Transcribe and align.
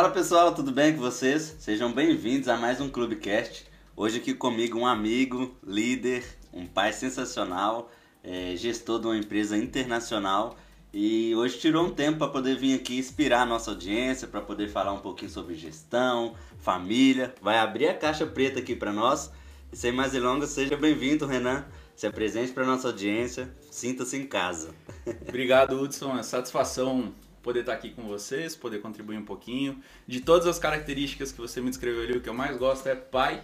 Fala 0.00 0.12
pessoal, 0.14 0.54
tudo 0.54 0.72
bem 0.72 0.94
com 0.94 1.00
vocês? 1.02 1.56
Sejam 1.58 1.92
bem-vindos 1.92 2.48
a 2.48 2.56
mais 2.56 2.80
um 2.80 2.88
Clubecast. 2.88 3.66
Hoje 3.94 4.16
aqui 4.16 4.32
comigo 4.32 4.78
um 4.78 4.86
amigo, 4.86 5.54
líder, 5.62 6.24
um 6.54 6.66
pai 6.66 6.90
sensacional, 6.94 7.90
é, 8.24 8.56
gestor 8.56 8.98
de 8.98 9.08
uma 9.08 9.16
empresa 9.18 9.58
internacional 9.58 10.56
e 10.90 11.34
hoje 11.34 11.58
tirou 11.58 11.84
um 11.84 11.90
tempo 11.90 12.16
para 12.16 12.28
poder 12.28 12.56
vir 12.56 12.76
aqui 12.76 12.96
inspirar 12.96 13.42
a 13.42 13.44
nossa 13.44 13.72
audiência, 13.72 14.26
para 14.26 14.40
poder 14.40 14.68
falar 14.68 14.94
um 14.94 15.00
pouquinho 15.00 15.30
sobre 15.30 15.54
gestão, 15.54 16.34
família. 16.60 17.34
Vai 17.42 17.58
abrir 17.58 17.88
a 17.88 17.94
caixa 17.94 18.24
preta 18.24 18.58
aqui 18.58 18.74
para 18.74 18.94
nós. 18.94 19.30
E 19.70 19.76
sem 19.76 19.92
mais 19.92 20.12
delongas, 20.12 20.48
seja 20.48 20.78
bem-vindo, 20.78 21.26
Renan. 21.26 21.66
Se 21.94 22.06
apresente 22.06 22.52
para 22.52 22.64
nossa 22.64 22.88
audiência, 22.88 23.54
sinta-se 23.70 24.16
em 24.16 24.26
casa. 24.26 24.70
Obrigado, 25.28 25.78
Hudson. 25.78 26.16
É 26.16 26.22
satisfação 26.22 27.12
poder 27.42 27.60
estar 27.60 27.72
aqui 27.72 27.90
com 27.90 28.02
vocês, 28.02 28.54
poder 28.54 28.80
contribuir 28.80 29.18
um 29.18 29.24
pouquinho. 29.24 29.80
De 30.06 30.20
todas 30.20 30.46
as 30.46 30.58
características 30.58 31.32
que 31.32 31.40
você 31.40 31.60
me 31.60 31.68
descreveu 31.68 32.02
ali, 32.02 32.16
o 32.16 32.20
que 32.20 32.28
eu 32.28 32.34
mais 32.34 32.56
gosto 32.56 32.88
é 32.88 32.94
pai. 32.94 33.42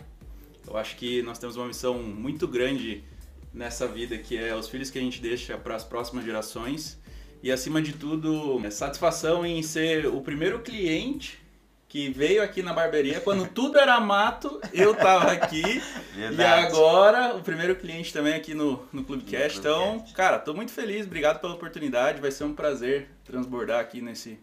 Eu 0.66 0.76
acho 0.76 0.96
que 0.96 1.22
nós 1.22 1.38
temos 1.38 1.56
uma 1.56 1.66
missão 1.66 2.02
muito 2.02 2.46
grande 2.46 3.04
nessa 3.52 3.86
vida, 3.86 4.18
que 4.18 4.36
é 4.36 4.54
os 4.54 4.68
filhos 4.68 4.90
que 4.90 4.98
a 4.98 5.02
gente 5.02 5.20
deixa 5.20 5.56
para 5.56 5.76
as 5.76 5.84
próximas 5.84 6.24
gerações. 6.24 6.98
E 7.42 7.52
acima 7.52 7.80
de 7.80 7.92
tudo, 7.92 8.60
é 8.64 8.70
satisfação 8.70 9.46
em 9.46 9.62
ser 9.62 10.06
o 10.06 10.20
primeiro 10.20 10.60
cliente 10.60 11.45
que 11.88 12.10
veio 12.10 12.42
aqui 12.42 12.62
na 12.62 12.72
barbearia 12.72 13.20
quando 13.20 13.46
tudo 13.48 13.78
era 13.78 13.98
mato, 14.00 14.60
eu 14.72 14.94
tava 14.94 15.32
aqui. 15.32 15.62
e 16.16 16.42
agora, 16.42 17.36
o 17.36 17.42
primeiro 17.42 17.76
cliente 17.76 18.12
também 18.12 18.34
aqui 18.34 18.54
no, 18.54 18.86
no 18.92 19.04
Clubecast. 19.04 19.58
Então, 19.58 20.04
cara, 20.14 20.38
tô 20.38 20.52
muito 20.52 20.72
feliz, 20.72 21.06
obrigado 21.06 21.40
pela 21.40 21.54
oportunidade. 21.54 22.20
Vai 22.20 22.30
ser 22.30 22.44
um 22.44 22.54
prazer 22.54 23.08
transbordar 23.24 23.80
aqui 23.80 24.00
nesse, 24.00 24.38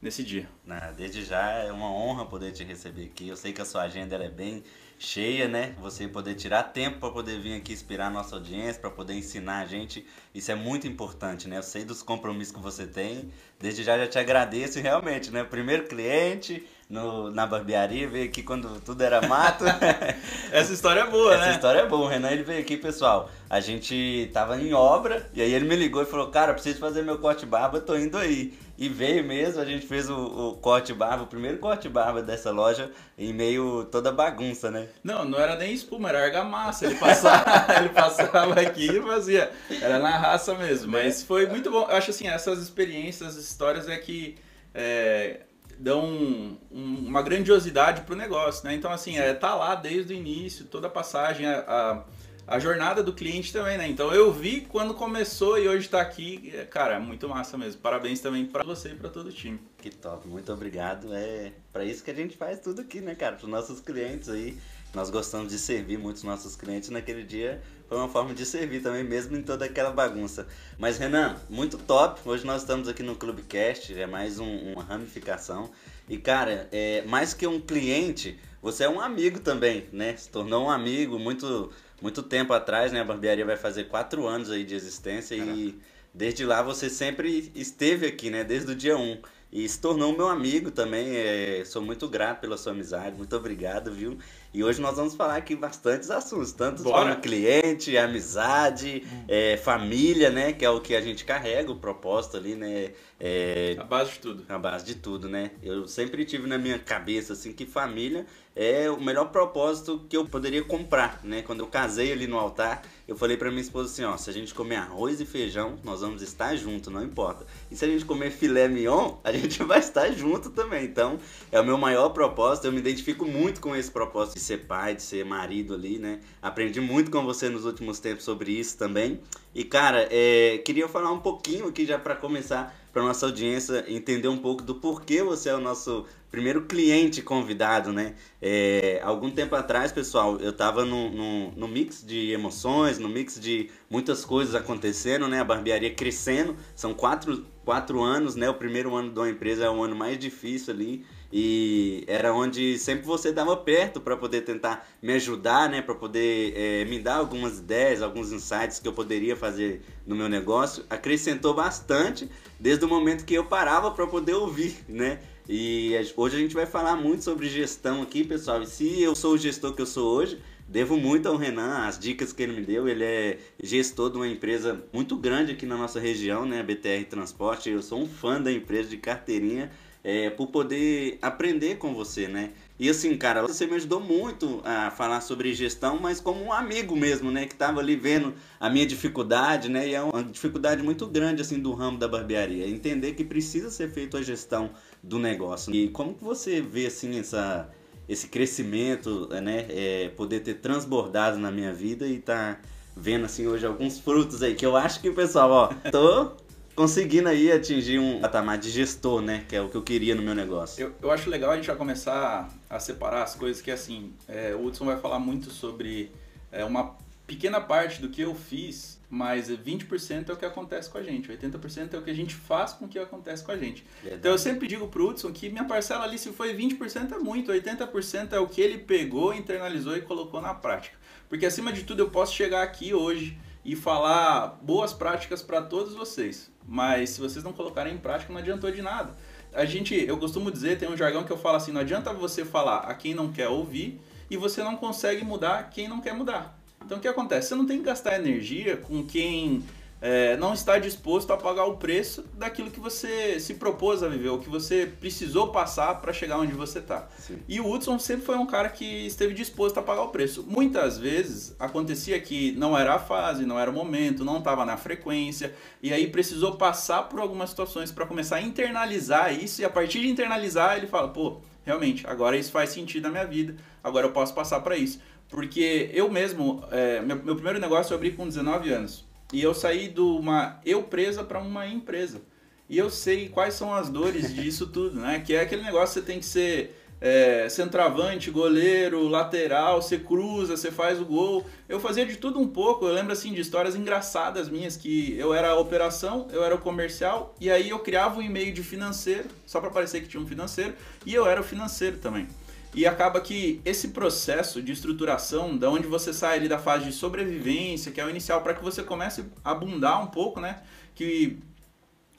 nesse 0.00 0.22
dia. 0.22 0.48
desde 0.96 1.24
já 1.24 1.50
é 1.50 1.72
uma 1.72 1.90
honra 1.90 2.24
poder 2.24 2.52
te 2.52 2.62
receber 2.62 3.06
aqui. 3.06 3.28
Eu 3.28 3.36
sei 3.36 3.52
que 3.52 3.60
a 3.60 3.64
sua 3.64 3.82
agenda 3.82 4.16
é 4.16 4.28
bem 4.28 4.62
cheia, 4.98 5.46
né? 5.46 5.74
Você 5.80 6.08
poder 6.08 6.34
tirar 6.34 6.64
tempo 6.64 6.98
para 6.98 7.10
poder 7.10 7.40
vir 7.40 7.56
aqui 7.56 7.72
inspirar 7.72 8.08
a 8.08 8.10
nossa 8.10 8.34
audiência, 8.34 8.80
para 8.80 8.90
poder 8.90 9.14
ensinar 9.14 9.60
a 9.60 9.66
gente. 9.66 10.04
Isso 10.34 10.50
é 10.50 10.54
muito 10.54 10.86
importante, 10.86 11.48
né? 11.48 11.58
Eu 11.58 11.62
sei 11.62 11.84
dos 11.84 12.02
compromissos 12.02 12.52
que 12.52 12.60
você 12.60 12.86
tem. 12.86 13.30
Desde 13.60 13.84
já 13.84 13.96
já 13.96 14.06
te 14.06 14.18
agradeço 14.18 14.80
realmente, 14.80 15.30
né? 15.30 15.44
Primeiro 15.44 15.84
cliente 15.84 16.66
no, 16.90 17.30
na 17.30 17.46
barbearia, 17.46 18.08
veio 18.08 18.24
aqui 18.24 18.42
quando 18.42 18.80
tudo 18.80 19.02
era 19.02 19.26
mato. 19.26 19.64
Essa 20.50 20.72
história 20.72 21.00
é 21.00 21.06
boa, 21.06 21.34
Essa 21.34 21.40
né? 21.42 21.48
Essa 21.48 21.56
história 21.56 21.80
é 21.80 21.86
boa. 21.86 22.06
O 22.06 22.08
Renan 22.08 22.30
ele 22.30 22.42
veio 22.42 22.60
aqui, 22.60 22.76
pessoal. 22.76 23.30
A 23.48 23.60
gente 23.60 24.30
tava 24.32 24.60
em 24.60 24.72
obra 24.72 25.30
e 25.32 25.40
aí 25.40 25.52
ele 25.52 25.68
me 25.68 25.76
ligou 25.76 26.02
e 26.02 26.06
falou: 26.06 26.28
Cara, 26.28 26.52
preciso 26.54 26.80
fazer 26.80 27.02
meu 27.02 27.18
corte 27.18 27.46
barba, 27.46 27.80
tô 27.80 27.96
indo 27.96 28.18
aí. 28.18 28.52
E 28.78 28.88
veio 28.88 29.24
mesmo, 29.24 29.60
a 29.60 29.64
gente 29.64 29.84
fez 29.84 30.08
o, 30.08 30.16
o 30.16 30.56
corte 30.58 30.94
barba, 30.94 31.24
o 31.24 31.26
primeiro 31.26 31.58
corte 31.58 31.88
barba 31.88 32.22
dessa 32.22 32.52
loja 32.52 32.92
em 33.18 33.32
meio 33.32 33.84
toda 33.90 34.12
bagunça, 34.12 34.70
né? 34.70 34.86
Não, 35.02 35.24
não 35.24 35.36
era 35.36 35.56
nem 35.56 35.74
espuma, 35.74 36.10
era 36.10 36.24
argamassa. 36.24 36.86
Ele 36.86 36.94
passava, 36.94 37.74
ele 37.80 37.88
passava 37.88 38.60
aqui 38.60 38.86
e 38.86 39.02
fazia. 39.02 39.50
Era 39.82 39.98
na 39.98 40.16
raça 40.16 40.54
mesmo. 40.54 40.92
Mas 40.92 41.24
foi 41.24 41.48
muito 41.48 41.72
bom. 41.72 41.88
Eu 41.90 41.96
acho 41.96 42.10
assim, 42.10 42.28
essas 42.28 42.60
experiências, 42.60 43.30
essas 43.30 43.44
histórias 43.44 43.88
é 43.88 43.96
que. 43.96 44.36
É, 44.72 45.40
dão 45.76 46.04
um, 46.04 46.58
um, 46.70 47.06
uma 47.06 47.22
grandiosidade 47.22 48.02
para 48.02 48.14
o 48.14 48.16
negócio, 48.16 48.64
né? 48.64 48.74
Então, 48.74 48.92
assim, 48.92 49.18
é, 49.18 49.32
tá 49.34 49.54
lá 49.54 49.74
desde 49.74 50.12
o 50.12 50.16
início, 50.16 50.64
toda 50.66 50.86
a 50.86 50.90
passagem, 50.90 51.46
a, 51.46 51.58
a, 51.60 52.04
a, 52.48 52.58
jornada 52.58 53.02
do 53.02 53.12
cliente 53.12 53.52
também, 53.52 53.78
né? 53.78 53.88
Então, 53.88 54.12
eu 54.12 54.32
vi 54.32 54.62
quando 54.62 54.94
começou 54.94 55.58
e 55.58 55.68
hoje 55.68 55.86
está 55.86 56.00
aqui, 56.00 56.52
é, 56.54 56.64
cara, 56.64 56.94
é 56.94 56.98
muito 56.98 57.28
massa 57.28 57.56
mesmo. 57.58 57.80
Parabéns 57.80 58.20
também 58.20 58.46
para 58.46 58.64
você 58.64 58.90
e 58.90 58.94
para 58.94 59.08
todo 59.08 59.28
o 59.28 59.32
time. 59.32 59.60
Que 59.80 59.90
top, 59.90 60.26
muito 60.26 60.52
obrigado. 60.52 61.12
É 61.12 61.52
para 61.72 61.84
isso 61.84 62.02
que 62.02 62.10
a 62.10 62.14
gente 62.14 62.36
faz 62.36 62.60
tudo 62.60 62.80
aqui, 62.80 63.00
né, 63.00 63.14
cara? 63.14 63.36
Para 63.36 63.44
os 63.44 63.50
nossos 63.50 63.80
clientes 63.80 64.28
aí. 64.28 64.58
Nós 64.94 65.10
gostamos 65.10 65.52
de 65.52 65.58
servir 65.58 65.98
muitos 65.98 66.22
nossos 66.22 66.56
clientes 66.56 66.88
naquele 66.88 67.22
dia 67.22 67.60
foi 67.88 67.96
uma 67.96 68.08
forma 68.08 68.34
de 68.34 68.44
servir 68.44 68.82
também, 68.82 69.02
mesmo 69.02 69.34
em 69.34 69.42
toda 69.42 69.64
aquela 69.64 69.90
bagunça. 69.90 70.46
Mas 70.78 70.98
Renan, 70.98 71.36
muito 71.48 71.78
top. 71.78 72.20
Hoje 72.28 72.44
nós 72.44 72.60
estamos 72.60 72.86
aqui 72.86 73.02
no 73.02 73.16
Clubcast, 73.16 73.98
é 73.98 74.06
mais 74.06 74.38
um, 74.38 74.72
uma 74.72 74.84
ramificação. 74.84 75.70
E 76.06 76.18
cara, 76.18 76.68
é, 76.70 77.02
mais 77.06 77.32
que 77.32 77.46
um 77.46 77.58
cliente, 77.58 78.38
você 78.60 78.84
é 78.84 78.88
um 78.90 79.00
amigo 79.00 79.40
também, 79.40 79.86
né? 79.90 80.14
Se 80.18 80.28
tornou 80.28 80.66
um 80.66 80.70
amigo 80.70 81.18
muito, 81.18 81.72
muito 82.00 82.22
tempo 82.22 82.52
atrás, 82.52 82.92
né? 82.92 83.00
A 83.00 83.04
barbearia 83.04 83.44
vai 83.44 83.56
fazer 83.56 83.84
quatro 83.84 84.26
anos 84.26 84.50
aí 84.50 84.64
de 84.64 84.74
existência 84.74 85.36
Caraca. 85.36 85.58
e 85.58 85.78
desde 86.14 86.44
lá 86.44 86.62
você 86.62 86.88
sempre 86.88 87.50
esteve 87.54 88.06
aqui, 88.06 88.30
né? 88.30 88.44
Desde 88.44 88.72
o 88.72 88.74
dia 88.74 88.96
1. 88.96 89.00
Um 89.00 89.18
e 89.50 89.66
se 89.66 89.80
tornou 89.80 90.12
meu 90.12 90.28
amigo 90.28 90.70
também. 90.70 91.16
É, 91.16 91.62
sou 91.64 91.80
muito 91.80 92.06
grato 92.06 92.40
pela 92.40 92.56
sua 92.58 92.72
amizade, 92.72 93.16
muito 93.16 93.34
obrigado, 93.34 93.90
viu? 93.90 94.18
E 94.52 94.62
hoje 94.62 94.80
nós 94.80 94.96
vamos 94.96 95.14
falar 95.14 95.36
aqui 95.36 95.54
bastantes 95.56 96.10
assuntos, 96.10 96.52
tanto 96.52 96.82
Bora. 96.82 97.10
como 97.10 97.22
cliente, 97.22 97.96
amizade, 97.96 99.06
é, 99.26 99.56
família, 99.56 100.30
né? 100.30 100.52
Que 100.52 100.64
é 100.64 100.70
o 100.70 100.80
que 100.80 100.94
a 100.94 101.00
gente 101.00 101.24
carrega, 101.24 101.72
o 101.72 101.76
propósito 101.76 102.36
ali, 102.36 102.54
né? 102.54 102.92
É, 103.18 103.76
a 103.78 103.84
base 103.84 104.12
de 104.12 104.18
tudo. 104.18 104.44
A 104.48 104.58
base 104.58 104.84
de 104.84 104.94
tudo, 104.96 105.28
né? 105.28 105.52
Eu 105.62 105.86
sempre 105.88 106.24
tive 106.26 106.46
na 106.46 106.58
minha 106.58 106.78
cabeça, 106.78 107.32
assim, 107.32 107.52
que 107.52 107.64
família 107.64 108.26
é 108.58 108.90
o 108.90 109.00
melhor 109.00 109.26
propósito 109.26 110.04
que 110.08 110.16
eu 110.16 110.24
poderia 110.24 110.64
comprar, 110.64 111.20
né? 111.22 111.42
Quando 111.42 111.60
eu 111.60 111.68
casei 111.68 112.10
ali 112.10 112.26
no 112.26 112.36
altar, 112.36 112.82
eu 113.06 113.16
falei 113.16 113.36
para 113.36 113.50
minha 113.50 113.62
esposa 113.62 113.88
assim, 113.88 114.02
ó, 114.02 114.16
se 114.16 114.28
a 114.28 114.32
gente 114.32 114.52
comer 114.52 114.74
arroz 114.74 115.20
e 115.20 115.24
feijão, 115.24 115.78
nós 115.84 116.00
vamos 116.00 116.22
estar 116.22 116.56
junto, 116.56 116.90
não 116.90 117.04
importa. 117.04 117.46
E 117.70 117.76
se 117.76 117.84
a 117.84 117.88
gente 117.88 118.04
comer 118.04 118.32
filé 118.32 118.66
mignon, 118.66 119.14
a 119.22 119.30
gente 119.32 119.62
vai 119.62 119.78
estar 119.78 120.10
junto 120.10 120.50
também. 120.50 120.84
Então, 120.84 121.20
é 121.52 121.60
o 121.60 121.64
meu 121.64 121.78
maior 121.78 122.08
propósito, 122.08 122.66
eu 122.66 122.72
me 122.72 122.80
identifico 122.80 123.24
muito 123.24 123.60
com 123.60 123.76
esse 123.76 123.92
propósito 123.92 124.34
de 124.34 124.40
ser 124.40 124.66
pai, 124.66 124.96
de 124.96 125.02
ser 125.02 125.24
marido 125.24 125.72
ali, 125.72 125.96
né? 126.00 126.18
Aprendi 126.42 126.80
muito 126.80 127.12
com 127.12 127.24
você 127.24 127.48
nos 127.48 127.64
últimos 127.64 128.00
tempos 128.00 128.24
sobre 128.24 128.50
isso 128.50 128.76
também. 128.76 129.20
E 129.54 129.62
cara, 129.62 130.08
é, 130.10 130.58
queria 130.58 130.88
falar 130.88 131.12
um 131.12 131.20
pouquinho 131.20 131.68
aqui 131.68 131.86
já 131.86 131.96
para 131.96 132.16
começar 132.16 132.76
para 132.98 133.06
nossa 133.06 133.26
audiência 133.26 133.84
entender 133.86 134.26
um 134.26 134.36
pouco 134.36 134.60
do 134.60 134.74
porquê 134.74 135.22
você 135.22 135.50
é 135.50 135.54
o 135.54 135.60
nosso 135.60 136.04
primeiro 136.32 136.62
cliente 136.62 137.22
convidado, 137.22 137.92
né? 137.92 138.16
É, 138.42 139.00
algum 139.04 139.30
tempo 139.30 139.54
atrás, 139.54 139.92
pessoal, 139.92 140.36
eu 140.40 140.50
estava 140.50 140.84
no, 140.84 141.08
no, 141.08 141.52
no, 141.52 141.68
mix 141.68 142.04
de 142.04 142.32
emoções, 142.32 142.98
no 142.98 143.08
mix 143.08 143.38
de 143.38 143.70
muitas 143.88 144.24
coisas 144.24 144.56
acontecendo, 144.56 145.28
né? 145.28 145.38
A 145.38 145.44
barbearia 145.44 145.94
crescendo, 145.94 146.56
são 146.74 146.92
quatro, 146.92 147.46
quatro 147.64 148.02
anos, 148.02 148.34
né? 148.34 148.50
O 148.50 148.54
primeiro 148.54 148.96
ano 148.96 149.12
de 149.12 149.18
uma 149.20 149.30
empresa 149.30 149.66
é 149.66 149.70
o 149.70 149.80
ano 149.80 149.94
mais 149.94 150.18
difícil 150.18 150.74
ali 150.74 151.06
e 151.32 152.04
era 152.06 152.32
onde 152.32 152.78
sempre 152.78 153.04
você 153.04 153.30
dava 153.30 153.56
perto 153.56 154.00
para 154.00 154.16
poder 154.16 154.42
tentar 154.42 154.88
me 155.02 155.12
ajudar, 155.12 155.68
né, 155.68 155.82
para 155.82 155.94
poder 155.94 156.54
é, 156.56 156.84
me 156.86 156.98
dar 156.98 157.16
algumas 157.16 157.58
ideias, 157.58 158.00
alguns 158.00 158.32
insights 158.32 158.78
que 158.78 158.88
eu 158.88 158.92
poderia 158.92 159.36
fazer 159.36 159.82
no 160.06 160.16
meu 160.16 160.28
negócio. 160.28 160.84
Acrescentou 160.88 161.52
bastante 161.52 162.28
desde 162.58 162.84
o 162.84 162.88
momento 162.88 163.24
que 163.24 163.34
eu 163.34 163.44
parava 163.44 163.90
para 163.90 164.06
poder 164.06 164.34
ouvir, 164.34 164.76
né? 164.88 165.20
E 165.48 165.92
hoje 166.16 166.36
a 166.36 166.38
gente 166.38 166.54
vai 166.54 166.66
falar 166.66 166.96
muito 166.96 167.24
sobre 167.24 167.48
gestão 167.48 168.02
aqui, 168.02 168.22
pessoal. 168.22 168.62
E 168.62 168.66
se 168.66 169.02
eu 169.02 169.14
sou 169.14 169.32
o 169.32 169.38
gestor 169.38 169.72
que 169.72 169.80
eu 169.80 169.86
sou 169.86 170.14
hoje, 170.14 170.38
devo 170.68 170.98
muito 170.98 171.26
ao 171.26 171.36
Renan, 171.36 171.86
as 171.86 171.98
dicas 171.98 172.34
que 172.34 172.42
ele 172.42 172.52
me 172.52 172.60
deu. 172.60 172.86
Ele 172.86 173.02
é 173.02 173.38
gestor 173.62 174.10
de 174.10 174.16
uma 174.16 174.28
empresa 174.28 174.84
muito 174.92 175.16
grande 175.16 175.52
aqui 175.52 175.64
na 175.64 175.76
nossa 175.76 175.98
região, 175.98 176.44
né, 176.44 176.60
a 176.60 176.62
BTR 176.62 177.04
Transporte. 177.08 177.70
Eu 177.70 177.80
sou 177.80 178.02
um 178.02 178.06
fã 178.06 178.40
da 178.40 178.52
empresa 178.52 178.90
de 178.90 178.98
carteirinha 178.98 179.70
é, 180.08 180.30
por 180.30 180.46
poder 180.46 181.18
aprender 181.20 181.76
com 181.76 181.92
você, 181.92 182.26
né? 182.26 182.52
E 182.78 182.88
assim, 182.88 183.14
cara, 183.14 183.42
você 183.42 183.66
me 183.66 183.74
ajudou 183.74 184.00
muito 184.00 184.62
a 184.64 184.90
falar 184.90 185.20
sobre 185.20 185.52
gestão, 185.52 185.98
mas 186.00 186.18
como 186.18 186.42
um 186.42 186.50
amigo 186.50 186.96
mesmo, 186.96 187.30
né? 187.30 187.44
Que 187.44 187.54
tava 187.54 187.80
ali 187.80 187.94
vendo 187.94 188.32
a 188.58 188.70
minha 188.70 188.86
dificuldade, 188.86 189.68
né? 189.68 189.86
E 189.86 189.94
é 189.94 190.00
uma 190.00 190.24
dificuldade 190.24 190.82
muito 190.82 191.06
grande, 191.06 191.42
assim, 191.42 191.60
do 191.60 191.72
ramo 191.72 191.98
da 191.98 192.08
barbearia. 192.08 192.66
Entender 192.66 193.12
que 193.12 193.22
precisa 193.22 193.70
ser 193.70 193.90
feito 193.90 194.16
a 194.16 194.22
gestão 194.22 194.70
do 195.02 195.18
negócio. 195.18 195.74
E 195.74 195.88
como 195.88 196.14
que 196.14 196.24
você 196.24 196.62
vê, 196.62 196.86
assim, 196.86 197.18
essa, 197.18 197.68
esse 198.08 198.28
crescimento, 198.28 199.28
né? 199.42 199.66
É, 199.68 200.08
poder 200.16 200.40
ter 200.40 200.54
transbordado 200.54 201.36
na 201.36 201.50
minha 201.50 201.74
vida 201.74 202.06
e 202.06 202.18
tá 202.18 202.58
vendo, 202.96 203.26
assim, 203.26 203.46
hoje 203.46 203.66
alguns 203.66 204.00
frutos 204.00 204.42
aí 204.42 204.54
que 204.54 204.64
eu 204.64 204.74
acho 204.74 205.02
que 205.02 205.10
pessoal, 205.10 205.50
ó, 205.50 205.90
tô 205.90 206.32
conseguindo 206.78 207.28
aí 207.28 207.50
atingir 207.50 207.98
um 207.98 208.20
patamar 208.20 208.56
de 208.56 208.70
gestor, 208.70 209.20
né? 209.20 209.44
Que 209.48 209.56
é 209.56 209.60
o 209.60 209.68
que 209.68 209.76
eu 209.76 209.82
queria 209.82 210.14
no 210.14 210.22
meu 210.22 210.32
negócio. 210.32 210.80
Eu, 210.80 210.94
eu 211.02 211.10
acho 211.10 211.28
legal 211.28 211.50
a 211.50 211.56
gente 211.56 211.66
já 211.66 211.74
começar 211.74 212.48
a 212.70 212.78
separar 212.78 213.24
as 213.24 213.34
coisas 213.34 213.60
que, 213.60 213.68
assim, 213.68 214.12
é, 214.28 214.54
o 214.54 214.64
Hudson 214.64 214.84
vai 214.84 214.96
falar 214.96 215.18
muito 215.18 215.50
sobre 215.50 216.12
é, 216.52 216.64
uma 216.64 216.94
pequena 217.26 217.60
parte 217.60 218.00
do 218.00 218.08
que 218.08 218.22
eu 218.22 218.32
fiz, 218.32 219.00
mas 219.10 219.50
20% 219.50 220.28
é 220.28 220.32
o 220.32 220.36
que 220.36 220.44
acontece 220.44 220.88
com 220.88 220.98
a 220.98 221.02
gente, 221.02 221.28
80% 221.28 221.94
é 221.94 221.98
o 221.98 222.02
que 222.02 222.12
a 222.12 222.14
gente 222.14 222.36
faz 222.36 222.74
com 222.74 222.84
o 222.84 222.88
que 222.88 222.96
acontece 222.96 223.42
com 223.42 223.50
a 223.50 223.56
gente. 223.56 223.84
Verdade. 224.00 224.20
Então 224.20 224.30
eu 224.30 224.38
sempre 224.38 224.68
digo 224.68 224.86
pro 224.86 225.08
Hudson 225.08 225.32
que 225.32 225.50
minha 225.50 225.64
parcela 225.64 226.04
ali, 226.04 226.16
se 226.16 226.30
foi 226.30 226.54
20% 226.54 227.10
é 227.10 227.18
muito, 227.18 227.50
80% 227.50 228.34
é 228.34 228.38
o 228.38 228.46
que 228.46 228.60
ele 228.60 228.78
pegou, 228.78 229.34
internalizou 229.34 229.96
e 229.96 230.00
colocou 230.00 230.40
na 230.40 230.54
prática. 230.54 230.96
Porque 231.28 231.44
acima 231.44 231.72
de 231.72 231.82
tudo 231.82 232.04
eu 232.04 232.10
posso 232.10 232.36
chegar 232.36 232.62
aqui 232.62 232.94
hoje 232.94 233.36
e 233.64 233.74
falar 233.74 234.58
boas 234.62 234.92
práticas 234.92 235.42
para 235.42 235.60
todos 235.60 235.92
vocês. 235.92 236.48
Mas 236.68 237.10
se 237.10 237.20
vocês 237.20 237.42
não 237.42 237.52
colocarem 237.52 237.94
em 237.94 237.98
prática, 237.98 238.30
não 238.30 238.38
adiantou 238.38 238.70
de 238.70 238.82
nada. 238.82 239.16
a 239.54 239.64
gente, 239.64 239.94
eu 239.94 240.18
costumo 240.18 240.52
dizer, 240.52 240.78
tem 240.78 240.88
um 240.88 240.96
jargão 240.96 241.24
que 241.24 241.32
eu 241.32 241.38
falo 241.38 241.56
assim, 241.56 241.72
não 241.72 241.80
adianta 241.80 242.12
você 242.12 242.44
falar 242.44 242.80
a 242.80 242.94
quem 242.94 243.14
não 243.14 243.32
quer 243.32 243.48
ouvir 243.48 243.98
e 244.30 244.36
você 244.36 244.62
não 244.62 244.76
consegue 244.76 245.24
mudar 245.24 245.70
quem 245.70 245.88
não 245.88 246.00
quer 246.00 246.12
mudar. 246.12 246.58
Então 246.84 246.98
o 246.98 247.00
que 247.00 247.08
acontece? 247.08 247.48
Você 247.48 247.54
não 247.54 247.66
tem 247.66 247.78
que 247.78 247.84
gastar 247.84 248.16
energia 248.16 248.76
com 248.76 249.02
quem 249.02 249.64
é, 250.00 250.36
não 250.36 250.54
está 250.54 250.78
disposto 250.78 251.32
a 251.32 251.36
pagar 251.36 251.64
o 251.64 251.76
preço 251.76 252.24
daquilo 252.34 252.70
que 252.70 252.78
você 252.78 253.40
se 253.40 253.54
propôs 253.54 254.02
a 254.02 254.08
viver, 254.08 254.28
o 254.28 254.38
que 254.38 254.48
você 254.48 254.86
precisou 254.86 255.48
passar 255.48 256.00
para 256.00 256.12
chegar 256.12 256.38
onde 256.38 256.52
você 256.52 256.78
está. 256.78 257.08
E 257.48 257.60
o 257.60 257.68
Hudson 257.68 257.98
sempre 257.98 258.24
foi 258.24 258.36
um 258.36 258.46
cara 258.46 258.68
que 258.68 259.06
esteve 259.06 259.34
disposto 259.34 259.78
a 259.78 259.82
pagar 259.82 260.02
o 260.02 260.08
preço. 260.08 260.44
Muitas 260.46 260.98
vezes 260.98 261.54
acontecia 261.58 262.20
que 262.20 262.52
não 262.52 262.78
era 262.78 262.94
a 262.94 262.98
fase, 262.98 263.44
não 263.44 263.58
era 263.58 263.70
o 263.70 263.74
momento, 263.74 264.24
não 264.24 264.38
estava 264.38 264.64
na 264.64 264.76
frequência, 264.76 265.54
e 265.82 265.92
aí 265.92 266.06
precisou 266.06 266.56
passar 266.56 267.04
por 267.04 267.20
algumas 267.20 267.50
situações 267.50 267.90
para 267.90 268.06
começar 268.06 268.36
a 268.36 268.42
internalizar 268.42 269.34
isso, 269.34 269.60
e 269.60 269.64
a 269.64 269.70
partir 269.70 270.00
de 270.00 270.08
internalizar 270.08 270.76
ele 270.76 270.86
fala, 270.86 271.08
pô, 271.08 271.40
realmente, 271.64 272.06
agora 272.06 272.36
isso 272.36 272.52
faz 272.52 272.70
sentido 272.70 273.04
na 273.04 273.10
minha 273.10 273.26
vida, 273.26 273.56
agora 273.82 274.06
eu 274.06 274.12
posso 274.12 274.32
passar 274.32 274.60
para 274.60 274.76
isso. 274.76 275.00
Porque 275.28 275.90
eu 275.92 276.10
mesmo, 276.10 276.64
é, 276.70 277.00
meu, 277.00 277.16
meu 277.16 277.34
primeiro 277.34 277.58
negócio 277.58 277.92
eu 277.92 277.96
abri 277.96 278.12
com 278.12 278.26
19 278.26 278.72
anos. 278.72 279.07
E 279.32 279.42
eu 279.42 279.52
saí 279.52 279.88
de 279.88 280.00
uma 280.00 280.60
eu 280.64 280.82
presa 280.82 281.22
para 281.22 281.38
uma 281.38 281.66
empresa. 281.66 282.22
E 282.68 282.76
eu 282.76 282.90
sei 282.90 283.28
quais 283.28 283.54
são 283.54 283.72
as 283.74 283.88
dores 283.88 284.32
disso 284.34 284.66
tudo, 284.66 285.00
né? 285.00 285.20
Que 285.20 285.34
é 285.34 285.40
aquele 285.40 285.62
negócio 285.62 286.00
que 286.00 286.06
você 286.06 286.12
tem 286.12 286.18
que 286.18 286.26
ser 286.26 286.74
é, 287.00 287.48
centroavante, 287.48 288.30
goleiro, 288.30 289.06
lateral, 289.06 289.80
você 289.80 289.98
cruza, 289.98 290.56
você 290.56 290.70
faz 290.70 291.00
o 291.00 291.04
gol. 291.04 291.46
Eu 291.68 291.78
fazia 291.78 292.04
de 292.04 292.16
tudo 292.16 292.40
um 292.40 292.48
pouco. 292.48 292.86
Eu 292.86 292.92
lembro 292.92 293.12
assim 293.12 293.32
de 293.32 293.40
histórias 293.40 293.76
engraçadas 293.76 294.48
minhas 294.48 294.76
que 294.76 295.16
eu 295.18 295.32
era 295.32 295.50
a 295.50 295.58
operação, 295.58 296.26
eu 296.32 296.42
era 296.42 296.54
o 296.54 296.58
comercial 296.58 297.34
e 297.40 297.50
aí 297.50 297.70
eu 297.70 297.78
criava 297.78 298.18
um 298.18 298.22
e-mail 298.22 298.52
de 298.52 298.62
financeiro 298.62 299.28
só 299.46 299.60
para 299.60 299.70
parecer 299.70 300.00
que 300.00 300.08
tinha 300.08 300.22
um 300.22 300.26
financeiro 300.26 300.74
e 301.06 301.14
eu 301.14 301.26
era 301.26 301.40
o 301.40 301.44
financeiro 301.44 301.98
também. 301.98 302.26
E 302.74 302.86
acaba 302.86 303.20
que 303.20 303.60
esse 303.64 303.88
processo 303.88 304.62
de 304.62 304.72
estruturação, 304.72 305.56
da 305.56 305.70
onde 305.70 305.86
você 305.86 306.12
sai 306.12 306.36
ali 306.36 306.48
da 306.48 306.58
fase 306.58 306.84
de 306.84 306.92
sobrevivência, 306.92 307.90
que 307.90 308.00
é 308.00 308.04
o 308.04 308.10
inicial, 308.10 308.42
para 308.42 308.54
que 308.54 308.62
você 308.62 308.82
comece 308.82 309.24
a 309.44 309.52
abundar 309.52 310.02
um 310.02 310.06
pouco, 310.06 310.38
né? 310.40 310.62
Que 310.94 311.38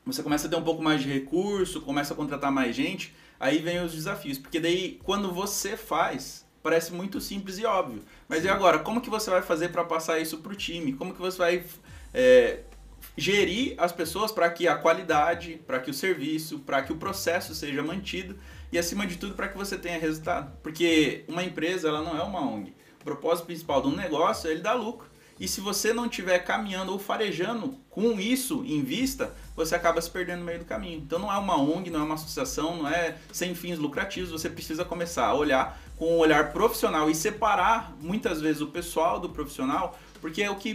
você 0.06 0.24
começa 0.24 0.48
a 0.48 0.50
ter 0.50 0.56
um 0.56 0.64
pouco 0.64 0.82
mais 0.82 1.02
de 1.02 1.08
recurso, 1.08 1.82
começa 1.82 2.14
a 2.14 2.18
contratar 2.18 2.52
mais 2.52 2.76
gente, 2.76 3.14
aí 3.40 3.60
vem 3.60 3.84
os 3.84 3.94
desafios. 3.94 4.38
Porque 4.38 4.60
daí, 4.60 5.00
quando 5.04 5.32
você 5.32 5.78
faz, 5.78 6.46
parece 6.64 6.94
muito 6.94 7.22
simples 7.22 7.60
e 7.60 7.66
óbvio. 7.66 8.04
Mas 8.28 8.44
e 8.44 8.50
agora, 8.50 8.80
como 8.80 9.02
que 9.02 9.10
você 9.10 9.30
vai 9.30 9.42
fazer 9.42 9.70
para 9.70 9.84
passar 9.84 10.20
isso 10.20 10.40
para 10.40 10.52
o 10.52 10.56
time? 10.56 10.94
Como 10.94 11.14
que 11.14 11.22
você 11.22 11.38
vai 11.38 11.64
é, 12.12 12.62
gerir 13.16 13.76
as 13.78 13.92
pessoas 13.92 14.32
para 14.32 14.50
que 14.50 14.68
a 14.68 14.76
qualidade, 14.76 15.60
para 15.68 15.80
que 15.80 15.92
o 15.92 15.94
serviço, 15.94 16.60
para 16.60 16.82
que 16.82 16.92
o 16.92 16.98
processo 16.98 17.54
seja 17.54 17.84
mantido 17.84 18.36
e 18.72 18.78
acima 18.78 19.06
de 19.06 19.18
tudo 19.18 19.34
para 19.34 19.48
que 19.48 19.58
você 19.58 19.78
tenha 19.78 20.00
resultado. 20.00 20.52
Porque 20.62 21.24
uma 21.28 21.44
empresa 21.44 21.88
ela 21.88 22.02
não 22.02 22.18
é 22.18 22.22
uma 22.22 22.42
ONG. 22.42 22.74
O 23.02 23.04
propósito 23.04 23.46
principal 23.46 23.82
de 23.82 23.88
um 23.88 23.96
negócio 23.96 24.48
é 24.50 24.52
ele 24.52 24.62
dar 24.62 24.74
lucro. 24.74 25.08
E 25.40 25.48
se 25.48 25.62
você 25.62 25.94
não 25.94 26.08
estiver 26.08 26.38
caminhando 26.40 26.92
ou 26.92 27.00
farejando 27.00 27.74
com 27.90 28.20
isso 28.20 28.62
em 28.66 28.84
vista, 28.84 29.34
você 29.56 29.74
acaba 29.74 30.02
se 30.02 30.10
perdendo 30.10 30.40
no 30.40 30.46
meio 30.46 30.60
do 30.60 30.66
caminho. 30.66 30.98
Então 30.98 31.18
não 31.18 31.32
é 31.32 31.38
uma 31.38 31.56
ONG, 31.56 31.90
não 31.90 32.02
é 32.02 32.04
uma 32.04 32.16
associação, 32.16 32.76
não 32.76 32.90
é 32.90 33.18
sem 33.32 33.56
fins 33.56 33.78
lucrativos. 33.78 34.32
Você 34.32 34.50
precisa 34.50 34.84
começar 34.84 35.28
a 35.28 35.34
olhar 35.34 35.80
com 35.98 36.16
um 36.16 36.18
olhar 36.18 36.52
profissional 36.52 37.10
e 37.10 37.16
separar 37.16 37.96
muitas 38.02 38.42
vezes 38.42 38.62
o 38.62 38.68
pessoal 38.68 39.20
do 39.20 39.30
profissional, 39.30 39.98
porque 40.20 40.44
é 40.44 40.52
o 40.52 40.58
que 40.58 40.74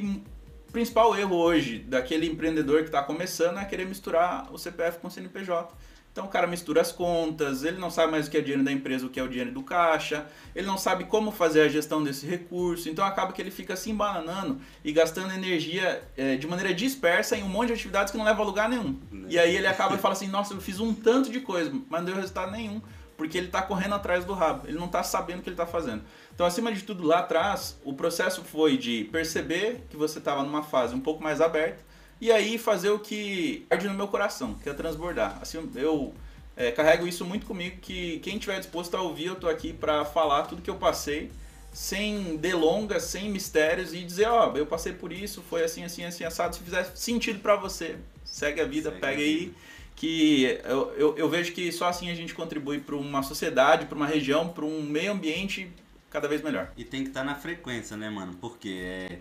o 0.69 0.73
principal 0.73 1.14
erro 1.17 1.37
hoje 1.37 1.79
daquele 1.81 2.26
empreendedor 2.26 2.81
que 2.81 2.87
está 2.87 3.02
começando 3.02 3.58
é 3.58 3.64
querer 3.67 3.87
misturar 3.87 4.50
o 4.50 4.58
CPF 4.58 4.99
com 4.99 5.08
o 5.08 5.11
CNPJ. 5.11 5.75
Então 6.14 6.26
o 6.26 6.28
cara 6.28 6.46
mistura 6.46 6.81
as 6.81 6.93
contas, 6.93 7.64
ele 7.64 7.76
não 7.76 7.90
sabe 7.90 8.12
mais 8.12 8.28
o 8.28 8.31
que 8.31 8.37
é 8.37 8.40
dinheiro 8.40 8.62
da 8.62 8.70
empresa, 8.70 9.05
o 9.05 9.11
que 9.11 9.19
é 9.19 9.22
o 9.25 9.26
dinheiro 9.26 9.50
do 9.50 9.64
caixa, 9.64 10.25
ele 10.55 10.64
não 10.64 10.78
sabe 10.78 11.06
como 11.06 11.32
fazer 11.32 11.62
a 11.62 11.69
gestão 11.69 12.05
desse 12.05 12.25
recurso, 12.25 12.88
então 12.88 13.05
acaba 13.05 13.32
que 13.32 13.43
ele 13.43 13.50
fica 13.50 13.75
se 13.75 13.90
embananando 13.90 14.61
e 14.84 14.93
gastando 14.93 15.34
energia 15.34 16.05
é, 16.16 16.37
de 16.37 16.46
maneira 16.46 16.72
dispersa 16.72 17.37
em 17.37 17.43
um 17.43 17.49
monte 17.49 17.66
de 17.66 17.72
atividades 17.72 18.12
que 18.12 18.16
não 18.16 18.25
leva 18.25 18.40
a 18.40 18.46
lugar 18.46 18.69
nenhum. 18.69 18.96
Né. 19.11 19.26
E 19.28 19.37
aí 19.40 19.56
ele 19.56 19.66
acaba 19.66 19.96
e 19.96 19.99
fala 19.99 20.12
assim, 20.12 20.28
nossa, 20.28 20.55
eu 20.55 20.61
fiz 20.61 20.78
um 20.78 20.94
tanto 20.94 21.32
de 21.32 21.40
coisa, 21.40 21.72
mas 21.90 22.02
não 22.02 22.06
deu 22.06 22.14
resultado 22.14 22.52
nenhum, 22.52 22.81
porque 23.17 23.37
ele 23.37 23.49
está 23.49 23.62
correndo 23.62 23.96
atrás 23.96 24.25
do 24.25 24.34
rabo, 24.34 24.69
ele 24.69 24.78
não 24.78 24.87
está 24.87 25.02
sabendo 25.02 25.40
o 25.40 25.43
que 25.43 25.49
ele 25.49 25.55
está 25.55 25.67
fazendo. 25.67 26.05
Então, 26.32 26.46
acima 26.46 26.72
de 26.72 26.82
tudo, 26.82 27.05
lá 27.05 27.19
atrás, 27.19 27.76
o 27.84 27.93
processo 27.93 28.44
foi 28.44 28.76
de 28.76 29.02
perceber 29.10 29.84
que 29.90 29.96
você 29.96 30.20
estava 30.20 30.44
numa 30.44 30.62
fase 30.62 30.94
um 30.94 31.00
pouco 31.00 31.20
mais 31.20 31.40
aberta, 31.40 31.82
e 32.20 32.31
aí 32.31 32.58
fazer 32.58 32.90
o 32.90 32.99
que 32.99 33.66
arde 33.70 33.88
no 33.88 33.94
meu 33.94 34.08
coração, 34.08 34.55
que 34.55 34.69
é 34.69 34.72
transbordar. 34.72 35.38
Assim, 35.40 35.70
eu 35.75 36.14
é, 36.56 36.70
carrego 36.70 37.06
isso 37.06 37.25
muito 37.25 37.46
comigo, 37.46 37.78
que 37.81 38.20
quem 38.20 38.38
tiver 38.38 38.58
disposto 38.58 38.96
a 38.96 39.02
ouvir, 39.02 39.26
eu 39.26 39.37
tô 39.37 39.49
aqui 39.49 39.72
para 39.72 40.05
falar 40.05 40.44
tudo 40.44 40.62
que 40.62 40.70
eu 40.70 40.76
passei, 40.76 41.31
sem 41.72 42.37
delongas, 42.37 43.02
sem 43.05 43.28
mistérios 43.31 43.93
e 43.93 44.02
dizer, 44.05 44.28
ó, 44.28 44.52
oh, 44.52 44.56
eu 44.56 44.64
passei 44.64 44.93
por 44.93 45.12
isso, 45.12 45.43
foi 45.43 45.64
assim, 45.64 45.84
assim, 45.84 46.05
assim, 46.05 46.25
assado. 46.25 46.55
Se 46.55 46.62
fizer 46.62 46.84
sentido 46.94 47.40
para 47.40 47.56
você, 47.56 47.96
segue 48.25 48.60
a 48.60 48.64
vida, 48.64 48.90
segue 48.90 49.00
pega 49.00 49.20
a 49.20 49.25
vida. 49.25 49.40
aí, 49.40 49.55
que 49.96 50.58
eu, 50.64 50.93
eu, 50.96 51.19
eu, 51.19 51.28
vejo 51.28 51.52
que 51.52 51.70
só 51.70 51.88
assim 51.88 52.10
a 52.10 52.14
gente 52.14 52.34
contribui 52.34 52.81
para 52.81 52.96
uma 52.96 53.22
sociedade, 53.22 53.87
para 53.87 53.96
uma 53.96 54.06
região, 54.06 54.49
para 54.49 54.64
um 54.64 54.82
meio 54.82 55.12
ambiente 55.12 55.70
cada 56.10 56.28
vez 56.28 56.43
melhor. 56.43 56.72
E 56.76 56.84
tem 56.84 57.02
que 57.02 57.08
estar 57.08 57.20
tá 57.20 57.26
na 57.26 57.34
frequência, 57.34 57.96
né, 57.96 58.10
mano? 58.10 58.34
Porque 58.40 58.69
é 58.82 59.19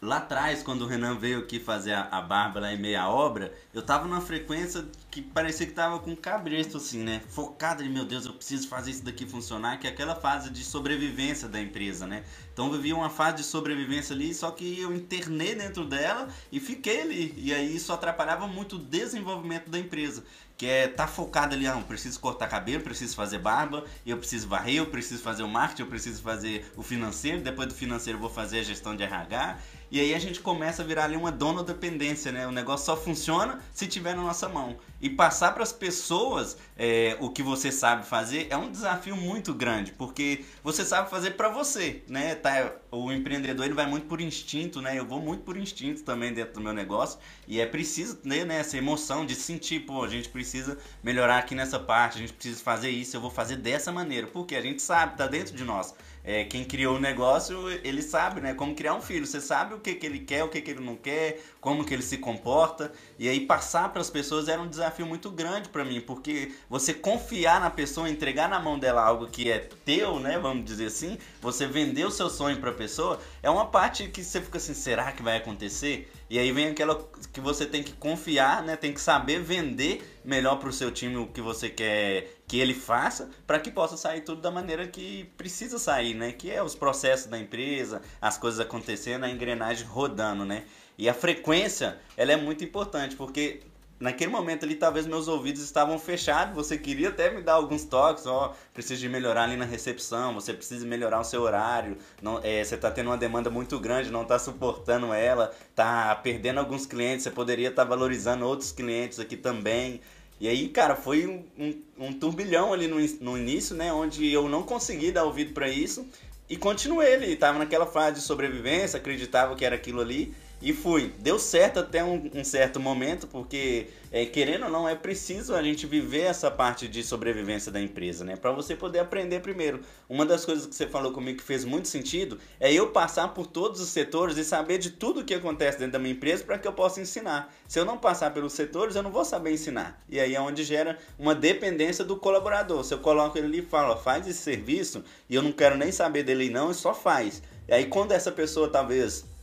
lá 0.00 0.18
atrás, 0.18 0.62
quando 0.62 0.82
o 0.82 0.86
Renan 0.86 1.16
veio 1.16 1.40
aqui 1.40 1.58
fazer 1.58 1.92
a, 1.92 2.08
a 2.10 2.20
barba 2.20 2.60
lá 2.60 2.72
em 2.72 2.78
meia 2.78 3.08
obra, 3.08 3.52
eu 3.72 3.82
tava 3.82 4.06
numa 4.06 4.20
frequência 4.20 4.84
que 5.10 5.22
parecia 5.22 5.66
que 5.66 5.72
tava 5.72 5.98
com 5.98 6.14
cabresto, 6.14 6.76
assim, 6.76 7.02
né? 7.02 7.22
Focado 7.28 7.82
em, 7.82 7.88
meu 7.88 8.04
Deus, 8.04 8.26
eu 8.26 8.32
preciso 8.32 8.68
fazer 8.68 8.90
isso 8.90 9.04
daqui 9.04 9.26
funcionar, 9.26 9.78
que 9.78 9.86
é 9.86 9.90
aquela 9.90 10.14
fase 10.14 10.50
de 10.50 10.64
sobrevivência 10.64 11.48
da 11.48 11.60
empresa, 11.60 12.06
né? 12.06 12.24
Então 12.52 12.66
eu 12.66 12.72
vivia 12.72 12.94
uma 12.94 13.10
fase 13.10 13.38
de 13.38 13.44
sobrevivência 13.44 14.14
ali, 14.14 14.34
só 14.34 14.50
que 14.50 14.80
eu 14.80 14.94
internei 14.94 15.54
dentro 15.54 15.84
dela 15.84 16.28
e 16.50 16.60
fiquei 16.60 17.02
ali. 17.02 17.34
E 17.36 17.52
aí 17.52 17.74
isso 17.74 17.92
atrapalhava 17.92 18.46
muito 18.46 18.76
o 18.76 18.78
desenvolvimento 18.78 19.70
da 19.70 19.78
empresa 19.78 20.22
que 20.56 20.66
é 20.66 20.88
tá 20.88 21.06
focado 21.06 21.54
ali, 21.54 21.66
ah, 21.66 21.76
eu 21.78 21.82
preciso 21.82 22.18
cortar 22.18 22.48
cabelo, 22.48 22.82
preciso 22.82 23.14
fazer 23.14 23.38
barba, 23.38 23.84
eu 24.06 24.16
preciso 24.16 24.48
varrer, 24.48 24.76
eu 24.76 24.86
preciso 24.86 25.22
fazer 25.22 25.42
o 25.42 25.48
marketing, 25.48 25.82
eu 25.82 25.88
preciso 25.88 26.22
fazer 26.22 26.72
o 26.76 26.82
financeiro, 26.82 27.42
depois 27.42 27.68
do 27.68 27.74
financeiro 27.74 28.16
eu 28.16 28.20
vou 28.20 28.30
fazer 28.30 28.60
a 28.60 28.62
gestão 28.62 28.96
de 28.96 29.02
RH, 29.02 29.58
e 29.90 30.00
aí 30.00 30.14
a 30.14 30.18
gente 30.18 30.40
começa 30.40 30.82
a 30.82 30.84
virar 30.84 31.04
ali 31.04 31.16
uma 31.16 31.30
dona 31.30 31.62
dependência, 31.62 32.32
né? 32.32 32.46
O 32.46 32.52
negócio 32.52 32.86
só 32.86 32.96
funciona 32.96 33.60
se 33.72 33.86
tiver 33.86 34.14
na 34.16 34.22
nossa 34.22 34.48
mão. 34.48 34.76
E 35.00 35.10
passar 35.10 35.52
para 35.52 35.62
as 35.62 35.72
pessoas 35.72 36.56
é, 36.76 37.16
o 37.20 37.30
que 37.30 37.42
você 37.42 37.70
sabe 37.70 38.06
fazer 38.06 38.46
é 38.50 38.56
um 38.56 38.70
desafio 38.70 39.14
muito 39.14 39.52
grande, 39.52 39.92
porque 39.92 40.44
você 40.64 40.84
sabe 40.84 41.10
fazer 41.10 41.32
para 41.32 41.48
você, 41.48 42.02
né? 42.08 42.34
Tá, 42.34 42.72
o 42.90 43.12
empreendedor 43.12 43.66
ele 43.66 43.74
vai 43.74 43.86
muito 43.86 44.06
por 44.06 44.20
instinto, 44.20 44.80
né? 44.80 44.98
Eu 44.98 45.04
vou 45.04 45.20
muito 45.20 45.42
por 45.42 45.56
instinto 45.56 46.02
também 46.02 46.32
dentro 46.32 46.54
do 46.54 46.60
meu 46.60 46.72
negócio 46.72 47.18
e 47.46 47.60
é 47.60 47.66
preciso 47.66 48.16
ter 48.16 48.44
né, 48.44 48.58
essa 48.58 48.76
emoção 48.76 49.24
de 49.24 49.34
sentir, 49.34 49.80
pô, 49.80 50.02
a 50.02 50.08
gente 50.08 50.28
precisa 50.28 50.78
melhorar 51.02 51.38
aqui 51.38 51.54
nessa 51.54 51.78
parte, 51.78 52.16
a 52.16 52.20
gente 52.20 52.32
precisa 52.32 52.62
fazer 52.62 52.90
isso, 52.90 53.16
eu 53.16 53.20
vou 53.20 53.30
fazer 53.30 53.56
dessa 53.56 53.92
maneira, 53.92 54.26
porque 54.26 54.56
a 54.56 54.62
gente 54.62 54.82
sabe, 54.82 55.16
tá 55.16 55.26
dentro 55.26 55.54
de 55.54 55.64
nós 55.64 55.94
é, 56.26 56.42
quem 56.42 56.64
criou 56.64 56.96
o 56.96 57.00
negócio, 57.00 57.70
ele 57.84 58.02
sabe, 58.02 58.40
né? 58.40 58.52
Como 58.52 58.74
criar 58.74 58.94
um 58.94 59.00
filho. 59.00 59.24
Você 59.24 59.40
sabe 59.40 59.74
o 59.74 59.78
que, 59.78 59.94
que 59.94 60.04
ele 60.04 60.18
quer, 60.18 60.42
o 60.42 60.48
que, 60.48 60.60
que 60.60 60.72
ele 60.72 60.84
não 60.84 60.96
quer, 60.96 61.40
como 61.60 61.84
que 61.84 61.94
ele 61.94 62.02
se 62.02 62.18
comporta. 62.18 62.92
E 63.16 63.28
aí 63.28 63.46
passar 63.46 63.92
para 63.92 64.00
as 64.00 64.10
pessoas 64.10 64.48
era 64.48 64.60
um 64.60 64.66
desafio 64.66 65.06
muito 65.06 65.30
grande 65.30 65.68
para 65.68 65.84
mim, 65.84 66.00
porque 66.00 66.52
você 66.68 66.92
confiar 66.92 67.60
na 67.60 67.70
pessoa, 67.70 68.10
entregar 68.10 68.48
na 68.48 68.58
mão 68.58 68.76
dela 68.76 69.02
algo 69.02 69.28
que 69.28 69.48
é 69.48 69.68
teu, 69.84 70.18
né? 70.18 70.36
Vamos 70.36 70.64
dizer 70.64 70.86
assim, 70.86 71.16
você 71.40 71.64
vender 71.64 72.04
o 72.04 72.10
seu 72.10 72.28
sonho 72.28 72.58
para 72.58 72.70
a 72.70 72.74
pessoa, 72.74 73.20
é 73.40 73.48
uma 73.48 73.66
parte 73.66 74.08
que 74.08 74.24
você 74.24 74.40
fica 74.40 74.58
assim, 74.58 74.74
será 74.74 75.12
que 75.12 75.22
vai 75.22 75.36
acontecer? 75.36 76.10
E 76.28 76.40
aí 76.40 76.50
vem 76.50 76.66
aquela 76.66 77.08
que 77.32 77.40
você 77.40 77.64
tem 77.64 77.84
que 77.84 77.92
confiar, 77.92 78.64
né? 78.64 78.74
Tem 78.74 78.92
que 78.92 79.00
saber 79.00 79.40
vender 79.40 80.02
melhor 80.24 80.56
para 80.56 80.68
o 80.68 80.72
seu 80.72 80.90
time 80.90 81.16
o 81.18 81.28
que 81.28 81.40
você 81.40 81.70
quer 81.70 82.35
que 82.46 82.58
ele 82.58 82.74
faça, 82.74 83.28
para 83.46 83.58
que 83.58 83.70
possa 83.70 83.96
sair 83.96 84.20
tudo 84.20 84.40
da 84.40 84.50
maneira 84.50 84.86
que 84.86 85.24
precisa 85.36 85.78
sair, 85.78 86.14
né? 86.14 86.32
Que 86.32 86.50
é 86.50 86.62
os 86.62 86.74
processos 86.74 87.26
da 87.26 87.38
empresa, 87.38 88.00
as 88.20 88.38
coisas 88.38 88.60
acontecendo, 88.60 89.24
a 89.24 89.30
engrenagem 89.30 89.86
rodando, 89.86 90.44
né? 90.44 90.64
E 90.96 91.08
a 91.08 91.14
frequência, 91.14 91.98
ela 92.16 92.32
é 92.32 92.36
muito 92.36 92.64
importante, 92.64 93.16
porque 93.16 93.62
naquele 93.98 94.30
momento 94.30 94.64
ali 94.64 94.74
talvez 94.74 95.06
meus 95.06 95.26
ouvidos 95.26 95.62
estavam 95.62 95.98
fechados, 95.98 96.54
você 96.54 96.76
queria 96.76 97.08
até 97.08 97.30
me 97.30 97.42
dar 97.42 97.54
alguns 97.54 97.84
toques, 97.84 98.26
ó, 98.26 98.54
precisa 98.72 99.00
de 99.00 99.08
melhorar 99.08 99.44
ali 99.44 99.56
na 99.56 99.64
recepção, 99.64 100.34
você 100.34 100.52
precisa 100.52 100.86
melhorar 100.86 101.20
o 101.20 101.24
seu 101.24 101.42
horário, 101.42 101.96
não, 102.20 102.40
é, 102.42 102.62
você 102.62 102.74
está 102.74 102.90
tendo 102.90 103.08
uma 103.08 103.16
demanda 103.16 103.50
muito 103.50 103.78
grande, 103.80 104.10
não 104.10 104.22
está 104.22 104.38
suportando 104.38 105.12
ela, 105.12 105.52
está 105.70 106.14
perdendo 106.16 106.60
alguns 106.60 106.86
clientes, 106.86 107.24
você 107.24 107.30
poderia 107.30 107.68
estar 107.68 107.84
tá 107.84 107.88
valorizando 107.88 108.46
outros 108.46 108.70
clientes 108.72 109.18
aqui 109.18 109.36
também. 109.36 110.00
E 110.38 110.48
aí, 110.48 110.68
cara, 110.68 110.94
foi 110.94 111.26
um, 111.26 111.44
um, 111.58 112.06
um 112.06 112.12
turbilhão 112.12 112.72
ali 112.72 112.86
no, 112.86 112.96
no 113.20 113.38
início, 113.38 113.74
né, 113.74 113.92
onde 113.92 114.30
eu 114.30 114.48
não 114.48 114.62
consegui 114.62 115.10
dar 115.10 115.24
ouvido 115.24 115.54
para 115.54 115.68
isso, 115.68 116.06
e 116.48 116.56
continuei 116.56 117.14
ali, 117.14 117.36
tava 117.36 117.58
naquela 117.58 117.86
fase 117.86 118.20
de 118.20 118.26
sobrevivência, 118.26 118.98
acreditava 118.98 119.56
que 119.56 119.64
era 119.64 119.74
aquilo 119.74 120.00
ali, 120.00 120.34
E 120.60 120.72
fui. 120.72 121.12
Deu 121.18 121.38
certo 121.38 121.80
até 121.80 122.02
um, 122.02 122.30
um 122.34 122.42
certo 122.42 122.80
momento, 122.80 123.26
porque, 123.26 123.88
é, 124.10 124.24
querendo 124.24 124.64
ou 124.64 124.70
não, 124.70 124.88
é 124.88 124.94
preciso 124.94 125.54
a 125.54 125.62
gente 125.62 125.86
viver 125.86 126.22
essa 126.22 126.50
parte 126.50 126.88
de 126.88 127.02
sobrevivência 127.04 127.70
da 127.70 127.78
empresa, 127.78 128.24
né? 128.24 128.36
Para 128.36 128.52
você 128.52 128.74
poder 128.74 129.00
aprender 129.00 129.40
primeiro. 129.40 129.80
Uma 130.08 130.24
das 130.24 130.46
coisas 130.46 130.66
que 130.66 130.74
você 130.74 130.86
falou 130.86 131.12
comigo 131.12 131.38
que 131.38 131.44
fez 131.44 131.62
muito 131.62 131.88
sentido 131.88 132.38
é 132.58 132.72
eu 132.72 132.88
passar 132.88 133.34
por 133.34 133.46
todos 133.46 133.82
os 133.82 133.90
setores 133.90 134.38
e 134.38 134.44
saber 134.44 134.78
de 134.78 134.90
tudo 134.90 135.20
o 135.20 135.24
que 135.24 135.34
acontece 135.34 135.78
dentro 135.78 135.92
da 135.92 135.98
minha 135.98 136.14
empresa 136.14 136.42
para 136.42 136.58
que 136.58 136.66
eu 136.66 136.72
possa 136.72 137.02
ensinar. 137.02 137.52
Se 137.68 137.78
eu 137.78 137.84
não 137.84 137.98
passar 137.98 138.32
pelos 138.32 138.54
setores, 138.54 138.96
eu 138.96 139.02
não 139.02 139.10
vou 139.10 139.26
saber 139.26 139.52
ensinar. 139.52 140.02
E 140.08 140.18
aí 140.18 140.34
é 140.34 140.40
onde 140.40 140.64
gera 140.64 140.98
uma 141.18 141.34
dependência 141.34 142.02
do 142.02 142.16
colaborador. 142.16 142.82
Se 142.82 142.94
eu 142.94 142.98
coloco 142.98 143.36
ele 143.36 143.46
ali 143.46 143.58
e 143.58 143.62
falo, 143.62 143.94
faz 143.96 144.26
esse 144.26 144.40
serviço, 144.40 145.04
e 145.28 145.34
eu 145.34 145.42
não 145.42 145.52
quero 145.52 145.76
nem 145.76 145.92
saber 145.92 146.22
dele 146.22 146.48
não, 146.48 146.72
só 146.72 146.94
faz. 146.94 147.42
E 147.68 147.74
aí 147.74 147.84
quando 147.84 148.12
essa 148.12 148.32
pessoa 148.32 148.70
talvez 148.70 149.35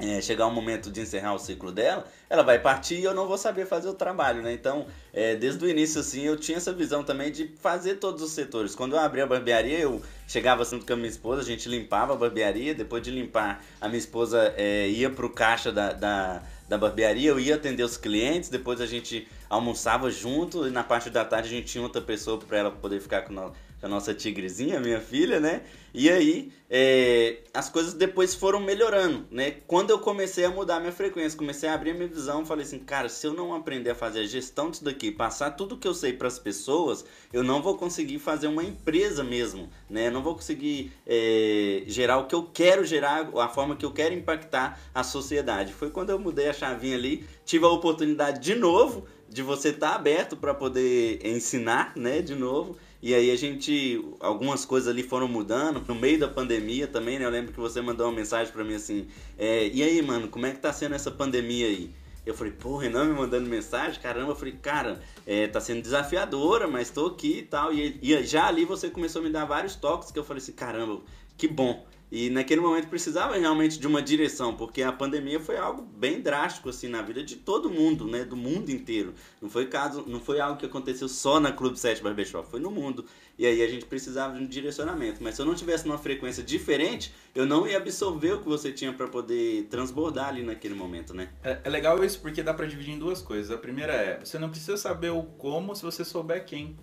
é, 0.00 0.20
chegar 0.20 0.46
o 0.46 0.50
momento 0.50 0.90
de 0.90 1.00
encerrar 1.00 1.34
o 1.34 1.38
ciclo 1.38 1.70
dela, 1.70 2.06
ela 2.28 2.42
vai 2.42 2.58
partir 2.58 2.96
e 2.96 3.04
eu 3.04 3.14
não 3.14 3.26
vou 3.26 3.36
saber 3.36 3.66
fazer 3.66 3.88
o 3.88 3.94
trabalho, 3.94 4.42
né? 4.42 4.52
Então, 4.52 4.86
é, 5.12 5.34
desde 5.34 5.64
o 5.64 5.68
início, 5.68 6.00
assim, 6.00 6.22
eu 6.22 6.36
tinha 6.36 6.58
essa 6.58 6.72
visão 6.72 7.02
também 7.02 7.30
de 7.30 7.48
fazer 7.60 7.96
todos 7.96 8.22
os 8.22 8.32
setores. 8.32 8.74
Quando 8.74 8.94
eu 8.94 9.00
abri 9.00 9.20
a 9.20 9.26
barbearia, 9.26 9.78
eu 9.78 10.02
chegava 10.26 10.64
junto 10.64 10.86
com 10.86 10.92
a 10.92 10.96
minha 10.96 11.08
esposa, 11.08 11.42
a 11.42 11.44
gente 11.44 11.68
limpava 11.68 12.14
a 12.14 12.16
barbearia, 12.16 12.74
depois 12.74 13.02
de 13.02 13.10
limpar, 13.10 13.64
a 13.80 13.88
minha 13.88 13.98
esposa 13.98 14.54
é, 14.56 14.88
ia 14.88 15.10
pro 15.10 15.28
caixa 15.30 15.72
da, 15.72 15.92
da, 15.92 16.42
da 16.68 16.78
barbearia, 16.78 17.30
eu 17.30 17.40
ia 17.40 17.56
atender 17.56 17.82
os 17.82 17.96
clientes, 17.96 18.48
depois 18.48 18.80
a 18.80 18.86
gente 18.86 19.28
almoçava 19.48 20.10
junto, 20.10 20.66
e 20.66 20.70
na 20.70 20.84
parte 20.84 21.10
da 21.10 21.24
tarde 21.24 21.48
a 21.48 21.50
gente 21.50 21.66
tinha 21.66 21.82
outra 21.82 22.00
pessoa 22.00 22.38
para 22.38 22.58
ela 22.58 22.70
poder 22.70 23.00
ficar 23.00 23.22
com 23.22 23.32
nós 23.32 23.52
a 23.82 23.88
nossa 23.88 24.14
tigrezinha, 24.14 24.78
minha 24.80 25.00
filha, 25.00 25.40
né? 25.40 25.62
E 25.92 26.08
aí, 26.08 26.52
é, 26.68 27.38
as 27.52 27.68
coisas 27.68 27.94
depois 27.94 28.34
foram 28.34 28.60
melhorando, 28.60 29.26
né? 29.30 29.56
Quando 29.66 29.90
eu 29.90 29.98
comecei 29.98 30.44
a 30.44 30.50
mudar 30.50 30.78
minha 30.78 30.92
frequência, 30.92 31.36
comecei 31.36 31.68
a 31.68 31.74
abrir 31.74 31.94
minha 31.94 32.06
visão, 32.06 32.46
falei 32.46 32.64
assim, 32.64 32.78
cara, 32.78 33.08
se 33.08 33.26
eu 33.26 33.32
não 33.32 33.54
aprender 33.54 33.90
a 33.90 33.94
fazer 33.94 34.20
a 34.20 34.26
gestão 34.26 34.70
disso 34.70 34.84
daqui, 34.84 35.10
passar 35.10 35.52
tudo 35.52 35.76
que 35.76 35.88
eu 35.88 35.94
sei 35.94 36.12
para 36.12 36.28
as 36.28 36.38
pessoas, 36.38 37.04
eu 37.32 37.42
não 37.42 37.60
vou 37.60 37.76
conseguir 37.76 38.18
fazer 38.18 38.46
uma 38.46 38.62
empresa 38.62 39.24
mesmo, 39.24 39.68
né? 39.88 40.06
Eu 40.08 40.12
não 40.12 40.22
vou 40.22 40.34
conseguir 40.34 40.92
é, 41.06 41.82
gerar 41.86 42.18
o 42.18 42.26
que 42.26 42.34
eu 42.34 42.44
quero 42.44 42.84
gerar, 42.84 43.30
a 43.36 43.48
forma 43.48 43.74
que 43.74 43.84
eu 43.84 43.92
quero 43.92 44.14
impactar 44.14 44.78
a 44.94 45.02
sociedade. 45.02 45.72
Foi 45.72 45.90
quando 45.90 46.10
eu 46.10 46.18
mudei 46.18 46.48
a 46.48 46.52
chavinha 46.52 46.96
ali, 46.96 47.26
tive 47.44 47.64
a 47.64 47.68
oportunidade 47.68 48.40
de 48.40 48.54
novo 48.54 49.06
de 49.28 49.42
você 49.42 49.68
estar 49.68 49.90
tá 49.90 49.94
aberto 49.94 50.36
para 50.36 50.52
poder 50.52 51.24
ensinar, 51.24 51.92
né, 51.96 52.20
de 52.20 52.34
novo. 52.34 52.76
E 53.02 53.14
aí 53.14 53.30
a 53.30 53.36
gente, 53.36 54.04
algumas 54.20 54.64
coisas 54.66 54.88
ali 54.88 55.02
foram 55.02 55.26
mudando, 55.26 55.82
no 55.88 55.94
meio 55.94 56.18
da 56.18 56.28
pandemia 56.28 56.86
também, 56.86 57.18
né? 57.18 57.24
Eu 57.24 57.30
lembro 57.30 57.52
que 57.52 57.58
você 57.58 57.80
mandou 57.80 58.06
uma 58.06 58.12
mensagem 58.12 58.52
para 58.52 58.62
mim 58.62 58.74
assim, 58.74 59.08
é, 59.38 59.68
e 59.68 59.82
aí, 59.82 60.02
mano, 60.02 60.28
como 60.28 60.44
é 60.44 60.50
que 60.50 60.58
tá 60.58 60.72
sendo 60.72 60.94
essa 60.94 61.10
pandemia 61.10 61.66
aí? 61.66 61.90
Eu 62.26 62.34
falei, 62.34 62.52
pô, 62.52 62.76
Renan 62.76 63.06
me 63.06 63.14
mandando 63.14 63.48
mensagem, 63.48 63.98
caramba, 64.00 64.32
eu 64.32 64.36
falei, 64.36 64.54
cara, 64.60 65.00
é, 65.26 65.46
tá 65.48 65.60
sendo 65.60 65.80
desafiadora, 65.80 66.68
mas 66.68 66.90
tô 66.90 67.06
aqui 67.06 67.38
e 67.38 67.42
tal. 67.42 67.72
E, 67.72 67.98
e 68.02 68.22
já 68.24 68.46
ali 68.46 68.66
você 68.66 68.90
começou 68.90 69.22
a 69.22 69.24
me 69.24 69.30
dar 69.30 69.46
vários 69.46 69.74
toques 69.74 70.10
que 70.10 70.18
eu 70.18 70.24
falei 70.24 70.42
assim, 70.42 70.52
caramba, 70.52 71.00
que 71.38 71.48
bom. 71.48 71.86
E 72.10 72.28
naquele 72.28 72.60
momento 72.60 72.88
precisava 72.88 73.36
realmente 73.36 73.78
de 73.78 73.86
uma 73.86 74.02
direção, 74.02 74.56
porque 74.56 74.82
a 74.82 74.90
pandemia 74.90 75.38
foi 75.38 75.56
algo 75.56 75.82
bem 75.82 76.20
drástico 76.20 76.68
assim 76.68 76.88
na 76.88 77.02
vida 77.02 77.22
de 77.22 77.36
todo 77.36 77.70
mundo, 77.70 78.06
né, 78.06 78.24
do 78.24 78.36
mundo 78.36 78.70
inteiro. 78.70 79.14
Não 79.40 79.48
foi 79.48 79.66
caso, 79.66 80.04
não 80.06 80.18
foi 80.18 80.40
algo 80.40 80.58
que 80.58 80.66
aconteceu 80.66 81.08
só 81.08 81.38
na 81.38 81.52
Clube 81.52 81.78
7 81.78 82.02
Barbershop, 82.02 82.50
foi 82.50 82.58
no 82.58 82.70
mundo. 82.70 83.04
E 83.38 83.46
aí 83.46 83.62
a 83.62 83.68
gente 83.68 83.86
precisava 83.86 84.36
de 84.36 84.42
um 84.42 84.46
direcionamento, 84.46 85.22
mas 85.22 85.36
se 85.36 85.42
eu 85.42 85.46
não 85.46 85.54
tivesse 85.54 85.86
uma 85.86 85.98
frequência 85.98 86.42
diferente, 86.42 87.14
eu 87.34 87.46
não 87.46 87.66
ia 87.66 87.76
absorver 87.76 88.32
o 88.32 88.40
que 88.40 88.48
você 88.48 88.72
tinha 88.72 88.92
para 88.92 89.06
poder 89.06 89.68
transbordar 89.70 90.28
ali 90.28 90.42
naquele 90.42 90.74
momento, 90.74 91.14
né? 91.14 91.30
É, 91.44 91.60
é 91.62 91.70
legal 91.70 92.02
isso 92.04 92.20
porque 92.20 92.42
dá 92.42 92.52
para 92.52 92.66
dividir 92.66 92.92
em 92.94 92.98
duas 92.98 93.22
coisas. 93.22 93.50
A 93.50 93.56
primeira 93.56 93.92
é, 93.92 94.18
você 94.18 94.38
não 94.38 94.50
precisa 94.50 94.76
saber 94.76 95.10
o 95.10 95.22
como 95.22 95.76
se 95.76 95.82
você 95.82 96.04
souber 96.04 96.44
quem. 96.44 96.76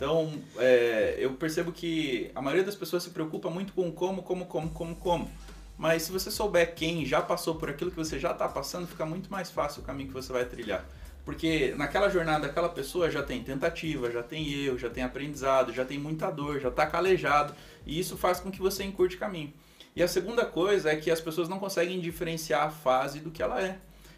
Então, 0.00 0.32
é, 0.56 1.16
eu 1.18 1.34
percebo 1.34 1.70
que 1.70 2.30
a 2.34 2.40
maioria 2.40 2.64
das 2.64 2.74
pessoas 2.74 3.02
se 3.02 3.10
preocupa 3.10 3.50
muito 3.50 3.74
com 3.74 3.92
como, 3.92 4.22
como, 4.22 4.46
como, 4.46 4.70
como, 4.70 4.96
como. 4.96 5.30
Mas 5.76 6.04
se 6.04 6.10
você 6.10 6.30
souber 6.30 6.74
quem 6.74 7.04
já 7.04 7.20
passou 7.20 7.56
por 7.56 7.68
aquilo 7.68 7.90
que 7.90 7.98
você 7.98 8.18
já 8.18 8.30
está 8.30 8.48
passando, 8.48 8.88
fica 8.88 9.04
muito 9.04 9.30
mais 9.30 9.50
fácil 9.50 9.82
o 9.82 9.84
caminho 9.84 10.08
que 10.08 10.14
você 10.14 10.32
vai 10.32 10.46
trilhar. 10.46 10.86
Porque 11.22 11.74
naquela 11.76 12.08
jornada 12.08 12.46
aquela 12.46 12.70
pessoa 12.70 13.10
já 13.10 13.22
tem 13.22 13.44
tentativa, 13.44 14.10
já 14.10 14.22
tem 14.22 14.50
erro, 14.50 14.78
já 14.78 14.88
tem 14.88 15.04
aprendizado, 15.04 15.70
já 15.70 15.84
tem 15.84 15.98
muita 15.98 16.30
dor, 16.30 16.58
já 16.60 16.70
está 16.70 16.86
calejado. 16.86 17.54
E 17.84 18.00
isso 18.00 18.16
faz 18.16 18.40
com 18.40 18.50
que 18.50 18.58
você 18.58 18.82
encurte 18.82 19.18
caminho. 19.18 19.52
E 19.94 20.02
a 20.02 20.08
segunda 20.08 20.46
coisa 20.46 20.90
é 20.90 20.96
que 20.96 21.10
as 21.10 21.20
pessoas 21.20 21.46
não 21.46 21.58
conseguem 21.58 22.00
diferenciar 22.00 22.62
a 22.62 22.70
fase 22.70 23.20
do 23.20 23.30
que 23.30 23.42
ela 23.42 23.62
é. 23.62 23.76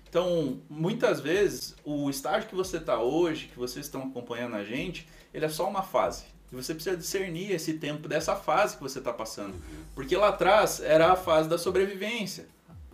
Então, 0.08 0.60
muitas 0.70 1.20
vezes, 1.20 1.74
o 1.84 2.08
estágio 2.08 2.48
que 2.48 2.54
você 2.54 2.76
está 2.76 3.00
hoje, 3.00 3.46
que 3.46 3.58
vocês 3.58 3.86
estão 3.86 4.02
acompanhando 4.02 4.54
a 4.54 4.62
gente, 4.62 5.08
ele 5.32 5.44
é 5.44 5.48
só 5.48 5.68
uma 5.68 5.82
fase. 5.82 6.24
E 6.50 6.54
você 6.54 6.74
precisa 6.74 6.96
discernir 6.96 7.50
esse 7.50 7.74
tempo 7.74 8.06
dessa 8.06 8.36
fase 8.36 8.76
que 8.76 8.82
você 8.82 8.98
está 8.98 9.12
passando. 9.12 9.54
Porque 9.94 10.16
lá 10.16 10.28
atrás 10.28 10.80
era 10.80 11.12
a 11.12 11.16
fase 11.16 11.48
da 11.48 11.56
sobrevivência. 11.56 12.46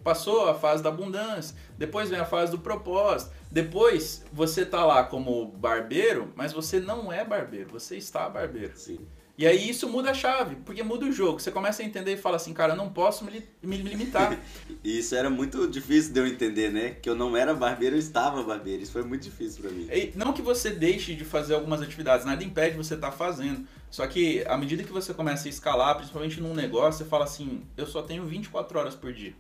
Passou 0.05 0.49
a 0.49 0.55
fase 0.55 0.83
da 0.83 0.91
abundância. 0.91 1.57
Depois 1.77 2.09
vem 2.09 2.21
a 2.21 2.25
fase 2.25 2.53
do 2.53 2.59
propósito. 2.59 3.33
Depois 3.51 4.25
você 4.33 4.63
está 4.63 4.85
lá 4.85 5.03
como 5.03 5.47
barbeiro, 5.47 6.33
mas 6.37 6.53
você 6.53 6.79
não 6.79 7.13
é 7.13 7.25
barbeiro. 7.25 7.71
Você 7.71 7.97
está 7.97 8.29
barbeiro. 8.29 8.77
Sim. 8.77 9.01
E 9.39 9.47
aí 9.47 9.71
isso 9.71 9.89
muda 9.89 10.11
a 10.11 10.15
chave, 10.15 10.57
porque 10.67 10.83
muda 10.83 11.07
o 11.07 11.13
jogo. 11.13 11.39
Você 11.39 11.53
começa 11.53 11.81
a 11.81 11.87
entender 11.87 12.15
e 12.15 12.17
fala 12.17 12.35
assim, 12.35 12.53
cara, 12.53 12.73
eu 12.73 12.77
não 12.77 12.91
posso 12.91 13.25
me, 13.25 13.45
me 13.63 13.77
limitar. 13.77 14.37
isso 14.83 15.15
era 15.15 15.31
muito 15.31 15.69
difícil 15.69 16.13
de 16.13 16.19
eu 16.19 16.27
entender, 16.27 16.73
né? 16.73 16.97
Que 17.01 17.09
eu 17.09 17.15
não 17.15 17.37
era 17.37 17.55
barbeiro, 17.55 17.95
eu 17.95 18.01
estava 18.01 18.43
barbeiro. 18.43 18.83
Isso 18.83 18.91
foi 18.91 19.05
muito 19.05 19.23
difícil 19.23 19.63
para 19.63 19.71
mim. 19.71 19.87
E 19.93 20.13
não 20.17 20.33
que 20.33 20.43
você 20.43 20.71
deixe 20.71 21.15
de 21.15 21.25
fazer 21.25 21.55
algumas 21.55 21.81
atividades, 21.81 22.27
nada 22.27 22.43
impede 22.43 22.77
você 22.77 22.95
estar 22.95 23.13
tá 23.13 23.17
fazendo. 23.17 23.65
Só 23.89 24.05
que 24.09 24.45
à 24.49 24.59
medida 24.59 24.83
que 24.83 24.93
você 24.93 25.15
começa 25.15 25.47
a 25.47 25.51
escalar, 25.51 25.95
principalmente 25.97 26.41
num 26.41 26.53
negócio, 26.53 27.05
você 27.05 27.09
fala 27.09 27.23
assim, 27.23 27.63
eu 27.77 27.87
só 27.87 28.03
tenho 28.03 28.27
24 28.27 28.77
horas 28.77 28.97
por 28.97 29.13
dia. 29.13 29.35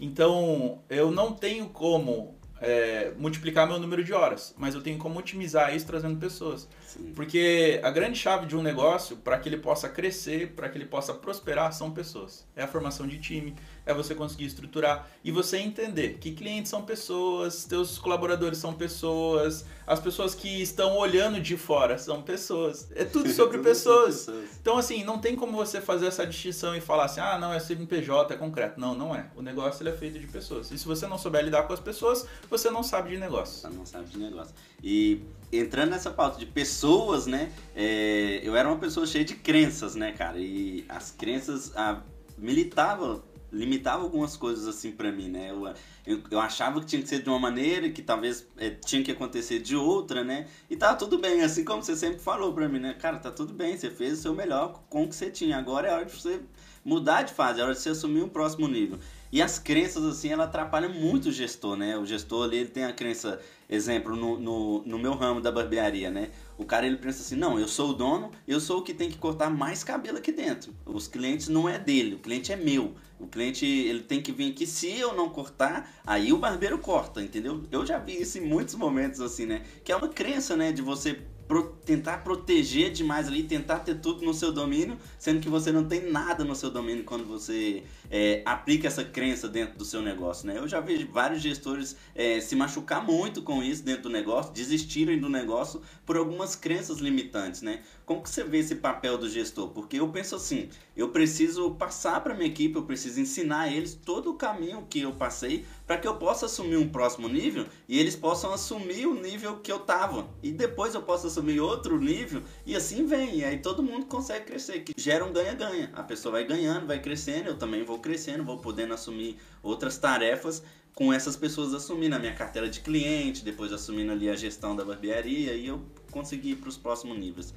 Então, 0.00 0.80
eu 0.88 1.10
não 1.10 1.34
tenho 1.34 1.68
como 1.68 2.34
é, 2.60 3.12
multiplicar 3.18 3.66
meu 3.66 3.78
número 3.78 4.02
de 4.02 4.12
horas, 4.12 4.54
mas 4.56 4.74
eu 4.74 4.82
tenho 4.82 4.98
como 4.98 5.18
otimizar 5.18 5.74
isso 5.74 5.86
trazendo 5.86 6.18
pessoas. 6.18 6.68
Sim. 6.86 7.12
Porque 7.14 7.80
a 7.82 7.90
grande 7.90 8.18
chave 8.18 8.46
de 8.46 8.56
um 8.56 8.62
negócio, 8.62 9.16
para 9.16 9.38
que 9.38 9.48
ele 9.48 9.58
possa 9.58 9.88
crescer, 9.88 10.52
para 10.52 10.68
que 10.68 10.78
ele 10.78 10.86
possa 10.86 11.12
prosperar, 11.12 11.72
são 11.72 11.90
pessoas. 11.90 12.46
É 12.54 12.62
a 12.62 12.68
formação 12.68 13.06
de 13.06 13.18
time, 13.18 13.54
é 13.86 13.94
você 13.94 14.14
conseguir 14.14 14.46
estruturar 14.46 15.08
e 15.22 15.30
você 15.30 15.58
entender 15.58 16.18
que 16.18 16.32
clientes 16.32 16.68
são 16.68 16.82
pessoas, 16.82 17.64
teus 17.64 17.98
colaboradores 17.98 18.58
são 18.58 18.74
pessoas, 18.74 19.64
as 19.86 20.00
pessoas 20.00 20.34
que 20.34 20.60
estão 20.60 20.96
olhando 20.96 21.40
de 21.40 21.56
fora 21.56 21.96
são 21.96 22.20
pessoas. 22.20 22.88
É 22.94 23.04
tudo 23.04 23.30
sobre 23.32 23.58
pessoas. 23.58 24.28
Então, 24.60 24.76
assim, 24.76 25.04
não 25.04 25.18
tem 25.18 25.36
como 25.36 25.52
você 25.52 25.80
fazer 25.80 26.06
essa 26.06 26.26
distinção 26.26 26.74
e 26.74 26.80
falar 26.80 27.04
assim, 27.04 27.20
ah, 27.20 27.38
não, 27.38 27.54
é 27.54 27.60
CNPJ, 27.60 28.34
é 28.34 28.36
concreto. 28.36 28.80
Não, 28.80 28.94
não 28.94 29.14
é. 29.14 29.30
O 29.36 29.42
negócio 29.42 29.82
ele 29.82 29.90
é 29.90 29.96
feito 29.96 30.18
de 30.18 30.26
pessoas. 30.26 30.72
E 30.72 30.78
se 30.78 30.84
você 30.84 31.06
não 31.06 31.16
souber 31.16 31.44
lidar 31.44 31.62
com 31.62 31.72
as 31.72 31.80
pessoas, 31.80 32.26
você 32.50 32.68
não 32.68 32.82
sabe 32.82 33.10
de 33.10 33.18
negócio. 33.18 33.60
Você 33.60 33.76
não 33.76 33.86
sabe 33.86 34.06
de 34.06 34.18
negócio. 34.18 34.52
E 34.82 35.22
entrando 35.52 35.90
nessa 35.90 36.10
pauta 36.10 36.38
de 36.38 36.46
pessoas, 36.46 37.26
né? 37.26 37.52
É, 37.74 38.40
eu 38.42 38.56
era 38.56 38.68
uma 38.68 38.78
pessoa 38.78 39.06
cheia 39.06 39.24
de 39.24 39.36
crenças, 39.36 39.94
né, 39.94 40.10
cara? 40.10 40.38
E 40.38 40.84
as 40.88 41.12
crenças 41.12 41.72
ah, 41.76 42.02
militavam 42.36 43.22
limitava 43.56 44.02
algumas 44.02 44.36
coisas 44.36 44.68
assim 44.68 44.92
para 44.92 45.10
mim, 45.10 45.28
né? 45.28 45.50
Eu, 45.50 45.66
eu, 46.06 46.22
eu, 46.30 46.40
achava 46.40 46.80
que 46.80 46.86
tinha 46.86 47.02
que 47.02 47.08
ser 47.08 47.22
de 47.22 47.28
uma 47.28 47.38
maneira, 47.38 47.90
que 47.90 48.02
talvez 48.02 48.46
é, 48.56 48.70
tinha 48.70 49.02
que 49.02 49.10
acontecer 49.10 49.58
de 49.60 49.74
outra, 49.74 50.22
né? 50.22 50.46
E 50.68 50.76
tá 50.76 50.94
tudo 50.94 51.18
bem, 51.18 51.42
assim 51.42 51.64
como 51.64 51.82
você 51.82 51.96
sempre 51.96 52.18
falou 52.18 52.52
para 52.52 52.68
mim, 52.68 52.78
né? 52.78 52.94
Cara, 52.94 53.18
tá 53.18 53.30
tudo 53.30 53.52
bem, 53.52 53.76
você 53.76 53.90
fez 53.90 54.18
o 54.18 54.22
seu 54.22 54.34
melhor 54.34 54.82
com 54.88 55.04
o 55.04 55.08
que 55.08 55.14
você 55.14 55.30
tinha. 55.30 55.56
Agora 55.56 55.88
é 55.88 55.92
hora 55.92 56.04
de 56.04 56.12
você 56.12 56.40
mudar 56.84 57.22
de 57.22 57.34
fase, 57.34 57.60
é 57.60 57.64
hora 57.64 57.74
de 57.74 57.80
você 57.80 57.88
assumir 57.88 58.22
um 58.22 58.28
próximo 58.28 58.68
nível. 58.68 58.98
E 59.32 59.42
as 59.42 59.58
crenças, 59.58 60.04
assim, 60.04 60.28
ela 60.28 60.44
atrapalha 60.44 60.88
muito 60.88 61.30
o 61.30 61.32
gestor, 61.32 61.76
né? 61.76 61.98
O 61.98 62.06
gestor 62.06 62.44
ali, 62.44 62.58
ele 62.58 62.68
tem 62.68 62.84
a 62.84 62.92
crença, 62.92 63.40
exemplo, 63.68 64.14
no, 64.14 64.38
no, 64.38 64.82
no 64.86 64.98
meu 64.98 65.14
ramo 65.14 65.40
da 65.40 65.50
barbearia, 65.50 66.10
né? 66.10 66.30
O 66.56 66.64
cara 66.64 66.86
ele 66.86 66.96
pensa 66.96 67.22
assim: 67.22 67.34
não, 67.34 67.58
eu 67.58 67.66
sou 67.66 67.90
o 67.90 67.92
dono, 67.92 68.30
eu 68.46 68.60
sou 68.60 68.78
o 68.78 68.82
que 68.82 68.94
tem 68.94 69.10
que 69.10 69.18
cortar 69.18 69.50
mais 69.50 69.82
cabelo 69.82 70.18
aqui 70.18 70.30
dentro. 70.30 70.72
Os 70.86 71.08
clientes 71.08 71.48
não 71.48 71.68
é 71.68 71.76
dele, 71.76 72.14
o 72.14 72.18
cliente 72.18 72.52
é 72.52 72.56
meu. 72.56 72.94
O 73.18 73.26
cliente 73.26 73.64
ele 73.64 74.00
tem 74.00 74.20
que 74.20 74.30
vir 74.30 74.52
aqui. 74.52 74.66
Se 74.66 74.98
eu 74.98 75.14
não 75.14 75.28
cortar, 75.28 75.90
aí 76.06 76.32
o 76.32 76.38
barbeiro 76.38 76.78
corta, 76.78 77.22
entendeu? 77.22 77.62
Eu 77.70 77.86
já 77.86 77.98
vi 77.98 78.20
isso 78.20 78.38
em 78.38 78.42
muitos 78.42 78.74
momentos 78.74 79.20
assim, 79.20 79.46
né? 79.46 79.62
Que 79.82 79.90
é 79.90 79.96
uma 79.96 80.08
crença, 80.08 80.54
né? 80.54 80.70
De 80.70 80.82
você 80.82 81.22
pro, 81.46 81.64
tentar 81.84 82.18
proteger 82.18 82.90
demais 82.92 83.28
ali, 83.28 83.42
tentar 83.42 83.80
ter 83.80 83.96
tudo 83.96 84.24
no 84.24 84.34
seu 84.34 84.52
domínio, 84.52 84.98
sendo 85.18 85.40
que 85.40 85.48
você 85.48 85.72
não 85.72 85.84
tem 85.84 86.10
nada 86.10 86.44
no 86.44 86.54
seu 86.54 86.70
domínio 86.70 87.04
quando 87.04 87.24
você 87.24 87.82
é, 88.10 88.42
aplica 88.44 88.86
essa 88.88 89.04
crença 89.04 89.48
dentro 89.48 89.78
do 89.78 89.84
seu 89.84 90.02
negócio, 90.02 90.46
né? 90.46 90.58
Eu 90.58 90.68
já 90.68 90.80
vejo 90.80 91.08
vários 91.10 91.42
gestores 91.42 91.96
é, 92.14 92.40
se 92.40 92.54
machucar 92.56 93.04
muito 93.04 93.42
com 93.42 93.62
isso 93.62 93.82
dentro 93.82 94.04
do 94.04 94.10
negócio, 94.10 94.52
desistirem 94.52 95.18
do 95.18 95.28
negócio 95.28 95.82
por 96.04 96.16
algumas 96.16 96.54
crenças 96.54 96.98
limitantes, 96.98 97.62
né? 97.62 97.80
Como 98.04 98.22
que 98.22 98.30
você 98.30 98.44
vê 98.44 98.58
esse 98.58 98.76
papel 98.76 99.18
do 99.18 99.28
gestor? 99.28 99.68
Porque 99.70 99.98
eu 99.98 100.08
penso 100.08 100.36
assim, 100.36 100.68
eu 100.96 101.08
preciso 101.08 101.72
passar 101.72 102.22
para 102.22 102.34
minha 102.34 102.46
equipe, 102.46 102.76
eu 102.76 102.84
preciso 102.84 103.20
ensinar 103.20 103.72
eles 103.72 103.94
todo 103.94 104.30
o 104.30 104.34
caminho 104.34 104.86
que 104.88 105.00
eu 105.00 105.12
passei 105.12 105.64
para 105.86 105.98
que 105.98 106.06
eu 106.06 106.16
possa 106.16 106.46
assumir 106.46 106.76
um 106.76 106.88
próximo 106.88 107.28
nível 107.28 107.66
e 107.88 107.98
eles 107.98 108.14
possam 108.14 108.52
assumir 108.52 109.06
o 109.06 109.14
nível 109.14 109.58
que 109.58 109.72
eu 109.72 109.80
tava 109.80 110.28
e 110.42 110.52
depois 110.52 110.94
eu 110.94 111.02
posso 111.02 111.26
assumir 111.26 111.60
outro 111.60 112.00
nível 112.00 112.42
e 112.64 112.76
assim 112.76 113.06
vem, 113.06 113.38
e 113.38 113.44
aí 113.44 113.58
todo 113.58 113.82
mundo 113.82 114.06
consegue 114.06 114.46
crescer, 114.46 114.80
que 114.80 114.92
gera 114.96 115.24
um 115.24 115.32
ganha-ganha. 115.32 115.90
A 115.92 116.02
pessoa 116.02 116.32
vai 116.32 116.44
ganhando, 116.44 116.86
vai 116.86 117.00
crescendo, 117.00 117.48
eu 117.48 117.58
também 117.58 117.84
vou 117.84 117.95
crescendo, 117.98 118.44
vou 118.44 118.58
podendo 118.58 118.94
assumir 118.94 119.38
outras 119.62 119.98
tarefas 119.98 120.62
com 120.94 121.12
essas 121.12 121.36
pessoas 121.36 121.74
assumindo 121.74 122.16
a 122.16 122.18
minha 122.18 122.34
carteira 122.34 122.70
de 122.70 122.80
cliente, 122.80 123.44
depois 123.44 123.70
assumindo 123.70 124.12
ali 124.12 124.30
a 124.30 124.34
gestão 124.34 124.74
da 124.74 124.82
barbearia 124.82 125.52
e 125.52 125.66
eu 125.66 125.82
consegui 126.10 126.52
ir 126.52 126.56
para 126.56 126.70
os 126.70 126.78
próximos 126.78 127.18
níveis. 127.18 127.52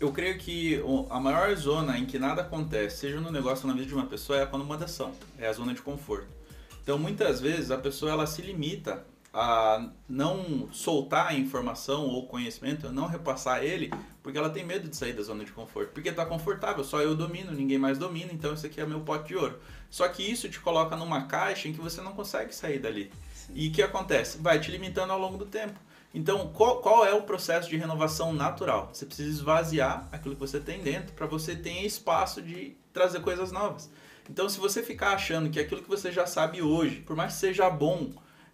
Eu 0.00 0.10
creio 0.12 0.38
que 0.38 0.82
a 1.10 1.20
maior 1.20 1.54
zona 1.56 1.98
em 1.98 2.06
que 2.06 2.18
nada 2.18 2.40
acontece, 2.40 2.96
seja 2.96 3.20
no 3.20 3.30
negócio 3.30 3.66
ou 3.66 3.74
na 3.74 3.78
vida 3.78 3.86
de 3.86 3.94
uma 3.94 4.06
pessoa, 4.06 4.38
é 4.38 4.40
a 4.40 4.44
acomodação, 4.44 5.12
é 5.38 5.46
a 5.46 5.52
zona 5.52 5.74
de 5.74 5.82
conforto. 5.82 6.28
Então, 6.82 6.98
muitas 6.98 7.38
vezes 7.38 7.70
a 7.70 7.76
pessoa 7.76 8.12
ela 8.12 8.26
se 8.26 8.40
limita 8.40 9.04
a 9.32 9.90
não 10.08 10.68
soltar 10.72 11.28
a 11.28 11.34
informação 11.34 12.06
ou 12.06 12.26
conhecimento, 12.26 12.90
não 12.92 13.06
repassar 13.06 13.62
ele, 13.62 13.90
porque 14.22 14.36
ela 14.36 14.50
tem 14.50 14.64
medo 14.64 14.88
de 14.88 14.96
sair 14.96 15.12
da 15.12 15.22
zona 15.22 15.44
de 15.44 15.52
conforto. 15.52 15.92
Porque 15.92 16.08
está 16.08 16.26
confortável, 16.26 16.82
só 16.82 17.00
eu 17.00 17.14
domino, 17.14 17.52
ninguém 17.52 17.78
mais 17.78 17.96
domina, 17.96 18.32
então 18.32 18.54
isso 18.54 18.66
aqui 18.66 18.80
é 18.80 18.86
meu 18.86 19.00
pote 19.00 19.28
de 19.28 19.36
ouro. 19.36 19.60
Só 19.88 20.08
que 20.08 20.22
isso 20.22 20.48
te 20.48 20.60
coloca 20.60 20.96
numa 20.96 21.26
caixa 21.26 21.68
em 21.68 21.72
que 21.72 21.80
você 21.80 22.00
não 22.00 22.12
consegue 22.12 22.54
sair 22.54 22.78
dali. 22.78 23.12
Sim. 23.32 23.52
E 23.54 23.68
o 23.68 23.72
que 23.72 23.82
acontece? 23.82 24.38
Vai 24.38 24.58
te 24.58 24.70
limitando 24.70 25.12
ao 25.12 25.18
longo 25.18 25.38
do 25.38 25.46
tempo. 25.46 25.78
Então, 26.12 26.48
qual, 26.48 26.80
qual, 26.80 27.06
é 27.06 27.14
o 27.14 27.22
processo 27.22 27.68
de 27.68 27.76
renovação 27.76 28.32
natural? 28.32 28.90
Você 28.92 29.06
precisa 29.06 29.30
esvaziar 29.30 30.08
aquilo 30.10 30.34
que 30.34 30.40
você 30.40 30.58
tem 30.58 30.82
dentro 30.82 31.12
para 31.12 31.26
você 31.26 31.54
ter 31.54 31.84
espaço 31.84 32.42
de 32.42 32.76
trazer 32.92 33.20
coisas 33.20 33.52
novas. 33.52 33.88
Então, 34.28 34.48
se 34.48 34.58
você 34.58 34.82
ficar 34.82 35.12
achando 35.12 35.50
que 35.50 35.60
aquilo 35.60 35.82
que 35.82 35.88
você 35.88 36.10
já 36.10 36.26
sabe 36.26 36.60
hoje, 36.62 36.96
por 37.02 37.14
mais 37.14 37.34
que 37.34 37.40
seja 37.40 37.70
bom, 37.70 38.10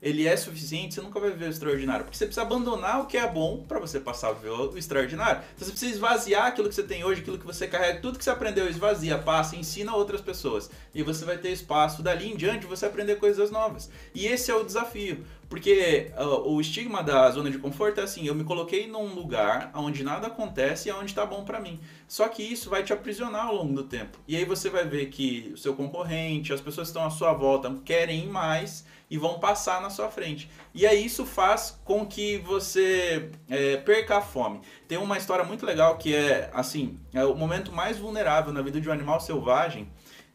ele 0.06 0.24
é 0.24 0.36
suficiente, 0.36 0.94
você 0.94 1.00
nunca 1.00 1.18
vai 1.18 1.30
viver 1.30 1.46
o 1.46 1.50
extraordinário. 1.50 2.04
Porque 2.04 2.16
você 2.16 2.26
precisa 2.26 2.42
abandonar 2.42 3.00
o 3.00 3.06
que 3.06 3.16
é 3.16 3.28
bom 3.28 3.64
para 3.66 3.80
você 3.80 3.98
passar 3.98 4.28
a 4.28 4.32
viver 4.34 4.50
o 4.50 4.78
extraordinário. 4.78 5.42
Então 5.56 5.66
você 5.66 5.72
precisa 5.72 5.92
esvaziar 5.92 6.46
aquilo 6.46 6.68
que 6.68 6.76
você 6.76 6.84
tem 6.84 7.02
hoje, 7.02 7.22
aquilo 7.22 7.36
que 7.36 7.44
você 7.44 7.66
carrega, 7.66 8.00
tudo 8.00 8.16
que 8.16 8.22
você 8.22 8.30
aprendeu, 8.30 8.68
esvazia, 8.68 9.18
passa, 9.18 9.56
ensina 9.56 9.96
outras 9.96 10.20
pessoas. 10.20 10.70
E 10.94 11.02
você 11.02 11.24
vai 11.24 11.38
ter 11.38 11.50
espaço 11.50 12.04
dali 12.04 12.30
em 12.30 12.36
diante 12.36 12.66
você 12.66 12.86
aprender 12.86 13.16
coisas 13.16 13.50
novas. 13.50 13.90
E 14.14 14.26
esse 14.28 14.48
é 14.48 14.54
o 14.54 14.62
desafio. 14.62 15.24
Porque 15.48 16.12
uh, 16.18 16.50
o 16.50 16.60
estigma 16.60 17.02
da 17.02 17.30
zona 17.30 17.50
de 17.50 17.58
conforto 17.58 18.00
é 18.00 18.04
assim, 18.04 18.26
eu 18.26 18.34
me 18.34 18.42
coloquei 18.42 18.88
num 18.88 19.14
lugar 19.14 19.70
onde 19.74 20.02
nada 20.02 20.26
acontece 20.26 20.88
e 20.88 20.92
onde 20.92 21.06
está 21.06 21.24
bom 21.24 21.44
para 21.44 21.60
mim. 21.60 21.80
Só 22.08 22.28
que 22.28 22.42
isso 22.42 22.68
vai 22.68 22.82
te 22.82 22.92
aprisionar 22.92 23.46
ao 23.46 23.56
longo 23.56 23.72
do 23.74 23.84
tempo. 23.84 24.18
E 24.26 24.36
aí 24.36 24.44
você 24.44 24.68
vai 24.68 24.84
ver 24.84 25.06
que 25.06 25.52
o 25.54 25.56
seu 25.56 25.74
concorrente, 25.74 26.52
as 26.52 26.60
pessoas 26.60 26.88
que 26.88 26.90
estão 26.90 27.04
à 27.04 27.10
sua 27.10 27.32
volta 27.32 27.72
querem 27.84 28.26
mais 28.26 28.84
e 29.10 29.18
vão 29.18 29.38
passar 29.38 29.80
na 29.80 29.90
sua 29.90 30.10
frente. 30.10 30.50
E 30.74 30.86
aí 30.86 31.04
isso 31.04 31.24
faz 31.24 31.78
com 31.84 32.04
que 32.06 32.38
você 32.38 33.30
é, 33.48 33.76
perca 33.78 34.18
a 34.18 34.20
fome. 34.20 34.60
Tem 34.88 34.98
uma 34.98 35.16
história 35.16 35.44
muito 35.44 35.64
legal 35.64 35.96
que 35.96 36.14
é 36.14 36.50
assim, 36.52 36.98
é 37.14 37.24
o 37.24 37.34
momento 37.34 37.72
mais 37.72 37.98
vulnerável 37.98 38.52
na 38.52 38.62
vida 38.62 38.80
de 38.80 38.88
um 38.88 38.92
animal 38.92 39.20
selvagem. 39.20 39.88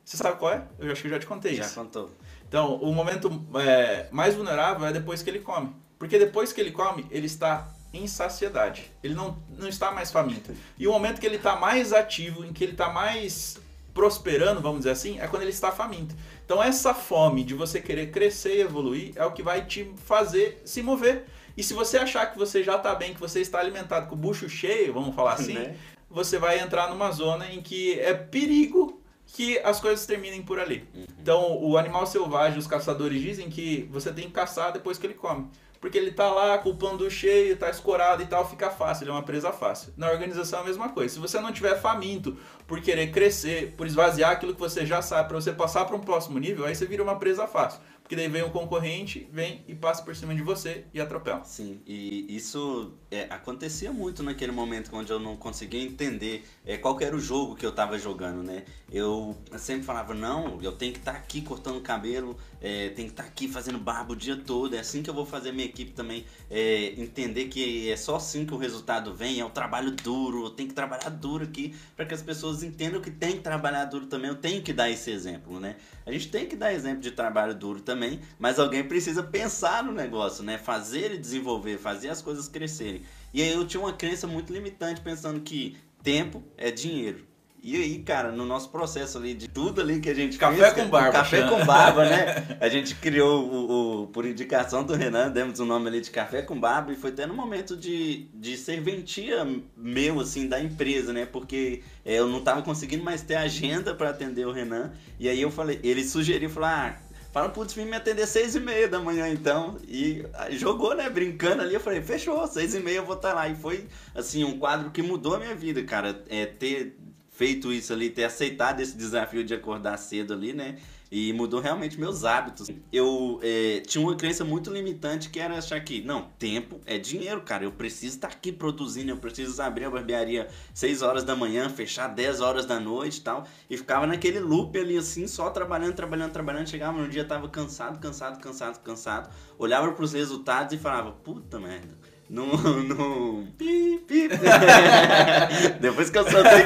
Você 0.03 0.17
sabe 0.17 0.37
qual 0.37 0.53
é? 0.53 0.67
Eu 0.79 0.91
acho 0.91 1.01
que 1.01 1.07
eu 1.07 1.11
já 1.11 1.19
te 1.19 1.27
contei 1.27 1.55
já 1.55 1.65
isso. 1.65 1.75
Já 1.75 1.81
contou. 1.81 2.09
Então, 2.47 2.75
o 2.75 2.93
momento 2.93 3.29
é, 3.55 4.07
mais 4.11 4.35
vulnerável 4.35 4.85
é 4.85 4.91
depois 4.91 5.21
que 5.21 5.29
ele 5.29 5.39
come. 5.39 5.73
Porque 5.97 6.17
depois 6.17 6.51
que 6.51 6.59
ele 6.59 6.71
come, 6.71 7.05
ele 7.11 7.27
está 7.27 7.71
em 7.93 8.07
saciedade. 8.07 8.91
Ele 9.03 9.13
não, 9.13 9.37
não 9.57 9.67
está 9.67 9.91
mais 9.91 10.11
faminto. 10.11 10.53
E 10.77 10.87
o 10.87 10.91
momento 10.91 11.19
que 11.19 11.25
ele 11.25 11.35
está 11.35 11.55
mais 11.55 11.93
ativo, 11.93 12.43
em 12.43 12.51
que 12.51 12.63
ele 12.63 12.71
está 12.73 12.89
mais 12.89 13.59
prosperando, 13.93 14.61
vamos 14.61 14.79
dizer 14.79 14.91
assim, 14.91 15.19
é 15.19 15.27
quando 15.27 15.43
ele 15.43 15.51
está 15.51 15.71
faminto. 15.71 16.15
Então 16.45 16.61
essa 16.61 16.93
fome 16.93 17.43
de 17.43 17.53
você 17.53 17.81
querer 17.81 18.11
crescer 18.11 18.57
e 18.57 18.61
evoluir 18.61 19.13
é 19.15 19.25
o 19.25 19.31
que 19.31 19.43
vai 19.43 19.65
te 19.65 19.91
fazer 20.05 20.61
se 20.65 20.81
mover. 20.81 21.25
E 21.55 21.63
se 21.63 21.73
você 21.73 21.97
achar 21.97 22.31
que 22.31 22.37
você 22.37 22.63
já 22.63 22.77
está 22.77 22.95
bem, 22.95 23.13
que 23.13 23.19
você 23.19 23.41
está 23.41 23.59
alimentado 23.59 24.07
com 24.07 24.15
o 24.15 24.17
bucho 24.17 24.47
cheio, 24.49 24.93
vamos 24.93 25.13
falar 25.13 25.33
assim, 25.33 25.53
né? 25.53 25.75
você 26.09 26.37
vai 26.37 26.59
entrar 26.59 26.89
numa 26.89 27.11
zona 27.11 27.51
em 27.51 27.61
que 27.61 27.99
é 27.99 28.13
perigo 28.13 29.01
que 29.27 29.59
as 29.59 29.79
coisas 29.79 30.05
terminem 30.05 30.41
por 30.41 30.59
ali. 30.59 30.87
Uhum. 30.93 31.05
Então, 31.19 31.63
o 31.63 31.77
animal 31.77 32.05
selvagem, 32.05 32.59
os 32.59 32.67
caçadores 32.67 33.21
dizem 33.21 33.49
que 33.49 33.87
você 33.91 34.11
tem 34.11 34.25
que 34.25 34.31
caçar 34.31 34.73
depois 34.73 34.97
que 34.97 35.05
ele 35.05 35.13
come 35.13 35.47
porque 35.81 35.97
ele 35.97 36.11
tá 36.11 36.31
lá 36.31 36.59
com 36.59 36.69
o 36.69 37.09
cheio, 37.09 37.57
tá 37.57 37.67
escorado 37.67 38.21
e 38.21 38.27
tal, 38.27 38.47
fica 38.47 38.69
fácil, 38.69 39.03
ele 39.03 39.09
é 39.09 39.13
uma 39.13 39.23
presa 39.23 39.51
fácil. 39.51 39.91
Na 39.97 40.11
organização 40.11 40.59
é 40.59 40.61
a 40.61 40.65
mesma 40.65 40.89
coisa. 40.89 41.15
Se 41.15 41.19
você 41.19 41.41
não 41.41 41.51
tiver 41.51 41.75
faminto 41.81 42.37
por 42.67 42.79
querer 42.79 43.11
crescer, 43.11 43.73
por 43.75 43.87
esvaziar 43.87 44.31
aquilo 44.31 44.53
que 44.53 44.59
você 44.59 44.85
já 44.85 45.01
sabe, 45.01 45.27
para 45.27 45.41
você 45.41 45.51
passar 45.51 45.85
para 45.85 45.95
um 45.95 45.99
próximo 45.99 46.37
nível, 46.37 46.65
aí 46.65 46.75
você 46.75 46.85
vira 46.85 47.01
uma 47.01 47.17
presa 47.17 47.47
fácil. 47.47 47.81
Porque 48.03 48.15
daí 48.15 48.27
vem 48.27 48.43
um 48.43 48.51
concorrente, 48.51 49.27
vem 49.31 49.65
e 49.67 49.73
passa 49.73 50.03
por 50.03 50.15
cima 50.15 50.35
de 50.35 50.43
você 50.43 50.85
e 50.93 51.01
atropela. 51.01 51.43
Sim, 51.43 51.81
e 51.87 52.27
isso 52.35 52.93
é, 53.11 53.27
acontecia 53.29 53.91
muito 53.91 54.23
naquele 54.23 54.51
momento 54.51 54.89
onde 54.93 55.11
eu 55.11 55.19
não 55.19 55.35
conseguia 55.35 55.81
entender 55.81 56.45
é, 56.65 56.77
qual 56.77 56.99
era 57.01 57.15
o 57.15 57.19
jogo 57.19 57.55
que 57.55 57.65
eu 57.65 57.69
estava 57.69 57.99
jogando, 57.99 58.41
né? 58.41 58.63
Eu 58.91 59.37
sempre 59.57 59.83
falava, 59.83 60.13
não, 60.13 60.59
eu 60.61 60.71
tenho 60.71 60.93
que 60.93 60.99
estar 60.99 61.13
tá 61.13 61.17
aqui 61.17 61.41
cortando 61.41 61.81
cabelo, 61.81 62.37
é, 62.61 62.89
tenho 62.89 63.07
que 63.07 63.13
estar 63.13 63.23
tá 63.23 63.29
aqui 63.29 63.47
fazendo 63.47 63.77
barba 63.77 64.13
o 64.13 64.15
dia 64.15 64.35
todo, 64.35 64.75
é 64.75 64.79
assim 64.79 65.03
que 65.03 65.09
eu 65.09 65.13
vou 65.13 65.25
fazer 65.25 65.51
minha 65.51 65.65
equipe 65.65 65.91
também 65.91 66.25
é, 66.49 66.93
entender 66.97 67.45
que 67.45 67.91
é 67.91 67.97
só 67.97 68.15
assim 68.15 68.45
que 68.45 68.53
o 68.53 68.57
resultado 68.57 69.13
vem, 69.13 69.39
é 69.39 69.45
o 69.45 69.49
trabalho 69.49 69.91
duro, 69.91 70.45
eu 70.45 70.49
tenho 70.49 70.69
que 70.69 70.75
trabalhar 70.75 71.09
duro 71.09 71.43
aqui 71.43 71.75
para 71.95 72.05
que 72.05 72.13
as 72.13 72.21
pessoas 72.21 72.63
entendam 72.63 73.01
que 73.01 73.11
tem 73.11 73.33
que 73.33 73.39
trabalhar 73.39 73.85
duro 73.85 74.07
também, 74.07 74.29
eu 74.29 74.35
tenho 74.35 74.61
que 74.61 74.73
dar 74.73 74.89
esse 74.89 75.11
exemplo, 75.11 75.59
né? 75.59 75.75
A 76.05 76.11
gente 76.11 76.29
tem 76.29 76.47
que 76.47 76.55
dar 76.55 76.73
exemplo 76.73 77.01
de 77.01 77.11
trabalho 77.11 77.53
duro 77.53 77.81
também 77.81 78.19
mas 78.39 78.59
alguém 78.59 78.83
precisa 78.83 79.21
pensar 79.23 79.83
no 79.83 79.91
negócio, 79.91 80.43
né? 80.43 80.57
Fazer 80.57 81.13
e 81.13 81.17
desenvolver, 81.17 81.77
fazer 81.77 82.09
as 82.09 82.21
coisas 82.21 82.47
crescerem. 82.47 83.00
E 83.33 83.41
aí 83.41 83.51
eu 83.51 83.65
tinha 83.65 83.81
uma 83.81 83.93
crença 83.93 84.27
muito 84.27 84.51
limitante, 84.51 85.01
pensando 85.01 85.39
que 85.41 85.77
tempo 86.03 86.43
é 86.57 86.71
dinheiro. 86.71 87.31
E 87.63 87.75
aí, 87.75 87.99
cara, 87.99 88.31
no 88.31 88.43
nosso 88.43 88.69
processo 88.69 89.19
ali 89.19 89.35
de 89.35 89.47
tudo 89.47 89.81
ali 89.81 89.99
que 89.99 90.09
a 90.09 90.15
gente 90.15 90.35
café 90.35 90.71
fez, 90.71 90.73
com 90.73 90.89
barba, 90.89 91.11
café 91.11 91.47
com 91.47 91.63
barba, 91.63 92.05
né? 92.05 92.57
A 92.59 92.67
gente 92.67 92.95
criou 92.95 93.43
o, 93.43 94.01
o, 94.01 94.07
por 94.07 94.25
indicação 94.25 94.83
do 94.83 94.95
Renan, 94.95 95.29
demos 95.29 95.59
o 95.59 95.65
nome 95.65 95.87
ali 95.87 96.01
de 96.01 96.09
café 96.09 96.41
com 96.41 96.59
barba 96.59 96.91
e 96.91 96.95
foi 96.95 97.11
tendo 97.11 97.33
um 97.33 97.35
momento 97.35 97.77
de, 97.77 98.25
de 98.33 98.57
serventia 98.57 99.47
meu 99.77 100.19
assim 100.19 100.47
da 100.47 100.59
empresa, 100.59 101.13
né? 101.13 101.27
Porque 101.27 101.83
é, 102.03 102.15
eu 102.15 102.27
não 102.27 102.41
tava 102.41 102.63
conseguindo 102.63 103.03
mais 103.03 103.21
ter 103.21 103.35
agenda 103.35 103.93
para 103.93 104.09
atender 104.09 104.47
o 104.47 104.51
Renan. 104.51 104.91
E 105.19 105.29
aí 105.29 105.39
eu 105.39 105.51
falei, 105.51 105.79
ele 105.83 106.03
sugeriu, 106.03 106.49
falou: 106.49 106.67
"Ah, 106.67 106.95
Fala, 107.31 107.47
putz, 107.47 107.73
vim 107.73 107.85
me 107.85 107.95
atender 107.95 108.27
seis 108.27 108.55
e 108.55 108.59
meia 108.59 108.89
da 108.89 108.99
manhã 108.99 109.29
então. 109.29 109.77
E 109.87 110.25
jogou, 110.51 110.93
né? 110.93 111.09
Brincando 111.09 111.61
ali. 111.61 111.73
Eu 111.73 111.79
falei, 111.79 112.01
fechou, 112.01 112.45
seis 112.45 112.75
e 112.75 112.79
meia 112.79 112.97
eu 112.97 113.05
vou 113.05 113.15
estar 113.15 113.29
tá 113.29 113.35
lá. 113.35 113.47
E 113.47 113.55
foi, 113.55 113.87
assim, 114.13 114.43
um 114.43 114.59
quadro 114.59 114.91
que 114.91 115.01
mudou 115.01 115.35
a 115.35 115.39
minha 115.39 115.55
vida, 115.55 115.81
cara. 115.83 116.21
É 116.29 116.45
ter 116.45 116.97
feito 117.29 117.71
isso 117.71 117.93
ali, 117.93 118.09
ter 118.09 118.25
aceitado 118.25 118.81
esse 118.81 118.95
desafio 118.97 119.43
de 119.43 119.53
acordar 119.53 119.97
cedo 119.97 120.33
ali, 120.33 120.51
né? 120.51 120.77
E 121.11 121.33
mudou 121.33 121.59
realmente 121.59 121.99
meus 121.99 122.23
hábitos. 122.23 122.69
Eu 122.91 123.37
é, 123.43 123.81
tinha 123.85 124.01
uma 124.01 124.15
crença 124.15 124.45
muito 124.45 124.71
limitante 124.71 125.29
que 125.29 125.41
era 125.41 125.57
achar 125.57 125.77
que, 125.83 126.01
não, 126.01 126.29
tempo 126.39 126.79
é 126.85 126.97
dinheiro, 126.97 127.41
cara. 127.41 127.65
Eu 127.65 127.71
preciso 127.73 128.15
estar 128.15 128.29
aqui 128.29 128.49
produzindo, 128.49 129.11
eu 129.11 129.17
preciso 129.17 129.61
abrir 129.61 129.83
a 129.83 129.89
barbearia 129.89 130.47
6 130.73 131.01
horas 131.01 131.25
da 131.25 131.35
manhã, 131.35 131.69
fechar 131.69 132.07
10 132.07 132.39
horas 132.39 132.65
da 132.65 132.79
noite 132.79 133.17
e 133.17 133.21
tal. 133.21 133.45
E 133.69 133.75
ficava 133.75 134.07
naquele 134.07 134.39
loop 134.39 134.79
ali 134.79 134.97
assim, 134.97 135.27
só 135.27 135.49
trabalhando, 135.49 135.95
trabalhando, 135.95 136.31
trabalhando. 136.31 136.69
Chegava 136.69 136.97
no 136.97 137.09
dia, 137.09 137.25
tava 137.25 137.49
cansado, 137.49 137.99
cansado, 137.99 138.39
cansado, 138.39 138.79
cansado. 138.79 139.29
Olhava 139.59 139.91
para 139.91 140.05
os 140.05 140.13
resultados 140.13 140.73
e 140.73 140.77
falava, 140.77 141.11
puta 141.11 141.59
merda. 141.59 141.93
No. 142.31 142.55
no... 142.55 143.47
Pi, 143.57 144.01
pi. 144.07 144.29
Depois 145.81 146.09
que 146.09 146.17
eu 146.17 146.23
soltei. 146.23 146.63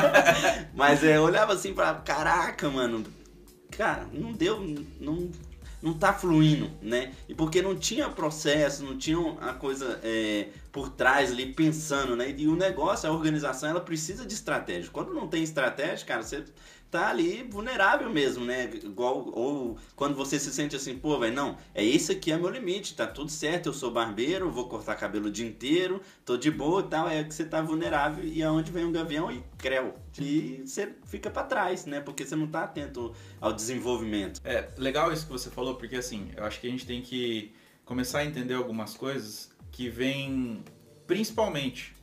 Mas 0.74 1.04
é, 1.04 1.18
eu 1.18 1.22
olhava 1.22 1.52
assim 1.52 1.72
e 1.72 1.74
falava: 1.74 2.00
Caraca, 2.00 2.70
mano, 2.70 3.04
cara, 3.76 4.06
não 4.12 4.32
deu, 4.32 4.60
não, 5.00 5.30
não 5.82 5.94
tá 5.94 6.12
fluindo, 6.12 6.70
né? 6.80 7.12
E 7.28 7.34
porque 7.34 7.62
não 7.62 7.76
tinha 7.76 8.08
processo, 8.08 8.84
não 8.84 8.96
tinha 8.96 9.18
a 9.40 9.52
coisa 9.52 10.00
é, 10.02 10.48
por 10.72 10.88
trás 10.88 11.30
ali 11.30 11.52
pensando, 11.52 12.16
né? 12.16 12.34
E 12.36 12.48
o 12.48 12.56
negócio, 12.56 13.08
a 13.08 13.12
organização, 13.12 13.68
ela 13.68 13.80
precisa 13.80 14.26
de 14.26 14.34
estratégia. 14.34 14.90
Quando 14.90 15.14
não 15.14 15.28
tem 15.28 15.42
estratégia, 15.42 16.06
cara, 16.06 16.22
você 16.22 16.44
tá 16.90 17.08
ali 17.08 17.42
vulnerável 17.42 18.08
mesmo, 18.10 18.44
né? 18.44 18.70
Igual, 18.82 19.30
ou 19.32 19.78
quando 19.94 20.14
você 20.14 20.38
se 20.38 20.52
sente 20.52 20.76
assim, 20.76 20.96
pô, 20.96 21.18
velho, 21.18 21.34
não, 21.34 21.56
é 21.74 21.84
esse 21.84 22.12
aqui 22.12 22.32
é 22.32 22.38
meu 22.38 22.48
limite, 22.48 22.94
tá 22.94 23.06
tudo 23.06 23.30
certo, 23.30 23.66
eu 23.66 23.72
sou 23.72 23.90
barbeiro, 23.90 24.50
vou 24.50 24.68
cortar 24.68 24.94
cabelo 24.94 25.26
o 25.26 25.30
dia 25.30 25.46
inteiro, 25.46 26.00
tô 26.24 26.36
de 26.36 26.50
boa 26.50 26.80
e 26.80 26.84
tal, 26.84 27.08
é 27.08 27.24
que 27.24 27.34
você 27.34 27.44
tá 27.44 27.60
vulnerável 27.60 28.24
e 28.24 28.42
aonde 28.42 28.70
vem 28.70 28.84
um 28.84 28.92
gavião 28.92 29.30
e 29.30 29.42
creu. 29.58 29.94
E 30.18 30.62
você 30.64 30.94
fica 31.04 31.30
para 31.30 31.42
trás, 31.42 31.86
né? 31.86 32.00
Porque 32.00 32.24
você 32.24 32.36
não 32.36 32.46
tá 32.46 32.62
atento 32.64 33.14
ao 33.40 33.52
desenvolvimento. 33.52 34.40
É, 34.44 34.68
legal 34.78 35.12
isso 35.12 35.26
que 35.26 35.32
você 35.32 35.50
falou, 35.50 35.74
porque 35.74 35.96
assim, 35.96 36.30
eu 36.36 36.44
acho 36.44 36.60
que 36.60 36.66
a 36.66 36.70
gente 36.70 36.86
tem 36.86 37.02
que 37.02 37.52
começar 37.84 38.20
a 38.20 38.24
entender 38.24 38.54
algumas 38.54 38.94
coisas 38.94 39.50
que 39.70 39.88
vêm 39.88 40.62
principalmente. 41.06 41.94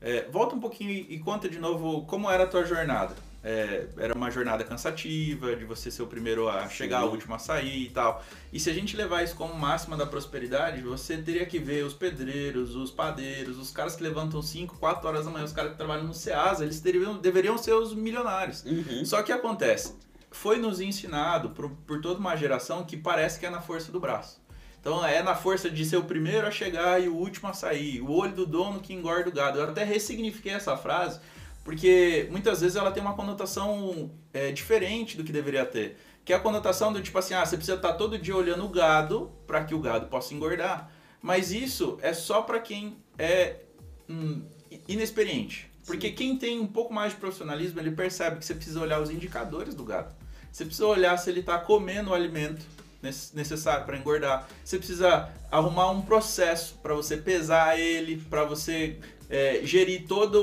É, 0.00 0.28
volta 0.30 0.56
um 0.56 0.60
pouquinho 0.60 0.90
e 0.90 1.18
conta 1.20 1.48
de 1.48 1.60
novo 1.60 2.04
como 2.06 2.28
era 2.28 2.42
a 2.42 2.46
tua 2.46 2.64
jornada 2.64 3.14
é, 3.44 3.86
era 3.98 4.14
uma 4.14 4.30
jornada 4.30 4.62
cansativa, 4.62 5.56
de 5.56 5.64
você 5.64 5.90
ser 5.90 6.02
o 6.02 6.06
primeiro 6.06 6.48
a 6.48 6.68
chegar, 6.68 7.04
o 7.04 7.10
último 7.10 7.34
a 7.34 7.38
sair 7.38 7.86
e 7.86 7.90
tal. 7.90 8.24
E 8.52 8.60
se 8.60 8.70
a 8.70 8.72
gente 8.72 8.96
levar 8.96 9.22
isso 9.22 9.34
como 9.34 9.54
máxima 9.54 9.96
da 9.96 10.06
prosperidade, 10.06 10.80
você 10.80 11.16
teria 11.16 11.44
que 11.44 11.58
ver 11.58 11.84
os 11.84 11.92
pedreiros, 11.92 12.76
os 12.76 12.90
padeiros, 12.90 13.58
os 13.58 13.70
caras 13.70 13.96
que 13.96 14.02
levantam 14.02 14.40
5, 14.40 14.76
4 14.78 15.08
horas 15.08 15.24
da 15.24 15.30
manhã, 15.30 15.44
os 15.44 15.52
caras 15.52 15.72
que 15.72 15.76
trabalham 15.76 16.04
no 16.04 16.14
SEASA, 16.14 16.64
eles 16.64 16.80
teriam, 16.80 17.18
deveriam 17.18 17.58
ser 17.58 17.72
os 17.72 17.94
milionários. 17.94 18.64
Uhum. 18.64 19.04
Só 19.04 19.22
que 19.22 19.32
acontece, 19.32 19.94
foi 20.30 20.58
nos 20.58 20.80
ensinado 20.80 21.50
por, 21.50 21.68
por 21.86 22.00
toda 22.00 22.20
uma 22.20 22.36
geração 22.36 22.84
que 22.84 22.96
parece 22.96 23.40
que 23.40 23.46
é 23.46 23.50
na 23.50 23.60
força 23.60 23.90
do 23.90 23.98
braço. 23.98 24.40
Então 24.80 25.04
é 25.06 25.22
na 25.22 25.36
força 25.36 25.70
de 25.70 25.84
ser 25.84 25.96
o 25.96 26.02
primeiro 26.02 26.44
a 26.44 26.50
chegar 26.50 27.00
e 27.00 27.08
o 27.08 27.14
último 27.14 27.48
a 27.48 27.52
sair. 27.52 28.00
O 28.00 28.10
olho 28.10 28.34
do 28.34 28.44
dono 28.44 28.80
que 28.80 28.92
engorda 28.92 29.30
o 29.30 29.32
gado. 29.32 29.58
Eu 29.58 29.64
até 29.64 29.84
ressignifiquei 29.84 30.52
essa 30.52 30.76
frase 30.76 31.20
porque 31.64 32.28
muitas 32.30 32.60
vezes 32.60 32.76
ela 32.76 32.90
tem 32.90 33.02
uma 33.02 33.14
conotação 33.14 34.10
é, 34.32 34.50
diferente 34.50 35.16
do 35.16 35.24
que 35.24 35.32
deveria 35.32 35.64
ter. 35.64 35.96
Que 36.24 36.32
é 36.32 36.36
a 36.36 36.40
conotação 36.40 36.92
do 36.92 37.02
tipo 37.02 37.18
assim, 37.18 37.34
ah, 37.34 37.44
você 37.44 37.56
precisa 37.56 37.76
estar 37.76 37.94
todo 37.94 38.18
dia 38.18 38.36
olhando 38.36 38.64
o 38.64 38.68
gado 38.68 39.32
para 39.46 39.64
que 39.64 39.74
o 39.74 39.80
gado 39.80 40.06
possa 40.06 40.34
engordar. 40.34 40.90
Mas 41.20 41.52
isso 41.52 41.98
é 42.02 42.12
só 42.12 42.42
para 42.42 42.60
quem 42.60 42.96
é 43.18 43.56
hum, 44.08 44.42
inexperiente. 44.88 45.70
Porque 45.86 46.08
Sim. 46.08 46.14
quem 46.14 46.38
tem 46.38 46.60
um 46.60 46.66
pouco 46.66 46.92
mais 46.92 47.12
de 47.12 47.18
profissionalismo, 47.18 47.80
ele 47.80 47.90
percebe 47.90 48.38
que 48.38 48.44
você 48.44 48.54
precisa 48.54 48.80
olhar 48.80 49.00
os 49.00 49.10
indicadores 49.10 49.74
do 49.74 49.84
gado. 49.84 50.14
Você 50.50 50.64
precisa 50.64 50.86
olhar 50.86 51.16
se 51.16 51.30
ele 51.30 51.40
está 51.40 51.58
comendo 51.58 52.10
o 52.10 52.14
alimento 52.14 52.64
necessário 53.34 53.84
para 53.84 53.96
engordar. 53.96 54.48
Você 54.64 54.78
precisa 54.78 55.28
arrumar 55.50 55.90
um 55.90 56.02
processo 56.02 56.78
para 56.82 56.94
você 56.94 57.16
pesar 57.16 57.78
ele, 57.78 58.16
para 58.30 58.44
você 58.44 58.98
é, 59.32 59.60
gerir 59.64 60.06
toda 60.06 60.38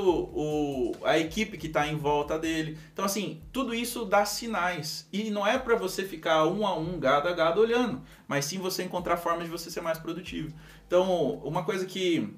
a 1.04 1.16
equipe 1.16 1.56
que 1.56 1.68
está 1.68 1.86
em 1.86 1.96
volta 1.96 2.36
dele. 2.36 2.76
Então, 2.92 3.04
assim, 3.04 3.40
tudo 3.52 3.72
isso 3.72 4.04
dá 4.04 4.24
sinais. 4.24 5.08
E 5.12 5.30
não 5.30 5.46
é 5.46 5.56
para 5.56 5.76
você 5.76 6.02
ficar 6.04 6.44
um 6.48 6.66
a 6.66 6.76
um, 6.76 6.98
gado 6.98 7.28
a 7.28 7.32
gado 7.32 7.60
olhando, 7.60 8.02
mas 8.26 8.46
sim 8.46 8.58
você 8.58 8.82
encontrar 8.82 9.16
formas 9.16 9.44
de 9.44 9.50
você 9.50 9.70
ser 9.70 9.80
mais 9.80 9.96
produtivo. 9.96 10.52
Então, 10.88 11.34
uma 11.44 11.62
coisa 11.62 11.86
que 11.86 12.34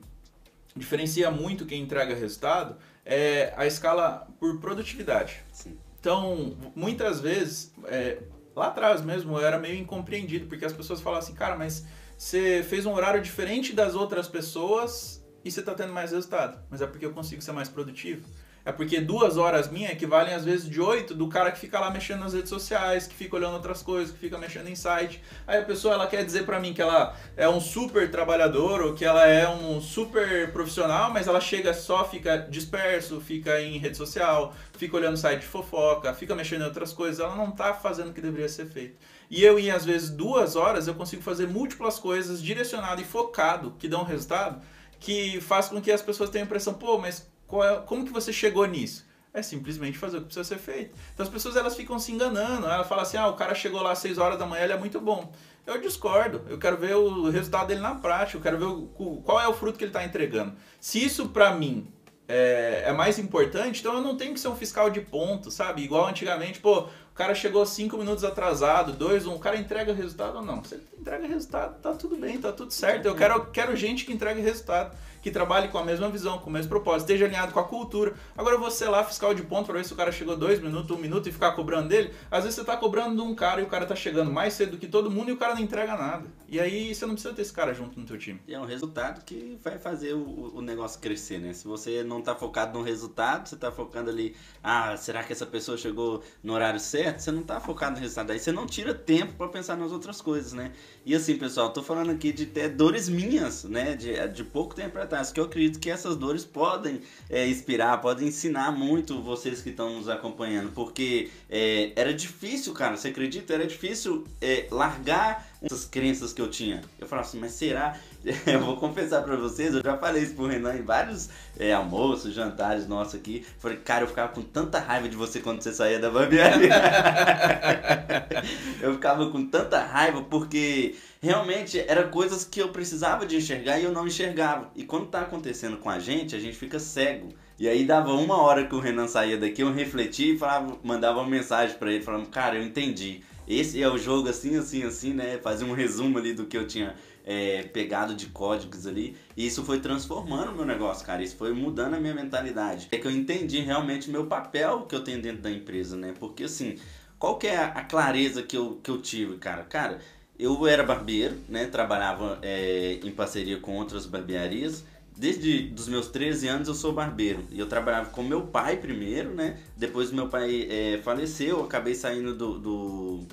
diferencia 0.77 1.31
muito 1.31 1.65
quem 1.65 1.81
entrega 1.81 2.15
resultado 2.15 2.77
é 3.03 3.55
a 3.57 3.67
escala 3.67 4.29
por 4.39 4.61
produtividade. 4.61 5.41
Sim. 5.51 5.79
Então, 5.99 6.55
muitas 6.77 7.19
vezes, 7.19 7.73
é, 7.87 8.19
lá 8.55 8.67
atrás 8.67 9.01
mesmo, 9.01 9.39
eu 9.39 9.47
era 9.47 9.59
meio 9.59 9.79
incompreendido, 9.79 10.47
porque 10.49 10.67
as 10.67 10.73
pessoas 10.75 11.01
falavam 11.01 11.25
assim, 11.25 11.35
cara, 11.35 11.57
mas 11.57 11.87
você 12.19 12.63
fez 12.63 12.85
um 12.85 12.93
horário 12.93 13.23
diferente 13.23 13.73
das 13.73 13.95
outras 13.95 14.29
pessoas 14.29 15.22
e 15.45 15.51
você 15.51 15.61
está 15.61 15.75
tendo 15.75 15.93
mais 15.93 16.13
resultado. 16.13 16.59
Mas 16.71 16.81
é 16.81 16.87
porque 16.87 17.05
eu 17.05 17.13
consigo 17.13 17.43
ser 17.43 17.53
mais 17.53 17.69
produtivo. 17.69 18.23
É 18.65 18.71
porque 18.71 19.01
duas 19.01 19.37
horas 19.37 19.69
minhas 19.69 19.93
equivalem 19.93 20.35
às 20.35 20.45
vezes 20.45 20.71
de 20.71 20.81
oito 20.81 21.15
do 21.15 21.27
cara 21.27 21.51
que 21.51 21.59
fica 21.59 21.81
lá 21.81 21.91
mexendo 21.91 22.21
nas 22.21 22.33
redes 22.33 22.49
sociais, 22.49 23.09
que 23.09 23.15
fica 23.15 23.35
olhando 23.35 23.55
outras 23.55 23.83
coisas, 23.83 24.13
que 24.13 24.21
fica 24.21 24.39
mexendo 24.39 24.69
em 24.69 24.77
site. 24.77 25.21
Aí 25.47 25.59
a 25.59 25.65
pessoa 25.65 25.95
ela 25.95 26.07
quer 26.07 26.25
dizer 26.25 26.47
para 26.47 26.61
mim 26.61 26.73
que 26.73 26.81
ela 26.81 27.17
é 27.37 27.49
um 27.49 27.61
super 27.61 28.09
trabalhador 28.09 28.81
ou 28.83 28.95
que 28.95 29.05
ela 29.05 29.27
é 29.27 29.49
um 29.49 29.81
super 29.81 30.53
profissional, 30.53 31.11
mas 31.11 31.27
ela 31.27 31.41
chega 31.41 31.75
só, 31.75 32.05
fica 32.05 32.37
disperso, 32.37 33.21
fica 33.21 33.61
em 33.61 33.79
rede 33.79 33.97
social, 33.97 34.55
fica 34.79 34.97
olhando 34.97 35.17
site 35.17 35.41
de 35.41 35.47
fofoca, 35.47 36.15
fica 36.15 36.33
mexendo 36.37 36.63
em 36.63 36.67
outras 36.67 36.93
coisas. 36.93 37.19
Ela 37.19 37.35
não 37.35 37.49
está 37.49 37.75
fazendo 37.75 38.11
o 38.11 38.13
que 38.13 38.21
deveria 38.21 38.49
ser 38.49 38.67
feito. 38.67 38.97
E 39.29 39.43
eu, 39.43 39.59
em 39.59 39.73
às 39.73 39.85
vezes 39.85 40.09
duas 40.09 40.55
horas, 40.55 40.87
eu 40.87 40.95
consigo 40.95 41.23
fazer 41.23 41.49
múltiplas 41.49 41.99
coisas 41.99 42.41
direcionado 42.41 43.01
e 43.01 43.05
focado 43.05 43.75
que 43.77 43.89
dão 43.89 44.05
resultado 44.05 44.63
que 45.03 45.41
faz 45.41 45.69
com 45.69 45.83
que 45.83 45.91
as 45.91 46.01
pessoas 46.01 46.31
tenham 46.31 46.45
a 46.45 46.47
impressão, 46.47 46.75
pô, 46.75 46.97
mas 46.97 47.29
é, 47.65 47.81
como 47.85 48.05
que 48.05 48.13
você 48.13 48.33
chegou 48.33 48.65
nisso? 48.67 49.05
É 49.35 49.43
simplesmente 49.43 49.99
fazer 49.99 50.19
o 50.19 50.21
que 50.21 50.27
precisa 50.27 50.45
ser 50.45 50.59
feito. 50.59 50.95
Então 51.13 51.25
as 51.25 51.33
pessoas 51.33 51.57
elas 51.57 51.75
ficam 51.75 51.99
se 51.99 52.13
enganando. 52.13 52.67
Ela 52.67 52.85
fala 52.85 53.03
assim: 53.03 53.17
ah, 53.17 53.27
o 53.29 53.35
cara 53.35 53.55
chegou 53.55 53.83
lá 53.83 53.93
às 53.93 53.99
6 53.99 54.19
horas 54.19 54.39
da 54.39 54.47
manhã, 54.47 54.65
ele 54.65 54.75
é 54.75 54.79
muito 54.79 55.01
bom. 55.01 55.33
Eu 55.67 55.81
discordo. 55.81 56.43
Eu 56.49 56.59
quero 56.59 56.77
ver 56.77 56.95
o 56.95 57.31
resultado 57.31 57.69
dele 57.69 57.81
na 57.81 57.95
prática. 57.95 58.37
Eu 58.37 58.43
quero 58.43 58.59
ver 58.59 58.67
o, 58.67 59.23
qual 59.25 59.41
é 59.41 59.49
o 59.49 59.55
fruto 59.55 59.79
que 59.79 59.85
ele 59.85 59.91
está 59.91 60.05
entregando. 60.05 60.55
Se 60.79 61.03
isso 61.03 61.31
para 61.31 61.55
mim 61.55 61.91
é, 62.29 62.85
é, 62.87 62.93
mais 62.93 63.19
importante, 63.19 63.81
então 63.81 63.95
eu 63.95 64.03
não 64.03 64.17
tenho 64.17 64.35
que 64.35 64.41
ser 64.41 64.49
um 64.49 64.57
fiscal 64.57 64.91
de 64.91 65.01
ponto, 65.01 65.51
sabe? 65.51 65.83
Igual 65.83 66.07
antigamente, 66.07 66.61
pô, 66.61 66.89
o 67.13 67.15
cara 67.15 67.35
chegou 67.35 67.65
5 67.67 67.97
minutos 67.99 68.25
atrasado, 68.25 68.95
2, 68.95 69.27
1, 69.27 69.31
um, 69.31 69.35
o 69.37 69.39
cara 69.39 69.59
entrega 69.59 69.93
resultado 69.93 70.37
ou 70.37 70.43
não? 70.43 70.65
Se 70.65 70.77
ele 70.77 70.87
entrega 70.99 71.27
resultado, 71.27 71.79
tá 71.81 71.93
tudo 71.93 72.17
bem, 72.17 72.39
tá 72.39 72.51
tudo 72.51 72.73
certo. 72.73 73.05
Eu 73.07 73.15
quero, 73.15 73.47
quero 73.47 73.77
gente 73.77 74.07
que 74.07 74.13
entregue 74.13 74.41
resultado 74.41 74.97
que 75.23 75.31
trabalhe 75.31 75.69
com 75.69 75.79
a 75.79 75.85
mesma 75.85 76.11
visão, 76.11 76.39
com 76.39 76.51
o 76.51 76.53
mesmo 76.53 76.69
propósito, 76.69 77.03
esteja 77.03 77.27
alinhado 77.27 77.53
com 77.53 77.61
a 77.61 77.65
cultura. 77.65 78.15
Agora 78.37 78.59
você 78.59 78.87
lá, 78.87 79.05
fiscal 79.05 79.33
de 79.33 79.43
ponto, 79.43 79.67
para 79.67 79.77
ver 79.79 79.85
se 79.85 79.93
o 79.93 79.97
cara 79.97 80.11
chegou 80.11 80.37
dois 80.37 80.61
minutos, 80.61 80.91
um 80.91 81.01
minuto 81.01 81.29
e 81.29 81.33
ficar 81.33 81.53
cobrando 81.53 81.89
dele. 81.89 82.13
Às 82.29 82.43
vezes 82.43 82.59
você 82.59 82.65
tá 82.65 82.77
cobrando 82.77 83.15
de 83.15 83.23
um 83.23 83.33
cara 83.33 83.61
e 83.61 83.65
o 83.65 83.69
cara 83.69 83.87
tá 83.87 83.95
chegando 83.95 84.33
mais 84.33 84.55
cedo 84.55 84.73
do 84.73 84.79
que 84.79 84.89
todo 84.89 85.11
mundo 85.11 85.29
e 85.29 85.33
o 85.33 85.37
cara 85.37 85.55
não 85.55 85.63
entrega 85.63 85.97
nada. 85.97 86.27
E 86.49 86.59
aí 86.59 86.93
você 86.93 87.07
não 87.07 87.15
precisa 87.15 87.33
ter 87.33 87.43
esse 87.43 87.53
cara 87.53 87.73
junto 87.73 87.99
no 87.99 88.05
teu 88.05 88.19
time. 88.19 88.41
E 88.49 88.53
é 88.53 88.59
um 88.59 88.65
resultado 88.65 89.25
que 89.25 89.57
vai 89.63 89.79
fazer 89.79 90.13
o, 90.13 90.57
o 90.57 90.61
negócio 90.61 91.01
crescer, 91.01 91.39
né? 91.39 91.53
Se 91.53 91.69
você 91.69 92.03
não 92.03 92.21
tá 92.21 92.35
focado 92.35 92.77
no 92.77 92.85
resultado, 92.85 93.49
você 93.49 93.57
tá 93.57 93.71
focando 93.71 94.11
ali, 94.11 94.35
ah, 94.63 94.97
será 94.97 95.23
que 95.23 95.33
essa 95.33 95.47
pessoa 95.47 95.79
chegou 95.79 96.23
no 96.43 96.53
horário 96.53 96.81
certo? 97.03 97.21
Você 97.21 97.33
não 97.33 97.43
tá 97.43 97.61
focado 97.61 97.97
no 97.97 98.01
resultado. 98.01 98.31
Aí 98.31 98.39
você 98.39 98.53
não 98.53 98.67
tira 98.67 98.95
tempo 98.95 99.33
para 99.35 99.49
pensar 99.49 99.77
nas 99.77 99.91
outras 99.91 100.21
coisas, 100.21 100.53
né? 100.53 100.73
E 101.05 101.15
assim, 101.15 101.37
pessoal, 101.37 101.71
tô 101.71 101.83
falando 101.83 102.11
aqui 102.11 102.33
de 102.33 102.47
ter 102.47 102.69
dores 102.69 103.09
minhas, 103.09 103.65
né? 103.65 103.97
De, 103.97 104.29
de 104.29 104.45
pouco 104.45 104.75
tempo 104.75 104.99
atrás, 104.99 105.33
que 105.33 105.41
eu 105.41 105.45
acredito 105.45 105.81
que 105.81 105.91
essas 105.91 106.17
dores 106.17 106.45
podem 106.45 107.01
é, 107.29 107.47
inspirar, 107.49 108.01
podem 108.01 108.29
ensinar 108.29 108.71
muito 108.71 109.21
vocês 109.21 109.61
que 109.63 109.71
estão 109.71 109.97
nos 109.97 110.09
acompanhando, 110.09 110.71
porque 110.73 111.31
é, 111.51 111.93
era 111.97 112.15
difícil, 112.15 112.73
cara, 112.73 112.97
você 112.97 113.09
acredita? 113.09 113.53
Era 113.53 113.67
difícil 113.67 114.25
é, 114.41 114.69
largar 114.71 115.51
essas 115.63 115.85
crenças 115.85 116.33
que 116.33 116.41
eu 116.41 116.49
tinha. 116.49 116.83
Eu 116.99 117.07
falava 117.07 117.27
assim, 117.27 117.39
mas 117.39 117.53
será? 117.53 117.99
Eu 118.47 118.61
vou 118.61 118.77
confessar 118.77 119.23
para 119.23 119.37
vocês, 119.37 119.75
eu 119.75 119.83
já 119.83 119.97
falei 119.97 120.23
isso 120.23 120.35
pro 120.35 120.47
Renan 120.47 120.77
em 120.77 120.83
vários 120.83 121.29
é, 121.59 121.73
almoços, 121.73 122.33
jantares 122.33 122.87
nossos 122.87 123.17
aqui. 123.17 123.45
Falei, 123.59 123.79
cara, 123.79 124.05
eu 124.05 124.09
ficava 124.09 124.33
com 124.33 124.43
tanta 124.43 124.79
raiva 124.79 125.09
de 125.09 125.17
você 125.17 125.41
quando 125.41 125.61
você 125.61 125.73
saía 125.73 125.99
da 125.99 126.11
barbearia. 126.11 126.71
eu 128.81 128.95
ficava 128.95 129.29
com 129.29 129.45
tanta 129.47 129.81
raiva 129.81 130.23
porque 130.23 130.95
realmente 131.21 131.81
era 131.81 132.05
coisas 132.05 132.45
que 132.45 132.61
eu 132.61 132.69
precisava 132.69 133.27
de 133.27 133.37
enxergar 133.37 133.81
e 133.81 133.85
eu 133.85 133.93
não 133.93 134.07
enxergava. 134.07 134.71
E 134.77 134.85
quando 134.85 135.07
tá 135.07 135.23
acontecendo 135.23 135.79
com 135.79 135.91
a 135.91 135.99
gente, 135.99 136.37
a 136.37 136.39
gente 136.39 136.57
fica 136.57 136.79
cego. 136.79 137.29
E 137.59 137.69
aí 137.69 137.85
dava 137.85 138.13
uma 138.13 138.41
hora 138.41 138.67
que 138.67 138.75
o 138.75 138.81
Renan 138.81 139.09
saía 139.09 139.37
daqui, 139.37 139.63
eu 139.63 139.73
refletia 139.73 140.35
e 140.35 140.39
falava, 140.39 140.77
mandava 140.83 141.21
uma 141.21 141.29
mensagem 141.29 141.77
para 141.77 141.93
ele 141.93 142.03
falando, 142.03 142.29
cara, 142.29 142.57
eu 142.57 142.63
entendi. 142.63 143.23
Esse 143.47 143.83
é 143.83 143.89
o 143.89 143.99
jogo 143.99 144.29
assim, 144.29 144.57
assim, 144.57 144.85
assim, 144.85 145.13
né? 145.13 145.39
Fazia 145.43 145.67
um 145.67 145.73
resumo 145.73 146.19
ali 146.19 146.33
do 146.33 146.47
que 146.47 146.57
eu 146.57 146.67
tinha 146.67 146.95
é, 147.25 147.63
pegado 147.65 148.15
de 148.15 148.27
códigos 148.27 148.87
ali. 148.87 149.17
E 149.37 149.47
isso 149.47 149.65
foi 149.65 149.81
transformando 149.81 150.53
o 150.53 150.55
meu 150.55 150.65
negócio, 150.65 151.07
cara. 151.07 151.23
Isso 151.23 151.37
foi 151.37 151.53
mudando 151.53 151.95
a 151.95 152.01
minha 152.01 152.15
mentalidade. 152.15 152.89
É 152.91 152.99
que 152.99 153.07
eu 153.07 153.11
entendi 153.11 153.61
realmente 153.61 154.09
o 154.09 154.13
meu 154.13 154.27
papel 154.27 154.83
que 154.83 154.95
eu 154.95 155.05
tenho 155.05 155.21
dentro 155.21 155.43
da 155.43 155.51
empresa, 155.51 155.97
né? 155.97 156.15
Porque 156.19 156.45
assim, 156.45 156.79
qual 157.19 157.39
que 157.39 157.47
é 157.47 157.57
a 157.57 157.85
clareza 157.85 158.43
que 158.43 158.57
eu, 158.57 158.81
que 158.83 158.91
eu 158.91 159.01
tive, 159.01 159.37
cara? 159.37 159.63
Cara, 159.65 159.99
eu 160.39 160.67
era 160.67 160.83
barbeiro, 160.83 161.37
né? 161.49 161.67
Trabalhava 161.67 162.39
é, 162.43 162.99
em 163.03 163.11
parceria 163.11 163.59
com 163.59 163.77
outras 163.77 164.07
barbearias. 164.07 164.85
Desde 165.17 165.73
os 165.77 165.89
meus 165.89 166.09
13 166.09 166.49
anos 166.49 166.69
eu 166.69 166.75
sou 166.75 166.93
barbeiro. 166.93 167.45
E 167.51 167.59
eu 167.61 167.69
trabalhava 167.69 168.11
com 168.11 168.23
meu 168.23 168.47
pai 168.47 168.79
primeiro, 168.79 169.31
né? 169.35 169.59
Depois 169.77 170.11
meu 170.11 170.29
pai 170.29 170.67
é, 170.69 171.01
faleceu, 171.03 171.59
eu 171.59 171.65
acabei 171.65 171.95
saindo 171.95 172.35
do, 172.35 172.59
do, 172.59 173.27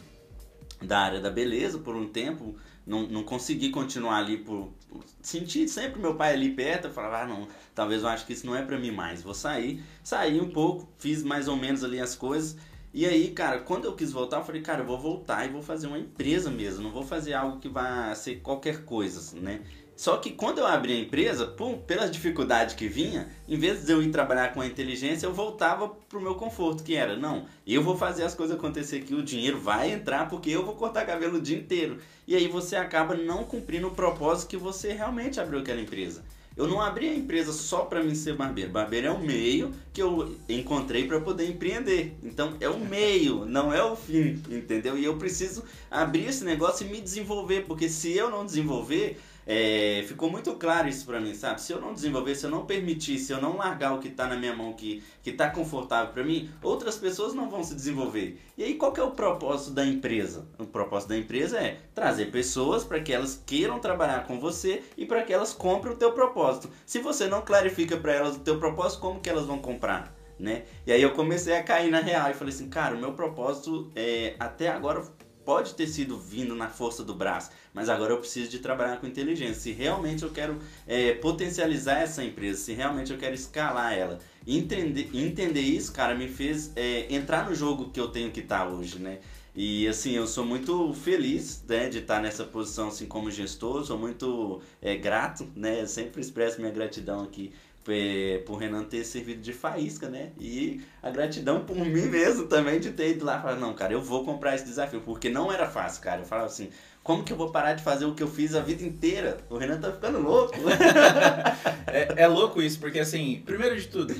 da 0.82 1.00
área 1.00 1.20
da 1.20 1.32
beleza 1.32 1.80
por 1.80 1.96
um 1.96 2.08
tempo. 2.08 2.56
Não, 2.86 3.04
não 3.04 3.24
consegui 3.24 3.70
continuar 3.70 4.18
ali 4.18 4.38
por, 4.38 4.74
senti 5.22 5.68
sempre 5.68 6.00
meu 6.00 6.16
pai 6.16 6.34
ali 6.34 6.52
perto, 6.52 6.86
eu 6.88 6.92
falava, 6.92 7.24
ah, 7.24 7.28
não, 7.28 7.48
talvez 7.76 8.02
eu 8.02 8.10
acho 8.10 8.26
que 8.26 8.34
isso 8.34 8.46
não 8.48 8.56
é 8.56 8.64
para 8.64 8.80
mim 8.80 8.92
mais, 8.92 9.22
vou 9.22 9.34
sair. 9.34 9.84
Saí 10.04 10.40
um 10.42 10.50
pouco, 10.50 10.90
fiz 10.98 11.24
mais 11.24 11.48
ou 11.48 11.56
menos 11.56 11.84
ali 11.84 12.00
as 12.00 12.16
coisas 12.16 12.58
E 12.94 13.06
aí, 13.06 13.32
cara, 13.32 13.60
quando 13.60 13.86
eu 13.86 13.96
quis 13.96 14.12
voltar, 14.12 14.38
eu 14.38 14.44
falei, 14.44 14.62
cara, 14.62 14.82
eu 14.82 14.86
vou 14.88 15.00
voltar 15.00 15.46
e 15.46 15.50
vou 15.50 15.62
fazer 15.62 15.88
uma 15.88 16.00
empresa 16.00 16.50
mesmo, 16.50 16.84
não 16.84 16.92
vou 16.92 17.04
fazer 17.04 17.34
algo 17.34 17.60
que 17.60 17.70
vá 17.70 18.14
ser 18.16 18.38
qualquer 18.42 18.84
coisa, 18.84 19.40
né? 19.40 19.62
Só 20.00 20.16
que 20.16 20.32
quando 20.32 20.60
eu 20.60 20.66
abri 20.66 20.94
a 20.94 21.00
empresa, 21.02 21.46
pum, 21.46 21.78
pelas 21.78 22.10
dificuldades 22.10 22.74
que 22.74 22.88
vinha, 22.88 23.28
em 23.46 23.58
vez 23.58 23.84
de 23.84 23.92
eu 23.92 24.02
ir 24.02 24.10
trabalhar 24.12 24.54
com 24.54 24.62
a 24.62 24.66
inteligência, 24.66 25.26
eu 25.26 25.34
voltava 25.34 25.90
pro 25.90 26.22
meu 26.22 26.36
conforto, 26.36 26.86
que 26.86 26.96
era, 26.96 27.18
não, 27.18 27.48
eu 27.68 27.84
vou 27.84 27.98
fazer 27.98 28.24
as 28.24 28.34
coisas 28.34 28.56
acontecer 28.56 29.00
aqui, 29.00 29.14
o 29.14 29.22
dinheiro 29.22 29.60
vai 29.60 29.92
entrar 29.92 30.30
porque 30.30 30.52
eu 30.52 30.66
vou 30.66 30.76
cortar 30.76 31.06
cabelo 31.06 31.38
o 31.38 31.42
dia 31.42 31.58
inteiro. 31.58 31.98
E 32.26 32.34
aí 32.34 32.48
você 32.48 32.78
acaba 32.78 33.14
não 33.14 33.44
cumprindo 33.44 33.90
o 33.90 33.92
propósito 33.92 34.48
que 34.48 34.56
você 34.56 34.94
realmente 34.94 35.38
abriu 35.38 35.60
aquela 35.60 35.82
empresa. 35.82 36.24
Eu 36.56 36.68
não 36.68 36.82
abri 36.82 37.08
a 37.08 37.16
empresa 37.16 37.52
só 37.52 37.82
para 37.82 38.04
mim 38.04 38.16
ser 38.16 38.36
barbeiro. 38.36 38.72
Barbeiro 38.72 39.08
é 39.08 39.12
o 39.12 39.20
meio 39.20 39.74
que 39.94 40.02
eu 40.02 40.36
encontrei 40.48 41.08
para 41.08 41.20
poder 41.20 41.50
empreender. 41.50 42.18
Então 42.24 42.56
é 42.60 42.70
o 42.70 42.80
meio, 42.80 43.44
não 43.48 43.74
é 43.74 43.84
o 43.84 43.96
fim, 43.96 44.42
entendeu? 44.50 44.98
E 44.98 45.04
eu 45.04 45.18
preciso 45.18 45.64
abrir 45.92 46.26
esse 46.26 46.44
negócio 46.44 46.86
e 46.86 46.90
me 46.90 47.02
desenvolver, 47.02 47.66
porque 47.66 47.88
se 47.88 48.12
eu 48.12 48.30
não 48.30 48.46
desenvolver, 48.46 49.18
é, 49.52 50.04
ficou 50.04 50.30
muito 50.30 50.54
claro 50.54 50.88
isso 50.88 51.08
para 51.08 51.20
mim, 51.20 51.34
sabe? 51.34 51.60
Se 51.60 51.74
eu 51.74 51.82
não 51.82 51.92
desenvolver, 51.92 52.36
se 52.36 52.46
eu 52.46 52.52
não 52.52 52.68
permitir, 52.68 53.18
se 53.18 53.32
eu 53.32 53.42
não 53.42 53.58
largar 53.58 53.96
o 53.96 54.00
que 54.00 54.12
tá 54.12 54.28
na 54.28 54.36
minha 54.36 54.56
mão, 54.56 54.74
que, 54.74 55.04
que 55.24 55.32
tá 55.32 55.50
confortável 55.50 56.14
para 56.14 56.24
mim, 56.24 56.52
outras 56.62 56.98
pessoas 56.98 57.34
não 57.34 57.50
vão 57.50 57.64
se 57.64 57.74
desenvolver. 57.74 58.40
E 58.56 58.64
aí, 58.64 58.76
qual 58.76 58.94
que 58.94 59.00
é 59.00 59.04
o 59.04 59.10
propósito 59.10 59.72
da 59.72 59.84
empresa? 59.84 60.48
O 60.60 60.68
propósito 60.68 61.10
da 61.10 61.18
empresa 61.18 61.58
é 61.58 61.80
trazer 61.96 62.28
pessoas 62.28 62.84
para 62.84 63.00
que 63.00 63.12
elas 63.12 63.42
queiram 63.44 63.80
trabalhar 63.80 64.28
com 64.28 64.40
você 64.40 64.84
e 64.96 65.04
para 65.04 65.24
que 65.24 65.34
elas 65.34 65.52
comprem 65.52 65.96
o 65.96 65.98
teu 65.98 66.12
propósito. 66.12 66.70
Se 66.86 67.00
você 67.00 67.26
não 67.26 67.42
clarifica 67.42 67.98
para 67.98 68.14
elas 68.14 68.36
o 68.36 68.42
teu 68.42 68.60
propósito, 68.60 69.02
como 69.02 69.20
que 69.20 69.32
elas 69.32 69.48
vão 69.48 69.58
comprar? 69.58 70.16
Né? 70.38 70.66
E 70.86 70.92
aí 70.92 71.02
eu 71.02 71.12
comecei 71.14 71.58
a 71.58 71.64
cair 71.64 71.90
na 71.90 72.00
real 72.00 72.30
e 72.30 72.36
falei 72.36 72.54
assim, 72.54 72.70
cara, 72.70 72.96
o 72.96 73.00
meu 73.00 73.14
propósito 73.14 73.92
é, 73.96 74.36
até 74.40 74.70
agora 74.70 75.04
pode 75.50 75.74
ter 75.74 75.88
sido 75.88 76.16
vindo 76.16 76.54
na 76.54 76.70
força 76.70 77.04
do 77.04 77.16
braço, 77.16 77.50
mas 77.74 77.90
agora 77.90 78.14
eu 78.14 78.20
preciso 78.20 78.52
de 78.52 78.60
trabalhar 78.60 78.98
com 78.98 79.08
inteligência. 79.08 79.56
Se 79.56 79.72
realmente 79.72 80.22
eu 80.22 80.30
quero 80.30 80.60
é, 80.86 81.14
potencializar 81.14 82.04
essa 82.04 82.24
empresa, 82.24 82.60
se 82.60 82.74
realmente 82.74 83.12
eu 83.12 83.18
quero 83.18 83.34
escalar 83.34 83.98
ela, 83.98 84.20
entender, 84.46 85.10
entender 85.12 85.62
isso, 85.62 85.92
cara, 85.92 86.14
me 86.14 86.28
fez 86.28 86.72
é, 86.76 87.12
entrar 87.12 87.50
no 87.50 87.56
jogo 87.56 87.90
que 87.90 88.00
eu 88.00 88.10
tenho 88.10 88.30
que 88.30 88.42
estar 88.42 88.60
tá 88.60 88.70
hoje, 88.70 89.00
né? 89.00 89.22
E 89.56 89.88
assim, 89.88 90.12
eu 90.12 90.28
sou 90.28 90.46
muito 90.46 90.94
feliz 90.94 91.64
né, 91.68 91.90
de 91.90 91.98
estar 91.98 92.22
nessa 92.22 92.44
posição 92.44 92.90
assim 92.90 93.08
como 93.08 93.32
gestor, 93.32 93.84
sou 93.84 93.98
muito 93.98 94.62
é, 94.80 94.96
grato, 94.96 95.48
né? 95.56 95.82
Eu 95.82 95.88
sempre 95.88 96.22
expresso 96.22 96.60
minha 96.62 96.72
gratidão 96.72 97.24
aqui 97.24 97.52
é, 97.92 98.40
por 98.46 98.56
Renan 98.56 98.84
ter 98.84 99.04
servido 99.04 99.42
de 99.42 99.54
faísca, 99.54 100.10
né? 100.10 100.32
E 100.40 100.82
a 101.02 101.10
gratidão 101.10 101.66
por 101.66 101.76
mim 101.86 102.06
mesmo 102.06 102.48
também 102.48 102.80
de 102.80 102.92
ter 102.92 103.12
ido 103.12 103.26
lá 103.26 103.38
e 103.40 103.42
falar, 103.42 103.56
não, 103.56 103.74
cara, 103.74 103.94
eu 103.94 104.02
vou 104.02 104.24
comprar 104.24 104.56
esse 104.56 104.66
desafio, 104.66 105.02
porque 105.02 105.30
não 105.30 105.52
era 105.52 105.68
fácil, 105.68 106.02
cara. 106.02 106.22
Eu 106.22 106.26
falava 106.26 106.48
assim, 106.48 106.70
como 107.04 107.24
que 107.24 107.34
eu 107.34 107.38
vou 107.38 107.52
parar 107.52 107.74
de 107.74 107.84
fazer 107.84 108.06
o 108.06 108.14
que 108.14 108.24
eu 108.24 108.28
fiz 108.28 108.56
a 108.56 108.62
vida 108.62 108.84
inteira? 108.84 109.38
O 109.50 109.58
Renan 109.58 109.80
tá 109.80 109.92
ficando 109.92 110.20
louco. 110.20 110.56
é, 111.88 112.24
é 112.24 112.28
louco 112.28 112.62
isso, 112.62 112.80
porque 112.80 113.00
assim, 113.00 113.42
primeiro 113.46 113.80
de 113.80 113.88
tudo, 113.88 114.16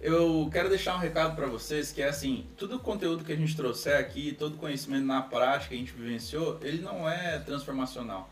eu 0.00 0.48
quero 0.52 0.68
deixar 0.68 0.96
um 0.96 0.98
recado 0.98 1.36
para 1.36 1.46
vocês 1.46 1.92
que 1.92 2.02
é 2.02 2.08
assim, 2.08 2.46
todo 2.56 2.76
o 2.76 2.80
conteúdo 2.80 3.24
que 3.24 3.32
a 3.32 3.36
gente 3.36 3.54
trouxer 3.54 3.96
aqui, 3.96 4.32
todo 4.32 4.54
o 4.54 4.58
conhecimento 4.58 5.04
na 5.04 5.22
prática 5.22 5.68
que 5.68 5.74
a 5.74 5.78
gente 5.78 5.92
vivenciou, 5.92 6.58
ele 6.62 6.82
não 6.82 7.08
é 7.08 7.38
transformacional. 7.38 8.28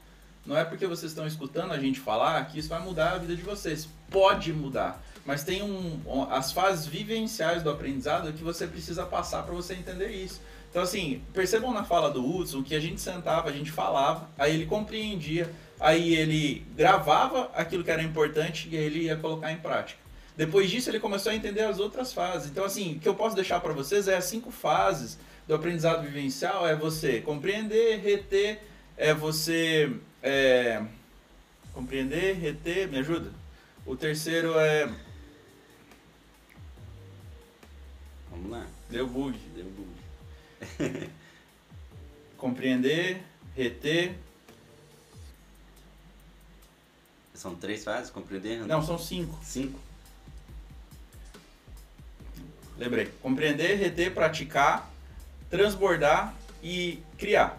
Não 0.51 0.59
é 0.59 0.65
porque 0.65 0.85
vocês 0.85 1.13
estão 1.13 1.29
escutando 1.29 1.71
a 1.71 1.79
gente 1.79 2.01
falar 2.01 2.45
que 2.47 2.59
isso 2.59 2.69
vai 2.69 2.81
mudar 2.81 3.13
a 3.13 3.19
vida 3.19 3.37
de 3.37 3.43
vocês. 3.43 3.89
Pode 4.11 4.53
mudar. 4.53 5.01
Mas 5.25 5.45
tem 5.45 5.63
um, 5.63 6.27
as 6.29 6.51
fases 6.51 6.87
vivenciais 6.87 7.63
do 7.63 7.71
aprendizado 7.71 8.33
que 8.33 8.43
você 8.43 8.67
precisa 8.67 9.07
passar 9.07 9.45
para 9.45 9.55
você 9.55 9.75
entender 9.75 10.09
isso. 10.09 10.41
Então, 10.69 10.83
assim, 10.83 11.23
percebam 11.33 11.73
na 11.73 11.85
fala 11.85 12.11
do 12.11 12.29
Hudson 12.29 12.65
que 12.65 12.75
a 12.75 12.81
gente 12.81 13.01
sentava, 13.01 13.49
a 13.49 13.53
gente 13.53 13.71
falava, 13.71 14.29
aí 14.37 14.53
ele 14.53 14.67
compreendia, 14.67 15.49
aí 15.79 16.17
ele 16.17 16.67
gravava 16.75 17.49
aquilo 17.55 17.85
que 17.85 17.91
era 17.93 18.03
importante 18.03 18.69
e 18.73 18.77
aí 18.77 18.83
ele 18.83 19.05
ia 19.05 19.17
colocar 19.17 19.53
em 19.53 19.59
prática. 19.59 20.01
Depois 20.37 20.69
disso, 20.69 20.91
ele 20.91 20.99
começou 20.99 21.31
a 21.31 21.35
entender 21.37 21.63
as 21.63 21.79
outras 21.79 22.13
fases. 22.13 22.51
Então, 22.51 22.65
assim, 22.65 22.97
o 22.97 22.99
que 22.99 23.09
eu 23.09 23.15
posso 23.15 23.37
deixar 23.37 23.61
para 23.61 23.73
vocês 23.73 24.09
é 24.09 24.17
as 24.17 24.25
cinco 24.25 24.51
fases 24.51 25.17
do 25.47 25.55
aprendizado 25.55 26.03
vivencial: 26.03 26.67
é 26.67 26.75
você 26.75 27.21
compreender, 27.21 28.01
reter, 28.01 28.61
é 28.97 29.15
você 29.15 29.93
é, 30.23 30.85
compreender, 31.73 32.37
reter, 32.37 32.89
me 32.89 32.99
ajuda? 32.99 33.33
O 33.87 33.97
terceiro 33.97 34.59
é. 34.59 34.87
Vamos 38.31 38.51
lá. 38.51 38.67
Deu 38.89 39.07
bug. 39.07 39.39
Deu 39.55 39.65
bug. 39.65 41.11
compreender, 42.37 43.23
reter. 43.57 44.17
São 47.35 47.55
três 47.55 47.83
fases, 47.83 48.11
compreender? 48.11 48.67
Não, 48.67 48.83
são 48.83 48.99
cinco. 48.99 49.39
Cinco. 49.43 49.79
Lembrei. 52.77 53.07
Compreender, 53.23 53.79
reter, 53.79 54.13
praticar, 54.13 54.91
transbordar 55.49 56.35
e 56.63 57.03
criar. 57.17 57.59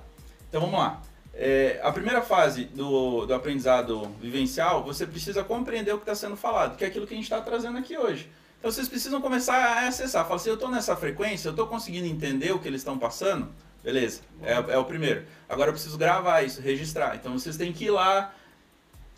Então 0.50 0.62
vamos 0.62 0.80
lá. 0.80 1.02
É, 1.43 1.80
a 1.82 1.91
primeira 1.91 2.21
fase 2.21 2.65
do, 2.65 3.25
do 3.25 3.34
aprendizado 3.34 4.15
vivencial, 4.21 4.84
você 4.84 5.08
precisa 5.08 5.43
compreender 5.43 5.91
o 5.91 5.97
que 5.97 6.04
está 6.04 6.13
sendo 6.13 6.36
falado, 6.36 6.77
que 6.77 6.84
é 6.84 6.88
aquilo 6.88 7.08
que 7.08 7.15
a 7.15 7.17
gente 7.17 7.23
está 7.23 7.41
trazendo 7.41 7.80
aqui 7.80 7.97
hoje. 7.97 8.30
Então 8.60 8.71
vocês 8.71 8.88
precisam 8.88 9.19
começar 9.19 9.56
a 9.56 9.88
acessar. 9.88 10.23
Fala 10.23 10.36
assim, 10.36 10.49
eu 10.49 10.54
estou 10.54 10.69
nessa 10.69 10.95
frequência, 10.95 11.47
eu 11.47 11.54
estou 11.54 11.65
conseguindo 11.65 12.06
entender 12.06 12.51
o 12.51 12.60
que 12.60 12.67
eles 12.67 12.82
estão 12.82 12.95
passando? 12.95 13.49
Beleza, 13.84 14.21
é, 14.43 14.51
é, 14.54 14.77
o 14.77 14.86
primeiro. 14.86 15.25
Agora 15.49 15.69
eu 15.69 15.73
preciso 15.73 15.97
gravar 15.97 16.43
isso, 16.43 16.62
registrar. 16.62 17.15
Então 17.15 17.34
vocês 17.34 17.58
têm 17.58 17.73
que 17.73 17.86
ir 17.86 17.89
lá, 17.89 18.32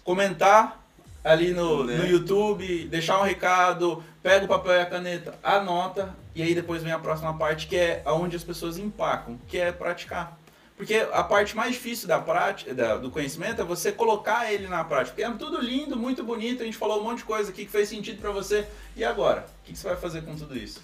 comentar 0.05 0.81
ali 1.25 1.51
no, 1.51 1.83
né? 1.83 1.97
no 1.97 2.07
YouTube, 2.07 2.86
deixar 2.86 3.19
um 3.19 3.23
recado, 3.23 4.01
pega 4.21 4.45
o 4.45 4.47
papel 4.47 4.71
e 4.71 4.79
a 4.79 4.86
caneta, 4.86 5.38
anota, 5.43 6.15
e 6.33 6.41
aí 6.41 6.55
depois 6.55 6.83
vem 6.83 6.93
a 6.93 6.99
próxima 6.99 7.38
parte 7.38 7.67
que 7.67 7.75
é 7.75 8.01
onde 8.05 8.38
as 8.38 8.45
pessoas 8.45 8.77
empacam, 8.77 9.38
que 9.45 9.57
é 9.57 9.73
praticar. 9.73 10.41
Porque 10.83 10.95
a 11.13 11.23
parte 11.23 11.55
mais 11.55 11.75
difícil 11.75 12.09
da 12.09 12.19
prática, 12.19 12.73
da, 12.73 12.97
do 12.97 13.09
conhecimento 13.09 13.61
é 13.61 13.63
você 13.63 13.89
colocar 13.89 14.51
ele 14.51 14.67
na 14.67 14.83
prática. 14.83 15.15
Porque 15.15 15.23
é 15.23 15.31
tudo 15.31 15.61
lindo, 15.61 15.95
muito 15.95 16.21
bonito, 16.25 16.61
a 16.61 16.65
gente 16.65 16.75
falou 16.75 16.99
um 16.99 17.03
monte 17.05 17.19
de 17.19 17.23
coisa 17.23 17.51
aqui 17.51 17.63
que 17.63 17.71
fez 17.71 17.87
sentido 17.87 18.19
para 18.19 18.31
você. 18.31 18.67
E 18.93 19.01
agora? 19.01 19.45
O 19.61 19.65
que, 19.65 19.77
você 19.77 19.87
vai 19.87 19.95
fazer 19.95 20.23
com 20.23 20.35
tudo 20.35 20.57
isso? 20.57 20.81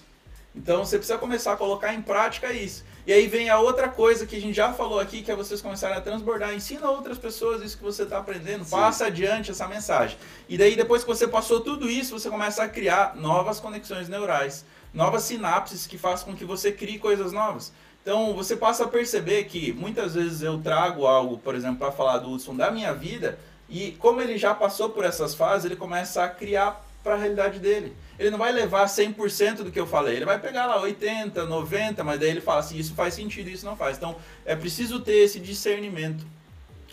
Então 0.56 0.86
você 0.86 0.96
precisa 0.96 1.18
começar 1.18 1.52
a 1.52 1.56
colocar 1.56 1.92
em 1.92 2.00
prática 2.00 2.50
isso. 2.50 2.82
E 3.06 3.12
aí 3.12 3.26
vem 3.26 3.50
a 3.50 3.58
outra 3.58 3.90
coisa 3.90 4.24
que 4.24 4.34
a 4.36 4.40
gente 4.40 4.54
já 4.54 4.72
falou 4.72 4.98
aqui, 4.98 5.20
que 5.20 5.30
é 5.30 5.36
vocês 5.36 5.60
começarem 5.60 5.98
a 5.98 6.00
transbordar. 6.00 6.54
Ensina 6.54 6.88
outras 6.88 7.18
pessoas 7.18 7.60
isso 7.60 7.76
que 7.76 7.84
você 7.84 8.04
está 8.04 8.16
aprendendo, 8.16 8.64
Sim. 8.64 8.70
passa 8.70 9.04
adiante 9.04 9.50
essa 9.50 9.68
mensagem. 9.68 10.16
E 10.48 10.56
daí, 10.56 10.76
depois 10.76 11.02
que 11.02 11.08
você 11.08 11.28
passou 11.28 11.60
tudo 11.60 11.90
isso, 11.90 12.18
você 12.18 12.30
começa 12.30 12.62
a 12.62 12.68
criar 12.68 13.16
novas 13.16 13.60
conexões 13.60 14.08
neurais, 14.08 14.64
novas 14.94 15.24
sinapses 15.24 15.86
que 15.86 15.98
façam 15.98 16.28
com 16.28 16.34
que 16.34 16.44
você 16.46 16.72
crie 16.72 16.98
coisas 16.98 17.32
novas. 17.32 17.70
Então 18.02 18.34
você 18.34 18.56
passa 18.56 18.84
a 18.84 18.88
perceber 18.88 19.44
que 19.44 19.72
muitas 19.72 20.14
vezes 20.14 20.42
eu 20.42 20.58
trago 20.58 21.06
algo, 21.06 21.38
por 21.38 21.54
exemplo, 21.54 21.78
para 21.78 21.92
falar 21.92 22.18
do 22.18 22.30
Hudson 22.30 22.56
da 22.56 22.70
minha 22.70 22.94
vida, 22.94 23.38
e 23.68 23.92
como 23.92 24.20
ele 24.20 24.36
já 24.36 24.54
passou 24.54 24.90
por 24.90 25.04
essas 25.04 25.34
fases, 25.34 25.66
ele 25.66 25.76
começa 25.76 26.24
a 26.24 26.28
criar 26.28 26.84
para 27.02 27.14
a 27.14 27.18
realidade 27.18 27.58
dele. 27.58 27.96
Ele 28.18 28.30
não 28.30 28.38
vai 28.38 28.52
levar 28.52 28.84
100% 28.86 29.62
do 29.62 29.70
que 29.70 29.80
eu 29.80 29.86
falei, 29.86 30.16
ele 30.16 30.24
vai 30.24 30.38
pegar 30.38 30.66
lá 30.66 30.80
80, 30.80 31.46
90, 31.46 32.04
mas 32.04 32.20
daí 32.20 32.30
ele 32.30 32.40
fala 32.40 32.60
assim, 32.60 32.76
isso 32.76 32.94
faz 32.94 33.14
sentido, 33.14 33.48
isso 33.48 33.64
não 33.64 33.76
faz. 33.76 33.96
Então 33.96 34.16
é 34.44 34.56
preciso 34.56 35.00
ter 35.00 35.18
esse 35.18 35.38
discernimento 35.38 36.24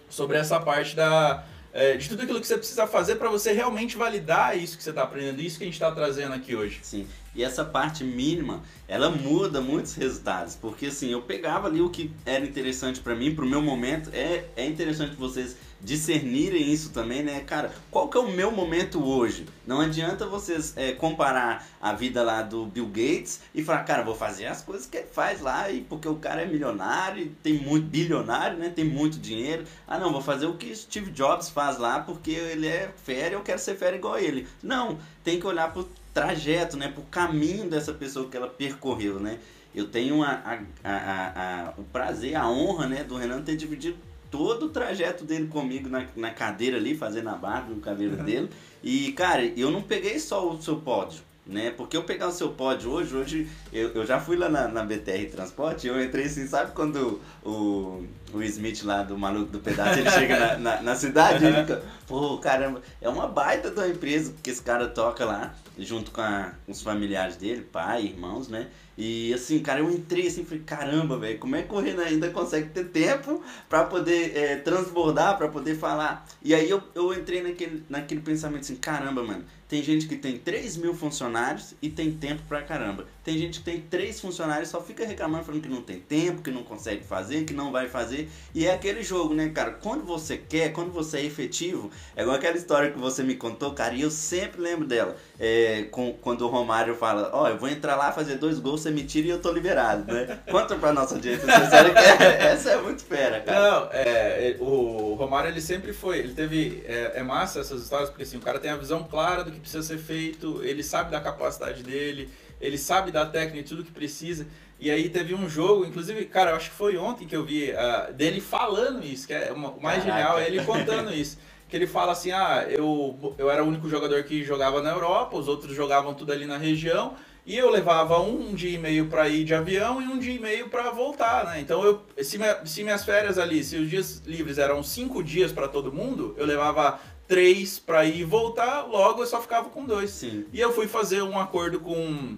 sobre 0.10 0.38
essa 0.38 0.60
parte 0.60 0.96
da, 0.96 1.44
é, 1.74 1.98
de 1.98 2.08
tudo 2.08 2.24
aquilo 2.24 2.40
que 2.40 2.48
você 2.48 2.58
precisa 2.58 2.88
fazer 2.88 3.16
para 3.16 3.30
você 3.30 3.52
realmente 3.52 3.98
validar 3.98 4.58
isso 4.58 4.78
que 4.78 4.84
você 4.84 4.92
está 4.92 5.04
aprendendo, 5.04 5.42
isso 5.42 5.58
que 5.58 5.64
a 5.64 5.68
gente 5.68 5.74
está 5.74 5.92
trazendo 5.92 6.34
aqui 6.34 6.56
hoje. 6.56 6.80
Sim. 6.84 7.08
E 7.38 7.44
essa 7.44 7.64
parte 7.64 8.04
mínima, 8.04 8.64
ela 8.88 9.12
muda 9.12 9.62
muitos 9.62 9.94
resultados, 9.94 10.56
porque 10.56 10.88
assim, 10.88 11.12
eu 11.12 11.22
pegava 11.22 11.68
ali 11.68 11.80
o 11.80 11.90
que 11.90 12.12
era 12.26 12.44
interessante 12.44 13.00
para 13.00 13.16
mim, 13.16 13.36
para 13.36 13.46
o 13.46 13.48
meu 13.48 13.62
momento, 13.62 14.10
é, 14.12 14.46
é 14.56 14.66
interessante 14.66 15.16
vocês 15.16 15.56
discernirem 15.80 16.72
isso 16.74 16.90
também, 16.90 17.22
né? 17.22 17.42
Cara, 17.42 17.72
qual 17.92 18.10
que 18.10 18.18
é 18.18 18.22
o 18.22 18.32
meu 18.32 18.50
momento 18.52 19.04
hoje? 19.04 19.46
Não 19.66 19.82
adianta 19.82 20.26
vocês 20.26 20.74
é, 20.76 20.94
comparar 20.94 21.68
a 21.80 21.94
vida 21.94 22.24
lá 22.24 22.42
do 22.42 22.66
Bill 22.66 22.88
Gates 22.88 23.42
e 23.54 23.64
falar, 23.64 23.84
cara, 23.84 24.02
vou 24.02 24.16
fazer 24.16 24.48
as 24.48 24.64
coisas 24.64 24.88
que 24.88 24.98
ele 24.98 25.08
faz 25.08 25.40
lá, 25.40 25.70
e 25.70 25.82
porque 25.82 26.08
o 26.08 26.16
cara 26.16 26.42
é 26.42 26.46
milionário, 26.46 27.32
tem 27.44 27.54
muito 27.54 27.86
bilionário, 27.86 28.58
né? 28.58 28.70
Tem 28.70 28.86
muito 28.86 29.20
dinheiro. 29.20 29.66
Ah, 29.88 30.00
não, 30.00 30.12
vou 30.12 30.22
fazer 30.22 30.48
o 30.48 30.56
que 30.56 30.76
Steve 30.76 31.12
Jobs 31.12 31.50
faz 31.50 31.78
lá 31.78 32.00
porque 32.00 32.32
ele 32.32 32.68
é 32.68 32.92
fera, 33.04 33.36
eu 33.36 33.42
quero 33.42 33.60
ser 33.60 33.76
fera 33.76 33.96
igual 33.96 34.18
ele. 34.18 34.48
Não, 34.64 34.98
tem 35.24 35.40
que 35.40 35.46
olhar 35.46 35.72
pro 35.72 35.88
trajeto, 36.18 36.76
né? 36.78 36.88
Pro 36.88 37.04
caminho 37.04 37.70
dessa 37.70 37.94
pessoa 37.94 38.28
que 38.28 38.36
ela 38.36 38.48
percorreu, 38.48 39.20
né? 39.20 39.38
Eu 39.76 39.88
tenho 39.88 40.24
a, 40.24 40.60
a, 40.84 40.90
a, 40.90 41.74
o 41.78 41.84
prazer, 41.84 42.36
a 42.36 42.50
honra, 42.50 42.88
né, 42.88 43.04
do 43.04 43.16
Renan 43.16 43.44
ter 43.44 43.56
dividido 43.56 43.98
todo 44.32 44.66
o 44.66 44.70
trajeto 44.70 45.24
dele 45.24 45.46
comigo 45.46 45.88
na, 45.88 46.08
na 46.16 46.32
cadeira 46.32 46.78
ali, 46.78 46.98
fazendo 46.98 47.30
a 47.30 47.36
barba 47.36 47.70
no 47.70 47.80
cabelo 47.80 48.18
uhum. 48.18 48.26
dele. 48.26 48.50
E, 48.84 49.12
cara, 49.12 49.46
eu 49.46 49.70
não 49.70 49.84
peguei 49.84 50.18
só 50.18 50.50
o 50.50 50.60
seu 50.60 50.78
pódio. 50.78 51.22
né? 51.46 51.72
Porque 51.72 51.96
eu 51.96 52.04
pegar 52.04 52.28
o 52.28 52.32
seu 52.32 52.50
pod 52.50 52.88
hoje, 52.88 53.16
hoje 53.16 53.50
eu, 53.72 53.90
eu 53.94 54.06
já 54.06 54.20
fui 54.20 54.36
lá 54.36 54.50
na, 54.50 54.68
na 54.68 54.84
BTR 54.84 55.30
Transporte, 55.32 55.88
eu 55.88 56.04
entrei 56.04 56.26
assim, 56.26 56.48
sabe 56.48 56.72
quando 56.72 57.22
o, 57.44 58.04
o 58.34 58.42
Smith 58.44 58.84
lá 58.84 59.04
do 59.04 59.18
maluco 59.18 59.52
do 59.52 59.60
pedaço, 59.60 60.00
ele 60.00 60.10
chega 60.10 60.40
na, 60.40 60.58
na, 60.58 60.82
na 60.82 60.96
cidade 60.96 61.46
e 61.46 61.54
fica, 61.54 61.84
pô, 62.08 62.38
caramba, 62.40 62.82
é 63.00 63.08
uma 63.08 63.28
baita 63.28 63.72
da 63.72 63.88
empresa 63.88 64.34
que 64.44 64.50
esse 64.50 64.62
cara 64.62 64.88
toca 64.88 65.24
lá, 65.24 65.54
junto 65.80 66.12
com, 66.12 66.22
a, 66.22 66.54
com 66.66 66.72
os 66.72 66.82
familiares 66.82 67.36
dele, 67.36 67.62
pai, 67.62 68.06
irmãos, 68.06 68.48
né? 68.48 68.70
E 68.98 69.34
assim, 69.34 69.60
cara, 69.60 69.80
eu 69.80 69.92
entrei 69.92 70.28
assim, 70.28 70.44
falei, 70.44 70.64
caramba, 70.66 71.18
velho, 71.18 71.38
como 71.38 71.56
é 71.56 71.62
que 71.62 71.74
o 71.74 71.80
Renan 71.80 72.04
ainda 72.04 72.30
consegue 72.32 72.70
ter 72.70 72.86
tempo 72.86 73.44
para 73.70 73.84
poder 73.84 74.36
é, 74.36 74.56
transbordar, 74.56 75.38
para 75.38 75.48
poder 75.48 75.76
falar? 75.76 76.26
E 76.42 76.56
aí 76.56 76.70
eu, 76.70 76.82
eu 76.96 77.14
entrei 77.14 77.44
naquele, 77.44 77.84
naquele 77.88 78.22
pensamento 78.22 78.62
assim, 78.62 78.76
caramba, 78.76 79.24
mano, 79.24 79.46
tem 79.68 79.84
gente 79.84 80.08
que 80.08 80.16
tem 80.16 80.38
3 80.38 80.78
mil 80.78 80.94
funcionários 80.94 81.74
e 81.82 81.90
tem 81.90 82.12
tempo 82.12 82.42
pra 82.48 82.62
caramba. 82.62 83.06
Tem 83.22 83.38
gente 83.38 83.60
que 83.60 83.66
tem 83.66 83.82
3 83.82 84.20
funcionários 84.22 84.70
e 84.70 84.72
só 84.72 84.82
fica 84.82 85.06
reclamando, 85.06 85.44
falando 85.44 85.62
que 85.62 85.68
não 85.68 85.82
tem 85.82 86.00
tempo, 86.00 86.42
que 86.42 86.50
não 86.50 86.64
consegue 86.64 87.04
fazer, 87.04 87.44
que 87.44 87.54
não 87.54 87.70
vai 87.70 87.90
fazer. 87.90 88.30
E 88.56 88.66
é 88.66 88.74
aquele 88.74 89.04
jogo, 89.04 89.34
né, 89.34 89.50
cara? 89.50 89.72
Quando 89.72 90.06
você 90.06 90.38
quer, 90.38 90.72
quando 90.72 90.94
você 90.94 91.18
é 91.18 91.26
efetivo, 91.26 91.92
é 92.16 92.22
igual 92.22 92.38
aquela 92.38 92.56
história 92.56 92.92
que 92.92 92.98
você 92.98 93.24
me 93.24 93.36
contou, 93.36 93.74
cara, 93.74 93.94
e 93.94 94.02
eu 94.02 94.10
sempre 94.10 94.62
lembro 94.62 94.88
dela. 94.88 95.18
É, 95.38 95.84
com, 95.92 96.14
quando 96.14 96.42
o 96.44 96.48
Romário 96.48 96.96
fala, 96.96 97.30
ó, 97.34 97.44
oh, 97.44 97.48
eu 97.50 97.58
vou 97.58 97.68
entrar 97.68 97.98
lá, 97.98 98.14
fazer 98.14 98.36
dois 98.36 98.60
gols, 98.60 98.82
você 98.88 98.92
me 98.92 99.04
tira 99.04 99.28
e 99.28 99.30
eu 99.30 99.42
tô 99.42 99.52
liberado, 99.52 100.12
né? 100.12 100.40
Conta 100.50 100.76
pra 100.76 100.94
nossa 100.94 101.16
audiência, 101.16 101.46
essa 102.40 102.72
é 102.72 102.82
muito 102.82 103.04
fera, 103.04 103.42
cara. 103.42 103.60
Não, 103.60 103.90
é, 103.92 104.56
o 104.60 105.14
Romário, 105.16 105.50
ele 105.50 105.62
sempre 105.62 105.94
foi, 105.94 106.20
ele 106.20 106.34
teve, 106.34 106.84
é, 106.86 107.14
é 107.16 107.24
massa 107.24 107.60
essas 107.60 107.82
histórias, 107.82 108.10
porque 108.10 108.24
assim, 108.24 108.38
o 108.38 108.42
cara 108.42 108.60
tem 108.60 108.72
a 108.72 108.78
visão 108.78 109.04
clara 109.04 109.44
do 109.44 109.52
que 109.52 109.60
precisa 109.60 109.84
ser 109.84 109.98
feito, 109.98 110.64
ele 110.64 110.84
sabe 110.84 111.12
da 111.12 111.20
capacidade 111.20 111.84
dele, 111.84 112.30
ele 112.62 112.78
sabe 112.78 113.12
da 113.12 113.26
técnica, 113.26 113.68
tudo 113.68 113.84
que 113.84 113.92
precisa. 113.92 114.48
E 114.80 114.92
aí 114.92 115.10
teve 115.10 115.34
um 115.34 115.50
jogo, 115.50 115.86
inclusive, 115.86 116.26
cara, 116.26 116.52
eu 116.52 116.56
acho 116.56 116.70
que 116.70 116.76
foi 116.76 116.98
ontem 116.98 117.28
que 117.28 117.36
eu 117.36 117.44
vi 117.44 117.72
uh, 117.72 118.14
dele 118.14 118.40
falando 118.40 119.04
isso, 119.04 119.28
que 119.28 119.34
é 119.34 119.52
o 119.52 119.58
mais 119.58 120.04
Caraca. 120.04 120.04
genial, 120.04 120.40
é 120.40 120.48
ele 120.48 120.64
contando 120.64 121.12
isso. 121.14 121.38
Que 121.68 121.76
ele 121.76 121.88
fala 121.88 122.14
assim, 122.14 122.32
ah, 122.32 122.66
eu, 122.70 123.36
eu 123.38 123.52
era 123.52 123.64
o 123.64 123.68
único 123.68 123.90
jogador 123.90 124.24
que 124.24 124.44
jogava 124.44 124.82
na 124.82 124.92
Europa, 124.92 125.36
os 125.36 125.48
outros 125.48 125.76
jogavam 125.76 126.14
tudo 126.14 126.32
ali 126.32 126.46
na 126.46 126.58
região, 126.58 127.16
e 127.48 127.58
eu 127.58 127.70
levava 127.70 128.20
um 128.20 128.54
dia 128.54 128.72
e 128.72 128.78
meio 128.78 129.08
para 129.08 129.30
ir 129.30 129.46
de 129.46 129.56
avião 129.56 130.02
e 130.02 130.06
um 130.06 130.20
dia 130.20 130.34
e 130.34 130.40
meio 130.40 130.68
para 130.68 130.92
voltar, 130.92 131.46
né? 131.46 131.62
Então, 131.62 131.82
eu, 131.82 132.04
se, 132.22 132.38
minha, 132.38 132.66
se 132.66 132.84
minhas 132.84 133.06
férias 133.06 133.38
ali, 133.38 133.64
se 133.64 133.78
os 133.78 133.90
dias 133.90 134.22
livres 134.26 134.58
eram 134.58 134.84
cinco 134.84 135.24
dias 135.24 135.54
para 135.54 135.66
todo 135.66 135.90
mundo, 135.90 136.36
eu 136.38 136.46
levava 136.46 137.00
três 137.26 137.80
para 137.80 138.04
ir 138.04 138.20
e 138.20 138.24
voltar, 138.26 138.82
logo 138.82 139.24
eu 139.24 139.26
só 139.26 139.42
ficava 139.42 139.70
com 139.70 139.86
dois. 139.86 140.10
Sim. 140.10 140.46
E 140.52 140.60
eu 140.60 140.74
fui 140.74 140.90
fazer 140.90 141.22
um 141.22 141.40
acordo 141.40 141.80
com, 141.80 142.36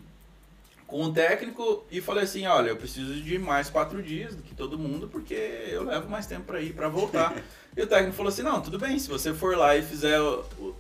com 0.86 1.06
o 1.06 1.12
técnico 1.12 1.84
e 1.90 2.00
falei 2.02 2.26
assim, 2.26 2.46
olha, 2.46 2.70
eu 2.70 2.78
preciso 2.78 3.16
de 3.16 3.40
mais 3.40 3.68
quatro 3.68 4.04
dias 4.04 4.36
do 4.36 4.44
que 4.44 4.54
todo 4.54 4.78
mundo, 4.78 5.08
porque 5.08 5.34
eu 5.72 5.86
levo 5.86 6.08
mais 6.08 6.28
tempo 6.28 6.44
para 6.44 6.62
ir 6.62 6.74
para 6.74 6.88
voltar. 6.88 7.36
e 7.76 7.82
o 7.82 7.88
técnico 7.88 8.16
falou 8.16 8.30
assim, 8.30 8.44
não, 8.44 8.62
tudo 8.62 8.78
bem, 8.78 9.00
se 9.00 9.10
você 9.10 9.34
for 9.34 9.58
lá 9.58 9.76
e 9.76 9.82
fizer 9.82 10.20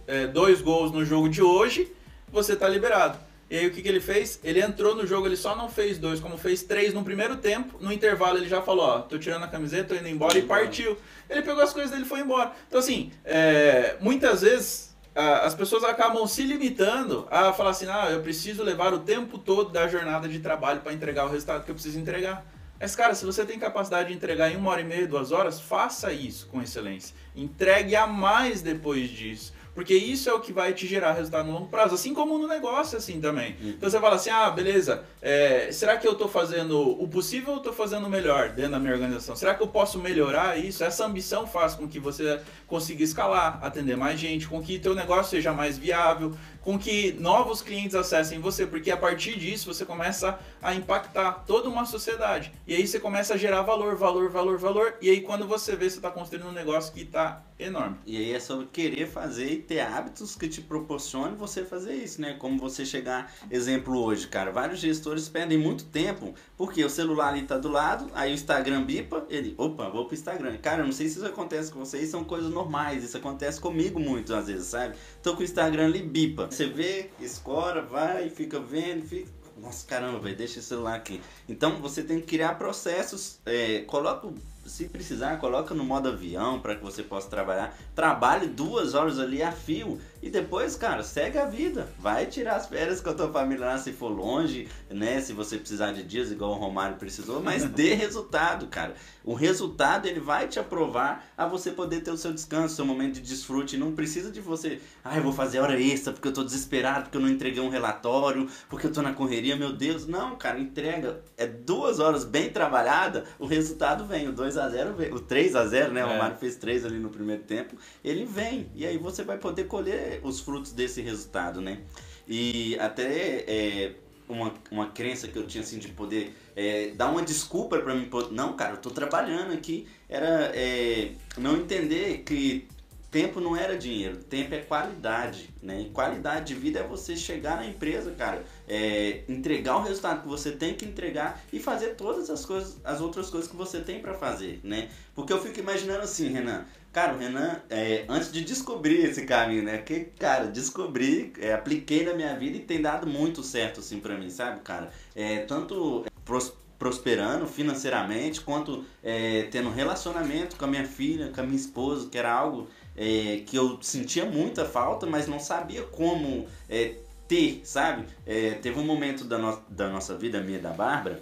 é, 0.05 0.27
dois 0.27 0.61
gols 0.61 0.91
no 0.91 1.03
jogo 1.03 1.27
de 1.27 1.41
hoje, 1.41 1.91
você 2.31 2.55
tá 2.55 2.69
liberado. 2.69 3.28
E 3.49 3.57
aí 3.57 3.67
o 3.67 3.71
que, 3.71 3.81
que 3.81 3.87
ele 3.87 3.99
fez? 3.99 4.39
Ele 4.43 4.61
entrou 4.61 4.95
no 4.95 5.07
jogo, 5.07 5.25
ele 5.25 5.35
só 5.35 5.55
não 5.55 5.69
fez 5.69 5.97
dois, 5.97 6.19
como 6.19 6.37
fez 6.37 6.63
três 6.63 6.93
no 6.93 7.03
primeiro 7.03 7.37
tempo. 7.37 7.77
No 7.79 7.91
intervalo 7.91 8.37
ele 8.37 8.47
já 8.47 8.61
falou, 8.61 8.85
ó, 8.85 8.99
tô 8.99 9.17
tirando 9.17 9.43
a 9.43 9.47
camiseta, 9.47 9.95
tô 9.95 9.95
indo 9.95 10.07
embora 10.07 10.37
e 10.37 10.43
partiu. 10.43 10.97
Ele 11.29 11.41
pegou 11.41 11.63
as 11.63 11.73
coisas 11.73 11.91
dele 11.91 12.03
e 12.03 12.07
foi 12.07 12.19
embora. 12.19 12.51
Então 12.67 12.79
assim, 12.79 13.11
é, 13.25 13.97
muitas 13.99 14.41
vezes 14.41 14.89
as 15.15 15.53
pessoas 15.53 15.83
acabam 15.83 16.25
se 16.27 16.43
limitando 16.43 17.27
a 17.29 17.51
falar 17.51 17.71
assim, 17.71 17.87
ah, 17.87 18.09
eu 18.09 18.21
preciso 18.21 18.63
levar 18.63 18.93
o 18.93 18.99
tempo 18.99 19.37
todo 19.37 19.69
da 19.69 19.87
jornada 19.87 20.29
de 20.29 20.39
trabalho 20.39 20.79
para 20.79 20.93
entregar 20.93 21.25
o 21.25 21.29
resultado 21.29 21.65
que 21.65 21.71
eu 21.71 21.75
preciso 21.75 21.99
entregar. 21.99 22.45
Mas, 22.79 22.95
cara, 22.95 23.13
se 23.13 23.25
você 23.25 23.43
tem 23.43 23.59
capacidade 23.59 24.07
de 24.07 24.15
entregar 24.15 24.49
em 24.49 24.55
uma 24.55 24.71
hora 24.71 24.79
e 24.79 24.85
meia, 24.85 25.05
duas 25.05 25.33
horas, 25.33 25.59
faça 25.59 26.13
isso 26.13 26.47
com 26.47 26.61
excelência. 26.61 27.13
Entregue 27.35 27.93
a 27.93 28.07
mais 28.07 28.61
depois 28.61 29.09
disso. 29.09 29.53
Porque 29.73 29.93
isso 29.93 30.29
é 30.29 30.33
o 30.33 30.39
que 30.39 30.51
vai 30.51 30.73
te 30.73 30.87
gerar 30.87 31.13
resultado 31.13 31.47
no 31.47 31.53
longo 31.53 31.67
prazo, 31.67 31.95
assim 31.95 32.13
como 32.13 32.37
no 32.37 32.47
negócio, 32.47 32.97
assim 32.97 33.21
também. 33.21 33.55
Uhum. 33.61 33.69
Então 33.69 33.89
você 33.89 33.99
fala 33.99 34.15
assim, 34.15 34.29
ah, 34.29 34.49
beleza, 34.49 35.03
é, 35.21 35.71
será 35.71 35.97
que 35.97 36.07
eu 36.07 36.13
estou 36.13 36.27
fazendo 36.27 36.79
o 37.01 37.07
possível 37.07 37.51
ou 37.51 37.57
estou 37.57 37.73
fazendo 37.73 38.05
o 38.05 38.09
melhor 38.09 38.49
dentro 38.49 38.71
da 38.71 38.79
minha 38.79 38.93
organização? 38.93 39.35
Será 39.35 39.53
que 39.53 39.63
eu 39.63 39.67
posso 39.67 39.99
melhorar 39.99 40.57
isso? 40.57 40.83
Essa 40.83 41.05
ambição 41.05 41.47
faz 41.47 41.75
com 41.75 41.87
que 41.87 41.99
você 41.99 42.41
consiga 42.67 43.03
escalar, 43.03 43.59
atender 43.63 43.95
mais 43.95 44.19
gente, 44.19 44.47
com 44.47 44.61
que 44.61 44.79
teu 44.79 44.93
negócio 44.93 45.31
seja 45.31 45.53
mais 45.53 45.77
viável, 45.77 46.33
com 46.61 46.77
que 46.77 47.13
novos 47.13 47.61
clientes 47.61 47.95
acessem 47.95 48.39
você, 48.39 48.65
porque 48.67 48.91
a 48.91 48.97
partir 48.97 49.37
disso 49.39 49.73
você 49.73 49.85
começa 49.85 50.39
a 50.61 50.73
impactar 50.75 51.43
toda 51.47 51.69
uma 51.69 51.85
sociedade. 51.85 52.51
E 52.67 52.75
aí 52.75 52.85
você 52.85 52.99
começa 52.99 53.33
a 53.33 53.37
gerar 53.37 53.61
valor, 53.61 53.95
valor, 53.95 54.29
valor, 54.29 54.57
valor, 54.57 54.95
e 55.01 55.09
aí 55.09 55.21
quando 55.21 55.47
você 55.47 55.75
vê, 55.75 55.89
você 55.89 55.97
está 55.97 56.11
construindo 56.11 56.47
um 56.47 56.51
negócio 56.51 56.93
que 56.93 57.01
está 57.01 57.41
enorme. 57.59 57.97
E 58.05 58.17
aí 58.17 58.33
é 58.33 58.39
sobre 58.39 58.67
querer 58.67 59.07
fazer 59.07 59.51
e 59.51 59.57
ter 59.57 59.81
hábitos 59.81 60.35
que 60.35 60.47
te 60.47 60.61
proporcionem 60.61 61.35
você 61.35 61.63
fazer 61.63 61.93
isso, 61.93 62.21
né? 62.21 62.35
Como 62.39 62.57
você 62.57 62.85
chegar, 62.85 63.33
exemplo 63.51 64.01
hoje, 64.01 64.27
cara, 64.27 64.51
vários 64.51 64.79
gestores 64.79 65.27
perdem 65.27 65.57
muito 65.57 65.83
tempo, 65.85 66.33
porque 66.57 66.83
o 66.83 66.89
celular 66.89 67.29
ali 67.29 67.43
tá 67.43 67.57
do 67.57 67.67
lado, 67.67 68.09
aí 68.13 68.31
o 68.31 68.33
Instagram 68.33 68.83
bipa, 68.83 69.25
ele, 69.29 69.53
opa, 69.57 69.89
vou 69.89 70.05
pro 70.05 70.15
Instagram. 70.15 70.57
Cara, 70.57 70.83
não 70.83 70.93
sei 70.93 71.09
se 71.09 71.17
isso 71.17 71.25
acontece 71.25 71.71
com 71.71 71.79
vocês, 71.79 72.09
são 72.09 72.23
coisas 72.23 72.49
normais, 72.49 73.03
isso 73.03 73.17
acontece 73.17 73.59
comigo 73.59 73.99
muito 73.99 74.33
às 74.33 74.47
vezes, 74.47 74.67
sabe? 74.67 74.95
Tô 75.21 75.35
com 75.35 75.41
o 75.41 75.43
Instagram 75.43 75.85
ali 75.85 76.01
bipa. 76.01 76.47
Você 76.49 76.67
vê, 76.67 77.09
escora, 77.19 77.81
vai, 77.81 78.29
fica 78.29 78.59
vendo, 78.59 79.05
fica 79.05 79.39
nossa, 79.61 79.85
caramba, 79.85 80.19
velho, 80.19 80.37
deixa 80.37 80.59
o 80.59 80.63
celular 80.63 80.95
aqui. 80.95 81.21
Então 81.47 81.81
você 81.81 82.01
tem 82.01 82.19
que 82.21 82.27
criar 82.27 82.55
processos, 82.55 83.39
é, 83.45 83.81
coloca 83.81 84.29
se 84.69 84.87
precisar, 84.87 85.37
coloca 85.37 85.73
no 85.73 85.83
modo 85.83 86.09
avião 86.09 86.59
para 86.59 86.75
que 86.75 86.83
você 86.83 87.03
possa 87.03 87.29
trabalhar. 87.29 87.75
Trabalhe 87.95 88.47
duas 88.47 88.93
horas 88.93 89.19
ali 89.19 89.41
a 89.41 89.51
fio 89.51 89.99
e 90.21 90.29
depois, 90.29 90.75
cara, 90.75 91.01
segue 91.01 91.37
a 91.37 91.45
vida. 91.45 91.87
Vai 91.97 92.25
tirar 92.25 92.55
as 92.55 92.67
férias 92.67 92.99
com 92.99 93.09
a 93.09 93.13
tua 93.13 93.31
família 93.31 93.65
lá 93.65 93.77
se 93.77 93.93
for 93.93 94.09
longe, 94.09 94.67
né? 94.89 95.21
Se 95.21 95.31
você 95.31 95.57
precisar 95.57 95.93
de 95.93 96.03
dias, 96.03 96.31
igual 96.31 96.51
o 96.51 96.55
Romário 96.55 96.97
precisou, 96.97 97.41
mas 97.41 97.63
dê 97.69 97.93
resultado, 97.93 98.67
cara. 98.67 98.93
O 99.23 99.33
resultado 99.33 100.07
ele 100.07 100.19
vai 100.19 100.47
te 100.47 100.59
aprovar 100.59 101.25
a 101.37 101.45
você 101.45 101.71
poder 101.71 102.01
ter 102.01 102.11
o 102.11 102.17
seu 102.17 102.33
descanso, 102.33 102.75
seu 102.75 102.85
momento 102.85 103.15
de 103.15 103.21
desfrute. 103.21 103.77
Não 103.77 103.93
precisa 103.93 104.31
de 104.31 104.41
você, 104.41 104.81
ah, 105.03 105.15
eu 105.15 105.23
vou 105.23 105.31
fazer 105.31 105.59
hora 105.59 105.79
extra 105.79 106.11
porque 106.11 106.27
eu 106.27 106.33
tô 106.33 106.43
desesperado, 106.43 107.03
porque 107.03 107.17
eu 107.17 107.21
não 107.21 107.29
entreguei 107.29 107.61
um 107.61 107.69
relatório, 107.69 108.49
porque 108.67 108.87
eu 108.87 108.91
tô 108.91 109.01
na 109.01 109.13
correria, 109.13 109.55
meu 109.55 109.71
Deus. 109.71 110.05
Não, 110.05 110.35
cara, 110.35 110.59
entrega. 110.59 111.21
É 111.37 111.47
duas 111.47 111.99
horas 111.99 112.25
bem 112.25 112.49
trabalhada, 112.49 113.23
o 113.37 113.45
resultado 113.45 114.05
vem. 114.05 114.27
O 114.27 114.33
2 114.33 114.57
a 114.57 114.69
0 114.69 114.93
vem. 114.95 115.13
O 115.13 115.19
3 115.19 115.55
a 115.55 115.65
0 115.65 115.93
né? 115.93 116.03
O 116.03 116.09
é. 116.09 116.13
Romário 116.13 116.37
fez 116.37 116.55
3 116.55 116.85
ali 116.85 116.99
no 116.99 117.09
primeiro 117.09 117.43
tempo. 117.43 117.75
Ele 118.03 118.25
vem. 118.25 118.69
E 118.75 118.85
aí 118.85 118.97
você 118.97 119.23
vai 119.23 119.37
poder 119.37 119.65
colher 119.65 120.08
os 120.23 120.39
frutos 120.39 120.71
desse 120.71 121.01
resultado, 121.01 121.61
né? 121.61 121.79
E 122.27 122.77
até 122.79 123.43
é, 123.47 123.93
uma, 124.27 124.53
uma 124.69 124.87
crença 124.87 125.27
que 125.27 125.37
eu 125.37 125.47
tinha 125.47 125.63
assim 125.63 125.79
de 125.79 125.89
poder 125.89 126.35
é, 126.55 126.91
dar 126.95 127.09
uma 127.09 127.21
desculpa 127.21 127.79
para 127.79 127.95
mim, 127.95 128.09
não, 128.31 128.55
cara, 128.55 128.73
eu 128.73 128.77
tô 128.77 128.91
trabalhando 128.91 129.53
aqui, 129.53 129.87
era 130.07 130.51
é, 130.53 131.13
não 131.37 131.57
entender 131.57 132.19
que 132.19 132.67
tempo 133.11 133.39
não 133.39 133.55
era 133.55 133.75
dinheiro, 133.75 134.17
tempo 134.17 134.53
é 134.53 134.59
qualidade, 134.59 135.49
né? 135.63 135.81
E 135.81 135.89
qualidade 135.89 136.53
de 136.53 136.59
vida 136.59 136.79
é 136.79 136.83
você 136.83 137.15
chegar 137.15 137.57
na 137.57 137.65
empresa, 137.65 138.11
cara, 138.11 138.43
é, 138.67 139.23
entregar 139.27 139.77
o 139.77 139.81
resultado 139.81 140.21
que 140.21 140.27
você 140.27 140.51
tem 140.51 140.75
que 140.75 140.85
entregar 140.85 141.41
e 141.51 141.59
fazer 141.59 141.95
todas 141.95 142.29
as 142.29 142.45
coisas, 142.45 142.77
as 142.83 143.01
outras 143.01 143.29
coisas 143.29 143.49
que 143.49 143.55
você 143.55 143.79
tem 143.79 143.99
para 143.99 144.13
fazer, 144.13 144.59
né? 144.63 144.89
Porque 145.15 145.33
eu 145.33 145.41
fico 145.41 145.59
imaginando 145.59 146.03
assim, 146.03 146.29
Renan, 146.29 146.65
Cara, 146.91 147.13
o 147.13 147.19
Renan, 147.19 147.61
é, 147.69 148.03
antes 148.09 148.31
de 148.31 148.43
descobrir 148.43 149.05
esse 149.05 149.23
caminho, 149.23 149.61
né? 149.63 149.77
Que, 149.77 150.05
cara, 150.17 150.47
descobri, 150.47 151.31
é, 151.39 151.53
apliquei 151.53 152.03
na 152.03 152.15
minha 152.15 152.35
vida 152.35 152.57
e 152.57 152.61
tem 152.61 152.81
dado 152.81 153.05
muito 153.05 153.43
certo, 153.43 153.79
assim, 153.79 153.99
pra 153.99 154.17
mim, 154.17 154.29
sabe, 154.31 154.61
cara? 154.61 154.89
É, 155.15 155.39
tanto 155.41 156.03
pros, 156.25 156.51
prosperando 156.79 157.45
financeiramente, 157.45 158.41
quanto 158.41 158.83
é, 159.03 159.43
tendo 159.51 159.69
relacionamento 159.69 160.55
com 160.55 160.65
a 160.65 160.67
minha 160.67 160.85
filha, 160.85 161.29
com 161.29 161.41
a 161.41 161.43
minha 161.43 161.57
esposa, 161.57 162.09
que 162.09 162.17
era 162.17 162.33
algo 162.33 162.67
é, 162.97 163.43
que 163.45 163.55
eu 163.55 163.77
sentia 163.83 164.25
muita 164.25 164.65
falta, 164.65 165.05
mas 165.05 165.27
não 165.27 165.39
sabia 165.39 165.83
como 165.83 166.47
é, 166.67 166.95
ter, 167.27 167.61
sabe? 167.65 168.05
É, 168.25 168.51
teve 168.55 168.79
um 168.79 168.85
momento 168.85 169.25
da, 169.25 169.37
no, 169.37 169.61
da 169.69 169.89
nossa 169.89 170.17
vida, 170.17 170.41
minha 170.41 170.57
e 170.57 170.61
da 170.61 170.71
Bárbara, 170.71 171.21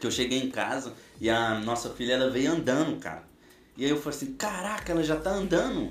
que 0.00 0.06
eu 0.06 0.10
cheguei 0.10 0.40
em 0.40 0.50
casa 0.50 0.92
e 1.20 1.28
a 1.28 1.58
nossa 1.58 1.90
filha, 1.90 2.12
ela 2.12 2.30
veio 2.30 2.52
andando, 2.52 2.96
cara 3.00 3.33
e 3.76 3.84
aí 3.84 3.90
eu 3.90 4.00
falei 4.00 4.16
assim, 4.16 4.32
caraca, 4.34 4.92
ela 4.92 5.02
já 5.02 5.16
tá 5.16 5.30
andando. 5.30 5.90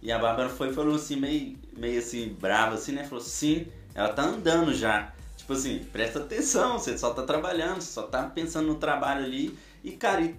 E 0.00 0.12
a 0.12 0.18
Bárbara 0.18 0.48
foi 0.48 0.72
falou 0.72 0.94
assim, 0.94 1.16
meio, 1.16 1.58
meio 1.76 1.98
assim, 1.98 2.36
brava 2.40 2.74
assim, 2.74 2.92
né? 2.92 3.04
Falou, 3.04 3.22
sim, 3.22 3.66
ela 3.94 4.08
tá 4.10 4.22
andando 4.22 4.72
já. 4.72 5.12
Tipo 5.36 5.52
assim, 5.52 5.84
presta 5.92 6.20
atenção, 6.20 6.78
você 6.78 6.96
só 6.96 7.12
tá 7.12 7.22
trabalhando, 7.22 7.80
só 7.82 8.02
tá 8.02 8.24
pensando 8.24 8.68
no 8.68 8.76
trabalho 8.76 9.24
ali. 9.24 9.58
E, 9.82 9.92
cara, 9.92 10.20
e 10.22 10.36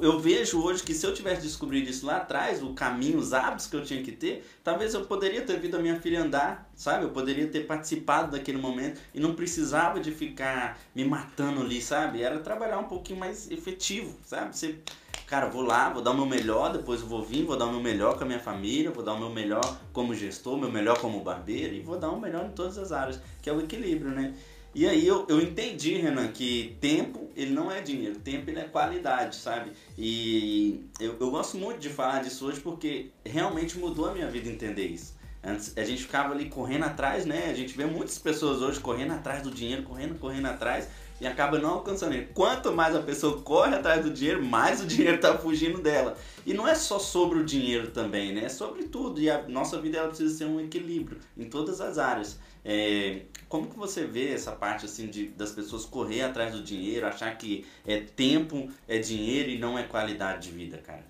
eu 0.00 0.18
vejo 0.18 0.62
hoje 0.62 0.82
que 0.82 0.94
se 0.94 1.06
eu 1.06 1.12
tivesse 1.12 1.42
descobrido 1.42 1.90
isso 1.90 2.06
lá 2.06 2.18
atrás, 2.18 2.62
o 2.62 2.72
caminho, 2.72 3.18
os 3.18 3.32
hábitos 3.32 3.66
que 3.66 3.76
eu 3.76 3.84
tinha 3.84 4.02
que 4.02 4.12
ter, 4.12 4.44
talvez 4.62 4.94
eu 4.94 5.04
poderia 5.04 5.42
ter 5.42 5.58
visto 5.58 5.76
a 5.76 5.80
minha 5.80 6.00
filha 6.00 6.22
andar, 6.22 6.70
sabe? 6.74 7.04
Eu 7.04 7.10
poderia 7.10 7.46
ter 7.48 7.66
participado 7.66 8.32
daquele 8.32 8.58
momento 8.58 9.00
e 9.14 9.20
não 9.20 9.34
precisava 9.34 10.00
de 10.00 10.12
ficar 10.12 10.78
me 10.94 11.04
matando 11.04 11.60
ali, 11.60 11.80
sabe? 11.80 12.22
Era 12.22 12.38
trabalhar 12.38 12.78
um 12.78 12.84
pouquinho 12.84 13.18
mais 13.18 13.50
efetivo, 13.50 14.16
sabe? 14.24 14.56
Você, 14.56 14.78
cara, 15.26 15.46
vou 15.46 15.62
lá, 15.62 15.90
vou 15.90 16.02
dar 16.02 16.10
o 16.10 16.14
meu 16.14 16.26
melhor, 16.26 16.72
depois 16.72 17.00
eu 17.00 17.06
vou 17.06 17.22
vir, 17.22 17.44
vou 17.44 17.56
dar 17.56 17.66
o 17.66 17.70
meu 17.70 17.80
melhor 17.80 18.16
com 18.16 18.24
a 18.24 18.26
minha 18.26 18.40
família, 18.40 18.90
vou 18.90 19.04
dar 19.04 19.14
o 19.14 19.18
meu 19.18 19.30
melhor 19.30 19.78
como 19.92 20.14
gestor, 20.14 20.56
meu 20.56 20.70
melhor 20.70 20.98
como 20.98 21.20
barbeiro 21.20 21.74
e 21.74 21.80
vou 21.80 21.98
dar 21.98 22.10
o 22.10 22.20
melhor 22.20 22.46
em 22.46 22.50
todas 22.50 22.78
as 22.78 22.92
áreas, 22.92 23.20
que 23.42 23.50
é 23.50 23.52
o 23.52 23.60
equilíbrio, 23.60 24.10
né? 24.10 24.34
E 24.74 24.86
aí 24.86 25.06
eu, 25.06 25.26
eu 25.28 25.40
entendi, 25.40 25.94
Renan, 25.94 26.28
que 26.28 26.76
tempo 26.80 27.30
ele 27.34 27.52
não 27.52 27.72
é 27.72 27.80
dinheiro, 27.80 28.20
tempo 28.20 28.50
ele 28.50 28.60
é 28.60 28.64
qualidade, 28.64 29.36
sabe? 29.36 29.72
E 29.96 30.84
eu, 31.00 31.16
eu 31.18 31.30
gosto 31.30 31.56
muito 31.56 31.78
de 31.78 31.88
falar 31.88 32.22
disso 32.22 32.46
hoje 32.46 32.60
porque 32.60 33.10
realmente 33.24 33.78
mudou 33.78 34.08
a 34.08 34.12
minha 34.12 34.28
vida 34.28 34.48
entender 34.48 34.86
isso. 34.86 35.16
Antes 35.42 35.76
a 35.76 35.84
gente 35.84 36.02
ficava 36.02 36.34
ali 36.34 36.46
correndo 36.46 36.84
atrás, 36.84 37.24
né? 37.24 37.48
A 37.50 37.54
gente 37.54 37.76
vê 37.76 37.86
muitas 37.86 38.18
pessoas 38.18 38.60
hoje 38.60 38.78
correndo 38.80 39.12
atrás 39.12 39.42
do 39.42 39.50
dinheiro, 39.50 39.82
correndo, 39.82 40.18
correndo 40.18 40.46
atrás 40.46 40.88
e 41.20 41.26
acaba 41.26 41.58
não 41.58 41.70
alcançando 41.70 42.14
ele. 42.14 42.26
Quanto 42.32 42.72
mais 42.72 42.94
a 42.94 43.02
pessoa 43.02 43.40
corre 43.42 43.74
atrás 43.74 44.04
do 44.04 44.10
dinheiro, 44.10 44.44
mais 44.44 44.80
o 44.80 44.86
dinheiro 44.86 45.16
está 45.16 45.36
fugindo 45.36 45.80
dela. 45.80 46.16
E 46.46 46.54
não 46.54 46.66
é 46.66 46.74
só 46.74 46.98
sobre 46.98 47.38
o 47.38 47.44
dinheiro 47.44 47.90
também, 47.90 48.32
né? 48.32 48.44
É 48.44 48.48
sobre 48.48 48.84
tudo. 48.84 49.20
E 49.20 49.28
a 49.30 49.46
nossa 49.48 49.80
vida 49.80 49.98
ela 49.98 50.08
precisa 50.08 50.36
ser 50.36 50.44
um 50.44 50.60
equilíbrio 50.60 51.18
em 51.36 51.48
todas 51.48 51.80
as 51.80 51.98
áreas. 51.98 52.38
É, 52.64 53.22
como 53.48 53.68
que 53.68 53.78
você 53.78 54.04
vê 54.04 54.32
essa 54.32 54.52
parte 54.52 54.84
assim 54.84 55.08
de, 55.08 55.28
das 55.28 55.52
pessoas 55.52 55.84
correr 55.84 56.22
atrás 56.22 56.52
do 56.52 56.62
dinheiro, 56.62 57.06
achar 57.06 57.36
que 57.36 57.66
é 57.86 58.00
tempo, 58.00 58.68
é 58.86 58.98
dinheiro 58.98 59.50
e 59.50 59.58
não 59.58 59.78
é 59.78 59.84
qualidade 59.84 60.48
de 60.48 60.54
vida, 60.54 60.78
cara? 60.78 61.04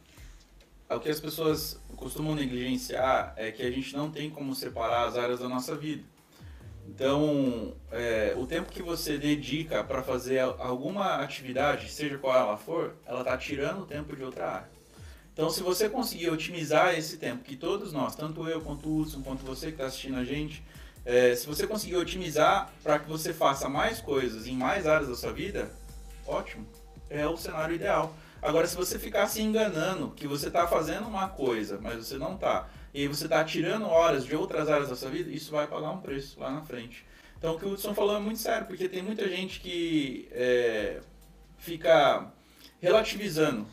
O 0.91 1.01
que 1.01 1.11
as 1.11 1.21
pessoas 1.21 1.79
costumam 1.97 2.35
negligenciar 2.35 3.35
é 3.37 3.53
que 3.53 3.63
a 3.63 3.71
gente 3.71 3.95
não 3.95 4.11
tem 4.11 4.31
como 4.31 4.55
separar 4.55 5.07
as 5.07 5.17
áreas 5.17 5.41
da 5.41 5.49
nossa 5.49 5.77
vida. 5.77 6.03
Então, 6.89 7.75
é, 7.93 8.35
o 8.35 8.47
tempo 8.47 8.73
que 8.73 8.83
você 8.83 9.19
dedica 9.19 9.85
para 9.85 10.03
fazer 10.03 10.41
alguma 10.41 11.17
atividade, 11.17 11.91
seja 11.91 12.17
qual 12.17 12.35
ela 12.35 12.57
for, 12.57 12.97
ela 13.07 13.21
está 13.21 13.37
tirando 13.37 13.83
o 13.83 13.87
tempo 13.87 14.17
de 14.17 14.25
outra 14.25 14.51
área. 14.51 14.69
Então, 15.35 15.51
se 15.51 15.63
você 15.63 15.89
conseguir 15.89 16.31
otimizar 16.31 16.99
esse 16.99 17.19
tempo, 17.19 17.45
que 17.45 17.57
todos 17.57 17.93
nós, 17.93 18.17
tanto 18.17 18.49
eu 18.49 18.63
quanto 18.63 18.89
o 18.89 19.01
Hudson, 19.01 19.23
quanto 19.23 19.45
você 19.45 19.67
que 19.67 19.73
está 19.73 19.85
assistindo 19.85 20.17
a 20.17 20.25
gente, 20.25 20.65
é, 21.05 21.37
se 21.37 21.47
você 21.47 21.67
conseguir 21.67 21.97
otimizar 21.97 22.73
para 22.83 22.99
que 22.99 23.09
você 23.09 23.35
faça 23.35 23.69
mais 23.69 24.01
coisas 24.01 24.47
em 24.47 24.57
mais 24.57 24.87
áreas 24.87 25.11
da 25.11 25.15
sua 25.15 25.33
vida, 25.33 25.71
ótimo. 26.27 26.67
É 27.11 27.27
o 27.27 27.37
cenário 27.37 27.75
ideal. 27.75 28.15
Agora, 28.41 28.67
se 28.67 28.75
você 28.75 28.99
ficar 28.99 29.27
se 29.27 29.43
enganando 29.43 30.11
que 30.13 30.27
você 30.27 30.49
está 30.49 30.67
fazendo 30.67 31.07
uma 31.07 31.29
coisa, 31.29 31.79
mas 31.81 32.07
você 32.07 32.17
não 32.17 32.35
está, 32.35 32.69
e 32.93 33.07
você 33.07 33.25
está 33.25 33.45
tirando 33.45 33.87
horas 33.87 34.25
de 34.25 34.35
outras 34.35 34.69
áreas 34.69 34.89
da 34.89 34.97
sua 34.97 35.11
vida, 35.11 35.31
isso 35.31 35.51
vai 35.51 35.67
pagar 35.67 35.91
um 35.91 36.01
preço 36.01 36.39
lá 36.41 36.51
na 36.51 36.63
frente. 36.63 37.05
Então, 37.39 37.55
o 37.55 37.59
que 37.59 37.65
o 37.65 37.73
Hudson 37.73 37.95
falou 37.95 38.17
é 38.17 38.19
muito 38.19 38.41
sério, 38.41 38.67
porque 38.67 38.89
tem 38.89 39.03
muita 39.03 39.29
gente 39.29 39.61
que 39.61 40.29
é, 40.33 41.01
fica 41.59 42.27
relativizando 42.81 43.67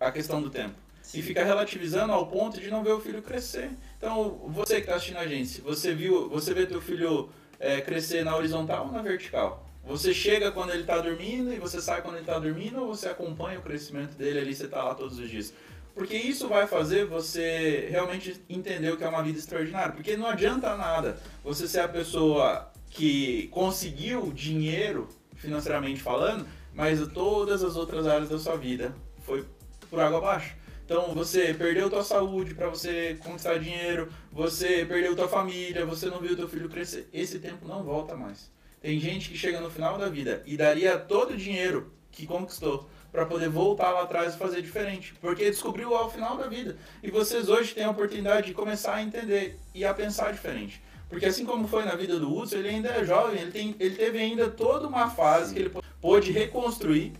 a 0.00 0.10
questão 0.10 0.42
do 0.42 0.50
tempo. 0.50 0.74
Sim. 1.02 1.20
E 1.20 1.22
fica 1.22 1.44
relativizando 1.44 2.12
ao 2.12 2.26
ponto 2.26 2.60
de 2.60 2.70
não 2.70 2.82
ver 2.82 2.92
o 2.92 3.00
filho 3.00 3.22
crescer. 3.22 3.70
Então, 3.96 4.42
você 4.48 4.76
que 4.76 4.80
está 4.82 4.96
assistindo 4.96 5.18
a 5.18 5.26
gente, 5.26 5.60
você 5.60 5.94
viu, 5.94 6.28
você 6.28 6.52
vê 6.52 6.66
teu 6.66 6.80
filho 6.80 7.30
é, 7.58 7.80
crescer 7.80 8.24
na 8.24 8.36
horizontal 8.36 8.86
ou 8.86 8.92
na 8.92 9.00
vertical? 9.00 9.66
Você 9.84 10.12
chega 10.12 10.52
quando 10.52 10.70
ele 10.70 10.82
está 10.82 10.98
dormindo 11.00 11.52
e 11.52 11.58
você 11.58 11.80
sai 11.80 12.02
quando 12.02 12.16
ele 12.16 12.24
está 12.24 12.38
dormindo 12.38 12.82
ou 12.82 12.88
você 12.88 13.08
acompanha 13.08 13.58
o 13.58 13.62
crescimento 13.62 14.14
dele 14.16 14.38
ali, 14.38 14.54
você 14.54 14.66
está 14.66 14.84
lá 14.84 14.94
todos 14.94 15.18
os 15.18 15.30
dias? 15.30 15.54
Porque 15.98 16.16
isso 16.16 16.46
vai 16.46 16.64
fazer 16.68 17.06
você 17.06 17.88
realmente 17.90 18.40
entender 18.48 18.92
o 18.92 18.96
que 18.96 19.02
é 19.02 19.08
uma 19.08 19.20
vida 19.20 19.36
extraordinária. 19.36 19.92
Porque 19.92 20.16
não 20.16 20.28
adianta 20.28 20.76
nada 20.76 21.18
você 21.42 21.66
ser 21.66 21.80
a 21.80 21.88
pessoa 21.88 22.70
que 22.88 23.48
conseguiu 23.48 24.32
dinheiro, 24.32 25.08
financeiramente 25.34 26.00
falando, 26.00 26.46
mas 26.72 27.04
todas 27.08 27.64
as 27.64 27.74
outras 27.74 28.06
áreas 28.06 28.28
da 28.28 28.38
sua 28.38 28.56
vida 28.56 28.94
foi 29.22 29.44
por 29.90 29.98
água 29.98 30.18
abaixo. 30.18 30.54
Então 30.84 31.12
você 31.12 31.52
perdeu 31.52 31.90
tua 31.90 32.04
saúde 32.04 32.54
para 32.54 32.68
você 32.68 33.18
conquistar 33.18 33.58
dinheiro, 33.58 34.08
você 34.30 34.86
perdeu 34.86 35.16
tua 35.16 35.28
família, 35.28 35.84
você 35.84 36.06
não 36.06 36.20
viu 36.20 36.36
teu 36.36 36.48
filho 36.48 36.68
crescer. 36.68 37.08
Esse 37.12 37.40
tempo 37.40 37.66
não 37.66 37.82
volta 37.82 38.14
mais. 38.16 38.52
Tem 38.80 39.00
gente 39.00 39.30
que 39.30 39.36
chega 39.36 39.60
no 39.60 39.68
final 39.68 39.98
da 39.98 40.08
vida 40.08 40.44
e 40.46 40.56
daria 40.56 40.96
todo 40.96 41.32
o 41.32 41.36
dinheiro 41.36 41.92
que 42.12 42.24
conquistou 42.24 42.88
para 43.10 43.24
poder 43.24 43.48
voltar 43.48 43.90
lá 43.90 44.02
atrás 44.02 44.34
e 44.34 44.38
fazer 44.38 44.60
diferente, 44.62 45.14
porque 45.20 45.44
descobriu 45.44 45.94
ao 45.94 46.10
final 46.10 46.36
da 46.36 46.46
vida. 46.46 46.76
E 47.02 47.10
vocês 47.10 47.48
hoje 47.48 47.74
têm 47.74 47.84
a 47.84 47.90
oportunidade 47.90 48.48
de 48.48 48.54
começar 48.54 48.96
a 48.96 49.02
entender 49.02 49.58
e 49.74 49.84
a 49.84 49.94
pensar 49.94 50.32
diferente. 50.32 50.82
Porque 51.08 51.24
assim 51.24 51.44
como 51.46 51.66
foi 51.66 51.84
na 51.84 51.94
vida 51.94 52.18
do 52.18 52.34
Hudson, 52.34 52.56
ele 52.56 52.68
ainda 52.68 52.90
é 52.90 53.04
jovem, 53.04 53.40
ele, 53.40 53.50
tem, 53.50 53.74
ele 53.80 53.96
teve 53.96 54.18
ainda 54.18 54.50
toda 54.50 54.86
uma 54.86 55.08
fase 55.08 55.54
que 55.54 55.60
ele 55.60 55.72
pôde 56.00 56.30
reconstruir 56.30 57.14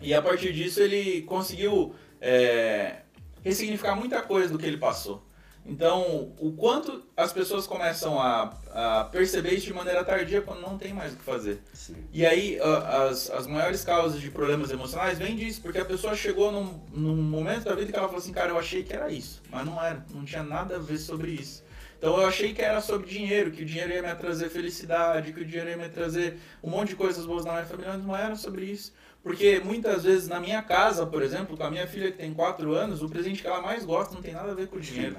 e 0.00 0.14
a 0.14 0.22
partir 0.22 0.52
disso 0.52 0.80
ele 0.80 1.22
conseguiu 1.22 1.94
é, 2.20 3.02
ressignificar 3.42 3.96
muita 3.96 4.22
coisa 4.22 4.52
do 4.52 4.58
que 4.58 4.66
ele 4.66 4.78
passou. 4.78 5.22
Então, 5.64 6.32
o 6.38 6.52
quanto 6.52 7.04
as 7.16 7.32
pessoas 7.32 7.66
começam 7.66 8.20
a, 8.20 8.52
a, 8.72 9.04
perceber 9.04 9.54
isso 9.54 9.66
de 9.66 9.72
maneira 9.72 10.04
tardia 10.04 10.42
quando 10.42 10.60
não 10.60 10.76
tem 10.76 10.92
mais 10.92 11.12
o 11.12 11.16
que 11.16 11.22
fazer. 11.22 11.62
Sim. 11.72 11.96
E 12.12 12.26
aí, 12.26 12.58
as, 12.60 13.30
as 13.30 13.46
maiores 13.46 13.84
causas 13.84 14.20
de 14.20 14.28
problemas 14.30 14.70
emocionais 14.72 15.18
vêm 15.18 15.36
disso, 15.36 15.62
porque 15.62 15.78
a 15.78 15.84
pessoa 15.84 16.16
chegou 16.16 16.50
num, 16.50 16.80
num 16.92 17.16
momento 17.16 17.64
da 17.64 17.74
vida 17.74 17.92
que 17.92 17.98
ela 17.98 18.08
falou 18.08 18.20
assim: 18.20 18.32
cara, 18.32 18.50
eu 18.50 18.58
achei 18.58 18.82
que 18.82 18.92
era 18.92 19.10
isso, 19.10 19.40
mas 19.50 19.64
não 19.64 19.82
era, 19.82 20.04
não 20.10 20.24
tinha 20.24 20.42
nada 20.42 20.76
a 20.76 20.78
ver 20.80 20.98
sobre 20.98 21.30
isso. 21.30 21.62
Então 21.96 22.20
eu 22.20 22.26
achei 22.26 22.52
que 22.52 22.60
era 22.60 22.80
sobre 22.80 23.06
dinheiro, 23.06 23.52
que 23.52 23.62
o 23.62 23.64
dinheiro 23.64 23.92
ia 23.92 24.02
me 24.02 24.12
trazer 24.16 24.50
felicidade, 24.50 25.32
que 25.32 25.40
o 25.40 25.44
dinheiro 25.44 25.70
ia 25.70 25.76
me 25.76 25.88
trazer 25.88 26.36
um 26.60 26.68
monte 26.68 26.88
de 26.88 26.96
coisas 26.96 27.24
boas 27.24 27.44
na 27.44 27.52
minha 27.52 27.64
família, 27.64 27.92
mas 27.92 28.04
não 28.04 28.16
era 28.16 28.34
sobre 28.34 28.64
isso. 28.64 28.92
Porque 29.22 29.60
muitas 29.64 30.02
vezes 30.02 30.26
na 30.26 30.40
minha 30.40 30.60
casa, 30.62 31.06
por 31.06 31.22
exemplo, 31.22 31.56
com 31.56 31.62
a 31.62 31.70
minha 31.70 31.86
filha 31.86 32.10
que 32.10 32.18
tem 32.18 32.34
4 32.34 32.74
anos, 32.74 33.04
o 33.04 33.08
presente 33.08 33.40
que 33.40 33.46
ela 33.46 33.62
mais 33.62 33.84
gosta 33.84 34.16
não 34.16 34.20
tem 34.20 34.34
nada 34.34 34.50
a 34.50 34.54
ver 34.54 34.66
com 34.66 34.78
o 34.78 34.80
dinheiro. 34.80 35.16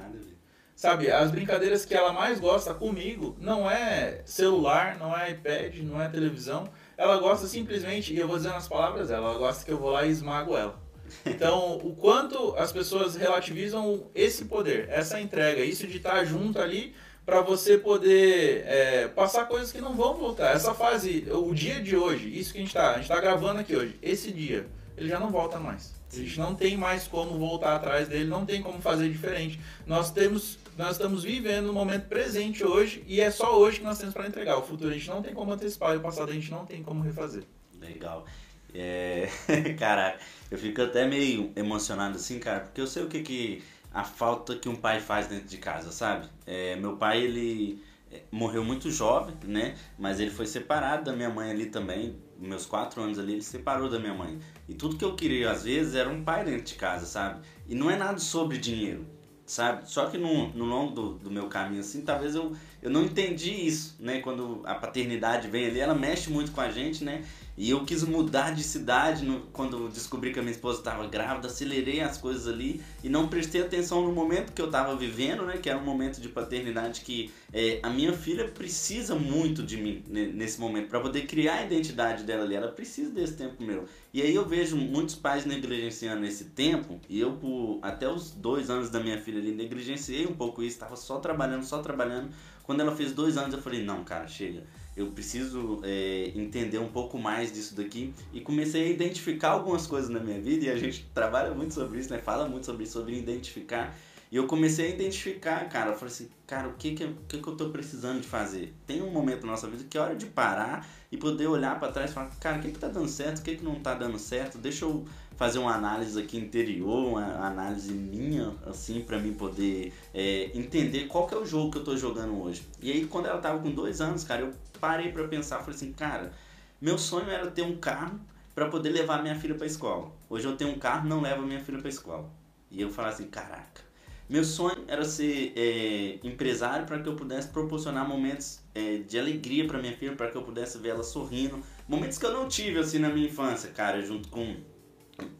Sabe, 0.75 1.09
as 1.11 1.31
brincadeiras 1.31 1.85
que 1.85 1.93
ela 1.93 2.11
mais 2.11 2.39
gosta 2.39 2.73
comigo 2.73 3.37
não 3.39 3.69
é 3.69 4.21
celular, 4.25 4.97
não 4.97 5.15
é 5.15 5.31
iPad, 5.31 5.77
não 5.77 6.01
é 6.01 6.09
televisão. 6.09 6.67
Ela 6.97 7.17
gosta 7.17 7.47
simplesmente, 7.47 8.13
e 8.13 8.19
eu 8.19 8.27
vou 8.27 8.37
dizendo 8.37 8.55
as 8.55 8.67
palavras 8.67 9.09
dela, 9.09 9.29
ela 9.29 9.37
gosta 9.37 9.63
que 9.63 9.71
eu 9.71 9.77
vou 9.77 9.91
lá 9.91 10.05
e 10.05 10.11
esmago 10.11 10.57
ela. 10.57 10.81
Então, 11.25 11.77
o 11.77 11.95
quanto 11.95 12.55
as 12.57 12.71
pessoas 12.71 13.15
relativizam 13.15 14.07
esse 14.15 14.45
poder, 14.45 14.87
essa 14.89 15.21
entrega, 15.21 15.63
isso 15.63 15.85
de 15.85 15.97
estar 15.97 16.23
junto 16.25 16.59
ali 16.59 16.95
para 17.25 17.41
você 17.41 17.77
poder 17.77 18.63
é, 18.65 19.07
passar 19.07 19.45
coisas 19.47 19.71
que 19.71 19.79
não 19.79 19.93
vão 19.93 20.15
voltar. 20.15 20.53
Essa 20.53 20.73
fase, 20.73 21.25
o 21.31 21.53
dia 21.53 21.81
de 21.81 21.95
hoje, 21.95 22.27
isso 22.37 22.51
que 22.51 22.57
a 22.57 22.61
gente 22.61 22.69
está, 22.69 22.91
a 22.91 22.93
gente 22.95 23.03
está 23.03 23.19
gravando 23.19 23.59
aqui 23.59 23.75
hoje, 23.75 23.97
esse 24.01 24.31
dia, 24.31 24.67
ele 24.97 25.07
já 25.07 25.19
não 25.19 25.29
volta 25.29 25.59
mais. 25.59 25.93
A 26.11 26.15
gente 26.15 26.37
não 26.37 26.53
tem 26.53 26.77
mais 26.77 27.07
como 27.07 27.39
voltar 27.39 27.75
atrás 27.75 28.07
dele, 28.07 28.25
não 28.25 28.45
tem 28.45 28.61
como 28.61 28.79
fazer 28.81 29.09
diferente. 29.09 29.59
Nós 29.85 30.11
temos, 30.11 30.59
nós 30.77 30.91
estamos 30.91 31.23
vivendo 31.23 31.67
no 31.67 31.73
momento 31.73 32.07
presente 32.07 32.63
hoje 32.63 33.03
e 33.07 33.21
é 33.21 33.29
só 33.29 33.57
hoje 33.57 33.79
que 33.79 33.85
nós 33.85 33.97
temos 33.97 34.13
para 34.13 34.27
entregar. 34.27 34.57
O 34.57 34.63
futuro 34.63 34.89
a 34.89 34.93
gente 34.93 35.07
não 35.07 35.21
tem 35.21 35.33
como 35.33 35.51
antecipar 35.51 35.93
e 35.93 35.97
o 35.97 36.01
passado 36.01 36.31
a 36.31 36.33
gente 36.33 36.49
não 36.49 36.65
tem 36.65 36.81
como 36.81 37.03
refazer. 37.03 37.43
Legal. 37.79 38.25
É, 38.73 39.29
eu 40.49 40.57
fico 40.57 40.81
até 40.81 41.05
meio 41.07 41.51
emocionado 41.55 42.15
assim, 42.15 42.39
cara, 42.39 42.61
porque 42.61 42.81
eu 42.81 42.87
sei 42.87 43.03
o 43.03 43.07
que 43.07 43.21
que 43.21 43.63
a 43.93 44.03
falta 44.03 44.55
que 44.55 44.67
um 44.67 44.75
pai 44.75 44.99
faz 44.99 45.27
dentro 45.27 45.47
de 45.47 45.57
casa, 45.57 45.91
sabe? 45.91 46.27
É, 46.47 46.75
meu 46.75 46.97
pai, 46.97 47.21
ele 47.21 47.83
é, 48.11 48.21
morreu 48.31 48.63
muito 48.63 48.89
jovem, 48.89 49.35
né? 49.43 49.75
Mas 49.99 50.19
ele 50.19 50.31
foi 50.31 50.47
separado 50.47 51.05
da 51.05 51.13
minha 51.13 51.29
mãe 51.29 51.51
ali 51.51 51.67
também. 51.67 52.15
Meus 52.39 52.65
quatro 52.65 53.01
anos 53.01 53.19
ali, 53.19 53.33
ele 53.33 53.43
separou 53.43 53.87
da 53.89 53.99
minha 53.99 54.13
mãe. 54.13 54.39
E 54.67 54.73
tudo 54.73 54.97
que 54.97 55.05
eu 55.05 55.15
queria, 55.15 55.51
às 55.51 55.63
vezes, 55.63 55.93
era 55.93 56.09
um 56.09 56.23
pai 56.23 56.43
dentro 56.43 56.63
de 56.63 56.73
casa, 56.73 57.05
sabe? 57.05 57.45
E 57.67 57.75
não 57.75 57.91
é 57.91 57.95
nada 57.95 58.17
sobre 58.17 58.57
dinheiro, 58.57 59.05
sabe? 59.45 59.89
Só 59.89 60.07
que 60.07 60.17
no, 60.17 60.49
no 60.49 60.65
longo 60.65 60.93
do, 60.93 61.13
do 61.15 61.31
meu 61.31 61.47
caminho, 61.47 61.81
assim, 61.81 62.01
talvez 62.01 62.35
eu, 62.35 62.55
eu 62.81 62.89
não 62.89 63.03
entendi 63.03 63.51
isso, 63.51 63.95
né? 63.99 64.19
Quando 64.19 64.61
a 64.65 64.75
paternidade 64.75 65.47
vem 65.47 65.65
ali, 65.65 65.79
ela 65.79 65.95
mexe 65.95 66.29
muito 66.29 66.51
com 66.51 66.61
a 66.61 66.69
gente, 66.69 67.03
né? 67.03 67.23
E 67.55 67.69
eu 67.69 67.85
quis 67.85 68.03
mudar 68.03 68.55
de 68.55 68.63
cidade 68.63 69.23
no, 69.23 69.41
quando 69.53 69.87
descobri 69.89 70.33
que 70.33 70.39
a 70.39 70.41
minha 70.41 70.53
esposa 70.53 70.79
estava 70.79 71.07
grávida, 71.07 71.47
acelerei 71.47 72.01
as 72.01 72.17
coisas 72.17 72.47
ali 72.47 72.81
e 73.03 73.09
não 73.09 73.27
prestei 73.27 73.61
atenção 73.61 74.01
no 74.01 74.11
momento 74.11 74.53
que 74.53 74.61
eu 74.61 74.65
estava 74.65 74.95
vivendo, 74.95 75.45
né? 75.45 75.57
Que 75.57 75.69
era 75.69 75.77
um 75.77 75.83
momento 75.83 76.19
de 76.19 76.29
paternidade 76.29 77.01
que 77.01 77.31
é, 77.53 77.79
a 77.83 77.91
minha 77.91 78.11
filha 78.11 78.47
precisa 78.47 79.13
muito 79.13 79.61
de 79.61 79.77
mim 79.77 80.03
nesse 80.07 80.59
momento 80.59 80.89
para 80.89 80.99
poder 80.99 81.27
criar 81.27 81.59
a 81.59 81.65
identidade 81.65 82.23
dela 82.23 82.43
ali. 82.43 82.55
Ela 82.55 82.69
precisa 82.69 83.11
desse 83.11 83.33
tempo 83.33 83.61
meu. 83.61 83.85
E 84.11 84.21
aí 84.21 84.33
eu 84.33 84.45
vejo 84.47 84.75
muitos 84.75 85.13
pais 85.13 85.45
negligenciando 85.45 86.25
esse 86.25 86.45
tempo 86.45 86.99
e 87.07 87.19
eu 87.19 87.33
por 87.33 87.77
até 87.83 88.09
os 88.09 88.31
dois 88.31 88.71
anos 88.71 88.89
da 88.89 88.99
minha 88.99 89.19
filha 89.19 89.39
ali 89.39 89.51
negligenciei 89.51 90.25
um 90.25 90.33
pouco 90.33 90.63
isso, 90.63 90.75
estava 90.75 90.95
só 90.95 91.19
trabalhando, 91.19 91.63
só 91.63 91.79
trabalhando. 91.79 92.29
Quando 92.63 92.79
ela 92.79 92.95
fez 92.95 93.11
dois 93.11 93.37
anos 93.37 93.53
eu 93.53 93.61
falei 93.61 93.83
não, 93.83 94.03
cara, 94.03 94.27
chega 94.27 94.63
eu 94.95 95.07
preciso 95.07 95.79
é, 95.83 96.31
entender 96.35 96.77
um 96.77 96.89
pouco 96.89 97.17
mais 97.17 97.51
disso 97.51 97.75
daqui 97.75 98.13
e 98.31 98.41
comecei 98.41 98.83
a 98.83 98.89
identificar 98.89 99.49
algumas 99.49 99.87
coisas 99.87 100.09
na 100.09 100.19
minha 100.19 100.39
vida 100.39 100.65
e 100.65 100.69
a 100.69 100.77
gente 100.77 101.05
trabalha 101.13 101.53
muito 101.53 101.73
sobre 101.73 101.99
isso, 101.99 102.11
né? 102.11 102.19
Fala 102.19 102.47
muito 102.47 102.65
sobre 102.65 102.83
isso, 102.83 102.93
sobre 102.93 103.17
identificar. 103.17 103.95
E 104.31 104.35
eu 104.35 104.47
comecei 104.47 104.87
a 104.87 104.89
identificar, 104.89 105.69
cara, 105.69 105.91
eu 105.91 105.95
falei 105.95 106.11
assim, 106.11 106.27
cara, 106.47 106.67
o 106.67 106.73
que 106.73 106.95
que, 106.95 107.03
o 107.03 107.15
que 107.27 107.37
que 107.37 107.47
eu 107.47 107.55
tô 107.55 107.69
precisando 107.69 108.19
de 108.19 108.27
fazer? 108.27 108.73
Tem 108.87 108.99
um 108.99 109.11
momento 109.11 109.45
na 109.45 109.51
nossa 109.51 109.67
vida 109.67 109.83
que 109.87 109.95
é 109.95 110.01
hora 110.01 110.15
de 110.15 110.25
parar 110.25 110.89
e 111.11 111.17
poder 111.17 111.45
olhar 111.45 111.79
para 111.79 111.91
trás 111.91 112.09
e 112.09 112.13
falar, 112.15 112.31
cara, 112.39 112.57
o 112.57 112.61
que 112.61 112.71
que 112.71 112.79
tá 112.79 112.87
dando 112.87 113.07
certo, 113.07 113.39
o 113.39 113.41
que 113.43 113.57
que 113.57 113.63
não 113.63 113.75
tá 113.75 113.93
dando 113.93 114.17
certo? 114.17 114.57
Deixa 114.57 114.85
eu 114.85 115.05
fazer 115.35 115.59
uma 115.59 115.75
análise 115.75 116.19
aqui 116.19 116.37
interior, 116.37 117.09
uma 117.09 117.45
análise 117.45 117.93
minha, 117.93 118.55
assim, 118.65 119.01
para 119.01 119.19
mim 119.19 119.33
poder 119.33 119.93
é, 120.13 120.49
entender 120.55 121.07
qual 121.07 121.27
que 121.27 121.35
é 121.35 121.37
o 121.37 121.45
jogo 121.45 121.71
que 121.71 121.77
eu 121.77 121.83
tô 121.83 121.95
jogando 121.95 122.41
hoje. 122.41 122.63
E 122.81 122.91
aí, 122.91 123.05
quando 123.05 123.27
ela 123.27 123.39
tava 123.39 123.59
com 123.59 123.69
dois 123.69 124.01
anos, 124.01 124.23
cara, 124.23 124.41
eu 124.41 124.53
parei 124.83 125.13
para 125.13 125.25
pensar, 125.29 125.59
falei 125.59 125.75
assim, 125.75 125.93
cara, 125.93 126.33
meu 126.81 126.97
sonho 126.97 127.29
era 127.29 127.49
ter 127.49 127.61
um 127.61 127.77
carro 127.77 128.19
para 128.53 128.67
poder 128.67 128.89
levar 128.89 129.21
minha 129.21 129.33
filha 129.33 129.55
para 129.55 129.65
escola. 129.65 130.11
Hoje 130.29 130.45
eu 130.45 130.57
tenho 130.57 130.71
um 130.71 130.77
carro, 130.77 131.07
não 131.07 131.21
levo 131.21 131.41
minha 131.43 131.61
filha 131.61 131.79
para 131.79 131.87
escola. 131.87 132.29
E 132.69 132.81
eu 132.81 132.89
falei 132.89 133.13
assim, 133.13 133.27
caraca, 133.27 133.81
meu 134.29 134.43
sonho 134.43 134.83
era 134.85 135.05
ser 135.05 135.53
é, 135.55 136.19
empresário 136.21 136.85
para 136.85 136.99
que 136.99 137.07
eu 137.07 137.15
pudesse 137.15 137.47
proporcionar 137.47 138.05
momentos 138.05 138.59
é, 138.75 138.97
de 138.97 139.17
alegria 139.17 139.65
para 139.65 139.79
minha 139.79 139.95
filha, 139.95 140.17
para 140.17 140.29
que 140.29 140.35
eu 140.35 140.43
pudesse 140.43 140.77
ver 140.79 140.89
ela 140.89 141.03
sorrindo, 141.03 141.63
momentos 141.87 142.17
que 142.17 142.25
eu 142.25 142.33
não 142.33 142.49
tive 142.49 142.77
assim 142.77 142.99
na 142.99 143.07
minha 143.07 143.27
infância, 143.27 143.69
cara, 143.69 144.01
junto 144.01 144.27
com 144.27 144.53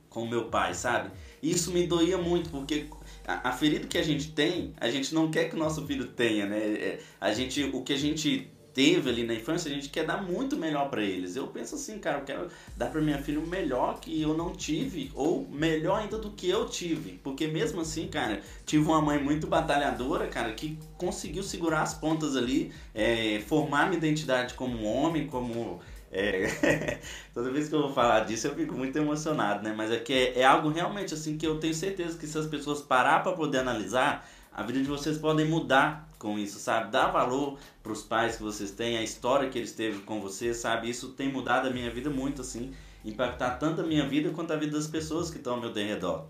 com 0.10 0.28
meu 0.28 0.46
pai, 0.46 0.76
sabe? 0.76 1.10
Isso 1.42 1.72
me 1.72 1.88
doía 1.88 2.20
muito, 2.20 2.52
porque 2.52 2.86
a, 3.28 3.50
a 3.50 3.52
ferida 3.52 3.88
que 3.88 3.98
a 3.98 4.04
gente 4.04 4.32
tem, 4.32 4.72
a 4.80 4.88
gente 4.88 5.14
não 5.14 5.32
quer 5.32 5.50
que 5.50 5.56
o 5.56 5.60
nosso 5.60 5.86
filho 5.88 6.06
tenha, 6.10 6.46
né? 6.46 6.60
É, 6.60 7.00
a 7.20 7.34
gente, 7.34 7.64
o 7.74 7.82
que 7.82 7.94
a 7.94 7.98
gente 7.98 8.53
teve 8.74 9.10
ali 9.10 9.24
na 9.24 9.34
infância, 9.34 9.70
a 9.70 9.74
gente 9.74 9.90
quer 9.90 10.06
dar 10.06 10.22
muito 10.22 10.58
melhor 10.58 10.90
para 10.90 11.02
eles. 11.02 11.36
Eu 11.36 11.48
penso 11.48 11.76
assim, 11.76 12.00
cara, 12.00 12.20
eu 12.20 12.26
quero 12.26 12.48
dar 12.76 12.88
para 12.90 13.02
minha 13.02 13.18
filha 13.20 13.40
o 13.40 13.48
melhor 13.48 14.00
que 14.00 14.22
eu 14.22 14.36
não 14.36 14.52
tive 14.52 15.12
ou 15.14 15.48
melhor 15.50 16.02
ainda 16.02 16.18
do 16.18 16.32
que 16.32 16.50
eu 16.50 16.68
tive, 16.68 17.20
porque 17.24 17.48
mesmo 17.48 17.82
assim, 17.82 18.08
cara, 18.08 18.42
tive 18.66 18.84
uma 18.84 19.02
mãe 19.02 19.22
muito 19.22 19.48
batalhadora, 19.48 20.28
cara, 20.28 20.52
que 20.54 20.78
conseguiu 20.98 21.44
segurar 21.44 21.82
as 21.82 21.94
pontas 21.94 22.36
ali, 22.36 22.72
é, 22.94 23.42
formar 23.48 23.86
minha 23.86 23.98
identidade 23.98 24.56
como 24.56 24.84
homem, 24.84 25.28
como 25.28 25.80
é, 26.12 27.00
toda 27.34 27.52
vez 27.52 27.68
que 27.68 27.74
eu 27.74 27.82
vou 27.82 27.94
falar 27.94 28.22
disso 28.22 28.46
eu 28.48 28.56
fico 28.56 28.76
muito 28.76 28.96
emocionado, 28.98 29.64
né? 29.64 29.74
Mas 29.76 29.92
é 29.92 29.98
que 29.98 30.14
é, 30.14 30.40
é 30.40 30.46
algo 30.46 30.70
realmente 30.70 31.14
assim 31.14 31.38
que 31.38 31.46
eu 31.46 31.60
tenho 31.60 31.74
certeza 31.74 32.18
que 32.18 32.28
se 32.28 32.38
as 32.38 32.46
pessoas 32.46 32.82
parar 32.82 33.24
para 33.24 33.32
poder 33.32 33.60
analisar, 33.60 34.28
a 34.52 34.62
vida 34.62 34.80
de 34.80 34.88
vocês 34.88 35.18
podem 35.18 35.48
mudar 35.48 36.08
com 36.24 36.40
isso, 36.40 36.58
sabe? 36.58 36.90
Dar 36.90 37.08
valor 37.08 37.60
para 37.84 37.92
os 37.92 38.02
pais 38.02 38.38
que 38.38 38.44
vocês 38.44 38.72
têm, 38.72 38.98
a 38.98 39.04
história 39.04 39.50
que 39.50 39.60
eles 39.60 39.74
teve 39.74 40.00
com 40.00 40.22
vocês, 40.22 40.56
sabe? 40.56 40.90
Isso 40.90 41.10
tem 41.10 41.30
mudado 41.30 41.68
a 41.68 41.70
minha 41.70 41.92
vida 41.92 42.10
muito, 42.10 42.42
assim, 42.42 42.72
impactar 43.04 43.58
tanto 43.58 43.82
a 43.82 43.84
minha 43.84 44.08
vida 44.08 44.30
quanto 44.30 44.54
a 44.54 44.56
vida 44.56 44.78
das 44.78 44.88
pessoas 44.88 45.30
que 45.30 45.36
estão 45.36 45.56
ao 45.56 45.60
meu 45.60 45.74
redor. 45.74 46.26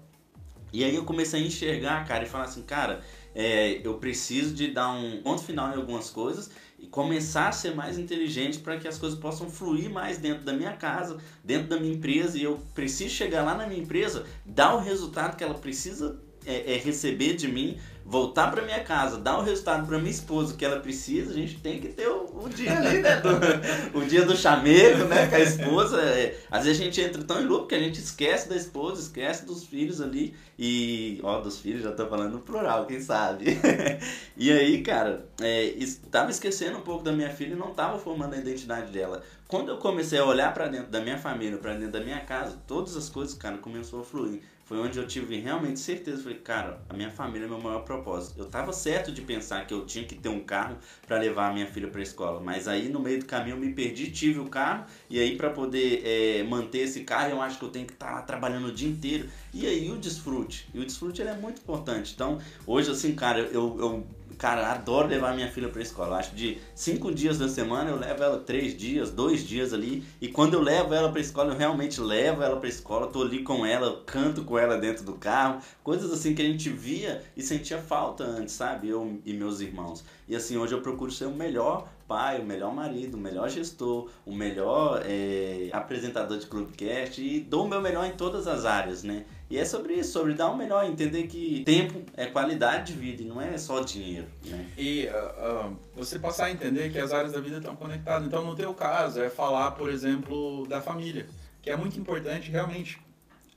E 0.73 0.83
aí 0.83 0.95
eu 0.95 1.05
comecei 1.05 1.39
a 1.39 1.45
enxergar, 1.45 2.07
cara, 2.07 2.23
e 2.23 2.27
falar 2.27 2.45
assim, 2.45 2.63
cara, 2.63 3.01
é, 3.35 3.79
eu 3.87 3.93
preciso 3.99 4.55
de 4.55 4.69
dar 4.69 4.89
um 4.89 5.21
ponto 5.21 5.43
final 5.43 5.71
em 5.71 5.75
algumas 5.75 6.09
coisas 6.09 6.49
e 6.79 6.87
começar 6.87 7.49
a 7.49 7.51
ser 7.51 7.75
mais 7.75 7.99
inteligente 7.99 8.57
para 8.57 8.79
que 8.79 8.87
as 8.87 8.97
coisas 8.97 9.19
possam 9.19 9.47
fluir 9.47 9.91
mais 9.91 10.17
dentro 10.17 10.43
da 10.43 10.53
minha 10.53 10.73
casa, 10.73 11.19
dentro 11.43 11.67
da 11.67 11.79
minha 11.79 11.93
empresa 11.93 12.39
e 12.39 12.43
eu 12.43 12.59
preciso 12.73 13.13
chegar 13.13 13.43
lá 13.43 13.53
na 13.53 13.67
minha 13.67 13.79
empresa, 13.79 14.25
dar 14.43 14.73
o 14.73 14.79
resultado 14.79 15.37
que 15.37 15.43
ela 15.43 15.53
precisa 15.53 16.19
é, 16.43 16.73
é 16.73 16.77
receber 16.77 17.35
de 17.35 17.47
mim 17.47 17.77
voltar 18.05 18.51
para 18.51 18.61
minha 18.61 18.83
casa, 18.83 19.17
dar 19.17 19.39
o 19.39 19.43
resultado 19.43 19.87
para 19.87 19.97
minha 19.97 20.11
esposa 20.11 20.55
que 20.55 20.65
ela 20.65 20.79
precisa, 20.79 21.31
a 21.31 21.33
gente 21.33 21.59
tem 21.59 21.79
que 21.79 21.87
ter 21.87 22.07
o, 22.07 22.43
o 22.43 22.49
dia 22.49 22.75
ali, 22.77 22.99
né? 22.99 23.21
Do, 23.21 23.29
o 23.97 24.05
dia 24.05 24.25
do 24.25 24.35
chamego, 24.35 25.05
né? 25.05 25.27
Com 25.27 25.35
a 25.35 25.39
esposa. 25.39 26.01
É, 26.01 26.37
às 26.51 26.65
vezes 26.65 26.81
a 26.81 26.83
gente 26.83 27.01
entra 27.01 27.23
tão 27.23 27.41
em 27.41 27.45
lucro 27.45 27.67
que 27.67 27.75
a 27.75 27.79
gente 27.79 27.99
esquece 27.99 28.49
da 28.49 28.55
esposa, 28.55 29.01
esquece 29.01 29.45
dos 29.45 29.63
filhos 29.63 30.01
ali. 30.01 30.35
E, 30.59 31.19
ó, 31.23 31.39
dos 31.39 31.59
filhos, 31.59 31.81
já 31.81 31.91
tô 31.91 32.05
falando 32.07 32.33
no 32.33 32.39
plural, 32.39 32.85
quem 32.85 33.01
sabe? 33.01 33.57
e 34.37 34.51
aí, 34.51 34.81
cara, 34.83 35.25
é, 35.41 35.63
estava 35.63 36.29
esquecendo 36.29 36.77
um 36.77 36.81
pouco 36.81 37.03
da 37.03 37.11
minha 37.11 37.29
filha 37.29 37.53
e 37.53 37.57
não 37.57 37.73
tava 37.73 37.97
formando 37.97 38.35
a 38.35 38.37
identidade 38.37 38.91
dela. 38.91 39.23
Quando 39.47 39.69
eu 39.69 39.77
comecei 39.77 40.19
a 40.19 40.25
olhar 40.25 40.53
para 40.53 40.67
dentro 40.67 40.91
da 40.91 40.99
minha 40.99 41.17
família, 41.17 41.57
para 41.57 41.73
dentro 41.73 41.91
da 41.91 42.01
minha 42.01 42.19
casa, 42.19 42.57
todas 42.67 42.95
as 42.95 43.09
coisas, 43.09 43.35
cara, 43.35 43.57
começou 43.57 44.01
a 44.01 44.03
fluir 44.03 44.41
foi 44.65 44.77
onde 44.79 44.97
eu 44.97 45.05
tive 45.05 45.37
realmente 45.39 45.79
certeza. 45.79 46.23
Falei, 46.23 46.37
cara, 46.39 46.81
a 46.89 46.93
minha 46.93 47.11
família 47.11 47.45
é 47.45 47.49
meu 47.49 47.59
maior 47.59 47.81
propósito. 47.81 48.39
Eu 48.39 48.45
tava 48.45 48.71
certo 48.71 49.11
de 49.11 49.21
pensar 49.21 49.67
que 49.67 49.73
eu 49.73 49.85
tinha 49.85 50.05
que 50.05 50.15
ter 50.15 50.29
um 50.29 50.39
carro 50.39 50.77
para 51.05 51.17
levar 51.17 51.49
a 51.49 51.53
minha 51.53 51.67
filha 51.67 51.87
para 51.87 51.99
a 51.99 52.03
escola, 52.03 52.39
mas 52.39 52.67
aí 52.67 52.89
no 52.89 52.99
meio 52.99 53.19
do 53.19 53.25
caminho 53.25 53.55
eu 53.55 53.59
me 53.59 53.73
perdi, 53.73 54.09
tive 54.09 54.39
o 54.39 54.47
carro 54.47 54.85
e 55.09 55.19
aí 55.19 55.35
para 55.35 55.49
poder 55.49 56.01
é, 56.05 56.43
manter 56.43 56.79
esse 56.79 57.01
carro 57.01 57.29
eu 57.29 57.41
acho 57.41 57.59
que 57.59 57.65
eu 57.65 57.69
tenho 57.69 57.85
que 57.85 57.93
estar 57.93 58.07
tá 58.07 58.13
lá 58.13 58.21
trabalhando 58.21 58.67
o 58.67 58.71
dia 58.71 58.89
inteiro. 58.89 59.29
E 59.53 59.67
aí 59.67 59.91
o 59.91 59.97
desfrute, 59.97 60.67
e 60.73 60.79
o 60.79 60.85
desfrute 60.85 61.21
ele 61.21 61.29
é 61.29 61.35
muito 61.35 61.61
importante. 61.61 62.13
Então 62.13 62.39
hoje 62.65 62.89
assim, 62.89 63.13
cara, 63.13 63.39
eu, 63.39 63.77
eu 63.79 64.07
Cara, 64.37 64.71
adoro 64.71 65.07
levar 65.07 65.35
minha 65.35 65.51
filha 65.51 65.69
para 65.69 65.79
a 65.79 65.83
escola. 65.83 66.17
Acho 66.17 66.31
que 66.31 66.35
de 66.35 66.57
cinco 66.75 67.13
dias 67.13 67.39
da 67.39 67.47
semana 67.47 67.89
eu 67.89 67.97
levo 67.97 68.23
ela 68.23 68.39
três 68.39 68.75
dias, 68.75 69.11
dois 69.11 69.45
dias 69.45 69.73
ali. 69.73 70.03
E 70.19 70.27
quando 70.27 70.55
eu 70.55 70.61
levo 70.61 70.93
ela 70.93 71.09
para 71.09 71.19
a 71.19 71.21
escola, 71.21 71.53
eu 71.53 71.57
realmente 71.57 72.01
levo 72.01 72.41
ela 72.41 72.57
para 72.57 72.67
a 72.67 72.69
escola. 72.69 73.07
Tô 73.07 73.21
ali 73.21 73.43
com 73.43 73.65
ela, 73.65 74.01
canto 74.05 74.43
com 74.43 74.57
ela 74.57 74.77
dentro 74.77 75.03
do 75.03 75.13
carro. 75.13 75.61
Coisas 75.83 76.11
assim 76.11 76.33
que 76.35 76.41
a 76.41 76.45
gente 76.45 76.69
via 76.69 77.23
e 77.35 77.41
sentia 77.41 77.77
falta 77.77 78.23
antes, 78.23 78.53
sabe? 78.53 78.89
Eu 78.89 79.19
e 79.25 79.33
meus 79.33 79.59
irmãos. 79.59 80.03
E 80.27 80.35
assim, 80.35 80.57
hoje 80.57 80.73
eu 80.73 80.81
procuro 80.81 81.11
ser 81.11 81.25
o 81.25 81.33
melhor 81.33 81.87
pai, 82.07 82.39
o 82.39 82.45
melhor 82.45 82.73
marido, 82.73 83.15
o 83.15 83.19
melhor 83.19 83.49
gestor, 83.49 84.09
o 84.25 84.33
melhor 84.33 85.01
é, 85.05 85.69
apresentador 85.71 86.37
de 86.37 86.45
Clubcast 86.45 87.21
e 87.21 87.39
dou 87.39 87.65
o 87.65 87.67
meu 87.67 87.81
melhor 87.81 88.05
em 88.05 88.11
todas 88.11 88.47
as 88.47 88.65
áreas, 88.65 89.03
né? 89.03 89.25
E 89.53 89.59
é 89.59 89.65
sobre 89.65 89.93
isso, 89.93 90.11
sobre 90.11 90.33
dar 90.33 90.49
o 90.49 90.57
melhor, 90.57 90.83
entender 90.83 91.27
que 91.27 91.61
tempo 91.63 92.01
é 92.17 92.25
qualidade 92.25 92.91
de 92.91 92.99
vida 92.99 93.21
e 93.21 93.25
não 93.25 93.39
é 93.39 93.55
só 93.55 93.81
dinheiro, 93.81 94.25
né? 94.43 94.67
E 94.75 95.05
uh, 95.05 95.67
uh, 95.67 95.79
você 95.93 96.17
passar 96.17 96.45
a 96.45 96.51
entender 96.51 96.91
que 96.91 96.97
as 96.97 97.13
áreas 97.13 97.33
da 97.33 97.39
vida 97.39 97.57
estão 97.57 97.75
conectadas. 97.75 98.25
Então, 98.25 98.43
no 98.43 98.55
teu 98.55 98.73
caso, 98.73 99.21
é 99.21 99.29
falar, 99.29 99.69
por 99.73 99.91
exemplo, 99.91 100.65
da 100.65 100.81
família, 100.81 101.27
que 101.61 101.69
é 101.69 101.77
muito 101.77 101.99
importante 101.99 102.49
realmente 102.49 102.99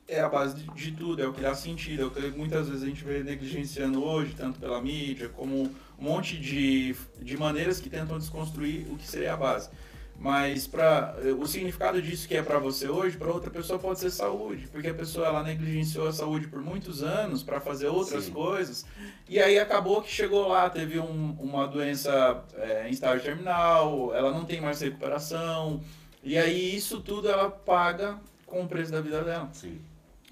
é 0.07 0.21
a 0.21 0.29
base 0.29 0.57
de, 0.57 0.71
de, 0.75 0.93
tudo, 0.93 1.23
é 1.23 1.27
o 1.27 1.33
que 1.33 1.41
dá 1.41 1.55
sentido, 1.55 2.03
é 2.03 2.05
o 2.05 2.11
que 2.11 2.21
muitas 2.37 2.69
vezes 2.69 2.83
a 2.83 2.87
gente 2.87 3.03
vê 3.03 3.23
negligenciando 3.23 4.05
hoje, 4.05 4.35
tanto 4.37 4.61
pela 4.61 4.83
mídia, 4.83 5.31
como 5.31 5.63
um 5.63 5.71
monte 5.99 6.37
de, 6.37 6.95
de 7.23 7.39
maneiras 7.39 7.81
que 7.81 7.89
tentam 7.89 8.19
desconstruir 8.19 8.87
o 8.91 8.99
que 8.99 9.09
seria 9.09 9.33
a 9.33 9.37
base. 9.39 9.71
Mas 10.19 10.67
para 10.67 11.15
o 11.39 11.47
significado 11.47 12.01
disso 12.01 12.27
que 12.27 12.37
é 12.37 12.43
para 12.43 12.59
você 12.59 12.89
hoje, 12.89 13.17
para 13.17 13.31
outra 13.31 13.51
pessoa 13.51 13.79
pode 13.79 14.01
ser 14.01 14.11
saúde, 14.11 14.67
porque 14.69 14.89
a 14.89 14.95
pessoa 14.95 15.27
ela 15.27 15.43
negligenciou 15.43 16.09
a 16.09 16.13
saúde 16.13 16.49
por 16.49 16.63
muitos 16.63 17.03
anos 17.03 17.43
para 17.43 17.61
fazer 17.61 17.89
outras 17.89 18.25
Sim. 18.25 18.33
coisas 18.33 18.87
e 19.29 19.39
aí 19.39 19.59
acabou 19.59 20.01
que 20.01 20.11
chegou 20.11 20.49
lá, 20.49 20.71
teve 20.71 20.99
um, 20.99 21.37
uma 21.39 21.67
doença 21.69 22.43
é, 22.55 22.89
em 22.89 22.93
estágio 22.93 23.23
terminal, 23.23 24.15
ela 24.15 24.33
não 24.33 24.45
tem 24.45 24.61
mais 24.61 24.81
recuperação 24.81 25.83
e 26.25 26.39
aí 26.39 26.75
isso 26.75 27.01
tudo 27.03 27.29
ela 27.29 27.51
paga 27.51 28.19
com 28.47 28.63
o 28.63 28.69
preço 28.69 28.91
da 28.91 29.01
vida 29.01 29.23
dela. 29.23 29.51
Sim. 29.53 29.81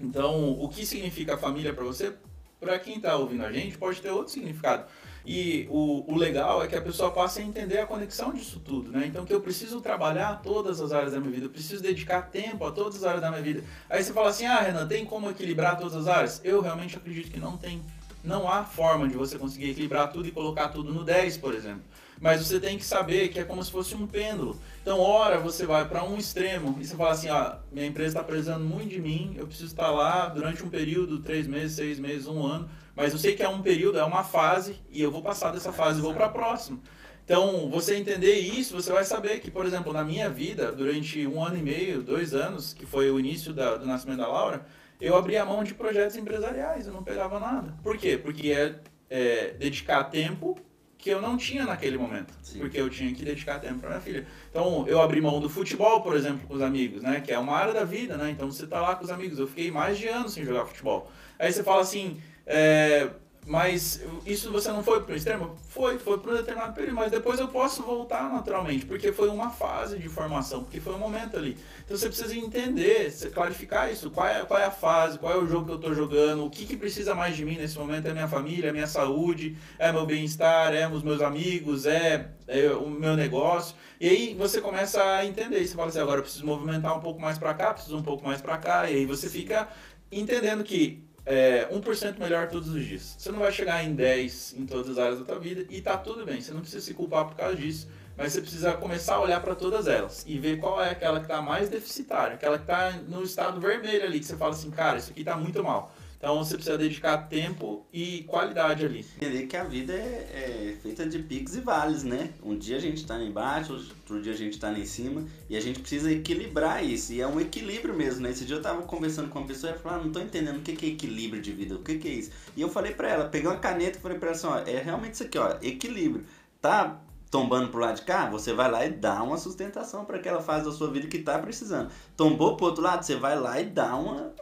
Então, 0.01 0.51
o 0.59 0.67
que 0.67 0.85
significa 0.85 1.37
família 1.37 1.73
para 1.73 1.83
você? 1.83 2.13
Para 2.59 2.79
quem 2.79 2.97
está 2.97 3.15
ouvindo 3.15 3.45
a 3.45 3.51
gente, 3.51 3.77
pode 3.77 4.01
ter 4.01 4.09
outro 4.09 4.33
significado. 4.33 4.85
E 5.25 5.67
o, 5.71 6.05
o 6.11 6.15
legal 6.15 6.63
é 6.63 6.67
que 6.67 6.75
a 6.75 6.81
pessoa 6.81 7.09
passe 7.09 7.41
a 7.41 7.43
entender 7.43 7.79
a 7.79 7.85
conexão 7.87 8.31
disso 8.31 8.59
tudo, 8.59 8.91
né? 8.91 9.05
Então, 9.07 9.25
que 9.25 9.33
eu 9.33 9.41
preciso 9.41 9.81
trabalhar 9.81 10.41
todas 10.43 10.79
as 10.79 10.91
áreas 10.91 11.13
da 11.13 11.19
minha 11.19 11.31
vida, 11.31 11.47
eu 11.47 11.49
preciso 11.49 11.81
dedicar 11.81 12.21
tempo 12.23 12.63
a 12.63 12.71
todas 12.71 12.97
as 12.97 13.03
áreas 13.03 13.21
da 13.21 13.31
minha 13.31 13.41
vida. 13.41 13.63
Aí 13.89 14.03
você 14.03 14.13
fala 14.13 14.29
assim, 14.29 14.45
ah, 14.45 14.61
Renan, 14.61 14.87
tem 14.87 15.03
como 15.03 15.29
equilibrar 15.29 15.77
todas 15.77 15.95
as 15.95 16.07
áreas? 16.07 16.41
Eu 16.43 16.61
realmente 16.61 16.95
acredito 16.95 17.31
que 17.31 17.39
não 17.39 17.57
tem. 17.57 17.81
Não 18.23 18.47
há 18.47 18.63
forma 18.63 19.07
de 19.07 19.15
você 19.15 19.37
conseguir 19.37 19.71
equilibrar 19.71 20.11
tudo 20.11 20.27
e 20.27 20.31
colocar 20.31 20.69
tudo 20.69 20.93
no 20.93 21.03
10, 21.03 21.37
por 21.37 21.53
exemplo. 21.53 21.83
Mas 22.19 22.45
você 22.45 22.59
tem 22.59 22.77
que 22.77 22.85
saber 22.85 23.27
que 23.29 23.39
é 23.39 23.43
como 23.43 23.63
se 23.63 23.71
fosse 23.71 23.93
um 23.93 24.07
pêndulo. 24.07 24.59
Então, 24.81 24.99
hora 24.99 25.39
você 25.39 25.65
vai 25.65 25.87
para 25.87 26.03
um 26.03 26.17
extremo 26.17 26.77
e 26.79 26.85
você 26.85 26.95
fala 26.95 27.11
assim: 27.11 27.29
ah, 27.29 27.59
minha 27.71 27.85
empresa 27.85 28.17
está 28.17 28.23
precisando 28.23 28.63
muito 28.63 28.89
de 28.89 29.01
mim, 29.01 29.35
eu 29.37 29.45
preciso 29.45 29.67
estar 29.67 29.91
lá 29.91 30.27
durante 30.27 30.63
um 30.63 30.69
período, 30.69 31.19
três 31.19 31.45
meses, 31.45 31.75
seis 31.75 31.99
meses, 31.99 32.27
um 32.27 32.45
ano. 32.45 32.69
Mas 32.95 33.11
eu 33.11 33.19
sei 33.19 33.35
que 33.35 33.43
é 33.43 33.49
um 33.49 33.61
período, 33.61 33.99
é 33.99 34.03
uma 34.03 34.23
fase 34.23 34.79
e 34.89 35.01
eu 35.01 35.11
vou 35.11 35.21
passar 35.21 35.51
dessa 35.51 35.71
fase 35.71 35.99
e 35.99 36.01
vou 36.01 36.13
para 36.13 36.27
a 36.27 36.29
próxima. 36.29 36.79
Então, 37.25 37.69
você 37.71 37.95
entender 37.95 38.35
isso, 38.35 38.75
você 38.75 38.91
vai 38.91 39.03
saber 39.03 39.39
que, 39.39 39.49
por 39.49 39.65
exemplo, 39.65 39.91
na 39.91 40.03
minha 40.03 40.29
vida, 40.29 40.71
durante 40.71 41.25
um 41.25 41.43
ano 41.43 41.57
e 41.57 41.61
meio, 41.61 42.03
dois 42.03 42.35
anos, 42.35 42.71
que 42.71 42.85
foi 42.85 43.09
o 43.09 43.19
início 43.19 43.51
da, 43.51 43.77
do 43.77 43.85
nascimento 43.85 44.19
da 44.19 44.27
Laura, 44.27 44.65
eu 45.01 45.15
abri 45.17 45.35
a 45.35 45.43
mão 45.43 45.63
de 45.63 45.73
projetos 45.73 46.15
empresariais, 46.15 46.85
eu 46.85 46.93
não 46.93 47.03
pegava 47.03 47.39
nada. 47.39 47.75
Por 47.81 47.97
quê? 47.97 48.15
Porque 48.15 48.51
é, 48.51 48.75
é 49.09 49.55
dedicar 49.57 50.03
tempo 50.05 50.55
que 50.99 51.09
eu 51.09 51.19
não 51.19 51.35
tinha 51.35 51.65
naquele 51.65 51.97
momento, 51.97 52.33
Sim. 52.41 52.59
porque 52.59 52.79
eu 52.79 52.89
tinha 52.89 53.13
que 53.13 53.25
dedicar 53.25 53.59
tempo 53.59 53.79
para 53.79 53.89
minha 53.89 54.01
filha. 54.01 54.27
Então, 54.49 54.85
eu 54.87 55.01
abri 55.01 55.19
mão 55.19 55.39
do 55.39 55.49
futebol, 55.49 56.01
por 56.01 56.15
exemplo, 56.15 56.47
com 56.47 56.53
os 56.53 56.61
amigos, 56.61 57.01
né, 57.01 57.21
que 57.21 57.31
é 57.31 57.39
uma 57.39 57.55
área 57.55 57.73
da 57.73 57.83
vida, 57.83 58.17
né? 58.17 58.29
Então, 58.31 58.49
você 58.49 58.65
tá 58.65 58.79
lá 58.81 58.95
com 58.95 59.03
os 59.03 59.11
amigos. 59.11 59.37
Eu 59.37 59.47
fiquei 59.47 59.69
mais 59.69 59.97
de 59.97 60.07
anos 60.07 60.33
sem 60.33 60.45
jogar 60.45 60.65
futebol. 60.65 61.11
Aí 61.37 61.51
você 61.51 61.63
fala 61.63 61.81
assim, 61.81 62.19
é, 62.45 63.09
mas 63.47 64.01
isso 64.25 64.51
você 64.51 64.71
não 64.71 64.83
foi 64.83 65.01
para 65.01 65.13
o 65.13 65.15
extremo? 65.15 65.55
Foi, 65.69 65.99
foi 65.99 66.17
para 66.17 66.31
um 66.31 66.35
determinado 66.35 66.73
período, 66.73 66.95
mas 66.95 67.11
depois 67.11 67.39
eu 67.39 67.47
posso 67.47 67.83
voltar 67.83 68.27
naturalmente, 68.33 68.87
porque 68.87 69.11
foi 69.11 69.29
uma 69.29 69.51
fase 69.51 69.99
de 69.99 70.09
formação, 70.09 70.63
porque 70.63 70.79
foi 70.79 70.95
um 70.95 70.97
momento 70.97 71.37
ali. 71.37 71.55
Então 71.83 71.95
você 71.95 72.07
precisa 72.07 72.35
entender, 72.35 73.13
clarificar 73.31 73.91
isso, 73.91 74.09
qual 74.09 74.25
é, 74.25 74.43
qual 74.43 74.59
é 74.59 74.65
a 74.65 74.71
fase, 74.71 75.19
qual 75.19 75.31
é 75.31 75.37
o 75.37 75.45
jogo 75.45 75.65
que 75.65 75.71
eu 75.73 75.75
estou 75.75 75.93
jogando, 75.93 76.43
o 76.43 76.49
que, 76.49 76.65
que 76.65 76.75
precisa 76.75 77.13
mais 77.13 77.35
de 77.35 77.45
mim 77.45 77.55
nesse 77.55 77.77
momento, 77.77 78.07
é 78.07 78.13
minha 78.13 78.27
família, 78.27 78.69
é 78.69 78.71
minha 78.71 78.87
saúde, 78.87 79.55
é 79.77 79.91
meu 79.91 80.07
bem-estar, 80.07 80.73
é 80.73 80.87
os 80.87 81.03
meus 81.03 81.21
amigos, 81.21 81.85
é, 81.85 82.31
é, 82.47 82.69
o 82.71 82.89
meu 82.89 83.15
negócio. 83.15 83.75
E 84.01 84.09
aí 84.09 84.33
você 84.33 84.59
começa 84.59 85.03
a 85.03 85.23
entender, 85.23 85.65
você 85.65 85.75
fala 85.75 85.89
assim, 85.89 85.99
agora 85.99 86.17
eu 86.17 86.23
preciso 86.23 86.45
movimentar 86.47 86.97
um 86.97 86.99
pouco 86.99 87.21
mais 87.21 87.37
para 87.37 87.53
cá, 87.53 87.73
preciso 87.73 87.95
um 87.95 88.03
pouco 88.03 88.25
mais 88.25 88.41
para 88.41 88.57
cá, 88.57 88.89
e 88.89 88.95
aí 88.95 89.05
você 89.05 89.29
fica 89.29 89.69
entendendo 90.11 90.63
que 90.63 91.04
é, 91.25 91.67
1% 91.71 92.19
melhor 92.19 92.47
todos 92.47 92.69
os 92.69 92.85
dias. 92.85 93.15
Você 93.17 93.31
não 93.31 93.39
vai 93.39 93.51
chegar 93.51 93.83
em 93.83 93.95
10 93.95 94.55
em 94.57 94.65
todas 94.65 94.91
as 94.91 94.97
áreas 94.97 95.19
da 95.19 95.25
tua 95.25 95.39
vida 95.39 95.65
e 95.69 95.81
tá 95.81 95.97
tudo 95.97 96.25
bem, 96.25 96.39
você 96.39 96.51
não 96.53 96.61
precisa 96.61 96.85
se 96.85 96.93
culpar 96.93 97.25
por 97.25 97.35
causa 97.35 97.55
disso, 97.55 97.87
mas 98.15 98.31
você 98.31 98.41
precisa 98.41 98.73
começar 98.73 99.15
a 99.15 99.21
olhar 99.21 99.41
para 99.41 99.55
todas 99.55 99.87
elas 99.87 100.23
e 100.27 100.37
ver 100.37 100.59
qual 100.59 100.81
é 100.81 100.91
aquela 100.91 101.19
que 101.19 101.25
está 101.25 101.41
mais 101.41 101.67
deficitária, 101.67 102.35
aquela 102.35 102.57
que 102.57 102.63
está 102.63 102.91
no 103.07 103.23
estado 103.23 103.59
vermelho 103.59 104.05
ali, 104.05 104.19
que 104.19 104.25
você 104.25 104.37
fala 104.37 104.51
assim, 104.51 104.69
cara, 104.69 104.97
isso 104.97 105.11
aqui 105.11 105.21
está 105.21 105.35
muito 105.35 105.63
mal. 105.63 105.93
Então 106.25 106.43
você 106.43 106.55
precisa 106.55 106.75
dedicar 106.75 107.17
tempo 107.29 107.85
e 107.93 108.23
qualidade 108.23 108.83
ali. 108.83 109.05
Entender 109.15 109.45
que 109.45 109.55
a 109.55 109.63
vida 109.63 109.93
é, 109.93 110.73
é, 110.73 110.77
feita 110.81 111.05
de 111.05 111.19
picos 111.19 111.55
e 111.55 111.61
vales, 111.61 112.03
né? 112.03 112.31
Um 112.41 112.57
dia 112.57 112.77
a 112.77 112.79
gente 112.79 112.97
está 112.97 113.15
lá 113.15 113.23
embaixo, 113.23 113.73
outro 113.73 114.19
dia 114.19 114.33
a 114.33 114.35
gente 114.35 114.53
está 114.53 114.71
lá 114.71 114.79
em 114.79 114.87
cima 114.87 115.23
e 115.47 115.55
a 115.55 115.61
gente 115.61 115.81
precisa 115.81 116.11
equilibrar 116.11 116.83
isso. 116.83 117.13
E 117.13 117.21
é 117.21 117.27
um 117.27 117.39
equilíbrio 117.39 117.93
mesmo, 117.93 118.21
né? 118.21 118.31
Esse 118.31 118.43
dia 118.43 118.55
eu 118.55 118.59
estava 118.59 118.81
conversando 118.81 119.29
com 119.29 119.37
uma 119.37 119.47
pessoa 119.47 119.69
e 119.69 119.73
ela 119.73 119.81
falou: 119.83 119.99
ah, 119.99 120.01
não 120.01 120.07
estou 120.07 120.23
entendendo 120.23 120.57
o 120.57 120.61
que, 120.61 120.71
é 120.71 120.89
equilíbrio 120.89 121.39
de 121.39 121.51
vida, 121.51 121.75
o 121.75 121.83
que, 121.83 121.91
é 121.91 122.11
isso? 122.11 122.31
E 122.57 122.61
eu 122.61 122.69
falei 122.69 122.95
para 122.95 123.07
ela, 123.07 123.25
peguei 123.25 123.47
uma 123.47 123.59
caneta 123.59 123.99
e 123.99 124.01
falei 124.01 124.17
para 124.17 124.29
ela 124.29 124.35
assim: 124.35 124.47
ó, 124.47 124.57
é 124.57 124.81
realmente 124.81 125.13
isso 125.13 125.23
aqui, 125.25 125.37
ó, 125.37 125.57
equilíbrio. 125.61 126.25
Tá 126.59 127.01
tombando 127.29 127.69
pro 127.69 127.79
lado 127.79 127.97
de 127.97 128.01
cá, 128.01 128.27
você 128.31 128.51
vai 128.51 128.71
lá 128.71 128.83
e 128.83 128.89
dá 128.89 129.21
uma 129.21 129.37
sustentação 129.37 130.05
para 130.05 130.17
aquela 130.17 130.41
fase 130.41 130.65
da 130.65 130.71
sua 130.71 130.89
vida 130.89 131.05
que 131.05 131.19
tá 131.19 131.37
precisando. 131.37 131.91
Tombou 132.17 132.57
pro 132.57 132.65
outro 132.65 132.81
lado, 132.81 133.03
você 133.03 133.15
vai 133.15 133.39
lá 133.39 133.61
e 133.61 133.65
dá 133.65 133.95
uma 133.95 134.33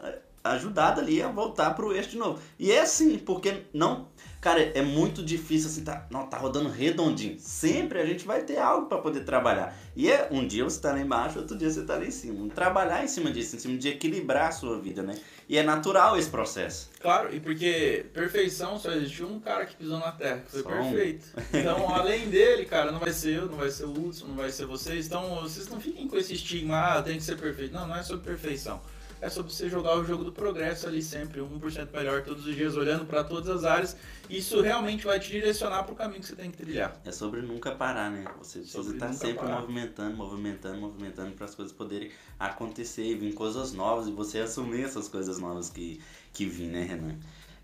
ajudado 0.44 1.00
ali 1.00 1.22
a 1.22 1.30
voltar 1.30 1.72
pro 1.72 1.96
eixo 1.96 2.10
de 2.10 2.18
novo. 2.18 2.39
E 2.60 2.72
é 2.72 2.82
assim, 2.82 3.18
porque 3.18 3.64
não. 3.74 4.12
Cara, 4.41 4.60
é 4.62 4.82
muito 4.82 5.24
difícil 5.24 5.70
assim, 5.70 5.86
tá, 5.86 6.06
não, 6.12 6.28
tá 6.28 6.38
rodando 6.38 6.68
redondinho. 6.68 7.39
Sempre 7.39 8.02
a 8.02 8.06
gente 8.06 8.26
vai 8.26 8.44
ter 8.44 8.58
algo 8.58 8.88
para 8.88 8.98
poder 8.98 9.22
trabalhar. 9.22 9.74
E 9.96 10.12
é 10.12 10.28
um 10.30 10.46
dia 10.46 10.66
você 10.66 10.82
tá 10.82 10.91
lá 10.91 11.00
embaixo, 11.00 11.39
outro 11.39 11.58
dia 11.58 11.72
você 11.72 11.82
tá 11.86 11.96
lá 11.96 12.04
em 12.04 12.12
cima. 12.12 12.50
Trabalhar 12.54 13.06
em 13.06 13.08
cima 13.08 13.32
disso, 13.32 13.56
em 13.56 13.60
cima 13.60 13.78
de 13.78 13.88
equilibrar 13.88 14.50
a 14.50 14.52
sua 14.52 14.78
vida, 14.78 15.02
né? 15.02 15.18
E 15.48 15.58
é 15.58 15.64
natural 15.64 16.18
esse 16.18 16.30
processo. 16.30 16.89
Claro, 17.00 17.34
e 17.34 17.39
porque 17.39 18.06
perfeição 18.14 18.78
só 18.78 18.91
existe 18.91 19.24
um 19.24 19.39
cara 19.39 19.66
que 19.66 19.78
pisou 19.78 20.00
na 20.00 20.12
terra, 20.12 20.39
que 20.39 20.52
foi 20.52 20.62
só 20.62 20.70
perfeito. 20.70 21.26
Um. 21.38 21.60
Então, 21.60 21.88
além 21.96 22.30
dele, 22.30 22.66
cara, 22.66 22.91
não 22.91 23.00
vai 23.00 23.14
ser 23.14 23.38
eu, 23.38 23.46
não 23.46 23.58
vai 23.58 23.70
ser 23.70 23.86
o 23.86 23.91
Hudson, 23.91 24.28
não 24.28 24.36
vai 24.36 24.50
ser 24.50 24.66
vocês. 24.66 25.06
Então, 25.06 25.39
vocês 25.41 25.70
não 25.70 25.80
fiquem 25.80 26.06
com 26.06 26.18
esse 26.18 26.34
estigma, 26.34 26.98
ah, 26.98 27.02
tem 27.02 27.16
que 27.16 27.24
ser 27.24 27.38
perfeito. 27.38 27.74
Não, 27.74 27.88
não 27.88 27.96
é 27.96 28.04
sobre 28.04 28.26
perfeição 28.26 28.82
é 29.24 29.30
sobre 29.30 29.53
você 29.53 29.69
jogar 29.69 29.97
o 29.97 30.03
jogo 30.03 30.26
do 30.26 30.34
progresso 30.34 30.86
ali 30.86 31.01
sempre, 31.01 31.39
1% 31.39 31.88
melhor 31.93 32.24
todos 32.24 32.45
os 32.45 32.53
dias, 32.53 32.76
olhando 32.76 33.05
para 33.05 33.24
todas 33.24 33.47
as 33.47 33.63
áreas. 33.63 33.95
Isso 34.30 34.59
realmente 34.59 35.05
vai 35.05 35.17
te 35.17 35.32
direcionar 35.32 35.84
para 35.84 35.93
o 35.93 35.95
caminho 35.95 36.19
que 36.19 36.28
você 36.28 36.36
tem 36.36 36.51
que 36.51 36.57
trilhar. 36.57 36.99
É 37.05 37.11
sobre 37.11 37.41
nunca 37.41 37.71
parar, 37.71 38.11
né? 38.11 38.26
Você 38.39 38.59
precisa 38.59 38.93
estar 38.93 39.13
sempre 39.13 39.36
parar. 39.36 39.61
movimentando, 39.61 40.17
movimentando, 40.17 40.78
movimentando 40.82 41.32
para 41.32 41.45
as 41.45 41.55
coisas 41.55 41.74
poderem 41.74 42.11
acontecer 42.38 43.05
e 43.05 43.15
vir 43.15 43.34
coisas 43.34 43.71
novas 43.71 44.09
e 44.09 44.11
você 44.11 44.39
assumir 44.39 44.84
essas 44.84 45.07
coisas 45.07 45.39
novas 45.39 45.69
que, 45.69 46.01
que 46.34 46.45
vêm, 46.45 46.67
né, 46.67 46.84
Renan? 46.84 47.15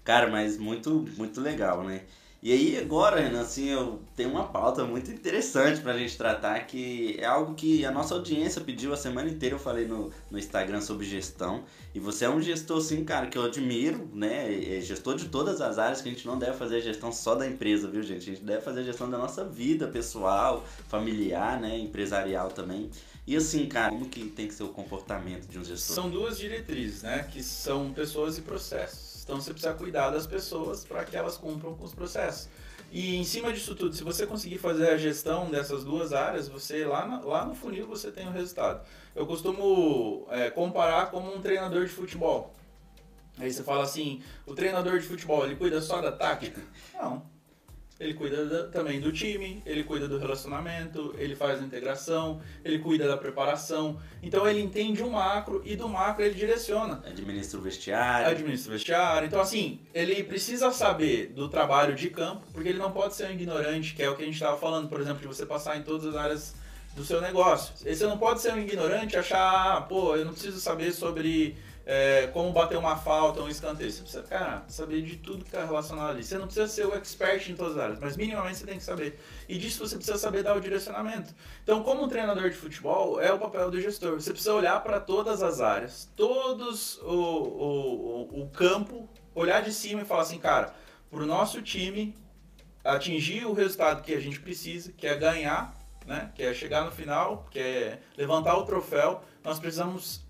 Cara, 0.05 0.29
mas 0.29 0.57
muito, 0.57 1.05
muito 1.17 1.41
legal, 1.41 1.83
né? 1.83 2.03
E 2.41 2.53
aí 2.53 2.77
agora, 2.77 3.19
Renan, 3.19 3.41
assim, 3.41 3.67
eu 3.67 3.99
tenho 4.15 4.29
uma 4.29 4.47
pauta 4.47 4.85
muito 4.85 5.11
interessante 5.11 5.81
pra 5.81 5.97
gente 5.97 6.17
tratar, 6.17 6.61
que 6.61 7.17
é 7.19 7.25
algo 7.25 7.53
que 7.53 7.85
a 7.85 7.91
nossa 7.91 8.13
audiência 8.13 8.61
pediu 8.61 8.93
a 8.93 8.97
semana 8.97 9.29
inteira, 9.29 9.55
eu 9.55 9.59
falei 9.59 9.85
no, 9.85 10.09
no 10.31 10.39
Instagram 10.39 10.79
sobre 10.79 11.05
gestão. 11.05 11.65
E 11.93 11.99
você 11.99 12.23
é 12.23 12.29
um 12.29 12.41
gestor, 12.41 12.77
assim, 12.77 13.03
cara, 13.03 13.27
que 13.27 13.37
eu 13.37 13.43
admiro, 13.43 14.09
né? 14.13 14.77
É 14.77 14.79
gestor 14.79 15.15
de 15.15 15.27
todas 15.27 15.59
as 15.59 15.77
áreas, 15.77 16.01
que 16.01 16.07
a 16.07 16.11
gente 16.13 16.25
não 16.25 16.39
deve 16.39 16.55
fazer 16.55 16.79
gestão 16.79 17.11
só 17.11 17.35
da 17.35 17.45
empresa, 17.45 17.89
viu, 17.89 18.01
gente? 18.01 18.29
A 18.29 18.33
gente 18.33 18.43
deve 18.43 18.61
fazer 18.61 18.85
gestão 18.85 19.09
da 19.09 19.17
nossa 19.17 19.43
vida 19.43 19.87
pessoal, 19.87 20.63
familiar, 20.87 21.59
né? 21.59 21.77
Empresarial 21.77 22.51
também. 22.51 22.89
E 23.27 23.35
assim, 23.35 23.67
cara, 23.67 23.89
como 23.89 24.05
que 24.05 24.25
tem 24.29 24.47
que 24.47 24.53
ser 24.53 24.63
o 24.63 24.69
comportamento 24.69 25.45
de 25.45 25.59
um 25.59 25.63
gestor? 25.63 25.93
São 25.93 26.09
duas 26.09 26.37
diretrizes, 26.37 27.03
né? 27.03 27.27
Que 27.29 27.43
são 27.43 27.91
pessoas 27.91 28.37
e 28.37 28.41
processos. 28.41 29.08
Então 29.29 29.39
você 29.39 29.51
precisa 29.51 29.75
cuidar 29.75 30.09
das 30.09 30.25
pessoas 30.25 30.83
para 30.83 31.05
que 31.05 31.15
elas 31.15 31.37
cumpram 31.37 31.75
com 31.75 31.83
os 31.83 31.93
processos. 31.93 32.49
E 32.91 33.15
em 33.15 33.23
cima 33.23 33.53
disso 33.53 33.75
tudo, 33.75 33.95
se 33.95 34.03
você 34.03 34.25
conseguir 34.25 34.57
fazer 34.57 34.89
a 34.89 34.97
gestão 34.97 35.51
dessas 35.51 35.83
duas 35.83 36.13
áreas, 36.13 36.47
você 36.47 36.83
lá, 36.83 37.05
na, 37.05 37.19
lá 37.19 37.45
no 37.45 37.53
funil 37.53 37.85
você 37.85 38.11
tem 38.11 38.27
o 38.27 38.31
resultado. 38.31 38.83
Eu 39.15 39.27
costumo 39.27 40.25
é, 40.31 40.49
comparar 40.49 41.11
como 41.11 41.31
um 41.31 41.39
treinador 41.39 41.85
de 41.85 41.91
futebol. 41.91 42.55
Aí 43.37 43.53
você 43.53 43.61
fala 43.61 43.83
assim, 43.83 44.23
o 44.47 44.55
treinador 44.55 44.97
de 44.97 45.05
futebol, 45.05 45.45
ele 45.45 45.55
cuida 45.55 45.79
só 45.79 46.01
da 46.01 46.11
tática? 46.11 46.59
Não 46.95 47.38
ele 47.99 48.13
cuida 48.13 48.45
da, 48.45 48.67
também 48.69 48.99
do 48.99 49.11
time, 49.11 49.61
ele 49.65 49.83
cuida 49.83 50.07
do 50.07 50.17
relacionamento, 50.17 51.13
ele 51.17 51.35
faz 51.35 51.59
a 51.59 51.63
integração, 51.63 52.41
ele 52.63 52.79
cuida 52.79 53.07
da 53.07 53.17
preparação. 53.17 53.99
Então 54.23 54.47
ele 54.47 54.61
entende 54.61 55.03
o 55.03 55.09
macro 55.11 55.61
e 55.65 55.75
do 55.75 55.89
macro 55.89 56.23
ele 56.23 56.35
direciona. 56.35 57.03
Administra 57.05 57.59
o 57.59 57.61
vestiário. 57.61 58.27
Administra 58.27 58.69
o 58.69 58.73
vestiário. 58.73 59.27
Então, 59.27 59.41
assim, 59.41 59.81
ele 59.93 60.23
precisa 60.23 60.71
saber 60.71 61.27
do 61.27 61.49
trabalho 61.49 61.93
de 61.93 62.09
campo, 62.09 62.45
porque 62.53 62.69
ele 62.69 62.79
não 62.79 62.91
pode 62.91 63.15
ser 63.15 63.27
um 63.27 63.33
ignorante, 63.33 63.93
que 63.93 64.01
é 64.01 64.09
o 64.09 64.15
que 64.15 64.21
a 64.21 64.25
gente 64.25 64.35
estava 64.35 64.57
falando, 64.57 64.87
por 64.87 65.01
exemplo, 65.01 65.19
de 65.19 65.27
você 65.27 65.45
passar 65.45 65.77
em 65.77 65.83
todas 65.83 66.05
as 66.07 66.15
áreas 66.15 66.55
do 66.95 67.03
seu 67.03 67.21
negócio. 67.21 67.73
Você 67.75 68.05
não 68.05 68.17
pode 68.17 68.41
ser 68.41 68.53
um 68.53 68.59
ignorante 68.59 69.15
e 69.15 69.17
achar, 69.17 69.77
ah, 69.77 69.81
pô, 69.81 70.15
eu 70.15 70.25
não 70.25 70.31
preciso 70.31 70.59
saber 70.59 70.91
sobre 70.91 71.55
é, 71.91 72.27
como 72.27 72.51
bater 72.51 72.77
uma 72.77 72.95
falta, 72.95 73.41
um 73.41 73.49
escanteio. 73.49 73.91
Você 73.91 74.03
precisa, 74.03 74.21
cara, 74.21 74.63
saber 74.67 75.01
de 75.01 75.17
tudo 75.17 75.43
que 75.43 75.49
está 75.49 75.65
relacionado 75.65 76.11
ali. 76.11 76.23
Você 76.23 76.37
não 76.37 76.45
precisa 76.45 76.67
ser 76.67 76.85
o 76.85 76.93
expert 76.93 77.49
em 77.49 77.55
todas 77.55 77.75
as 77.77 77.83
áreas, 77.83 77.99
mas 77.99 78.15
minimamente 78.15 78.59
você 78.59 78.65
tem 78.67 78.77
que 78.77 78.83
saber. 78.83 79.19
E 79.47 79.57
disso 79.57 79.87
você 79.87 79.95
precisa 79.95 80.19
saber 80.19 80.43
dar 80.43 80.55
o 80.55 80.61
direcionamento. 80.61 81.33
Então, 81.63 81.81
como 81.81 82.07
treinador 82.07 82.47
de 82.47 82.55
futebol, 82.55 83.19
é 83.19 83.33
o 83.33 83.39
papel 83.39 83.71
do 83.71 83.81
gestor. 83.81 84.21
Você 84.21 84.29
precisa 84.29 84.53
olhar 84.53 84.83
para 84.83 84.99
todas 84.99 85.41
as 85.41 85.61
áreas, 85.61 86.07
todos 86.15 86.99
o, 87.01 87.11
o, 87.11 88.41
o 88.43 88.49
campo, 88.51 89.09
olhar 89.33 89.63
de 89.63 89.73
cima 89.73 90.03
e 90.03 90.05
falar 90.05 90.21
assim, 90.21 90.37
cara, 90.37 90.75
para 91.09 91.23
o 91.23 91.25
nosso 91.25 91.59
time 91.63 92.15
atingir 92.83 93.45
o 93.47 93.53
resultado 93.53 94.03
que 94.03 94.13
a 94.13 94.19
gente 94.19 94.39
precisa, 94.39 94.91
que 94.91 95.07
é 95.07 95.15
ganhar, 95.15 95.73
né? 96.05 96.29
que 96.35 96.43
é 96.43 96.53
chegar 96.53 96.85
no 96.85 96.91
final, 96.91 97.47
que 97.49 97.57
é 97.57 97.99
levantar 98.15 98.55
o 98.57 98.63
troféu, 98.63 99.23
nós 99.43 99.57
precisamos 99.57 100.28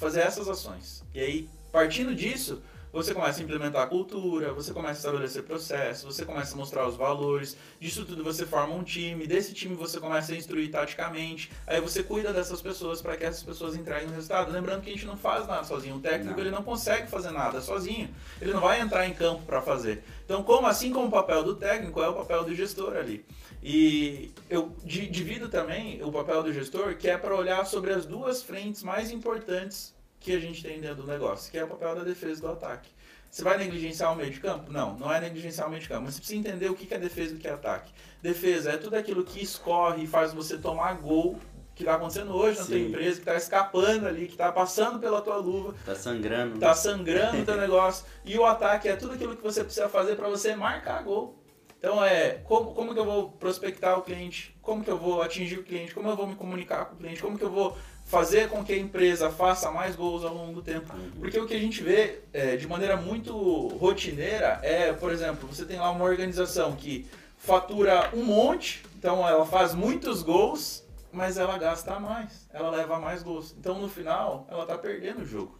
fazer 0.00 0.20
essas 0.20 0.48
ações. 0.48 1.04
E 1.14 1.20
aí, 1.20 1.48
partindo 1.70 2.14
disso, 2.14 2.62
você 2.92 3.14
começa 3.14 3.40
a 3.40 3.44
implementar 3.44 3.82
a 3.82 3.86
cultura, 3.86 4.52
você 4.52 4.72
começa 4.72 4.94
a 4.94 4.98
estabelecer 4.98 5.44
processos, 5.44 6.16
você 6.16 6.24
começa 6.24 6.54
a 6.54 6.56
mostrar 6.56 6.88
os 6.88 6.96
valores, 6.96 7.56
disso 7.78 8.04
tudo 8.04 8.24
você 8.24 8.44
forma 8.44 8.74
um 8.74 8.82
time, 8.82 9.28
desse 9.28 9.54
time 9.54 9.76
você 9.76 10.00
começa 10.00 10.32
a 10.32 10.36
instruir 10.36 10.70
taticamente, 10.70 11.52
aí 11.66 11.80
você 11.80 12.02
cuida 12.02 12.32
dessas 12.32 12.60
pessoas 12.60 13.00
para 13.00 13.16
que 13.16 13.24
essas 13.24 13.44
pessoas 13.44 13.76
entreguem 13.76 14.08
o 14.08 14.12
resultado. 14.12 14.50
Lembrando 14.50 14.82
que 14.82 14.90
a 14.90 14.92
gente 14.92 15.06
não 15.06 15.16
faz 15.16 15.46
nada 15.46 15.62
sozinho, 15.62 15.96
o 15.96 16.00
técnico 16.00 16.32
não. 16.32 16.40
ele 16.40 16.50
não 16.50 16.64
consegue 16.64 17.08
fazer 17.08 17.30
nada 17.30 17.60
sozinho, 17.60 18.12
ele 18.40 18.52
não 18.52 18.60
vai 18.60 18.80
entrar 18.80 19.06
em 19.06 19.14
campo 19.14 19.42
para 19.44 19.62
fazer. 19.62 20.02
Então, 20.24 20.42
como 20.42 20.66
assim 20.66 20.92
como 20.92 21.06
o 21.06 21.10
papel 21.10 21.44
do 21.44 21.54
técnico 21.54 22.02
é 22.02 22.08
o 22.08 22.14
papel 22.14 22.42
do 22.42 22.54
gestor 22.54 22.96
ali. 22.96 23.24
E 23.62 24.32
eu 24.48 24.74
divido 24.84 25.48
também 25.48 26.02
o 26.02 26.10
papel 26.10 26.42
do 26.42 26.52
gestor, 26.52 26.96
que 26.96 27.08
é 27.08 27.18
para 27.18 27.34
olhar 27.34 27.66
sobre 27.66 27.92
as 27.92 28.06
duas 28.06 28.42
frentes 28.42 28.82
mais 28.82 29.10
importantes 29.10 29.94
que 30.18 30.32
a 30.32 30.40
gente 30.40 30.62
tem 30.62 30.80
dentro 30.80 31.02
do 31.02 31.06
negócio, 31.06 31.50
que 31.50 31.58
é 31.58 31.64
o 31.64 31.68
papel 31.68 31.94
da 31.94 32.02
defesa 32.02 32.38
e 32.38 32.42
do 32.42 32.48
ataque. 32.48 32.90
Você 33.30 33.44
vai 33.44 33.56
negligenciar 33.58 34.12
o 34.12 34.16
meio 34.16 34.30
de 34.30 34.40
campo? 34.40 34.72
Não, 34.72 34.98
não 34.98 35.12
é 35.12 35.20
negligenciar 35.20 35.66
o 35.66 35.70
meio 35.70 35.82
de 35.82 35.88
campo, 35.88 36.02
mas 36.02 36.14
você 36.14 36.20
precisa 36.20 36.40
entender 36.40 36.68
o 36.68 36.74
que 36.74 36.92
é 36.92 36.98
defesa 36.98 37.32
e 37.32 37.36
o 37.36 37.38
que 37.38 37.46
é 37.46 37.52
ataque. 37.52 37.92
Defesa 38.20 38.72
é 38.72 38.76
tudo 38.76 38.96
aquilo 38.96 39.24
que 39.24 39.42
escorre 39.42 40.04
e 40.04 40.06
faz 40.06 40.32
você 40.32 40.58
tomar 40.58 40.94
gol 40.94 41.38
que 41.80 41.84
está 41.84 41.94
acontecendo 41.94 42.34
hoje 42.34 42.58
na 42.58 42.66
tua 42.66 42.78
empresa, 42.78 43.14
que 43.14 43.20
está 43.20 43.36
escapando 43.36 44.06
ali, 44.06 44.26
que 44.26 44.32
está 44.32 44.52
passando 44.52 44.98
pela 44.98 45.22
tua 45.22 45.36
luva. 45.36 45.74
Está 45.78 45.94
sangrando. 45.94 46.54
Está 46.56 46.74
sangrando 46.74 47.38
o 47.40 47.44
teu 47.44 47.56
negócio. 47.60 48.04
E 48.24 48.36
o 48.36 48.44
ataque 48.44 48.88
é 48.88 48.96
tudo 48.96 49.14
aquilo 49.14 49.36
que 49.36 49.42
você 49.42 49.64
precisa 49.64 49.88
fazer 49.88 50.16
para 50.16 50.28
você 50.28 50.54
marcar 50.54 51.02
gol. 51.02 51.39
Então 51.80 52.04
é 52.04 52.32
como, 52.44 52.74
como 52.74 52.92
que 52.92 53.00
eu 53.00 53.06
vou 53.06 53.30
prospectar 53.30 53.98
o 53.98 54.02
cliente, 54.02 54.54
como 54.60 54.84
que 54.84 54.90
eu 54.90 54.98
vou 54.98 55.22
atingir 55.22 55.58
o 55.58 55.64
cliente, 55.64 55.94
como 55.94 56.10
eu 56.10 56.14
vou 56.14 56.26
me 56.26 56.34
comunicar 56.34 56.84
com 56.84 56.94
o 56.94 56.98
cliente, 56.98 57.22
como 57.22 57.38
que 57.38 57.44
eu 57.44 57.50
vou 57.50 57.74
fazer 58.04 58.50
com 58.50 58.62
que 58.62 58.74
a 58.74 58.78
empresa 58.78 59.30
faça 59.30 59.70
mais 59.70 59.96
gols 59.96 60.22
ao 60.22 60.34
longo 60.34 60.52
do 60.52 60.62
tempo. 60.62 60.92
Uhum. 60.94 61.10
Porque 61.18 61.40
o 61.40 61.46
que 61.46 61.54
a 61.54 61.58
gente 61.58 61.82
vê 61.82 62.20
é, 62.34 62.56
de 62.56 62.68
maneira 62.68 62.98
muito 62.98 63.34
rotineira 63.78 64.60
é, 64.62 64.92
por 64.92 65.10
exemplo, 65.10 65.48
você 65.48 65.64
tem 65.64 65.78
lá 65.78 65.90
uma 65.90 66.04
organização 66.04 66.76
que 66.76 67.08
fatura 67.38 68.10
um 68.12 68.24
monte, 68.24 68.84
então 68.98 69.26
ela 69.26 69.46
faz 69.46 69.74
muitos 69.74 70.22
gols, 70.22 70.84
mas 71.10 71.38
ela 71.38 71.56
gasta 71.56 71.98
mais, 71.98 72.46
ela 72.52 72.68
leva 72.68 73.00
mais 73.00 73.22
gols. 73.22 73.54
Então 73.58 73.78
no 73.80 73.88
final 73.88 74.46
ela 74.50 74.64
está 74.64 74.76
perdendo 74.76 75.22
o 75.22 75.26
jogo. 75.26 75.56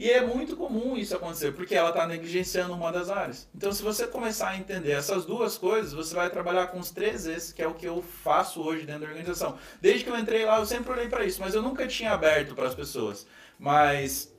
E 0.00 0.10
é 0.10 0.24
muito 0.24 0.56
comum 0.56 0.96
isso 0.96 1.14
acontecer, 1.14 1.52
porque 1.52 1.74
ela 1.74 1.90
está 1.90 2.06
negligenciando 2.06 2.72
uma 2.72 2.90
das 2.90 3.10
áreas. 3.10 3.46
Então, 3.54 3.70
se 3.70 3.82
você 3.82 4.06
começar 4.06 4.48
a 4.48 4.56
entender 4.56 4.92
essas 4.92 5.26
duas 5.26 5.58
coisas, 5.58 5.92
você 5.92 6.14
vai 6.14 6.30
trabalhar 6.30 6.68
com 6.68 6.78
os 6.78 6.90
três 6.90 7.26
E's, 7.26 7.52
que 7.52 7.60
é 7.60 7.68
o 7.68 7.74
que 7.74 7.84
eu 7.84 8.00
faço 8.00 8.62
hoje 8.62 8.86
dentro 8.86 9.02
da 9.02 9.08
organização. 9.08 9.58
Desde 9.78 10.02
que 10.02 10.08
eu 10.08 10.18
entrei 10.18 10.46
lá, 10.46 10.58
eu 10.58 10.64
sempre 10.64 10.90
olhei 10.90 11.06
para 11.06 11.22
isso, 11.26 11.38
mas 11.38 11.54
eu 11.54 11.60
nunca 11.60 11.86
tinha 11.86 12.12
aberto 12.12 12.54
para 12.54 12.66
as 12.66 12.74
pessoas. 12.74 13.26
Mas 13.58 14.34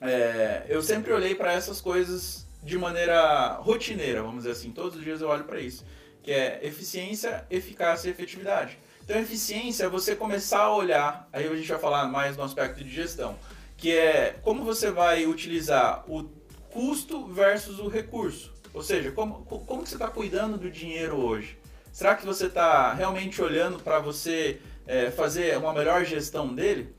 é, 0.00 0.64
eu 0.66 0.80
sempre 0.80 1.12
olhei 1.12 1.34
para 1.34 1.52
essas 1.52 1.78
coisas 1.78 2.46
de 2.62 2.78
maneira 2.78 3.48
rotineira, 3.56 4.22
vamos 4.22 4.44
dizer 4.44 4.52
assim. 4.52 4.70
Todos 4.70 4.96
os 4.96 5.04
dias 5.04 5.20
eu 5.20 5.28
olho 5.28 5.44
para 5.44 5.60
isso, 5.60 5.84
que 6.22 6.32
é 6.32 6.58
eficiência, 6.62 7.44
eficácia 7.50 8.08
e 8.08 8.12
efetividade. 8.12 8.78
Então, 9.04 9.20
eficiência 9.20 9.84
é 9.84 9.88
você 9.90 10.16
começar 10.16 10.60
a 10.60 10.74
olhar, 10.74 11.28
aí 11.34 11.46
a 11.46 11.54
gente 11.54 11.68
vai 11.68 11.78
falar 11.78 12.06
mais 12.06 12.34
no 12.34 12.42
aspecto 12.42 12.82
de 12.82 12.90
gestão 12.90 13.36
que 13.76 13.92
é 13.92 14.38
como 14.42 14.64
você 14.64 14.90
vai 14.90 15.26
utilizar 15.26 16.04
o 16.08 16.24
custo 16.70 17.26
versus 17.26 17.78
o 17.78 17.88
recurso. 17.88 18.52
Ou 18.72 18.82
seja, 18.82 19.10
como, 19.12 19.44
como 19.44 19.82
que 19.82 19.88
você 19.88 19.94
está 19.94 20.08
cuidando 20.08 20.58
do 20.58 20.70
dinheiro 20.70 21.16
hoje? 21.16 21.58
Será 21.92 22.14
que 22.14 22.26
você 22.26 22.46
está 22.46 22.92
realmente 22.92 23.40
olhando 23.40 23.78
para 23.82 23.98
você 23.98 24.60
é, 24.86 25.10
fazer 25.10 25.56
uma 25.56 25.72
melhor 25.72 26.04
gestão 26.04 26.54
dele? 26.54 26.94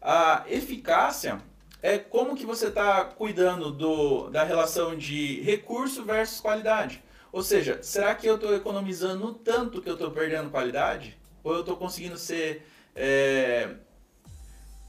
A 0.00 0.44
eficácia 0.48 1.40
é 1.80 1.96
como 1.96 2.36
que 2.36 2.44
você 2.44 2.66
está 2.66 3.04
cuidando 3.04 3.70
do, 3.70 4.28
da 4.28 4.44
relação 4.44 4.96
de 4.96 5.40
recurso 5.40 6.04
versus 6.04 6.40
qualidade. 6.40 7.02
Ou 7.32 7.42
seja, 7.42 7.82
será 7.82 8.14
que 8.14 8.26
eu 8.26 8.34
estou 8.34 8.54
economizando 8.54 9.32
tanto 9.32 9.80
que 9.80 9.88
eu 9.88 9.94
estou 9.94 10.10
perdendo 10.10 10.50
qualidade? 10.50 11.18
Ou 11.42 11.54
eu 11.54 11.60
estou 11.60 11.76
conseguindo 11.76 12.18
ser 12.18 12.66
é, 12.94 13.70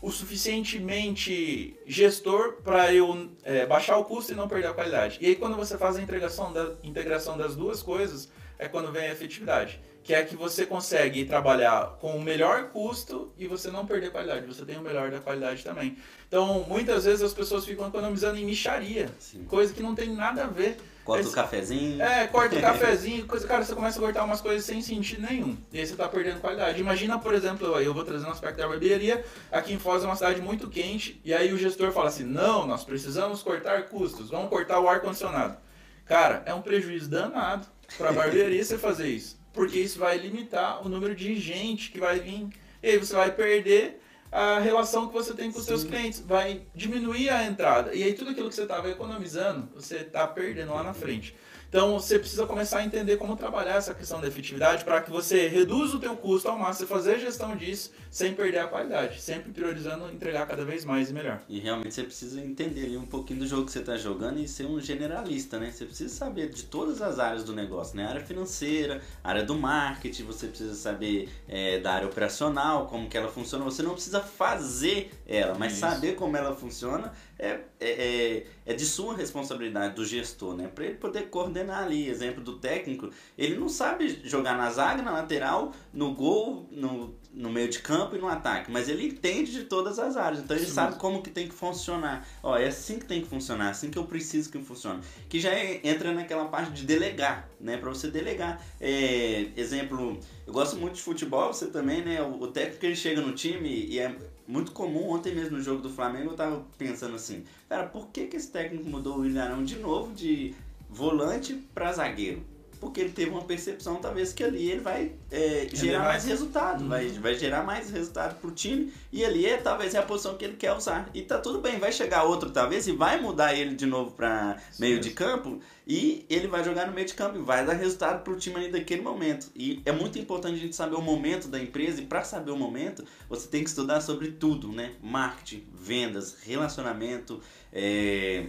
o 0.03 0.11
suficientemente 0.11 1.79
gestor 1.87 2.57
para 2.61 2.93
eu 2.93 3.29
é, 3.41 3.65
baixar 3.65 3.97
o 3.97 4.03
custo 4.03 4.33
e 4.33 4.35
não 4.35 4.49
perder 4.49 4.67
a 4.67 4.73
qualidade. 4.73 5.17
E 5.21 5.27
aí 5.27 5.35
quando 5.37 5.55
você 5.55 5.77
faz 5.77 5.95
a 5.95 6.01
integração, 6.01 6.51
da, 6.51 6.73
integração 6.83 7.37
das 7.37 7.55
duas 7.55 7.81
coisas, 7.81 8.29
é 8.59 8.67
quando 8.67 8.91
vem 8.91 9.03
a 9.03 9.13
efetividade, 9.13 9.79
que 10.03 10.13
é 10.13 10.21
que 10.21 10.35
você 10.35 10.65
consegue 10.65 11.23
trabalhar 11.23 11.97
com 12.01 12.17
o 12.17 12.21
melhor 12.21 12.65
custo 12.71 13.31
e 13.37 13.47
você 13.47 13.71
não 13.71 13.85
perder 13.85 14.11
qualidade, 14.11 14.45
você 14.45 14.65
tem 14.65 14.77
o 14.77 14.81
melhor 14.81 15.09
da 15.09 15.21
qualidade 15.21 15.63
também. 15.63 15.97
Então, 16.27 16.65
muitas 16.67 17.05
vezes 17.05 17.21
as 17.21 17.33
pessoas 17.33 17.63
ficam 17.63 17.87
economizando 17.87 18.37
em 18.37 18.43
micharia, 18.43 19.09
Sim. 19.17 19.45
coisa 19.45 19.73
que 19.73 19.81
não 19.81 19.95
tem 19.95 20.13
nada 20.13 20.43
a 20.43 20.47
ver 20.47 20.75
Corta 21.03 21.27
o 21.27 21.31
cafezinho. 21.31 22.01
É, 22.01 22.27
corta 22.27 22.55
o 22.55 22.61
cafezinho, 22.61 23.25
coisa, 23.25 23.45
cara, 23.45 23.65
você 23.65 23.75
começa 23.75 23.99
a 23.99 24.01
cortar 24.01 24.23
umas 24.23 24.39
coisas 24.39 24.63
sem 24.63 24.81
sentido 24.81 25.21
nenhum. 25.21 25.57
E 25.71 25.79
aí 25.79 25.85
você 25.85 25.95
tá 25.95 26.07
perdendo 26.07 26.39
qualidade. 26.39 26.79
Imagina, 26.79 27.19
por 27.19 27.33
exemplo, 27.33 27.67
eu 27.79 27.93
vou 27.93 28.03
trazer 28.05 28.25
um 28.25 28.31
aspecto 28.31 28.57
da 28.57 28.67
barbearia, 28.67 29.23
aqui 29.51 29.73
em 29.73 29.79
Foz 29.79 30.03
é 30.03 30.05
uma 30.05 30.15
cidade 30.15 30.41
muito 30.41 30.69
quente, 30.69 31.19
e 31.25 31.33
aí 31.33 31.51
o 31.51 31.57
gestor 31.57 31.91
fala 31.91 32.07
assim: 32.07 32.23
não, 32.23 32.65
nós 32.65 32.83
precisamos 32.83 33.43
cortar 33.43 33.83
custos, 33.83 34.29
vamos 34.29 34.49
cortar 34.49 34.79
o 34.79 34.87
ar-condicionado. 34.87 35.57
Cara, 36.05 36.43
é 36.45 36.53
um 36.53 36.61
prejuízo 36.61 37.09
danado 37.09 37.67
para 37.97 38.09
a 38.09 38.13
barbearia 38.13 38.63
você 38.63 38.77
fazer 38.77 39.07
isso. 39.07 39.41
Porque 39.51 39.77
isso 39.77 39.99
vai 39.99 40.17
limitar 40.17 40.85
o 40.85 40.89
número 40.89 41.13
de 41.13 41.35
gente 41.35 41.91
que 41.91 41.99
vai 41.99 42.19
vir. 42.19 42.47
E 42.81 42.89
aí 42.89 42.97
você 42.97 43.13
vai 43.13 43.31
perder 43.31 44.01
a 44.33 44.59
relação 44.59 45.07
que 45.07 45.13
você 45.13 45.33
tem 45.33 45.51
com 45.51 45.59
os 45.59 45.65
seus 45.65 45.83
clientes. 45.83 46.19
Vai 46.19 46.63
diminuir 46.73 47.29
a 47.29 47.43
entrada. 47.43 47.93
E 47.93 48.03
aí 48.03 48.13
tudo 48.13 48.31
aquilo 48.31 48.49
que 48.49 48.55
você 48.55 48.63
estava 48.63 48.89
economizando, 48.89 49.69
você 49.75 49.97
está 49.97 50.25
perdendo 50.27 50.73
lá 50.73 50.83
na 50.83 50.93
frente. 50.93 51.35
Então 51.73 51.99
você 51.99 52.19
precisa 52.19 52.45
começar 52.45 52.77
a 52.77 52.85
entender 52.85 53.17
como 53.17 53.35
trabalhar 53.35 53.77
essa 53.77 53.95
questão 53.95 54.21
da 54.21 54.27
efetividade 54.27 54.83
para 54.83 55.01
que 55.01 55.09
você 55.09 55.47
reduza 55.47 55.97
o 55.97 55.99
teu 55.99 56.15
custo 56.15 56.47
ao 56.47 56.55
máximo, 56.55 56.87
fazer 56.87 57.15
a 57.15 57.17
gestão 57.17 57.55
disso 57.55 57.91
sem 58.11 58.31
perder 58.35 58.59
a 58.59 58.67
qualidade, 58.67 59.19
sempre 59.19 59.51
priorizando 59.51 60.07
entregar 60.11 60.45
cada 60.45 60.63
vez 60.63 60.85
mais 60.85 61.09
e 61.09 61.13
melhor. 61.13 61.41
E 61.49 61.59
realmente 61.59 61.91
você 61.91 62.03
precisa 62.03 62.39
entender 62.39 62.85
ali 62.85 62.95
um 62.95 63.07
pouquinho 63.07 63.39
do 63.39 63.47
jogo 63.47 63.65
que 63.65 63.71
você 63.71 63.79
está 63.79 63.97
jogando 63.97 64.39
e 64.39 64.47
ser 64.47 64.67
um 64.67 64.79
generalista, 64.79 65.57
né? 65.57 65.71
Você 65.71 65.85
precisa 65.85 66.13
saber 66.13 66.49
de 66.49 66.65
todas 66.65 67.01
as 67.01 67.17
áreas 67.17 67.43
do 67.43 67.55
negócio, 67.55 67.97
né? 67.97 68.05
área 68.05 68.21
financeira, 68.21 69.01
área 69.23 69.43
do 69.43 69.55
marketing, 69.55 70.25
você 70.25 70.45
precisa 70.45 70.75
saber 70.75 71.27
é, 71.49 71.79
da 71.79 71.93
área 71.93 72.07
operacional, 72.07 72.85
como 72.85 73.09
que 73.09 73.17
ela 73.17 73.29
funciona. 73.29 73.65
Você 73.65 73.81
não 73.81 73.93
precisa 73.93 74.21
fazer 74.21 75.09
ela, 75.25 75.55
mas 75.57 75.71
Isso. 75.71 75.81
saber 75.81 76.13
como 76.13 76.37
ela 76.37 76.55
funciona 76.55 77.11
é, 77.39 77.61
é, 77.79 77.89
é, 77.89 78.45
é 78.63 78.73
de 78.75 78.85
sua 78.85 79.15
responsabilidade 79.15 79.95
do 79.95 80.05
gestor, 80.05 80.55
né? 80.55 80.67
Para 80.67 80.85
ele 80.85 80.95
poder 80.97 81.29
coordenar 81.31 81.62
ali. 81.71 82.09
Exemplo 82.09 82.43
do 82.43 82.57
técnico, 82.57 83.09
ele 83.37 83.57
não 83.57 83.69
sabe 83.69 84.21
jogar 84.23 84.57
na 84.57 84.69
zaga, 84.69 85.01
na 85.01 85.11
lateral, 85.11 85.73
no 85.93 86.13
gol, 86.13 86.67
no, 86.71 87.15
no 87.33 87.49
meio 87.49 87.69
de 87.69 87.79
campo 87.79 88.15
e 88.15 88.19
no 88.19 88.27
ataque, 88.27 88.71
mas 88.71 88.87
ele 88.87 89.07
entende 89.07 89.51
de 89.51 89.63
todas 89.63 89.97
as 89.97 90.15
áreas, 90.15 90.43
então 90.43 90.55
ele 90.55 90.65
Sim. 90.65 90.73
sabe 90.73 90.97
como 90.97 91.21
que 91.21 91.29
tem 91.29 91.47
que 91.47 91.53
funcionar. 91.53 92.27
Ó, 92.41 92.55
é 92.57 92.67
assim 92.67 92.99
que 92.99 93.05
tem 93.05 93.21
que 93.21 93.27
funcionar, 93.27 93.67
é 93.67 93.69
assim 93.71 93.89
que 93.89 93.97
eu 93.97 94.05
preciso 94.05 94.51
que 94.51 94.59
funcione. 94.59 95.01
Que 95.27 95.39
já 95.39 95.49
é, 95.49 95.81
entra 95.83 96.13
naquela 96.13 96.45
parte 96.45 96.71
de 96.71 96.85
delegar, 96.85 97.49
né? 97.59 97.77
Para 97.77 97.89
você 97.89 98.09
delegar. 98.09 98.61
É, 98.79 99.47
exemplo, 99.57 100.19
eu 100.45 100.53
gosto 100.53 100.77
muito 100.77 100.95
de 100.95 101.01
futebol, 101.01 101.51
você 101.51 101.67
também, 101.67 102.03
né? 102.03 102.21
O, 102.21 102.43
o 102.43 102.47
técnico 102.47 102.85
ele 102.85 102.95
chega 102.95 103.21
no 103.21 103.33
time 103.33 103.69
e 103.69 103.99
é 103.99 104.15
muito 104.47 104.71
comum. 104.71 105.09
Ontem 105.09 105.33
mesmo 105.33 105.57
no 105.57 105.63
jogo 105.63 105.81
do 105.81 105.89
Flamengo 105.89 106.31
eu 106.31 106.35
tava 106.35 106.65
pensando 106.77 107.15
assim, 107.15 107.43
cara, 107.67 107.87
por 107.87 108.07
que, 108.09 108.27
que 108.27 108.37
esse 108.37 108.51
técnico 108.51 108.87
mudou 108.87 109.19
o 109.19 109.25
Ilharão 109.25 109.63
de 109.63 109.77
novo 109.77 110.13
de 110.13 110.53
volante 110.93 111.53
para 111.73 111.91
zagueiro? 111.91 112.53
porque 112.83 112.99
ele 112.99 113.11
teve 113.11 113.31
uma 113.31 113.43
percepção, 113.43 113.95
talvez, 113.95 114.33
que 114.33 114.43
ali 114.43 114.69
ele 114.69 114.81
vai 114.81 115.13
é, 115.31 115.69
gerar 115.71 116.03
mais 116.03 116.25
resultado, 116.25 116.81
uhum. 116.81 116.89
vai, 116.89 117.07
vai 117.07 117.33
gerar 117.33 117.63
mais 117.63 117.89
resultado 117.89 118.37
pro 118.41 118.51
time, 118.51 118.91
e 119.09 119.23
ali 119.23 119.45
é, 119.45 119.55
talvez 119.55 119.95
é 119.95 119.99
a 119.99 120.03
posição 120.03 120.35
que 120.35 120.43
ele 120.43 120.57
quer 120.57 120.73
usar. 120.73 121.09
E 121.13 121.21
tá 121.21 121.37
tudo 121.37 121.61
bem, 121.61 121.79
vai 121.79 121.93
chegar 121.93 122.23
outro 122.23 122.49
talvez 122.49 122.85
e 122.85 122.91
vai 122.91 123.21
mudar 123.21 123.55
ele 123.55 123.73
de 123.73 123.85
novo 123.85 124.11
para 124.11 124.57
meio 124.77 124.99
de 124.99 125.11
campo, 125.11 125.61
e 125.87 126.25
ele 126.29 126.47
vai 126.47 126.61
jogar 126.61 126.85
no 126.85 126.93
meio 126.93 127.07
de 127.07 127.13
campo 127.13 127.37
e 127.37 127.41
vai 127.41 127.65
dar 127.65 127.73
resultado 127.73 128.21
pro 128.21 128.35
time 128.35 128.57
ali 128.57 128.69
daquele 128.69 129.01
momento. 129.01 129.49
E 129.55 129.81
é 129.85 129.93
muito 129.93 130.19
importante 130.19 130.55
a 130.55 130.59
gente 130.59 130.75
saber 130.75 130.95
o 130.95 131.01
momento 131.01 131.47
da 131.47 131.59
empresa, 131.59 132.01
e 132.01 132.05
para 132.05 132.25
saber 132.25 132.51
o 132.51 132.57
momento, 132.57 133.05
você 133.29 133.47
tem 133.47 133.63
que 133.63 133.69
estudar 133.69 134.01
sobre 134.01 134.33
tudo, 134.33 134.67
né? 134.73 134.91
Marketing, 135.01 135.65
vendas, 135.73 136.35
relacionamento, 136.43 137.39
é, 137.71 138.47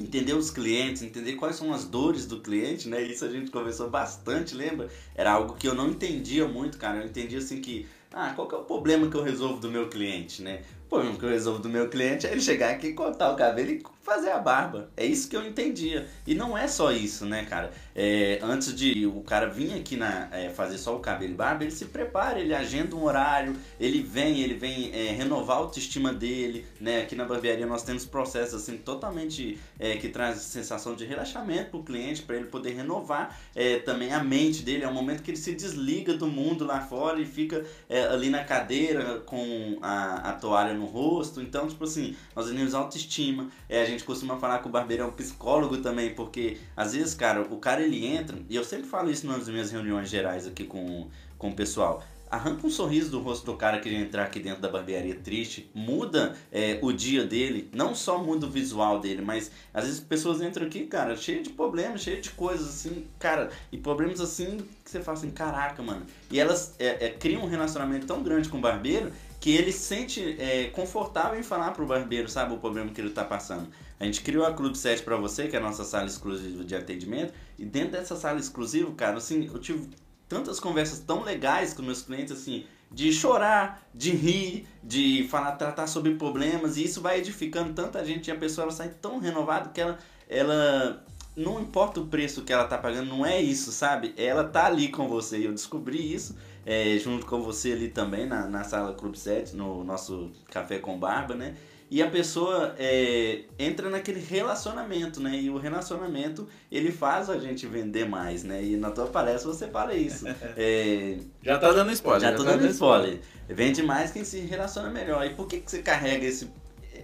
entender 0.00 0.32
os 0.32 0.50
clientes, 0.50 1.02
entender 1.02 1.34
quais 1.34 1.56
são 1.56 1.72
as 1.72 1.84
dores 1.84 2.26
do 2.26 2.40
cliente, 2.40 2.88
né? 2.88 3.02
Isso 3.02 3.24
a 3.24 3.28
gente 3.28 3.50
conversou 3.50 3.90
bastante, 3.90 4.54
lembra? 4.54 4.88
Era 5.14 5.32
algo 5.32 5.54
que 5.54 5.68
eu 5.68 5.74
não 5.74 5.90
entendia 5.90 6.48
muito, 6.48 6.78
cara. 6.78 6.98
Eu 6.98 7.06
entendia 7.06 7.38
assim 7.38 7.60
que, 7.60 7.86
ah, 8.12 8.32
qual 8.34 8.48
que 8.48 8.54
é 8.54 8.58
o 8.58 8.64
problema 8.64 9.08
que 9.08 9.16
eu 9.16 9.22
resolvo 9.22 9.60
do 9.60 9.70
meu 9.70 9.88
cliente, 9.88 10.42
né? 10.42 10.62
O 10.90 10.98
problema 10.98 11.16
que 11.16 11.24
eu 11.24 11.28
resolvo 11.28 11.62
do 11.62 11.68
meu 11.68 11.88
cliente 11.88 12.26
é 12.26 12.32
ele 12.32 12.40
chegar 12.40 12.70
aqui, 12.70 12.92
cortar 12.92 13.30
o 13.30 13.36
cabelo 13.36 13.70
e 13.70 13.80
fazer 14.02 14.30
a 14.30 14.38
barba. 14.38 14.90
É 14.96 15.06
isso 15.06 15.28
que 15.28 15.36
eu 15.36 15.46
entendia. 15.46 16.08
E 16.26 16.34
não 16.34 16.58
é 16.58 16.66
só 16.66 16.90
isso, 16.90 17.24
né, 17.24 17.44
cara? 17.44 17.70
É, 17.94 18.40
antes 18.42 18.74
de 18.74 19.06
o 19.06 19.20
cara 19.20 19.46
vir 19.46 19.72
aqui 19.74 19.96
na, 19.96 20.28
é, 20.32 20.50
fazer 20.50 20.78
só 20.78 20.96
o 20.96 20.98
cabelo 20.98 21.32
e 21.32 21.36
barba, 21.36 21.62
ele 21.62 21.70
se 21.70 21.84
prepara, 21.84 22.40
ele 22.40 22.52
agenda 22.52 22.96
um 22.96 23.04
horário, 23.04 23.54
ele 23.78 24.02
vem, 24.02 24.40
ele 24.40 24.54
vem 24.54 24.90
é, 24.92 25.12
renovar 25.12 25.58
a 25.58 25.60
autoestima 25.60 26.12
dele, 26.12 26.66
né? 26.80 27.02
Aqui 27.02 27.14
na 27.14 27.24
barbearia 27.24 27.66
nós 27.66 27.84
temos 27.84 28.04
processos 28.04 28.60
assim 28.60 28.76
totalmente 28.78 29.60
é, 29.78 29.96
que 29.96 30.08
traz 30.08 30.38
sensação 30.38 30.96
de 30.96 31.04
relaxamento 31.04 31.70
pro 31.70 31.84
cliente, 31.84 32.22
para 32.22 32.34
ele 32.34 32.46
poder 32.46 32.74
renovar 32.74 33.38
é, 33.54 33.78
também 33.78 34.12
a 34.12 34.24
mente 34.24 34.64
dele. 34.64 34.82
É 34.82 34.88
um 34.88 34.94
momento 34.94 35.22
que 35.22 35.30
ele 35.30 35.38
se 35.38 35.54
desliga 35.54 36.14
do 36.14 36.26
mundo 36.26 36.64
lá 36.64 36.80
fora 36.80 37.20
e 37.20 37.26
fica 37.26 37.64
é, 37.88 38.06
ali 38.06 38.28
na 38.28 38.42
cadeira 38.42 39.20
com 39.20 39.78
a, 39.80 40.30
a 40.30 40.32
toalha 40.32 40.79
no 40.80 40.86
rosto. 40.86 41.40
Então, 41.40 41.68
tipo 41.68 41.84
assim, 41.84 42.16
nós 42.34 42.48
temos 42.48 42.74
autoestima, 42.74 43.48
é, 43.68 43.82
a 43.82 43.84
gente 43.84 44.02
costuma 44.04 44.36
falar 44.36 44.58
que 44.58 44.68
o 44.68 44.70
barbeiro 44.70 45.04
é 45.04 45.06
um 45.06 45.12
psicólogo 45.12 45.78
também, 45.78 46.14
porque 46.14 46.56
às 46.76 46.94
vezes, 46.94 47.14
cara, 47.14 47.42
o 47.42 47.58
cara 47.58 47.82
ele 47.82 48.06
entra, 48.06 48.38
e 48.48 48.56
eu 48.56 48.64
sempre 48.64 48.88
falo 48.88 49.10
isso 49.10 49.26
nas 49.26 49.48
minhas 49.48 49.70
reuniões 49.70 50.08
gerais 50.08 50.46
aqui 50.46 50.64
com, 50.64 51.08
com 51.38 51.50
o 51.50 51.54
pessoal. 51.54 52.02
Arranca 52.30 52.64
um 52.64 52.70
sorriso 52.70 53.10
do 53.10 53.18
rosto 53.18 53.44
do 53.44 53.56
cara 53.56 53.80
que 53.80 53.92
entrar 53.92 54.22
aqui 54.22 54.38
dentro 54.38 54.62
da 54.62 54.68
barbearia 54.68 55.16
triste, 55.16 55.68
muda 55.74 56.36
é, 56.52 56.78
o 56.80 56.92
dia 56.92 57.24
dele, 57.24 57.68
não 57.74 57.92
só 57.92 58.22
muda 58.22 58.46
o 58.46 58.48
visual 58.48 59.00
dele, 59.00 59.20
mas 59.20 59.50
às 59.74 59.84
vezes 59.84 59.98
pessoas 59.98 60.40
entram 60.40 60.64
aqui, 60.64 60.86
cara, 60.86 61.16
cheio 61.16 61.42
de 61.42 61.50
problemas, 61.50 62.02
cheio 62.02 62.22
de 62.22 62.30
coisas 62.30 62.68
assim, 62.68 63.04
cara, 63.18 63.50
e 63.72 63.76
problemas 63.76 64.20
assim 64.20 64.58
que 64.84 64.88
você 64.88 65.00
fala 65.00 65.18
assim, 65.18 65.32
caraca, 65.32 65.82
mano. 65.82 66.06
E 66.30 66.38
elas 66.38 66.76
é, 66.78 67.06
é, 67.06 67.08
criam 67.10 67.42
um 67.42 67.48
relacionamento 67.48 68.06
tão 68.06 68.22
grande 68.22 68.48
com 68.48 68.58
o 68.58 68.60
barbeiro 68.60 69.10
que 69.40 69.50
ele 69.50 69.72
se 69.72 69.80
sente 69.80 70.36
é, 70.38 70.66
confortável 70.66 71.40
em 71.40 71.42
falar 71.42 71.70
pro 71.70 71.86
barbeiro, 71.86 72.28
sabe, 72.28 72.54
o 72.54 72.58
problema 72.58 72.90
que 72.90 73.00
ele 73.00 73.10
tá 73.10 73.24
passando. 73.24 73.68
A 73.98 74.04
gente 74.04 74.20
criou 74.20 74.44
a 74.44 74.52
Clube 74.52 74.76
7 74.76 75.02
para 75.02 75.16
você, 75.16 75.48
que 75.48 75.56
é 75.56 75.58
a 75.58 75.62
nossa 75.62 75.82
sala 75.82 76.06
exclusiva 76.06 76.62
de 76.62 76.74
atendimento, 76.76 77.32
e 77.58 77.64
dentro 77.64 77.92
dessa 77.92 78.14
sala 78.16 78.38
exclusiva, 78.38 78.92
cara, 78.92 79.16
assim, 79.16 79.50
eu 79.52 79.58
tive 79.58 79.88
tantas 80.28 80.60
conversas 80.60 81.00
tão 81.00 81.22
legais 81.22 81.72
com 81.72 81.82
meus 81.82 82.02
clientes, 82.02 82.32
assim, 82.32 82.66
de 82.92 83.12
chorar, 83.12 83.82
de 83.94 84.10
rir, 84.10 84.66
de 84.82 85.26
falar, 85.30 85.52
tratar 85.52 85.86
sobre 85.86 86.14
problemas, 86.16 86.76
e 86.76 86.84
isso 86.84 87.00
vai 87.00 87.18
edificando 87.18 87.72
tanta 87.72 88.04
gente, 88.04 88.28
e 88.28 88.30
a 88.30 88.36
pessoa 88.36 88.64
ela 88.64 88.72
sai 88.72 88.90
tão 89.00 89.18
renovada 89.18 89.70
que 89.70 89.80
ela, 89.80 89.98
ela 90.28 91.02
não 91.34 91.60
importa 91.60 92.00
o 92.00 92.06
preço 92.06 92.42
que 92.42 92.52
ela 92.52 92.64
tá 92.64 92.76
pagando, 92.76 93.08
não 93.08 93.24
é 93.24 93.40
isso, 93.40 93.72
sabe? 93.72 94.12
Ela 94.16 94.44
tá 94.44 94.66
ali 94.66 94.88
com 94.88 95.08
você. 95.08 95.38
E 95.38 95.44
eu 95.44 95.52
descobri 95.52 96.12
isso 96.12 96.36
é, 96.64 96.98
junto 96.98 97.26
com 97.26 97.42
você 97.42 97.72
ali 97.72 97.88
também 97.88 98.26
na, 98.26 98.46
na 98.46 98.64
sala 98.64 98.94
Clube 98.94 99.18
7, 99.18 99.56
no 99.56 99.84
nosso 99.84 100.30
Café 100.50 100.78
com 100.78 100.98
Barba, 100.98 101.34
né? 101.34 101.54
e 101.90 102.00
a 102.00 102.08
pessoa 102.08 102.76
é, 102.78 103.40
entra 103.58 103.90
naquele 103.90 104.20
relacionamento, 104.20 105.20
né? 105.20 105.34
E 105.34 105.50
o 105.50 105.58
relacionamento 105.58 106.48
ele 106.70 106.92
faz 106.92 107.28
a 107.28 107.36
gente 107.36 107.66
vender 107.66 108.08
mais, 108.08 108.44
né? 108.44 108.62
E 108.62 108.76
na 108.76 108.92
tua 108.92 109.08
palestra 109.08 109.52
você 109.52 109.66
fala 109.66 109.92
isso. 109.92 110.24
É, 110.56 111.18
já 111.42 111.58
tá 111.58 111.72
dando 111.72 111.90
spoiler. 111.90 112.20
Já, 112.20 112.30
já 112.30 112.36
tô 112.36 112.44
tá 112.44 112.52
dando 112.52 112.68
spoiler. 112.68 113.14
spoiler. 113.14 113.56
Vende 113.56 113.82
mais 113.82 114.12
quem 114.12 114.22
se 114.22 114.38
relaciona 114.40 114.88
melhor. 114.88 115.26
E 115.26 115.30
por 115.30 115.48
que, 115.48 115.60
que 115.60 115.70
você 115.70 115.82
carrega 115.82 116.24
esse, 116.24 116.48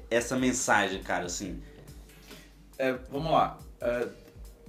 essa 0.09 0.37
mensagem, 0.37 1.03
cara, 1.03 1.27
assim? 1.27 1.61
É, 2.79 2.93
vamos 3.11 3.33
lá. 3.33 3.59
É, 3.81 4.07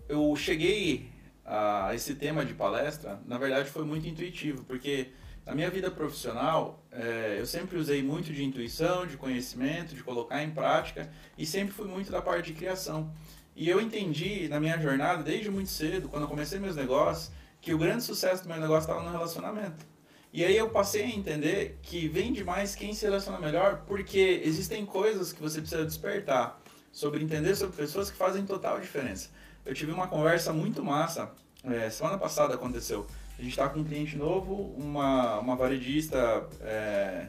eu 0.10 0.36
cheguei 0.36 1.10
a 1.48 1.96
esse 1.96 2.14
tema 2.16 2.46
de 2.46 2.54
palestra, 2.54 3.22
na 3.26 3.38
verdade 3.38 3.70
foi 3.70 3.86
muito 3.86 4.06
intuitivo, 4.06 4.66
porque 4.66 5.08
na 5.46 5.56
minha 5.56 5.70
vida 5.70 5.90
profissional 5.90 6.86
é, 6.92 7.38
eu 7.40 7.46
sempre 7.46 7.78
usei 7.78 8.04
muito 8.04 8.34
de 8.34 8.44
intuição, 8.44 9.08
de 9.08 9.16
conhecimento, 9.16 9.96
de 9.96 10.04
colocar 10.04 10.44
em 10.44 10.52
prática 10.52 11.10
e 11.38 11.46
sempre 11.46 11.74
fui 11.74 11.88
muito 11.88 12.12
da 12.12 12.22
parte 12.22 12.48
de 12.48 12.54
criação. 12.54 13.14
E 13.56 13.70
eu 13.70 13.80
entendi 13.80 14.50
na 14.50 14.60
minha 14.60 14.78
jornada, 14.78 15.24
desde 15.24 15.50
muito 15.50 15.70
cedo, 15.70 16.10
quando 16.10 16.24
eu 16.24 16.30
comecei 16.30 16.60
meus 16.60 16.76
negócios, 16.76 17.32
que 17.62 17.74
o 17.74 17.78
grande 17.78 18.04
sucesso 18.04 18.44
do 18.44 18.50
meu 18.50 18.60
negócio 18.60 18.90
estava 18.90 19.04
no 19.04 19.12
relacionamento. 19.12 19.86
E 20.34 20.44
aí 20.44 20.56
eu 20.56 20.70
passei 20.70 21.04
a 21.04 21.10
entender 21.10 21.80
que 21.82 22.08
vende 22.10 22.44
mais 22.44 22.76
quem 22.76 22.94
se 22.94 23.06
relaciona 23.06 23.40
melhor, 23.40 23.84
porque 23.88 24.42
existem 24.44 24.86
coisas 24.86 25.32
que 25.32 25.42
você 25.42 25.62
precisa 25.62 25.86
despertar 25.86 26.62
sobre 26.92 27.24
entender 27.24 27.56
sobre 27.56 27.76
pessoas 27.76 28.12
que 28.12 28.18
fazem 28.18 28.46
total 28.46 28.80
diferença. 28.80 29.30
Eu 29.68 29.74
tive 29.74 29.92
uma 29.92 30.08
conversa 30.08 30.54
muito 30.54 30.82
massa, 30.82 31.30
é, 31.62 31.90
semana 31.90 32.18
passada 32.18 32.54
aconteceu. 32.54 33.06
A 33.38 33.42
gente 33.42 33.52
está 33.52 33.68
com 33.68 33.82
um 33.82 33.84
cliente 33.84 34.16
novo, 34.16 34.74
uma, 34.78 35.40
uma 35.40 35.58
varejista 35.58 36.48
é, 36.62 37.28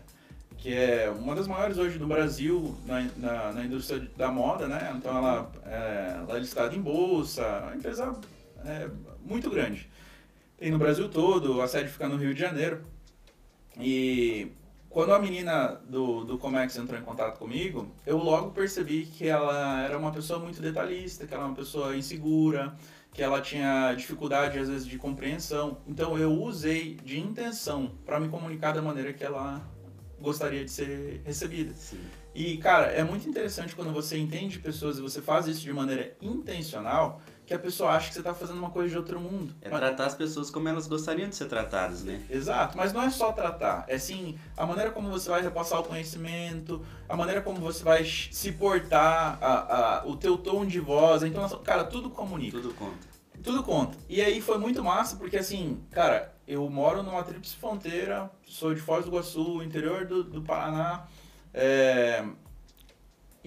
que 0.57 0.73
é 0.73 1.11
uma 1.11 1.35
das 1.35 1.49
maiores 1.49 1.79
hoje 1.79 1.99
do 1.99 2.07
Brasil 2.07 2.79
na, 2.87 3.03
na, 3.17 3.53
na 3.55 3.65
indústria 3.65 4.09
da 4.17 4.31
moda, 4.31 4.69
né? 4.69 4.95
Então 4.97 5.17
ela, 5.19 5.53
é, 5.67 6.17
ela 6.21 6.37
é 6.37 6.39
listada 6.39 6.77
em 6.77 6.81
bolsa, 6.81 7.43
uma 7.65 7.75
empresa 7.75 8.17
é, 8.65 8.89
muito 9.21 9.51
grande. 9.51 9.91
Tem 10.57 10.71
no 10.71 10.79
Brasil 10.79 11.09
todo, 11.09 11.61
a 11.61 11.67
sede 11.67 11.89
fica 11.89 12.09
no 12.09 12.17
Rio 12.17 12.33
de 12.33 12.41
Janeiro. 12.41 12.83
E 13.81 14.53
quando 14.89 15.13
a 15.13 15.19
menina 15.19 15.81
do, 15.89 16.25
do 16.25 16.39
Comex 16.39 16.77
entrou 16.77 16.99
em 16.99 17.05
contato 17.05 17.39
comigo, 17.39 17.89
eu 18.07 18.17
logo 18.17 18.51
percebi 18.51 19.05
que 19.05 19.27
ela 19.29 19.83
era 19.83 19.99
uma 19.99 20.11
pessoa 20.11 20.39
muito 20.39 20.63
detalhista, 20.63 21.27
que 21.27 21.35
ela 21.35 21.45
era 21.45 21.51
uma 21.51 21.57
pessoa 21.57 21.97
insegura, 21.97 22.75
que 23.13 23.23
ela 23.23 23.41
tinha 23.41 23.93
dificuldade 23.95 24.59
às 24.59 24.69
vezes 24.69 24.87
de 24.87 24.97
compreensão. 24.97 25.79
Então 25.87 26.19
eu 26.19 26.33
usei 26.33 26.95
de 27.05 27.19
intenção 27.21 27.93
para 28.07 28.19
me 28.19 28.29
comunicar 28.29 28.73
da 28.73 28.81
maneira 28.81 29.13
que 29.13 29.23
ela 29.23 29.61
gostaria 30.21 30.65
de 30.65 30.71
ser 30.71 31.21
recebida. 31.25 31.75
Sim. 31.75 32.01
E 32.35 32.57
cara, 32.57 32.87
é 32.87 33.05
muito 33.05 33.29
interessante 33.29 33.75
quando 33.75 33.93
você 33.93 34.17
entende 34.17 34.59
pessoas 34.59 34.99
e 34.99 35.03
você 35.03 35.21
faz 35.21 35.47
isso 35.47 35.61
de 35.61 35.73
maneira 35.73 36.17
intencional, 36.21 37.21
que 37.49 37.55
a 37.55 37.59
pessoa 37.59 37.93
acha 37.93 38.09
que 38.09 38.13
você 38.13 38.21
está 38.21 38.35
fazendo 38.35 38.59
uma 38.59 38.69
coisa 38.69 38.91
de 38.91 38.97
outro 38.99 39.19
mundo. 39.19 39.55
É 39.63 39.71
mas... 39.71 39.81
tratar 39.81 40.05
as 40.05 40.15
pessoas 40.15 40.51
como 40.51 40.69
elas 40.69 40.87
gostariam 40.87 41.31
de 41.31 41.35
ser 41.35 41.47
tratadas, 41.47 42.05
né? 42.05 42.23
Exato, 42.29 42.77
mas 42.77 42.93
não 42.93 43.03
é 43.03 43.09
só 43.09 43.33
tratar, 43.33 43.87
é 43.89 43.99
sim 43.99 44.39
a 44.55 44.67
maneira 44.67 44.91
como 44.91 45.09
você 45.09 45.31
vai 45.31 45.41
repassar 45.41 45.81
o 45.81 45.85
conhecimento, 45.85 46.85
a 47.09 47.17
maneira 47.17 47.41
como 47.41 47.59
você 47.59 47.83
vai 47.83 48.05
se 48.05 48.53
portar, 48.53 49.39
a, 49.41 50.01
a, 50.01 50.07
o 50.07 50.15
teu 50.15 50.37
tom 50.37 50.67
de 50.67 50.79
voz, 50.79 51.23
então, 51.23 51.49
cara, 51.65 51.85
tudo 51.85 52.11
comunica. 52.11 52.59
Tudo 52.59 52.75
conta. 52.75 53.09
Tudo 53.43 53.63
conta. 53.63 53.97
E 54.11 54.21
aí 54.21 54.43
foi 54.43 54.59
muito 54.59 54.85
massa, 54.85 55.17
porque 55.17 55.39
assim, 55.39 55.81
cara, 55.91 56.35
eu 56.47 56.69
moro 56.69 57.03
numa 57.03 57.23
tríplice 57.23 57.57
fronteira, 57.57 58.31
sou 58.47 58.75
de 58.75 58.81
Foz 58.81 59.07
do 59.07 59.11
Iguaçu, 59.11 59.63
interior 59.63 60.05
do, 60.05 60.23
do 60.23 60.43
Paraná, 60.43 61.07
é, 61.55 62.23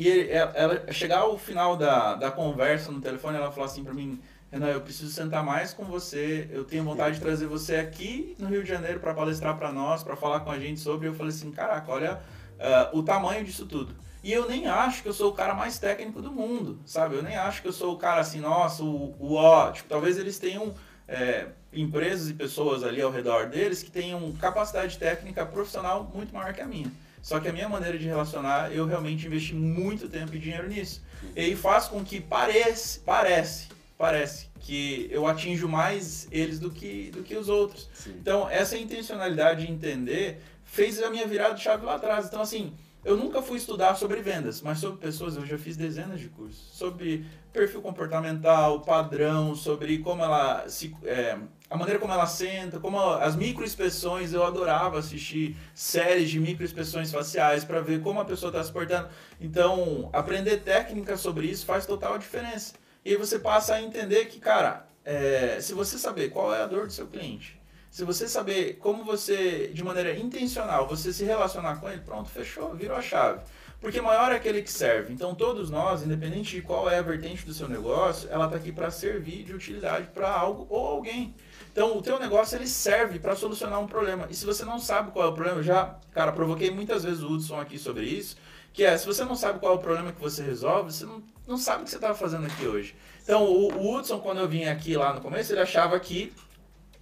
e 0.02 0.32
ela, 0.32 0.52
ela, 0.56 0.92
chegar 0.92 1.20
ao 1.20 1.38
final 1.38 1.78
da, 1.78 2.16
da 2.16 2.32
conversa 2.32 2.92
no 2.92 3.00
telefone, 3.00 3.38
ela 3.38 3.52
falou 3.52 3.66
assim 3.66 3.84
para 3.84 3.94
mim: 3.94 4.20
Renan, 4.52 4.70
eu 4.70 4.82
preciso 4.82 5.12
sentar 5.12 5.44
mais 5.44 5.76
com 5.76 5.86
você. 5.86 6.50
Eu 6.52 6.64
tenho 6.64 6.84
vontade 6.84 7.18
de 7.18 7.22
trazer 7.22 7.46
você 7.46 7.76
aqui 7.76 8.36
no 8.40 8.48
Rio 8.48 8.64
de 8.64 8.70
Janeiro 8.70 9.00
para 9.00 9.14
palestrar 9.14 9.56
para 9.58 9.72
nós, 9.72 10.04
para 10.04 10.16
falar 10.16 10.40
com 10.40 10.50
a 10.50 10.58
gente 10.58 10.80
sobre. 10.80 11.08
Eu 11.08 11.14
falei 11.14 11.30
assim: 11.30 11.52
caraca, 11.52 11.92
olha 11.92 12.16
uh, 12.16 12.98
o 12.98 13.04
tamanho 13.04 13.46
disso 13.46 13.68
tudo. 13.68 13.96
E 14.24 14.32
eu 14.32 14.50
nem 14.50 14.66
acho 14.66 15.04
que 15.04 15.10
eu 15.10 15.14
sou 15.14 15.30
o 15.30 15.34
cara 15.34 15.54
mais 15.54 15.78
técnico 15.78 16.20
do 16.20 16.32
mundo, 16.32 16.80
sabe? 16.84 17.16
Eu 17.16 17.22
nem 17.22 17.36
acho 17.36 17.62
que 17.62 17.68
eu 17.68 17.74
sou 17.74 17.94
o 17.94 17.98
cara 17.98 18.22
assim, 18.22 18.40
nossa, 18.40 18.84
o, 18.84 19.16
o 19.20 19.36
ó. 19.36 19.72
Tipo, 19.72 19.88
talvez 19.88 20.18
eles 20.18 20.40
tenham 20.40 20.74
é, 21.08 21.48
empresas 21.72 22.28
e 22.28 22.34
pessoas 22.34 22.84
ali 22.84 23.02
ao 23.02 23.12
redor 23.12 23.50
deles 23.50 23.84
que 23.84 23.92
tenham 23.92 24.32
capacidade 24.34 24.98
técnica 24.98 25.46
profissional 25.46 26.12
muito 26.12 26.34
maior 26.34 26.54
que 26.54 26.62
a 26.62 26.66
minha. 26.66 26.92
Só 27.22 27.40
que 27.40 27.48
a 27.48 27.54
minha 27.54 27.70
maneira 27.70 27.98
de 27.98 28.06
relacionar, 28.06 28.72
eu 28.74 28.86
realmente 28.86 29.28
investi 29.28 29.54
muito 29.54 30.10
tempo 30.10 30.36
e 30.36 30.40
dinheiro 30.40 30.68
nisso. 30.68 31.04
E 31.36 31.40
aí 31.40 31.56
faz 31.56 31.88
com 31.88 32.04
que 32.04 32.20
parece, 32.20 33.00
parece, 33.00 33.68
parece 33.98 34.50
que 34.60 35.08
eu 35.12 35.28
atinjo 35.28 35.68
mais 35.68 36.28
eles 36.32 36.60
do 36.60 36.72
que, 36.72 37.12
do 37.12 37.22
que 37.24 37.36
os 37.36 37.50
outros. 37.50 37.90
Sim. 37.94 38.16
Então, 38.20 38.50
essa 38.50 38.78
intencionalidade 38.78 39.66
de 39.66 39.72
entender 39.72 40.42
fez 40.64 41.02
a 41.02 41.10
minha 41.10 41.28
virada 41.28 41.54
de 41.54 41.62
chave 41.62 41.86
lá 41.86 41.96
atrás. 41.96 42.26
Então, 42.26 42.42
assim, 42.42 42.74
eu 43.04 43.18
nunca 43.18 43.42
fui 43.42 43.58
estudar 43.58 43.96
sobre 43.96 44.22
vendas, 44.22 44.62
mas 44.62 44.78
sobre 44.78 45.00
pessoas 45.00 45.36
eu 45.36 45.46
já 45.46 45.58
fiz 45.58 45.76
dezenas 45.76 46.20
de 46.20 46.30
cursos. 46.30 46.70
Sobre 46.74 47.26
perfil 47.52 47.82
comportamental, 47.82 48.82
padrão, 48.82 49.56
sobre 49.56 49.98
como 50.00 50.24
ela 50.24 50.68
se. 50.70 50.96
É, 51.04 51.38
a 51.70 51.78
maneira 51.78 52.00
como 52.00 52.14
ela 52.14 52.28
senta, 52.28 52.80
como 52.80 53.00
as 53.00 53.36
microexpressões, 53.36 54.34
eu 54.34 54.44
adorava 54.44 55.00
assistir 55.00 55.56
séries 55.74 56.30
de 56.30 56.40
microexpressões 56.40 57.12
faciais 57.12 57.64
para 57.64 57.82
ver 57.82 58.02
como 58.02 58.20
a 58.20 58.26
pessoa 58.26 58.50
está 58.50 58.64
se 58.64 58.72
portando. 58.72 59.10
Então, 59.40 60.10
aprender 60.14 60.58
técnicas 60.58 61.22
sobre 61.22 61.48
isso 61.48 61.66
faz 61.66 61.86
total 61.86 62.18
diferença. 62.18 62.74
E 63.04 63.12
aí 63.12 63.18
você 63.18 63.40
passa 63.40 63.76
a 63.76 63.82
entender 63.82 64.26
que, 64.26 64.40
cara, 64.40 64.86
é, 65.04 65.58
se 65.60 65.74
você 65.74 65.98
saber 65.98 66.30
qual 66.30 66.54
é 66.54 66.62
a 66.62 66.68
dor 66.68 66.88
do 66.88 66.94
seu 66.94 67.08
cliente, 67.08 67.61
se 67.92 68.06
você 68.06 68.26
saber 68.26 68.78
como 68.78 69.04
você, 69.04 69.68
de 69.74 69.84
maneira 69.84 70.18
intencional, 70.18 70.88
você 70.88 71.12
se 71.12 71.26
relacionar 71.26 71.76
com 71.76 71.90
ele, 71.90 72.00
pronto, 72.00 72.30
fechou, 72.30 72.74
virou 72.74 72.96
a 72.96 73.02
chave. 73.02 73.42
Porque 73.82 74.00
maior 74.00 74.32
é 74.32 74.36
aquele 74.36 74.62
que 74.62 74.72
serve. 74.72 75.12
Então 75.12 75.36
todos 75.36 75.70
nós, 75.70 76.02
independente 76.02 76.56
de 76.56 76.62
qual 76.62 76.90
é 76.90 77.00
a 77.00 77.02
vertente 77.02 77.46
do 77.46 77.54
seu 77.54 77.68
negócio, 77.68 78.30
ela 78.32 78.46
está 78.46 78.56
aqui 78.56 78.72
para 78.72 78.90
servir 78.90 79.44
de 79.44 79.54
utilidade 79.54 80.08
para 80.14 80.32
algo 80.32 80.66
ou 80.70 80.88
alguém. 80.88 81.36
Então 81.70 81.98
o 81.98 82.02
teu 82.02 82.18
negócio 82.18 82.58
ele 82.58 82.68
serve 82.68 83.20
para 83.20 83.36
solucionar 83.36 83.82
um 83.82 83.88
problema. 83.88 84.26
E 84.30 84.36
se 84.36 84.46
você 84.46 84.64
não 84.64 84.80
sabe 84.80 85.12
qual 85.12 85.26
é 85.26 85.30
o 85.30 85.34
problema, 85.34 85.62
já, 85.62 85.98
cara, 86.14 86.32
provoquei 86.32 86.72
muitas 86.72 87.04
vezes 87.04 87.22
o 87.22 87.28
Hudson 87.28 87.60
aqui 87.60 87.78
sobre 87.78 88.06
isso, 88.06 88.38
que 88.72 88.86
é, 88.86 88.98
se 88.98 89.06
você 89.06 89.26
não 89.26 89.36
sabe 89.36 89.60
qual 89.60 89.74
é 89.74 89.76
o 89.76 89.80
problema 89.80 90.14
que 90.14 90.22
você 90.22 90.42
resolve, 90.44 90.94
você 90.94 91.06
não, 91.06 91.22
não 91.46 91.58
sabe 91.58 91.82
o 91.82 91.84
que 91.84 91.90
você 91.90 91.98
estava 91.98 92.16
fazendo 92.16 92.46
aqui 92.46 92.66
hoje. 92.66 92.96
Então 93.22 93.44
o, 93.44 93.74
o 93.74 93.94
Hudson, 93.94 94.20
quando 94.20 94.40
eu 94.40 94.48
vim 94.48 94.64
aqui 94.64 94.96
lá 94.96 95.14
no 95.14 95.20
começo, 95.20 95.52
ele 95.52 95.60
achava 95.60 96.00
que 96.00 96.32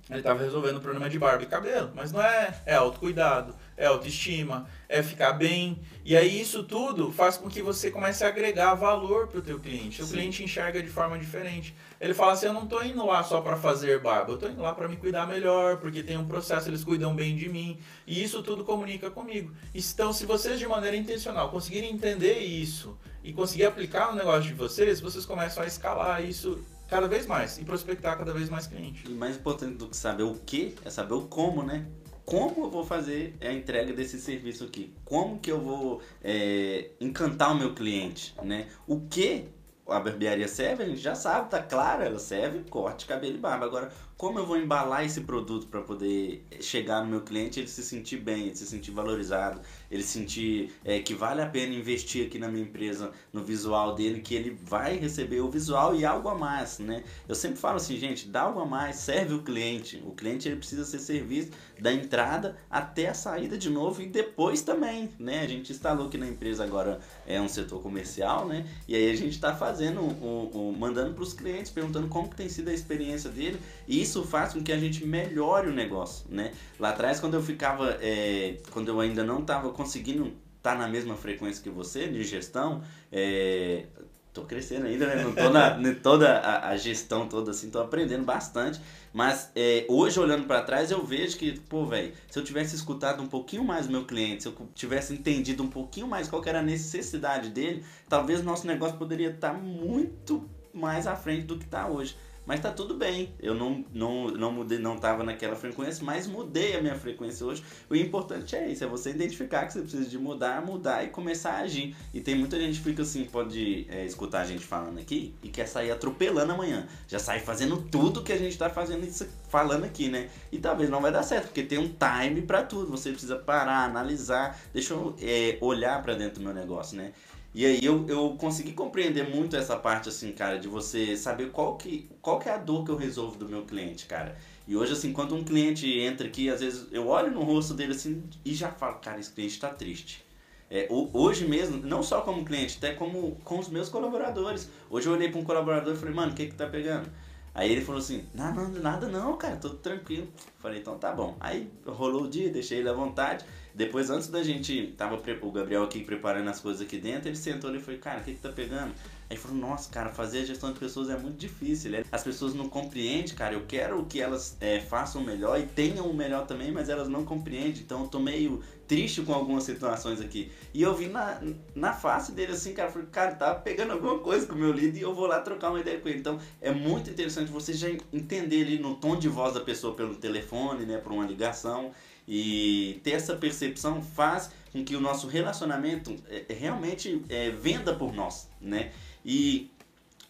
ele 0.10 0.20
estava 0.20 0.41
resolvendo 0.43 0.78
o 0.78 0.82
problema 0.82 1.07
de 1.07 1.20
barba 1.20 1.43
e 1.43 1.45
cabelo, 1.45 1.91
mas 1.93 2.12
não 2.12 2.20
é, 2.20 2.60
é 2.66 2.74
autocuidado, 2.74 3.55
é 3.78 3.86
autoestima, 3.86 4.68
é 4.88 5.03
ficar 5.03 5.34
bem. 5.34 5.80
E 6.03 6.18
aí 6.18 6.41
isso 6.41 6.64
tudo 6.64 7.12
faz 7.12 7.38
com 7.38 7.47
que 7.47 7.62
você 7.62 7.91
comece 7.91 8.24
a 8.24 8.28
agregar 8.28 8.74
valor 8.74 9.28
para 9.28 9.39
o 9.39 9.41
teu 9.41 9.60
cliente. 9.60 10.01
O 10.01 10.07
cliente 10.07 10.43
enxerga 10.43 10.82
de 10.82 10.89
forma 10.89 11.18
diferente. 11.20 11.76
Ele 12.01 12.16
fala 12.16 12.34
assim, 12.34 12.47
eu 12.47 12.53
não 12.53 12.64
estou 12.64 12.84
indo 12.84 13.05
lá 13.05 13.22
só 13.24 13.39
para 13.39 13.55
fazer 13.55 13.99
barba, 13.99 14.32
eu 14.32 14.36
estou 14.36 14.49
indo 14.49 14.62
lá 14.64 14.74
para 14.74 14.88
me 14.88 14.97
cuidar 14.97 15.28
melhor, 15.28 15.78
porque 15.78 16.01
tem 16.01 16.18
um 16.18 16.28
processo, 16.28 16.70
eles 16.70 16.84
cuidam 16.84 17.16
bem 17.16 17.36
de 17.36 17.47
mim. 17.47 17.80
E 18.07 18.24
isso 18.24 18.41
tudo 18.41 18.64
comunica 18.64 19.12
comigo. 19.12 19.53
Então, 19.76 20.12
se 20.12 20.26
vocês 20.26 20.57
de 20.57 20.68
maneira 20.68 20.97
intencional 20.97 21.49
conseguirem 21.49 21.91
entender 21.91 22.39
isso 22.39 22.97
e 23.24 23.32
conseguir 23.32 23.66
aplicar 23.66 24.10
no 24.10 24.18
negócio 24.18 24.49
de 24.49 24.55
vocês, 24.55 24.99
vocês 24.99 25.24
começam 25.24 25.62
a 25.62 25.68
escalar 25.68 26.24
isso 26.24 26.60
cada 26.90 27.08
vez 27.08 27.26
mais 27.28 27.58
e 27.58 27.64
prospectar 27.64 28.18
cada 28.18 28.34
vez 28.34 28.50
mais 28.50 28.68
clientes. 28.68 29.04
E 29.10 29.14
mais 29.14 29.36
importante 29.36 29.76
do 29.76 29.88
que 29.88 29.96
saber 29.96 30.24
o 30.24 30.36
que 30.36 30.76
é 30.84 30.90
saber 30.90 31.14
o 31.14 31.22
como, 31.22 31.64
né? 31.64 31.86
Como 32.26 32.66
eu 32.66 32.70
vou 32.70 32.86
fazer 32.86 33.36
a 33.42 33.52
entrega 33.52 33.92
desse 33.92 34.20
serviço 34.20 34.64
aqui? 34.64 34.94
Como 35.04 35.40
que 35.40 35.52
eu 35.52 35.60
vou 35.60 36.02
é, 36.24 36.92
encantar 37.00 37.52
o 37.52 37.56
meu 37.56 37.74
cliente, 37.74 38.36
né? 38.44 38.68
O 38.86 39.00
que 39.02 39.46
a 39.92 40.00
barbearia 40.00 40.48
serve, 40.48 40.84
a 40.84 40.86
gente 40.88 41.02
já 41.02 41.16
sabe, 41.16 41.50
tá 41.50 41.62
claro, 41.62 42.04
ela 42.04 42.20
serve 42.20 42.70
corte, 42.70 43.06
cabelo 43.06 43.36
e 43.36 43.40
barba. 43.40 43.66
Agora, 43.66 43.92
como 44.20 44.38
eu 44.38 44.46
vou 44.46 44.58
embalar 44.58 45.06
esse 45.06 45.22
produto 45.22 45.68
para 45.68 45.80
poder 45.82 46.46
chegar 46.60 47.02
no 47.02 47.08
meu 47.08 47.22
cliente 47.22 47.58
ele 47.58 47.70
se 47.70 47.82
sentir 47.82 48.18
bem, 48.18 48.48
ele 48.48 48.56
se 48.56 48.66
sentir 48.66 48.92
valorizado, 48.92 49.62
ele 49.90 50.04
sentir 50.04 50.74
é, 50.84 51.00
que 51.00 51.14
vale 51.14 51.42
a 51.42 51.46
pena 51.46 51.74
investir 51.74 52.28
aqui 52.28 52.38
na 52.38 52.50
minha 52.50 52.66
empresa, 52.66 53.14
no 53.32 53.42
visual 53.42 53.96
dele, 53.96 54.20
que 54.20 54.36
ele 54.36 54.58
vai 54.62 54.98
receber 54.98 55.40
o 55.40 55.50
visual 55.50 55.96
e 55.96 56.04
algo 56.04 56.28
a 56.28 56.36
mais, 56.36 56.80
né? 56.80 57.02
Eu 57.30 57.36
sempre 57.36 57.60
falo 57.60 57.78
assim, 57.78 57.96
gente, 57.96 58.28
dá 58.28 58.42
algo 58.42 58.60
a 58.60 58.66
mais, 58.66 58.98
serve 58.98 59.36
o 59.36 59.42
cliente. 59.42 60.04
O 60.06 60.12
cliente 60.12 60.50
ele 60.50 60.58
precisa 60.58 60.84
ser 60.84 61.00
servido 61.00 61.56
da 61.80 61.94
entrada 61.94 62.58
até 62.70 63.08
a 63.08 63.14
saída 63.14 63.58
de 63.58 63.70
novo 63.70 64.02
e 64.02 64.06
depois 64.06 64.62
também, 64.62 65.10
né? 65.18 65.40
A 65.44 65.48
gente 65.48 65.72
instalou 65.72 66.08
aqui 66.08 66.18
na 66.18 66.28
empresa 66.28 66.66
agora 66.66 67.00
é 67.26 67.40
um 67.40 67.48
setor 67.48 67.82
comercial, 67.82 68.46
né? 68.46 68.68
E 68.86 68.94
aí 68.94 69.10
a 69.10 69.16
gente 69.16 69.36
está 69.36 69.56
fazendo, 69.56 69.79
o, 69.88 70.70
o 70.70 70.76
mandando 70.78 71.14
para 71.14 71.24
os 71.24 71.34
clientes, 71.34 71.72
perguntando 71.72 72.08
como 72.08 72.30
que 72.30 72.36
tem 72.36 72.50
sido 72.50 72.70
a 72.70 72.74
experiência 72.74 73.30
dele 73.30 73.60
e 73.88 74.02
isso 74.02 74.24
faz 74.24 74.54
com 74.54 74.62
que 74.62 74.72
a 74.72 74.78
gente 74.78 75.06
melhore 75.06 75.70
o 75.70 75.74
negócio, 75.74 76.26
né? 76.30 76.54
Lá 76.80 76.90
atrás, 76.90 77.20
quando 77.20 77.36
eu 77.36 77.42
ficava, 77.42 77.98
é, 78.02 78.58
quando 78.72 78.90
eu 78.90 79.00
ainda 79.00 79.24
não 79.24 79.40
estava 79.40 79.70
conseguindo 79.72 80.34
estar 80.58 80.74
tá 80.74 80.76
na 80.76 80.88
mesma 80.88 81.16
frequência 81.16 81.64
que 81.64 81.70
você 81.70 82.08
de 82.08 82.24
gestão, 82.24 82.84
é, 83.12 83.86
tô 84.34 84.44
crescendo 84.44 84.86
ainda, 84.86 85.08
né? 85.08 85.24
Não 85.24 85.34
tô 85.34 85.50
na, 85.50 85.78
toda 86.02 86.38
a, 86.40 86.70
a, 86.70 86.78
gestão 86.78 87.28
toda 87.28 87.52
assim, 87.52 87.70
tô 87.70 87.80
aprendendo 87.80 88.24
bastante. 88.24 88.80
Mas 89.12 89.52
é, 89.56 89.86
hoje, 89.90 90.20
olhando 90.20 90.46
para 90.46 90.62
trás, 90.62 90.92
eu 90.92 91.04
vejo 91.04 91.38
que, 91.38 91.60
pô, 91.62 91.86
velho, 91.86 92.14
se 92.30 92.38
eu 92.38 92.44
tivesse 92.44 92.76
escutado 92.76 93.22
um 93.24 93.28
pouquinho 93.28 93.64
mais 93.64 93.88
o 93.88 93.92
meu 93.92 94.06
cliente, 94.06 94.44
se 94.44 94.50
eu 94.50 94.56
tivesse 94.76 95.14
entendido 95.14 95.64
um 95.64 95.70
pouquinho 95.70 96.08
mais 96.08 96.28
qual 96.28 96.44
era 96.46 96.60
a 96.60 96.64
necessidade 96.64 97.50
dele, 97.50 97.84
talvez 98.08 98.44
nosso 98.44 98.68
negócio 98.68 98.98
poderia 98.98 99.30
estar 99.30 99.52
tá 99.52 99.58
muito 99.58 100.48
mais 100.74 101.08
à 101.08 101.16
frente 101.16 101.46
do 101.46 101.58
que 101.58 101.66
está 101.66 101.88
hoje. 101.88 102.16
Mas 102.50 102.62
tá 102.62 102.72
tudo 102.72 102.95
bem. 102.95 103.32
Eu 103.39 103.54
não, 103.54 103.86
não, 103.93 104.32
não 104.32 104.52
mudei, 104.52 104.80
não 104.80 104.97
tava 104.97 105.24
naquela 105.24 105.56
frequência, 105.56 106.04
mas 106.04 106.26
mudei 106.26 106.76
a 106.76 106.82
minha 106.82 106.95
frequência 106.95 107.45
hoje. 107.45 107.64
O 107.88 107.95
importante 107.95 108.56
é 108.56 108.72
isso, 108.72 108.84
é 108.84 108.88
você 108.88 109.12
identificar 109.12 109.68
que 109.68 109.74
você 109.74 109.82
precisa 109.82 110.10
de 110.10 110.18
mudar, 110.18 110.60
mudar 110.66 111.04
e 111.04 111.10
começar 111.10 111.52
a 111.52 111.60
agir. 111.60 111.95
E 112.12 112.20
tem 112.20 112.34
muita 112.34 112.60
gente 112.60 112.80
que 112.80 112.84
fica 112.86 113.04
assim, 113.04 113.24
pode 113.26 113.86
é, 113.88 114.04
escutar 114.04 114.41
a 114.41 114.45
gente 114.45 114.66
falando 114.66 114.97
aqui 114.97 115.32
e 115.43 115.50
quer 115.50 115.68
sair 115.68 115.91
atropelando 115.91 116.52
amanhã. 116.52 116.88
Já 117.08 117.20
sai 117.20 117.39
fazendo 117.39 117.84
tudo 117.84 118.24
que 118.24 118.34
a 118.34 118.38
gente 118.38 118.58
tá 118.58 118.68
fazendo 118.68 119.06
isso, 119.06 119.28
falando 119.47 119.84
aqui, 119.84 120.10
né? 120.10 120.32
E 120.52 120.58
talvez 120.58 120.89
não 120.89 121.02
vai 121.02 121.12
dar 121.12 121.22
certo, 121.22 121.50
porque 121.50 121.62
tem 121.62 121.78
um 121.78 121.93
time 121.93 122.41
para 122.41 122.64
tudo. 122.64 122.89
Você 122.89 123.12
precisa 123.12 123.36
parar, 123.36 123.84
analisar, 123.84 124.60
deixa 124.74 124.95
eu 124.95 125.16
é, 125.22 125.60
olhar 125.62 126.02
para 126.02 126.16
dentro 126.16 126.39
do 126.39 126.45
meu 126.45 126.54
negócio, 126.56 126.97
né? 126.97 127.14
E 127.54 127.66
aí 127.66 127.84
eu, 127.84 128.06
eu 128.08 128.36
consegui 128.38 128.74
compreender 128.74 129.28
muito 129.28 129.56
essa 129.56 129.76
parte, 129.76 130.10
assim, 130.10 130.32
cara, 130.32 130.60
de 130.60 130.68
você 130.68 131.18
saber 131.18 131.50
qual 131.52 131.78
que, 131.78 132.10
qual 132.22 132.39
que 132.39 132.47
é 132.47 132.54
a 132.54 132.58
dor 132.58 132.86
que 132.86 132.91
eu 132.91 132.95
resolvo 132.95 133.38
do 133.38 133.50
meu 133.50 133.64
cliente, 133.64 134.06
cara. 134.06 134.38
E 134.68 134.76
hoje, 134.76 134.93
assim, 134.93 135.12
quando 135.12 135.36
um 135.36 135.43
cliente 135.43 135.91
entra 136.00 136.28
aqui, 136.28 136.47
às 136.50 136.60
vezes 136.60 136.88
eu 136.91 137.08
olho 137.08 137.32
no 137.32 137.41
rosto 137.43 137.74
dele 137.74 137.93
assim 137.93 138.24
e 138.45 138.54
já 138.54 138.72
falo, 138.72 139.00
cara, 139.00 139.20
esse 139.20 139.32
cliente 139.32 139.56
está 139.56 139.70
triste. 139.70 140.24
É, 140.70 140.88
hoje 140.91 141.47
mesmo, 141.47 141.78
não 141.78 142.04
só 142.04 142.22
como 142.22 142.45
cliente, 142.45 142.78
até 142.78 142.93
como 142.93 143.36
com 143.43 143.58
os 143.58 143.68
meus 143.70 143.89
colaboradores. 143.89 144.70
Hoje 144.88 145.08
eu 145.08 145.14
olhei 145.14 145.30
para 145.30 145.39
um 145.39 145.43
colaborador 145.43 145.95
e 145.95 145.97
falei, 145.97 146.14
mano, 146.14 146.32
o 146.32 146.36
que 146.36 146.45
que 146.45 146.54
tá 146.54 146.68
pegando? 146.68 147.10
Aí 147.56 147.72
ele 147.72 147.82
falou 147.82 148.00
assim, 148.00 148.24
nada, 148.34 148.68
nada 148.68 149.08
não, 149.08 149.36
cara, 149.36 149.56
tudo 149.56 149.78
tranquilo. 149.78 150.28
Falei, 150.60 150.80
então 150.80 151.00
tá 151.00 151.12
bom. 151.12 151.36
Aí 151.39 151.68
rolou 151.86 152.26
o 152.26 152.30
dia, 152.30 152.52
deixei 152.52 152.78
ele 152.78 152.89
à 152.89 152.93
vontade. 152.93 153.43
Depois, 153.74 154.10
antes 154.10 154.28
da 154.28 154.44
gente, 154.44 154.94
tava 154.98 155.22
o 155.42 155.52
Gabriel 155.52 155.84
aqui 155.84 156.04
preparando 156.04 156.50
as 156.50 156.60
coisas 156.60 156.82
aqui 156.82 156.98
dentro, 156.98 157.30
ele 157.30 157.36
sentou 157.36 157.70
ali 157.70 157.80
e 157.80 157.82
falou, 157.82 158.00
cara, 158.00 158.20
o 158.20 158.24
que 158.24 158.34
que 158.34 158.42
tá 158.42 158.50
pegando? 158.50 158.94
Aí 159.30 159.38
falou, 159.38 159.58
nossa, 159.58 159.92
cara, 159.92 160.10
fazer 160.10 160.40
a 160.40 160.46
gestão 160.46 160.74
de 160.74 160.80
pessoas 160.80 161.08
é 161.08 161.16
muito 161.16 161.38
difícil. 161.38 161.92
As 162.12 162.24
pessoas 162.24 162.56
não 162.56 162.68
compreendem, 162.68 163.36
cara, 163.36 163.54
eu 163.54 163.64
quero 163.68 164.04
que 164.06 164.20
elas 164.20 164.58
é, 164.60 164.80
façam 164.80 165.22
o 165.22 165.26
melhor 165.26 165.60
e 165.60 165.68
tenham 165.68 166.08
o 166.08 166.14
melhor 166.14 166.48
também, 166.48 166.72
mas 166.72 166.90
elas 166.90 167.08
não 167.08 167.24
compreendem. 167.24 167.84
Então 167.84 168.02
eu 168.02 168.08
tô 168.08 168.20
meio 168.20 168.64
triste 168.88 169.22
com 169.22 169.32
algumas 169.32 169.64
situações 169.66 170.20
aqui. 170.20 170.52
E 170.74 170.82
eu 170.82 170.96
vi 170.96 171.08
na, 171.08 171.40
na 171.76 171.94
face 171.94 172.32
dele 172.32 172.54
assim, 172.54 172.74
cara, 172.74 172.90
falei, 172.90 173.08
cara, 173.12 173.36
tá 173.36 173.54
pegando 173.54 173.94
alguma 173.94 174.18
coisa 174.18 174.48
com 174.48 174.56
o 174.56 174.58
meu 174.58 174.72
líder 174.72 174.98
e 174.98 175.04
eu 175.04 175.14
vou 175.14 175.28
lá 175.28 175.40
trocar 175.42 175.70
uma 175.70 175.80
ideia 175.80 176.00
com 176.00 176.10
ele. 176.10 176.18
Então 176.18 176.40
é 176.60 176.72
muito 176.72 177.12
interessante 177.12 177.52
você 177.52 177.72
já 177.72 177.88
entender 178.12 178.64
ali 178.64 178.80
no 178.80 178.96
tom 178.96 179.16
de 179.16 179.28
voz 179.28 179.54
da 179.54 179.62
pessoa 179.62 179.94
pelo 179.94 180.16
telefone, 180.16 180.88
né, 180.88 180.98
por 180.98 181.12
uma 181.12 181.28
ligação. 181.28 181.92
E 182.32 183.02
ter 183.04 183.14
essa 183.14 183.36
percepção 183.36 184.04
faz 184.04 184.52
com 184.72 184.86
que 184.86 184.96
o 184.96 185.02
nosso 185.02 185.28
relacionamento 185.28 186.16
é, 186.30 186.46
é, 186.48 186.54
realmente 186.54 187.24
é, 187.28 187.50
venda 187.50 187.92
por 187.96 188.14
nós, 188.14 188.48
né? 188.62 188.92
E 189.26 189.72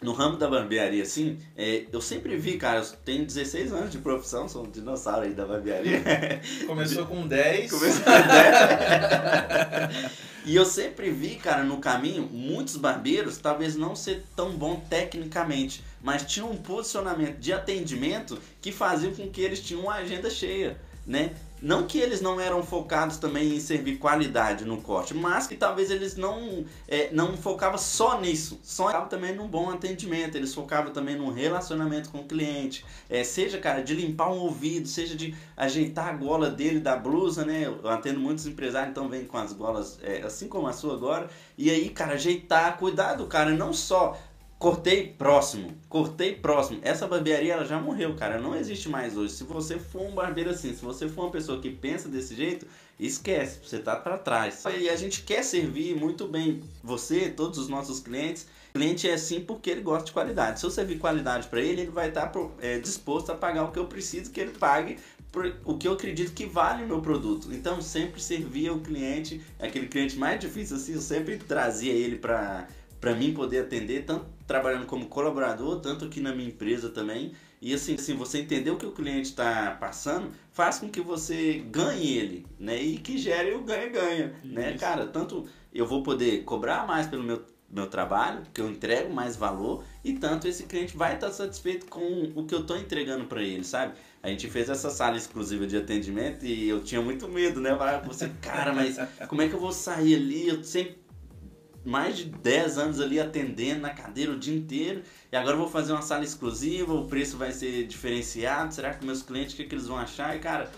no 0.01 0.13
ramo 0.13 0.37
da 0.37 0.49
barbearia, 0.49 1.03
assim, 1.03 1.37
é, 1.57 1.83
eu 1.91 1.99
sempre 1.99 2.37
vi, 2.37 2.57
cara, 2.57 2.79
eu 2.79 2.85
tenho 3.03 3.25
16 3.25 3.73
anos 3.73 3.91
de 3.91 3.97
profissão, 3.97 4.47
sou 4.47 4.65
um 4.65 4.71
dinossauro 4.71 5.23
aí 5.23 5.33
da 5.33 5.45
barbearia. 5.45 6.01
Começou 6.65 7.05
com 7.05 7.27
10. 7.27 7.69
Começou 7.69 8.03
com 8.05 8.11
10. 8.11 8.21
e 10.45 10.55
eu 10.55 10.63
sempre 10.63 11.11
vi, 11.11 11.35
cara, 11.35 11.65
no 11.65 11.79
caminho, 11.79 12.23
muitos 12.31 12.77
barbeiros, 12.77 13.39
talvez 13.39 13.75
não 13.75 13.93
ser 13.93 14.23
tão 14.37 14.51
bom 14.51 14.81
tecnicamente, 14.89 15.83
mas 16.01 16.23
tinham 16.23 16.49
um 16.49 16.55
posicionamento 16.55 17.37
de 17.39 17.51
atendimento 17.51 18.39
que 18.61 18.71
fazia 18.71 19.11
com 19.11 19.29
que 19.29 19.41
eles 19.41 19.59
tinham 19.59 19.81
uma 19.83 19.95
agenda 19.95 20.29
cheia, 20.29 20.79
né? 21.05 21.33
Não 21.61 21.85
que 21.85 21.99
eles 21.99 22.21
não 22.21 22.39
eram 22.39 22.63
focados 22.63 23.17
também 23.17 23.55
em 23.55 23.59
servir 23.59 23.97
qualidade 23.97 24.63
no 24.63 24.81
corte, 24.81 25.13
mas 25.13 25.47
que 25.47 25.55
talvez 25.55 25.91
eles 25.91 26.15
não, 26.15 26.63
é, 26.87 27.09
não 27.11 27.35
focavam 27.35 27.77
só 27.77 28.19
nisso, 28.19 28.59
só 28.63 28.85
focavam 28.85 29.09
também 29.09 29.35
num 29.35 29.47
bom 29.47 29.69
atendimento, 29.69 30.35
eles 30.35 30.53
focavam 30.53 30.93
também 30.93 31.17
num 31.17 31.31
relacionamento 31.31 32.09
com 32.09 32.19
o 32.19 32.25
cliente, 32.25 32.85
é, 33.09 33.23
seja, 33.23 33.57
cara, 33.57 33.81
de 33.81 33.93
limpar 33.93 34.29
um 34.31 34.39
ouvido, 34.39 34.87
seja 34.87 35.15
de 35.15 35.35
ajeitar 35.57 36.07
a 36.07 36.13
gola 36.13 36.49
dele 36.49 36.79
da 36.79 36.95
blusa, 36.95 37.43
né? 37.43 37.65
Eu 37.65 37.89
atendo 37.89 38.19
muitos 38.19 38.45
empresários, 38.45 38.91
então 38.91 39.09
vem 39.09 39.25
com 39.25 39.37
as 39.37 39.51
golas, 39.51 39.99
é, 40.01 40.21
assim 40.21 40.47
como 40.47 40.67
a 40.67 40.73
sua 40.73 40.93
agora, 40.93 41.29
e 41.57 41.69
aí, 41.69 41.89
cara, 41.89 42.13
ajeitar, 42.13 42.77
cuidar 42.77 43.15
do 43.15 43.27
cara, 43.27 43.51
não 43.51 43.73
só 43.73 44.17
Cortei 44.59 45.07
próximo, 45.17 45.73
cortei 45.87 46.35
próximo. 46.35 46.81
Essa 46.81 47.07
barbearia 47.07 47.53
ela 47.53 47.63
já 47.63 47.79
morreu, 47.79 48.13
cara. 48.17 48.41
Não 48.41 48.53
existe 48.53 48.89
mais 48.89 49.15
hoje. 49.15 49.31
Se 49.31 49.45
você 49.45 49.79
for 49.79 50.01
um 50.01 50.11
barbeiro 50.11 50.49
assim, 50.49 50.75
se 50.75 50.83
você 50.83 51.07
for 51.07 51.23
uma 51.23 51.31
pessoa 51.31 51.61
que 51.61 51.69
pensa 51.69 52.09
desse 52.09 52.35
jeito, 52.35 52.67
esquece, 52.99 53.61
você 53.63 53.79
tá 53.79 53.95
para 53.95 54.17
trás. 54.17 54.61
E 54.77 54.89
a 54.89 54.97
gente 54.97 55.23
quer 55.23 55.43
servir 55.43 55.95
muito 55.95 56.27
bem 56.27 56.61
você, 56.83 57.29
todos 57.29 57.57
os 57.57 57.69
nossos 57.69 58.01
clientes. 58.01 58.47
O 58.71 58.73
cliente 58.73 59.09
é 59.09 59.13
assim 59.13 59.39
porque 59.39 59.69
ele 59.69 59.79
gosta 59.79 60.07
de 60.07 60.11
qualidade. 60.11 60.59
Se 60.59 60.65
eu 60.65 60.71
servir 60.71 60.99
qualidade 60.99 61.47
para 61.47 61.61
ele, 61.61 61.83
ele 61.83 61.91
vai 61.91 62.09
estar 62.09 62.27
tá, 62.27 62.41
é, 62.59 62.79
disposto 62.79 63.31
a 63.31 63.35
pagar 63.35 63.63
o 63.63 63.71
que 63.71 63.79
eu 63.79 63.85
preciso 63.85 64.29
que 64.29 64.41
ele 64.41 64.51
pague 64.51 64.97
por, 65.31 65.55
o 65.63 65.77
que 65.77 65.87
eu 65.87 65.93
acredito 65.93 66.33
que 66.33 66.45
vale 66.45 66.83
o 66.83 66.87
meu 66.87 67.01
produto. 67.01 67.47
Então, 67.53 67.81
sempre 67.81 68.21
servia 68.21 68.73
o 68.73 68.81
cliente, 68.81 69.41
aquele 69.57 69.87
cliente 69.87 70.17
mais 70.17 70.37
difícil 70.37 70.75
assim, 70.75 70.95
eu 70.95 71.01
sempre 71.01 71.37
trazia 71.37 71.93
ele 71.93 72.17
para 72.17 72.67
para 72.99 73.15
mim 73.15 73.33
poder 73.33 73.59
atender, 73.59 74.05
tanto 74.05 74.25
trabalhando 74.45 74.85
como 74.85 75.05
colaborador, 75.07 75.79
tanto 75.79 76.05
aqui 76.05 76.19
na 76.19 76.33
minha 76.33 76.49
empresa 76.49 76.89
também. 76.89 77.33
E 77.61 77.73
assim, 77.73 77.95
assim 77.95 78.15
você 78.15 78.39
entender 78.39 78.71
o 78.71 78.77
que 78.77 78.85
o 78.85 78.91
cliente 78.91 79.29
está 79.29 79.71
passando, 79.79 80.31
faz 80.51 80.79
com 80.79 80.89
que 80.89 81.01
você 81.01 81.63
ganhe 81.69 82.17
ele, 82.17 82.47
né? 82.57 82.81
E 82.81 82.97
que 82.97 83.17
gere 83.17 83.53
o 83.53 83.61
ganha-ganha, 83.61 84.33
né, 84.43 84.77
cara? 84.77 85.07
Tanto 85.07 85.45
eu 85.73 85.85
vou 85.85 86.01
poder 86.01 86.43
cobrar 86.43 86.87
mais 86.87 87.07
pelo 87.07 87.21
meu, 87.21 87.43
meu 87.69 87.87
trabalho, 87.87 88.43
que 88.53 88.61
eu 88.61 88.69
entrego 88.69 89.13
mais 89.13 89.35
valor, 89.35 89.83
e 90.03 90.13
tanto 90.13 90.47
esse 90.47 90.63
cliente 90.63 90.95
vai 90.95 91.15
estar 91.15 91.31
satisfeito 91.31 91.85
com 91.87 92.31
o 92.33 92.45
que 92.45 92.55
eu 92.55 92.61
estou 92.61 92.77
entregando 92.77 93.25
para 93.25 93.43
ele, 93.43 93.63
sabe? 93.65 93.93
A 94.23 94.29
gente 94.29 94.49
fez 94.49 94.69
essa 94.69 94.89
sala 94.89 95.17
exclusiva 95.17 95.67
de 95.67 95.75
atendimento 95.75 96.45
e 96.45 96.67
eu 96.67 96.81
tinha 96.81 97.01
muito 97.01 97.27
medo, 97.27 97.59
né? 97.59 97.71
Eu 97.71 98.07
você, 98.07 98.29
cara, 98.41 98.73
mas 98.73 98.97
como 99.27 99.41
é 99.41 99.49
que 99.49 99.53
eu 99.53 99.59
vou 99.59 99.71
sair 99.71 100.15
ali? 100.15 100.47
Eu 100.47 100.63
sempre 100.63 100.97
mais 101.85 102.17
de 102.17 102.25
10 102.25 102.77
anos 102.77 102.99
ali 102.99 103.19
atendendo 103.19 103.81
na 103.81 103.89
cadeira 103.89 104.31
o 104.31 104.39
dia 104.39 104.55
inteiro 104.55 105.01
e 105.31 105.35
agora 105.35 105.55
vou 105.55 105.67
fazer 105.67 105.91
uma 105.91 106.01
sala 106.01 106.23
exclusiva, 106.23 106.93
o 106.93 107.07
preço 107.07 107.37
vai 107.37 107.51
ser 107.51 107.87
diferenciado, 107.87 108.73
será 108.73 108.93
que 108.93 109.05
meus 109.05 109.21
clientes, 109.21 109.53
o 109.53 109.57
que, 109.57 109.63
é 109.63 109.65
que 109.65 109.75
eles 109.75 109.87
vão 109.87 109.97
achar? 109.97 110.35
E 110.35 110.39
cara, 110.39 110.69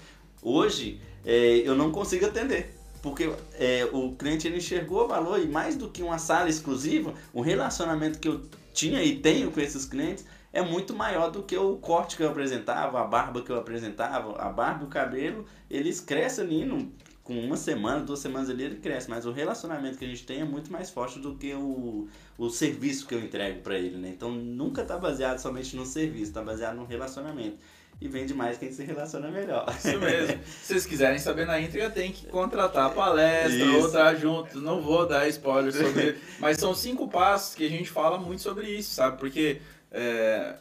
hoje 0.41 1.01
é, 1.25 1.61
eu 1.65 1.75
não 1.75 1.91
consigo 1.91 2.25
atender. 2.25 2.75
Porque 3.01 3.31
é, 3.53 3.89
o 3.91 4.11
cliente 4.11 4.47
ele 4.47 4.57
enxergou 4.57 5.05
o 5.05 5.07
valor 5.07 5.39
e 5.39 5.47
mais 5.47 5.75
do 5.75 5.89
que 5.89 6.03
uma 6.03 6.19
sala 6.19 6.49
exclusiva, 6.49 7.13
o 7.33 7.41
relacionamento 7.41 8.19
que 8.19 8.27
eu 8.27 8.41
tinha 8.73 9.03
e 9.03 9.17
tenho 9.17 9.51
com 9.51 9.59
esses 9.59 9.85
clientes 9.85 10.23
é 10.53 10.61
muito 10.61 10.93
maior 10.93 11.31
do 11.31 11.43
que 11.43 11.57
o 11.57 11.77
corte 11.77 12.17
que 12.17 12.23
eu 12.23 12.29
apresentava, 12.29 13.01
a 13.01 13.03
barba 13.05 13.41
que 13.41 13.49
eu 13.49 13.57
apresentava, 13.57 14.39
a 14.39 14.49
barba 14.49 14.85
o 14.85 14.87
cabelo, 14.87 15.45
eles 15.69 15.99
crescem 15.99 16.43
ali 16.43 16.65
no 16.65 16.91
com 17.24 17.39
uma 17.39 17.55
semana, 17.55 18.03
duas 18.03 18.19
semanas 18.19 18.49
ali 18.49 18.63
ele 18.63 18.78
cresce, 18.78 19.09
mas 19.09 19.26
o 19.26 19.32
relacionamento 19.32 19.97
que 19.97 20.05
a 20.05 20.07
gente 20.07 20.26
tem 20.26 20.41
é 20.41 20.45
muito 20.45 20.72
mais 20.72 20.89
forte 20.89 21.19
do 21.19 21.36
que 21.36 21.53
o, 21.53 22.07
o 22.38 22.49
serviço 22.49 23.07
que 23.07 23.13
eu 23.13 23.19
entrego 23.19 23.61
para 23.61 23.78
ele, 23.78 23.97
né? 23.97 24.09
Então 24.09 24.32
nunca 24.32 24.84
tá 24.84 24.97
baseado 24.97 25.38
somente 25.39 25.76
no 25.76 25.86
serviço, 25.86 26.34
tá 26.34 26.41
baseado 26.41 26.76
no 26.76 26.86
relacionamento. 26.86 27.57
E 27.99 28.07
vende 28.07 28.34
mais 28.34 28.57
quem 28.57 28.72
se 28.72 28.84
relaciona 28.84 29.30
melhor. 29.30 29.72
Isso 29.78 29.99
mesmo. 29.99 30.39
Se 30.63 30.74
vocês 30.74 30.86
quiserem 30.88 31.19
saber 31.19 31.45
na 31.45 31.61
íntegra, 31.61 31.88
tem 31.91 32.11
que 32.11 32.26
contratar 32.26 32.88
a 32.88 32.89
palestra 32.89 33.53
Isso. 33.53 33.78
ou 33.78 33.86
estar 33.86 34.15
junto. 34.15 34.59
Não 34.59 34.82
vou 34.82 35.07
dar 35.07 35.28
spoiler 35.28 35.72
sobre. 35.72 36.17
mas 36.39 36.57
são 36.57 36.74
cinco 36.74 37.07
passos 37.07 37.53
que 37.53 37.63
a 37.63 37.69
gente 37.69 37.91
fala 37.91 38.17
muito 38.17 38.41
sobre 38.41 38.67
isso, 38.69 38.95
sabe? 38.95 39.19
Porque 39.19 39.61
é, 39.91 40.55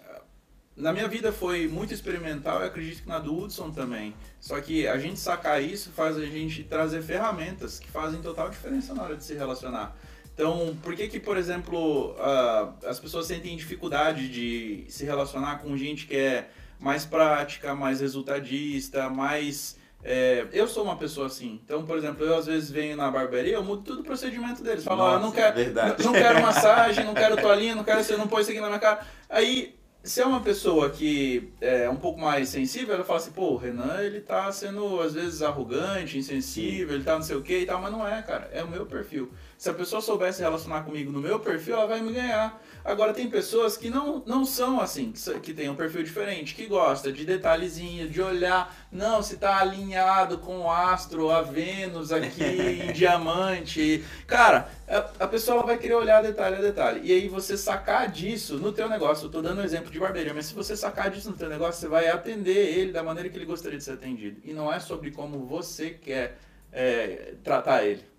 na 0.76 0.92
minha 0.92 1.08
vida 1.08 1.32
foi 1.32 1.68
muito 1.68 1.92
experimental 1.92 2.62
e 2.62 2.66
acredito 2.66 3.02
que 3.02 3.08
na 3.08 3.18
do 3.18 3.36
Hudson 3.36 3.70
também. 3.70 4.14
Só 4.40 4.60
que 4.60 4.86
a 4.86 4.98
gente 4.98 5.18
sacar 5.18 5.62
isso 5.62 5.90
faz 5.90 6.16
a 6.16 6.24
gente 6.24 6.64
trazer 6.64 7.02
ferramentas 7.02 7.78
que 7.78 7.90
fazem 7.90 8.22
total 8.22 8.48
diferença 8.48 8.94
na 8.94 9.02
hora 9.02 9.16
de 9.16 9.24
se 9.24 9.34
relacionar. 9.34 9.94
Então, 10.32 10.74
por 10.82 10.94
que 10.94 11.06
que, 11.08 11.20
por 11.20 11.36
exemplo, 11.36 12.12
uh, 12.12 12.72
as 12.86 12.98
pessoas 12.98 13.26
sentem 13.26 13.54
dificuldade 13.56 14.28
de 14.28 14.86
se 14.88 15.04
relacionar 15.04 15.58
com 15.58 15.76
gente 15.76 16.06
que 16.06 16.16
é 16.16 16.48
mais 16.78 17.04
prática, 17.04 17.74
mais 17.74 18.00
resultadista, 18.00 19.10
mais... 19.10 19.78
É, 20.02 20.46
eu 20.50 20.66
sou 20.66 20.84
uma 20.84 20.96
pessoa 20.96 21.26
assim. 21.26 21.60
Então, 21.62 21.84
por 21.84 21.98
exemplo, 21.98 22.24
eu 22.24 22.34
às 22.34 22.46
vezes 22.46 22.70
venho 22.70 22.96
na 22.96 23.10
barbearia, 23.10 23.52
eu 23.52 23.62
mudo 23.62 23.82
todo 23.82 24.00
o 24.00 24.02
procedimento 24.02 24.62
deles. 24.62 24.82
Falo, 24.82 25.02
ah, 25.02 25.18
não 25.18 25.30
quero, 25.30 25.74
não, 25.74 26.06
não, 26.06 26.12
quero 26.14 26.40
massagem, 26.40 27.04
não 27.04 27.12
quero 27.12 27.36
toalhinha, 27.36 27.74
não 27.74 27.84
quero, 27.84 28.02
você 28.02 28.16
não 28.16 28.26
põe 28.26 28.40
isso 28.40 28.50
aqui 28.50 28.60
na 28.60 28.68
minha 28.68 28.78
cara. 28.78 29.06
Aí 29.28 29.78
se 30.02 30.20
é 30.22 30.26
uma 30.26 30.40
pessoa 30.40 30.88
que 30.88 31.52
é 31.60 31.88
um 31.88 31.96
pouco 31.96 32.18
mais 32.18 32.48
sensível, 32.48 32.94
ela 32.94 33.04
fala 33.04 33.18
assim, 33.18 33.32
pô, 33.32 33.52
o 33.52 33.56
Renan, 33.56 34.00
ele 34.00 34.20
tá 34.20 34.50
sendo, 34.50 35.00
às 35.00 35.12
vezes, 35.12 35.42
arrogante, 35.42 36.16
insensível, 36.16 36.94
ele 36.94 37.04
tá 37.04 37.14
não 37.14 37.22
sei 37.22 37.36
o 37.36 37.42
que 37.42 37.58
e 37.58 37.66
tal, 37.66 37.80
mas 37.80 37.92
não 37.92 38.06
é, 38.06 38.22
cara, 38.22 38.48
é 38.52 38.62
o 38.64 38.68
meu 38.68 38.86
perfil. 38.86 39.30
Se 39.58 39.68
a 39.68 39.74
pessoa 39.74 40.00
soubesse 40.00 40.40
relacionar 40.40 40.82
comigo 40.84 41.12
no 41.12 41.20
meu 41.20 41.38
perfil, 41.38 41.74
ela 41.74 41.86
vai 41.86 42.00
me 42.00 42.12
ganhar. 42.12 42.62
Agora, 42.84 43.12
tem 43.12 43.28
pessoas 43.28 43.76
que 43.76 43.90
não, 43.90 44.22
não 44.26 44.44
são 44.44 44.80
assim, 44.80 45.12
que 45.42 45.52
tem 45.52 45.68
um 45.68 45.74
perfil 45.74 46.02
diferente, 46.02 46.54
que 46.54 46.66
gosta 46.66 47.12
de 47.12 47.24
detalhezinho, 47.24 48.08
de 48.08 48.20
olhar, 48.22 48.74
não, 48.90 49.22
se 49.22 49.36
tá 49.36 49.58
alinhado 49.58 50.38
com 50.38 50.60
o 50.60 50.70
astro, 50.70 51.30
a 51.30 51.42
Vênus 51.42 52.10
aqui 52.10 52.42
em 52.88 52.92
diamante. 52.92 54.04
Cara, 54.26 54.68
a, 54.88 55.24
a 55.24 55.28
pessoa 55.28 55.62
vai 55.62 55.78
querer 55.78 55.94
olhar 55.94 56.22
detalhe 56.22 56.56
a 56.56 56.60
detalhe. 56.60 57.00
E 57.04 57.12
aí 57.12 57.28
você 57.28 57.56
sacar 57.56 58.10
disso 58.10 58.58
no 58.58 58.72
teu 58.72 58.88
negócio, 58.88 59.26
eu 59.26 59.30
tô 59.30 59.42
dando 59.42 59.60
um 59.60 59.64
exemplo 59.64 59.90
de 59.90 59.98
barbearia, 59.98 60.34
mas 60.34 60.46
se 60.46 60.54
você 60.54 60.76
sacar 60.76 61.10
disso 61.10 61.30
no 61.30 61.36
teu 61.36 61.48
negócio, 61.48 61.80
você 61.80 61.88
vai 61.88 62.08
atender 62.08 62.78
ele 62.78 62.92
da 62.92 63.02
maneira 63.02 63.28
que 63.28 63.36
ele 63.36 63.44
gostaria 63.44 63.78
de 63.78 63.84
ser 63.84 63.92
atendido. 63.92 64.40
E 64.44 64.52
não 64.52 64.72
é 64.72 64.80
sobre 64.80 65.10
como 65.10 65.46
você 65.46 65.90
quer 65.90 66.38
é, 66.72 67.34
tratar 67.42 67.84
ele. 67.84 68.09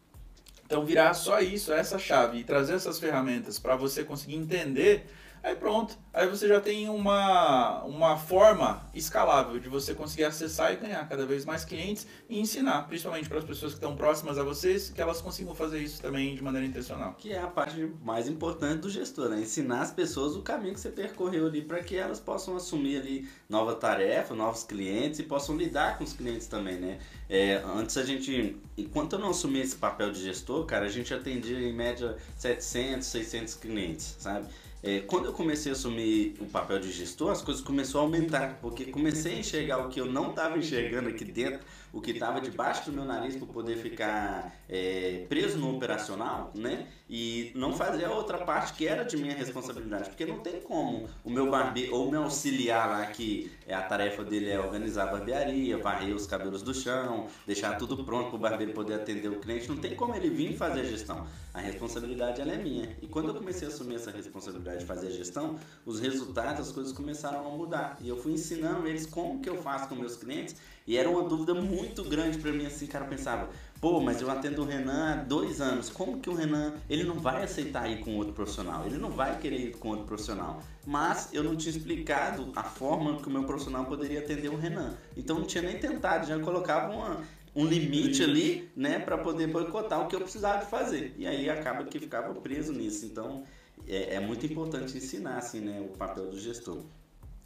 Então 0.72 0.86
virar 0.86 1.13
só 1.13 1.41
isso, 1.41 1.74
essa 1.74 1.99
chave 1.99 2.38
e 2.38 2.43
trazer 2.45 2.76
essas 2.76 2.97
ferramentas 2.97 3.59
para 3.59 3.76
você 3.76 4.05
conseguir 4.05 4.38
entender 4.38 5.05
Aí 5.44 5.56
pronto, 5.56 5.98
aí 6.14 6.28
você 6.28 6.48
já 6.48 6.62
tem 6.62 6.88
uma, 6.88 7.84
uma 7.84 8.16
forma 8.16 8.88
escalável 8.94 9.60
de 9.60 9.68
você 9.68 9.96
conseguir 9.96 10.26
acessar 10.26 10.72
e 10.72 10.76
ganhar 10.76 11.08
cada 11.10 11.26
vez 11.26 11.46
mais 11.46 11.66
clientes 11.66 12.06
e 12.30 12.39
ensinar, 12.39 12.84
principalmente 12.88 13.28
para 13.28 13.39
as 13.39 13.44
pessoas 13.44 13.72
que 13.72 13.78
estão 13.78 13.96
próximas 13.96 14.38
a 14.38 14.44
vocês, 14.44 14.92
que 14.92 15.02
elas 15.02 15.20
consigam 15.20 15.56
fazer 15.56 15.80
isso 15.80 16.00
também 16.00 16.36
de 16.36 16.44
maneira 16.44 16.68
intencional. 16.68 17.16
Que 17.18 17.34
é 17.34 17.42
a 17.42 17.48
parte 17.48 17.92
mais 18.04 18.28
importante 18.28 18.82
do 18.82 18.89
gestor, 18.89 19.30
né? 19.30 19.39
Ensinar 19.39 19.82
as 19.82 19.92
pessoas 19.92 20.36
o 20.36 20.44
caminho 20.44 20.76
que 20.76 20.80
você 20.80 20.89
percorreu 20.89 21.48
ali 21.48 21.64
para 21.64 21.82
que 21.82 21.96
elas 21.96 22.20
possam 22.20 22.56
assumir 22.56 23.00
ali 23.00 23.28
nova 23.50 23.74
tarefa, 23.74 24.36
novos 24.36 24.64
clientes 24.64 25.20
e 25.20 25.24
possam 25.24 25.58
lidar 25.58 25.98
com 25.98 26.04
os 26.04 26.14
clientes 26.14 26.46
também, 26.46 26.80
né? 26.80 27.00
É, 27.28 27.64
antes 27.66 27.98
a 27.98 28.04
gente, 28.04 28.58
enquanto 28.78 29.14
eu 29.14 29.20
não 29.20 29.32
assumi 29.32 29.60
esse 29.60 29.76
papel 29.76 30.12
de 30.12 30.22
gestor, 30.22 30.66
cara, 30.66 30.86
a 30.86 30.89
gente 30.89 31.12
atendia 31.12 31.60
em 31.60 31.74
média 31.74 32.16
700, 32.38 33.08
600 33.08 33.56
clientes, 33.56 34.18
sabe? 34.20 34.48
É, 34.84 35.00
quando 35.02 35.26
eu 35.26 35.34
comecei 35.34 35.72
a 35.72 35.76
assumir 35.76 36.36
o 36.40 36.46
papel 36.46 36.80
de 36.80 36.92
gestor, 36.92 37.32
as 37.32 37.42
coisas 37.42 37.64
começaram 37.64 38.00
a 38.00 38.04
aumentar, 38.04 38.58
porque 38.62 38.86
comecei 38.86 39.36
a 39.36 39.40
enxergar 39.40 39.78
o 39.86 39.90
que 39.90 40.02
eu 40.02 40.08
não 40.08 40.32
estava 40.32 40.58
enxergando 40.58 41.10
aqui 41.10 41.24
dentro, 41.24 41.60
o 41.94 42.00
que 42.00 42.12
estava 42.12 42.39
debaixo 42.39 42.89
do 42.89 42.94
meu 42.94 43.06
nariz 43.06 43.36
para 43.36 43.48
poder 43.48 43.78
ficar 43.78 44.56
é, 44.70 45.26
preso 45.28 45.58
no 45.58 45.76
operacional, 45.76 46.52
né? 46.56 46.88
E 47.10 47.52
não 47.56 47.74
fazer 47.74 48.06
a 48.06 48.12
outra 48.12 48.38
parte 48.38 48.74
que 48.74 48.88
era 48.88 49.04
de 49.04 49.18
minha 49.18 49.36
responsabilidade, 49.36 50.10
porque 50.10 50.26
não 50.26 50.39
tem 50.39 50.62
como 50.62 51.10
o 51.24 51.30
meu 51.30 51.50
barbeiro 51.52 51.94
ou 51.94 52.10
meu 52.10 52.24
auxiliar 52.24 52.89
lá 52.89 53.06
que 53.08 53.52
é, 53.68 53.74
a 53.74 53.82
tarefa 53.82 54.24
dele 54.24 54.50
é 54.50 54.60
organizar 54.60 55.10
a 55.10 55.12
barbearia, 55.12 55.78
varrer 55.78 56.16
os 56.16 56.26
cabelos 56.26 56.62
do 56.62 56.74
chão, 56.74 57.28
deixar 57.46 57.78
tudo 57.78 58.04
pronto 58.06 58.30
para 58.30 58.36
o 58.38 58.39
barbeiro 58.39 58.72
poder 58.72 58.94
atender 58.94 59.28
o 59.28 59.39
cliente, 59.39 59.68
não 59.68 59.78
tem 59.78 59.94
como 59.96 60.16
ele 60.16 60.30
vir 60.30 60.56
fazer 60.56 60.82
a 60.82 60.86
gestão. 60.86 61.28
A 61.54 61.60
responsabilidade 61.60 62.39
ela 62.39 62.54
é 62.54 62.58
minha. 62.58 62.96
E 63.02 63.08
quando 63.08 63.28
eu 63.28 63.36
comecei 63.36 63.68
a 63.68 63.72
assumir 63.72 63.96
essa 63.96 64.10
responsabilidade 64.10 64.80
de 64.80 64.86
fazer 64.86 65.08
a 65.08 65.12
gestão, 65.12 65.60
os 65.86 66.00
resultados, 66.00 66.68
as 66.68 66.72
coisas 66.72 66.94
começaram 66.94 67.46
a 67.46 67.50
mudar. 67.58 67.98
E 68.00 68.08
eu 68.08 68.16
fui 68.16 68.32
ensinando 68.32 68.88
eles 68.88 69.06
como 69.06 69.42
que 69.42 69.50
eu 69.50 69.62
faço 69.62 69.89
com 69.89 69.96
meus 69.96 70.16
clientes 70.16 70.56
e 70.88 70.98
era 70.98 71.10
uma 71.10 71.24
dúvida 71.24 71.54
muito 71.54 71.81
grande 72.08 72.38
para 72.38 72.52
mim, 72.52 72.66
assim, 72.66 72.88
cara, 72.88 73.06
eu 73.06 73.10
pensava, 73.10 73.50
pô, 73.80 74.00
mas 74.00 74.22
eu 74.22 74.30
atendo 74.30 74.62
o 74.62 74.66
Renan 74.66 75.14
há 75.14 75.16
dois 75.16 75.60
anos, 75.60 75.90
como 75.90 76.20
que 76.20 76.30
o 76.30 76.36
Renan, 76.36 76.76
ele 76.90 77.04
não 77.04 77.16
vai 77.16 77.44
aceitar 77.44 77.90
ir 77.90 78.00
com 78.00 78.16
outro 78.16 78.34
profissional, 78.34 78.86
ele 78.86 78.98
não 78.98 79.10
vai 79.10 79.40
querer 79.40 79.60
ir 79.60 79.72
com 79.78 79.90
outro 79.90 80.06
profissional. 80.06 80.62
Mas 80.86 81.30
eu 81.34 81.44
não 81.44 81.56
tinha 81.56 81.76
explicado 81.76 82.52
a 82.56 82.64
forma 82.64 83.18
que 83.18 83.28
o 83.28 83.32
meu 83.32 83.44
profissional 83.44 83.86
poderia 83.86 84.20
atender 84.20 84.50
o 84.50 84.58
Renan. 84.58 84.96
Então 85.18 85.40
não 85.40 85.46
tinha 85.46 85.64
nem 85.64 85.80
tentado, 85.80 86.28
já 86.28 86.40
colocava 86.40 86.94
uma, 86.94 87.22
um 87.56 87.66
limite 87.66 88.24
ali, 88.24 88.70
né, 88.76 89.00
para 89.00 89.18
poder 89.18 89.48
boicotar 89.48 90.02
o 90.02 90.08
que 90.08 90.16
eu 90.16 90.22
precisava 90.22 90.64
de 90.64 90.70
fazer. 90.70 91.16
E 91.18 91.26
aí 91.26 91.50
acaba 91.50 91.84
que 91.84 92.00
ficava 92.00 92.34
preso 92.36 92.72
nisso. 92.74 93.06
Então 93.06 93.44
é, 93.88 94.16
é 94.16 94.20
muito 94.20 94.46
importante 94.46 94.96
ensinar, 94.96 95.38
assim, 95.38 95.60
né, 95.60 95.82
o 95.82 95.98
papel 95.98 96.30
do 96.30 96.40
gestor. 96.40 96.84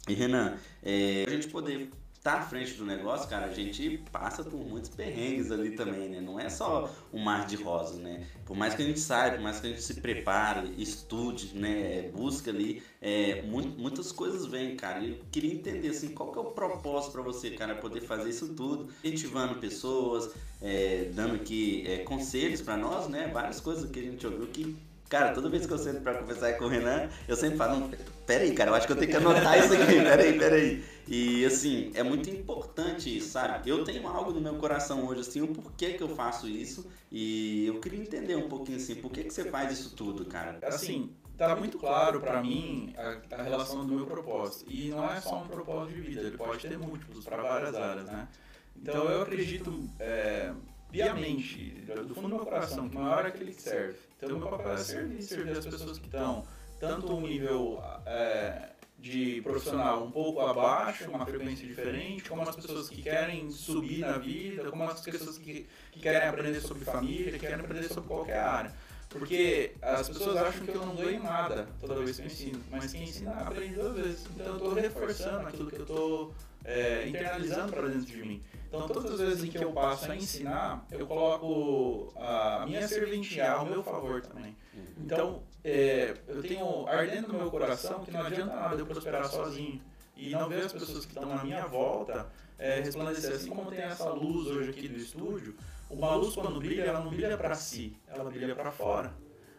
E 0.08 0.14
Renan, 0.14 0.56
é, 0.82 1.24
a 1.26 1.30
gente 1.30 1.48
poder 1.48 1.90
tá 2.26 2.38
à 2.38 2.42
frente 2.42 2.74
do 2.74 2.84
negócio, 2.84 3.28
cara, 3.30 3.46
a 3.46 3.54
gente 3.54 3.98
passa 4.10 4.42
por 4.42 4.58
muitos 4.58 4.90
perrengues 4.90 5.52
ali 5.52 5.76
também, 5.76 6.08
né? 6.08 6.20
Não 6.20 6.40
é 6.40 6.48
só 6.48 6.92
um 7.12 7.20
mar 7.20 7.46
de 7.46 7.54
rosas, 7.54 7.98
né? 7.98 8.26
Por 8.44 8.56
mais 8.56 8.74
que 8.74 8.82
a 8.82 8.84
gente 8.84 8.98
saiba, 8.98 9.36
por 9.36 9.44
mais 9.44 9.60
que 9.60 9.68
a 9.68 9.70
gente 9.70 9.82
se 9.82 10.00
prepare, 10.00 10.74
estude, 10.76 11.56
né? 11.56 12.10
Busca 12.12 12.50
ali, 12.50 12.82
é, 13.00 13.42
muitas 13.42 14.10
coisas 14.10 14.44
vêm, 14.44 14.74
cara. 14.74 15.04
Eu 15.04 15.20
queria 15.30 15.54
entender, 15.54 15.90
assim, 15.90 16.08
qual 16.08 16.32
que 16.32 16.38
é 16.38 16.42
o 16.42 16.46
propósito 16.46 17.12
para 17.12 17.22
você, 17.22 17.50
cara, 17.52 17.76
poder 17.76 18.00
fazer 18.00 18.30
isso 18.30 18.54
tudo, 18.54 18.88
incentivando 19.04 19.60
pessoas, 19.60 20.34
é, 20.60 21.08
dando 21.14 21.36
aqui 21.36 21.84
é, 21.86 21.98
conselhos 21.98 22.60
para 22.60 22.76
nós, 22.76 23.06
né? 23.08 23.30
Várias 23.32 23.60
coisas 23.60 23.88
que 23.88 24.00
a 24.00 24.02
gente 24.02 24.26
ouviu 24.26 24.48
que 24.48 24.76
Cara, 25.08 25.32
toda 25.32 25.48
vez 25.48 25.66
que 25.66 25.72
eu 25.72 25.78
sento 25.78 26.00
pra 26.00 26.14
conversar 26.14 26.54
com 26.54 26.64
o 26.64 26.68
Renan, 26.68 27.08
eu 27.28 27.36
sempre 27.36 27.56
falo, 27.56 27.90
peraí, 28.26 28.52
cara, 28.52 28.70
eu 28.70 28.74
acho 28.74 28.86
que 28.86 28.92
eu 28.92 28.96
tenho 28.96 29.10
que 29.10 29.16
anotar 29.16 29.58
isso 29.58 29.72
aqui, 29.72 29.94
peraí, 30.02 30.38
peraí. 30.38 30.84
E 31.06 31.44
assim, 31.44 31.92
é 31.94 32.02
muito 32.02 32.28
importante 32.28 33.16
isso, 33.16 33.28
sabe? 33.28 33.70
Eu 33.70 33.84
tenho 33.84 34.06
algo 34.08 34.32
no 34.32 34.40
meu 34.40 34.56
coração 34.56 35.06
hoje, 35.06 35.20
assim, 35.20 35.40
o 35.40 35.48
porquê 35.48 35.92
que 35.92 36.02
eu 36.02 36.08
faço 36.08 36.48
isso. 36.48 36.90
E 37.12 37.66
eu 37.66 37.78
queria 37.78 38.00
entender 38.00 38.34
um 38.34 38.48
pouquinho 38.48 38.78
assim, 38.78 38.96
por 38.96 39.12
que, 39.12 39.22
que 39.22 39.32
você 39.32 39.44
faz 39.44 39.72
isso 39.72 39.94
tudo, 39.94 40.24
cara? 40.24 40.58
Assim, 40.64 41.14
tá 41.38 41.54
muito 41.54 41.78
claro 41.78 42.20
para 42.20 42.42
mim 42.42 42.92
a, 42.96 43.36
a, 43.36 43.42
relação 43.42 43.86
do 43.86 43.94
meu 43.94 44.06
propósito. 44.06 44.68
E 44.68 44.88
não 44.88 45.08
é 45.08 45.20
só 45.20 45.42
um 45.42 45.46
propósito 45.46 45.94
de 45.94 46.00
vida, 46.00 46.22
ele 46.22 46.36
pode 46.36 46.66
ter 46.66 46.76
múltiplos 46.76 47.24
para 47.24 47.42
várias 47.42 47.74
áreas, 47.76 48.06
né? 48.06 48.26
Então 48.74 49.08
eu 49.08 49.22
acredito 49.22 49.88
é, 50.00 50.52
piamente, 50.90 51.84
do 52.06 52.14
fundo 52.14 52.28
do 52.28 52.34
meu 52.36 52.44
coração, 52.44 52.88
que 52.88 52.96
maior 52.96 53.24
é 53.24 53.28
aquele 53.28 53.52
que 53.52 53.62
serve. 53.62 54.05
Então 54.16 54.36
o 54.36 54.38
meu 54.38 54.48
papel 54.48 54.72
é 54.72 54.76
servir, 54.78 55.22
servir 55.22 55.56
as 55.56 55.66
pessoas 55.66 55.98
que 55.98 56.06
estão 56.06 56.44
tanto 56.80 57.12
um 57.14 57.20
nível 57.20 57.82
é, 58.06 58.70
de 58.98 59.40
profissional 59.42 60.04
um 60.04 60.10
pouco 60.10 60.40
abaixo, 60.40 61.10
uma 61.10 61.26
frequência 61.26 61.66
diferente, 61.66 62.28
como 62.28 62.42
as 62.42 62.56
pessoas 62.56 62.88
que 62.88 63.02
querem 63.02 63.50
subir 63.50 64.00
na 64.00 64.18
vida, 64.18 64.70
como 64.70 64.84
as 64.84 65.00
pessoas 65.00 65.38
que, 65.38 65.66
que 65.92 66.00
querem 66.00 66.28
aprender 66.28 66.60
sobre 66.60 66.84
família, 66.84 67.32
que 67.32 67.38
querem 67.38 67.56
aprender 67.56 67.88
sobre 67.88 68.08
qualquer 68.08 68.38
área. 68.38 68.72
Porque 69.08 69.72
as 69.80 70.08
pessoas 70.08 70.36
acham 70.36 70.66
que 70.66 70.74
eu 70.74 70.84
não 70.84 70.96
ganho 70.96 71.22
nada 71.22 71.68
toda 71.80 71.94
vez 72.02 72.16
que 72.16 72.22
eu 72.22 72.26
ensino, 72.26 72.60
mas 72.70 72.92
quem 72.92 73.04
ensina 73.04 73.32
aprende 73.32 73.74
duas 73.74 73.94
vezes. 73.94 74.26
Então 74.34 74.46
eu 74.46 74.56
estou 74.56 74.74
reforçando 74.74 75.48
aquilo 75.48 75.70
que 75.70 75.76
eu 75.76 75.82
estou 75.82 76.34
é, 76.64 77.08
internalizando 77.08 77.72
para 77.72 77.88
dentro 77.88 78.06
de 78.06 78.22
mim. 78.22 78.42
Então 78.84 78.88
todas 78.88 79.12
as 79.12 79.20
vezes 79.20 79.44
em 79.44 79.48
que 79.48 79.58
eu 79.58 79.72
passo 79.72 80.10
a 80.10 80.16
ensinar, 80.16 80.86
eu 80.90 81.06
coloco 81.06 82.12
a 82.16 82.64
minha 82.66 82.86
serventia 82.86 83.52
ao 83.52 83.66
meu 83.66 83.82
favor 83.82 84.22
também. 84.22 84.56
Então 84.98 85.42
é, 85.64 86.14
eu 86.28 86.42
tenho 86.42 86.86
ardendo 86.86 87.28
no 87.28 87.38
meu 87.38 87.50
coração 87.50 88.04
que 88.04 88.10
não 88.10 88.22
adianta 88.22 88.54
nada 88.54 88.76
eu 88.76 88.86
prosperar 88.86 89.26
sozinho 89.26 89.80
e 90.16 90.30
não 90.30 90.48
ver 90.48 90.64
as 90.64 90.72
pessoas 90.72 91.04
que 91.04 91.12
estão 91.12 91.26
na 91.26 91.42
minha 91.42 91.66
volta 91.66 92.26
é, 92.58 92.80
resplandecer. 92.80 93.34
Assim 93.34 93.50
como 93.50 93.70
tem 93.70 93.80
essa 93.80 94.08
luz 94.10 94.48
hoje 94.48 94.70
aqui 94.70 94.88
do 94.88 94.96
estúdio, 94.96 95.54
uma 95.90 96.14
luz 96.14 96.34
quando 96.34 96.58
brilha, 96.58 96.82
ela 96.82 97.00
não 97.00 97.10
brilha 97.10 97.36
para 97.36 97.54
si, 97.54 97.96
ela 98.08 98.30
brilha 98.30 98.54
para 98.54 98.72
fora. 98.72 99.12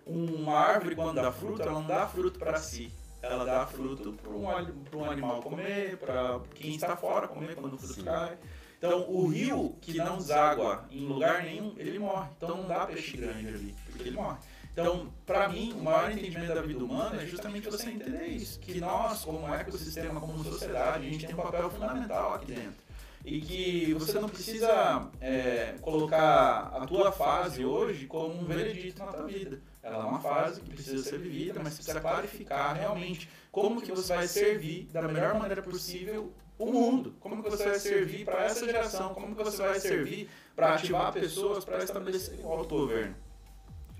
Uma 0.05 0.57
árvore 0.57 0.95
quando 0.95 1.15
dá 1.15 1.32
fruto, 1.32 1.61
ela 1.61 1.74
não 1.74 1.86
dá 1.86 2.07
fruto 2.07 2.39
para 2.39 2.57
si, 2.57 2.91
ela 3.22 3.43
dá 3.45 3.65
fruto 3.65 4.13
para 4.13 4.32
um, 4.32 5.01
um 5.01 5.05
animal 5.05 5.41
comer, 5.41 5.97
para 5.97 6.39
quem 6.55 6.76
está 6.76 6.95
fora 6.95 7.28
comer 7.28 7.55
quando 7.55 7.74
o 7.74 7.78
fruto 7.78 7.95
Sim. 7.95 8.03
cai. 8.03 8.38
Então, 8.78 9.10
o 9.10 9.28
rio 9.28 9.76
que 9.82 9.98
não 9.98 10.18
deságua 10.18 10.86
em 10.92 11.06
lugar 11.06 11.44
nenhum, 11.44 11.74
ele 11.78 11.98
morre. 11.98 12.30
Então, 12.38 12.58
não 12.58 12.68
dá 12.68 12.86
peixe 12.86 13.18
grande 13.18 13.48
ali, 13.48 13.76
porque 13.86 14.04
ele 14.04 14.12
morre. 14.12 14.38
Então, 14.72 15.12
para 15.26 15.50
mim, 15.50 15.74
o 15.74 15.84
maior 15.84 16.12
entendimento 16.12 16.54
da 16.54 16.62
vida 16.62 16.84
humana 16.84 17.20
é 17.20 17.26
justamente 17.26 17.68
você 17.68 17.90
entender 17.90 18.28
isso. 18.28 18.60
Que 18.60 18.80
nós, 18.80 19.26
como 19.26 19.52
ecossistema, 19.52 20.22
como 20.22 20.44
sociedade, 20.44 21.08
a 21.08 21.10
gente 21.10 21.26
tem 21.26 21.34
um 21.34 21.40
papel 21.40 21.72
fundamental 21.72 22.36
aqui 22.36 22.46
dentro. 22.54 22.86
E 23.26 23.42
que 23.42 23.94
você 23.96 24.20
não 24.20 24.30
precisa 24.30 25.10
é, 25.20 25.76
colocar 25.82 26.72
a 26.76 26.86
tua 26.86 27.12
fase 27.12 27.66
hoje 27.66 28.06
como 28.06 28.40
um 28.40 28.46
veredito 28.46 29.04
na 29.04 29.12
tua 29.12 29.26
vida. 29.26 29.60
Ela 29.82 29.98
é 29.98 30.08
uma 30.08 30.20
fase 30.20 30.62
que 30.62 30.70
precisa 30.70 31.04
ser 31.04 31.18
vivida, 31.18 31.60
mas 31.64 31.74
você 31.74 31.78
precisa 31.78 32.00
clarificar 32.00 32.76
realmente 32.76 33.28
como 33.52 33.82
que 33.82 33.92
você 33.92 34.16
vai 34.16 34.28
servir 34.28 34.88
da 34.94 35.02
melhor 35.02 35.34
maneira 35.34 35.64
possível 35.64 36.32
o 36.58 36.66
mundo. 36.66 37.16
Como 37.20 37.43
que 37.43 37.49
você 37.49 37.70
vai 37.70 37.80
servir 37.80 38.26
para 38.26 38.45
essa 38.45 38.66
geração? 38.66 39.14
Como 39.14 39.36
que 39.36 39.43
você 39.43 39.62
vai 39.62 39.80
servir 39.80 40.30
para 40.55 40.76
ativar 40.76 41.14
pessoas 41.14 41.64
para 41.64 41.84
estabelecer 41.84 42.39
o 42.43 42.47
autogoverno? 42.51 43.16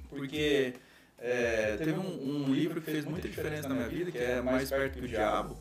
Porque 0.10 0.74
é, 1.20 1.76
teve 1.78 1.94
um, 1.94 2.46
um, 2.46 2.54
livro 2.54 2.82
que 2.82 2.92
fez 2.92 3.06
muita 3.06 3.28
diferença 3.28 3.68
na 3.68 3.76
minha 3.76 3.88
vida, 3.88 4.12
que 4.12 4.18
é 4.18 4.42
Mais 4.42 4.70
Perto 4.70 5.00
que 5.00 5.06
o 5.06 5.08
Diabo, 5.08 5.58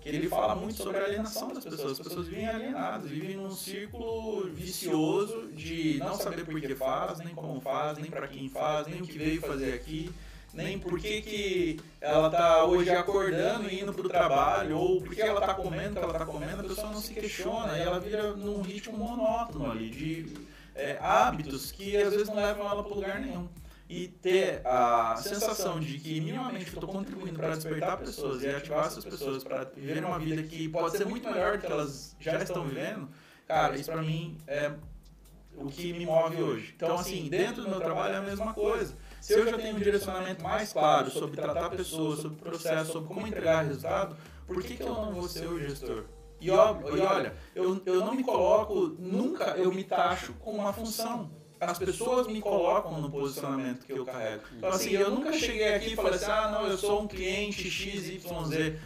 que 0.00 0.08
ele 0.08 0.28
fala 0.28 0.54
muito 0.54 0.76
sobre 0.76 0.98
a 0.98 1.04
alienação 1.04 1.52
das 1.52 1.64
pessoas. 1.64 1.92
As 1.92 1.98
pessoas 2.00 2.28
vivem 2.28 2.46
alienadas, 2.46 3.10
vivem 3.10 3.36
num 3.36 3.50
círculo 3.50 4.48
vicioso 4.50 5.48
de 5.52 5.98
não 5.98 6.14
saber 6.14 6.44
por 6.44 6.60
que 6.60 6.74
faz, 6.74 7.18
nem 7.18 7.34
como 7.34 7.60
faz, 7.60 7.98
nem 7.98 8.10
para 8.10 8.28
quem 8.28 8.48
faz, 8.48 8.86
nem 8.86 9.00
o 9.00 9.06
que 9.06 9.18
veio 9.18 9.40
fazer 9.40 9.72
aqui, 9.74 10.10
nem 10.56 10.78
por 10.78 10.98
que, 10.98 11.20
que 11.20 11.80
ela 12.00 12.30
tá 12.30 12.64
hoje 12.64 12.90
acordando 12.90 13.68
e 13.68 13.80
indo 13.80 13.92
pro 13.92 14.08
trabalho, 14.08 14.78
ou 14.78 15.02
por 15.02 15.14
que 15.14 15.20
ela 15.20 15.40
tá 15.40 15.54
comendo 15.54 15.90
o 15.90 15.98
que 15.98 16.04
ela 16.04 16.18
tá 16.18 16.24
comendo, 16.24 16.60
a 16.60 16.64
pessoa 16.64 16.90
não 16.90 17.00
se 17.00 17.12
questiona 17.12 17.76
e 17.76 17.82
ela 17.82 18.00
vira 18.00 18.34
num 18.34 18.62
ritmo 18.62 18.96
monótono 18.96 19.70
ali, 19.70 19.90
de 19.90 20.34
é, 20.74 20.96
hábitos 21.00 21.70
que 21.70 21.96
às 21.96 22.12
vezes 22.12 22.28
não 22.28 22.36
levam 22.36 22.66
ela 22.68 22.82
para 22.82 22.94
lugar 22.94 23.20
nenhum. 23.20 23.46
E 23.88 24.08
ter 24.08 24.66
a 24.66 25.14
sensação 25.16 25.78
de 25.78 25.98
que 25.98 26.20
minimamente 26.20 26.74
estou 26.74 26.88
contribuindo 26.88 27.38
para 27.38 27.54
despertar 27.54 27.98
pessoas 27.98 28.42
e 28.42 28.48
ativar 28.48 28.86
essas 28.86 29.04
pessoas 29.04 29.44
para 29.44 29.64
viver 29.64 30.04
uma 30.04 30.18
vida 30.18 30.42
que 30.42 30.68
pode 30.68 30.96
ser 30.96 31.04
muito 31.04 31.30
melhor 31.30 31.58
do 31.58 31.66
que 31.66 31.72
elas 31.72 32.16
já 32.18 32.42
estão 32.42 32.64
vivendo, 32.64 33.08
cara, 33.46 33.76
isso 33.76 33.92
para 33.92 34.02
mim 34.02 34.36
é 34.48 34.72
o 35.56 35.66
que 35.66 35.92
me 35.92 36.04
move 36.04 36.42
hoje. 36.42 36.72
Então, 36.74 36.98
assim, 36.98 37.28
dentro 37.28 37.62
do 37.62 37.68
meu 37.68 37.80
trabalho 37.80 38.14
é 38.14 38.18
a 38.18 38.22
mesma 38.22 38.52
coisa. 38.52 38.94
Se 39.26 39.32
eu 39.32 39.44
já 39.44 39.58
tenho 39.58 39.74
um 39.74 39.78
direcionamento 39.80 40.40
mais 40.40 40.72
claro 40.72 41.10
sobre 41.10 41.34
tratar 41.34 41.68
pessoas, 41.70 42.20
sobre 42.20 42.38
processo, 42.38 42.92
sobre 42.92 43.08
como 43.08 43.26
entregar 43.26 43.64
resultado, 43.64 44.16
por 44.46 44.62
que, 44.62 44.76
que 44.76 44.84
eu 44.84 44.94
não 44.94 45.12
vou 45.12 45.28
ser 45.28 45.48
o 45.48 45.58
gestor? 45.58 46.04
E, 46.40 46.46
e 46.46 46.50
olha, 46.50 47.34
eu, 47.52 47.82
eu 47.84 48.04
não 48.04 48.14
me 48.14 48.22
coloco, 48.22 48.94
nunca 48.96 49.46
eu 49.56 49.72
me 49.72 49.82
taxo 49.82 50.32
com 50.34 50.52
uma 50.52 50.72
função. 50.72 51.28
As 51.58 51.76
pessoas 51.76 52.28
me 52.28 52.40
colocam 52.40 53.00
no 53.00 53.10
posicionamento 53.10 53.84
que 53.84 53.92
eu 53.94 54.04
carrego. 54.04 54.42
Então, 54.58 54.68
assim, 54.68 54.90
eu 54.90 55.10
nunca 55.10 55.32
cheguei 55.32 55.74
aqui 55.74 55.94
e 55.94 55.96
falei 55.96 56.14
assim, 56.14 56.30
ah, 56.30 56.48
não, 56.52 56.68
eu 56.68 56.78
sou 56.78 57.02
um 57.02 57.08
cliente 57.08 57.68
XYZ. 57.68 58.22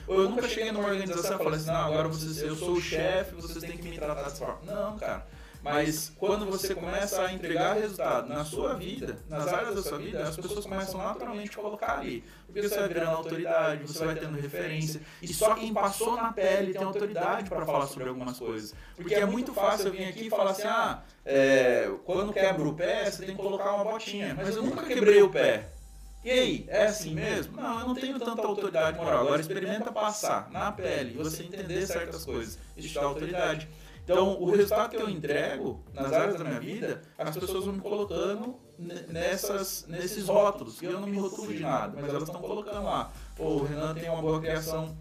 Ou 0.06 0.22
eu 0.22 0.30
nunca 0.30 0.48
cheguei 0.48 0.72
numa 0.72 0.88
organização 0.88 1.34
e 1.34 1.44
falei 1.44 1.58
assim, 1.58 1.70
não, 1.70 1.84
agora 1.84 2.08
vocês, 2.08 2.38
eu 2.38 2.56
sou 2.56 2.72
o 2.72 2.80
chefe, 2.80 3.34
vocês 3.34 3.62
têm 3.62 3.76
que 3.76 3.88
me 3.88 3.94
tratar 3.94 4.22
dessa 4.22 4.36
forma. 4.36 4.60
Não, 4.64 4.96
cara. 4.96 5.26
Mas 5.62 6.12
quando 6.16 6.46
você 6.46 6.74
começa 6.74 7.22
a 7.22 7.32
entregar 7.32 7.74
resultado 7.74 8.28
na 8.28 8.44
sua 8.44 8.74
vida, 8.74 9.18
nas 9.28 9.48
áreas 9.48 9.74
da 9.74 9.82
sua 9.82 9.98
vida, 9.98 10.22
as 10.22 10.36
pessoas 10.36 10.64
começam 10.64 10.98
naturalmente 10.98 11.50
a 11.50 11.62
colocar 11.62 11.98
ali. 11.98 12.24
Porque 12.46 12.62
você 12.62 12.78
vai 12.78 12.88
virando 12.88 13.10
autoridade, 13.10 13.86
você 13.86 14.04
vai 14.04 14.14
tendo 14.14 14.40
referência. 14.40 15.00
E 15.20 15.28
só 15.28 15.54
quem 15.54 15.72
passou 15.72 16.16
na 16.16 16.32
pele 16.32 16.72
tem 16.72 16.82
autoridade 16.82 17.48
para 17.50 17.66
falar 17.66 17.86
sobre 17.86 18.08
algumas 18.08 18.38
coisas. 18.38 18.74
Porque 18.96 19.14
é 19.14 19.26
muito 19.26 19.52
fácil 19.52 19.88
eu 19.88 19.92
vir 19.92 20.04
aqui 20.04 20.26
e 20.26 20.30
falar 20.30 20.52
assim: 20.52 20.66
ah, 20.66 21.02
é, 21.24 21.90
quando 22.04 22.32
quebra 22.32 22.66
o 22.66 22.74
pé, 22.74 23.10
você 23.10 23.26
tem 23.26 23.36
que 23.36 23.42
colocar 23.42 23.74
uma 23.74 23.84
botinha. 23.84 24.34
Mas 24.34 24.56
eu 24.56 24.62
nunca 24.62 24.84
quebrei 24.84 25.22
o 25.22 25.28
pé. 25.28 25.68
E 26.22 26.30
aí, 26.30 26.66
é 26.68 26.84
assim 26.84 27.14
mesmo? 27.14 27.56
Não, 27.56 27.80
eu 27.80 27.86
não 27.86 27.94
tenho 27.94 28.18
tanta 28.18 28.46
autoridade 28.46 28.98
moral. 28.98 29.22
Agora 29.22 29.40
experimenta 29.40 29.90
passar 29.90 30.50
na 30.50 30.70
pele 30.70 31.14
e 31.14 31.16
você 31.16 31.42
entender 31.42 31.86
certas 31.86 32.26
coisas. 32.26 32.58
Isso 32.76 32.94
dá 32.94 33.06
autoridade. 33.06 33.66
Então, 34.10 34.40
o 34.40 34.50
resultado 34.50 34.90
que 34.90 34.96
eu 34.96 35.08
entrego 35.08 35.84
nas 35.94 36.12
áreas 36.12 36.36
da 36.36 36.42
minha 36.42 36.58
vida, 36.58 37.00
as 37.16 37.36
pessoas 37.36 37.64
vão 37.64 37.74
me 37.74 37.80
colocando 37.80 38.56
nessas, 39.06 39.86
nesses 39.86 40.26
rótulos. 40.26 40.82
E 40.82 40.86
eu 40.86 40.98
não 40.98 41.06
me 41.06 41.16
rotulo 41.16 41.52
de 41.52 41.60
nada, 41.60 41.96
mas 42.00 42.10
elas 42.10 42.24
estão 42.24 42.40
colocando 42.40 42.82
lá. 42.82 43.12
Pô, 43.36 43.44
o 43.44 43.64
Renan 43.64 43.94
tem 43.94 44.10
uma 44.10 44.20
boa 44.20 44.40
criação 44.40 44.96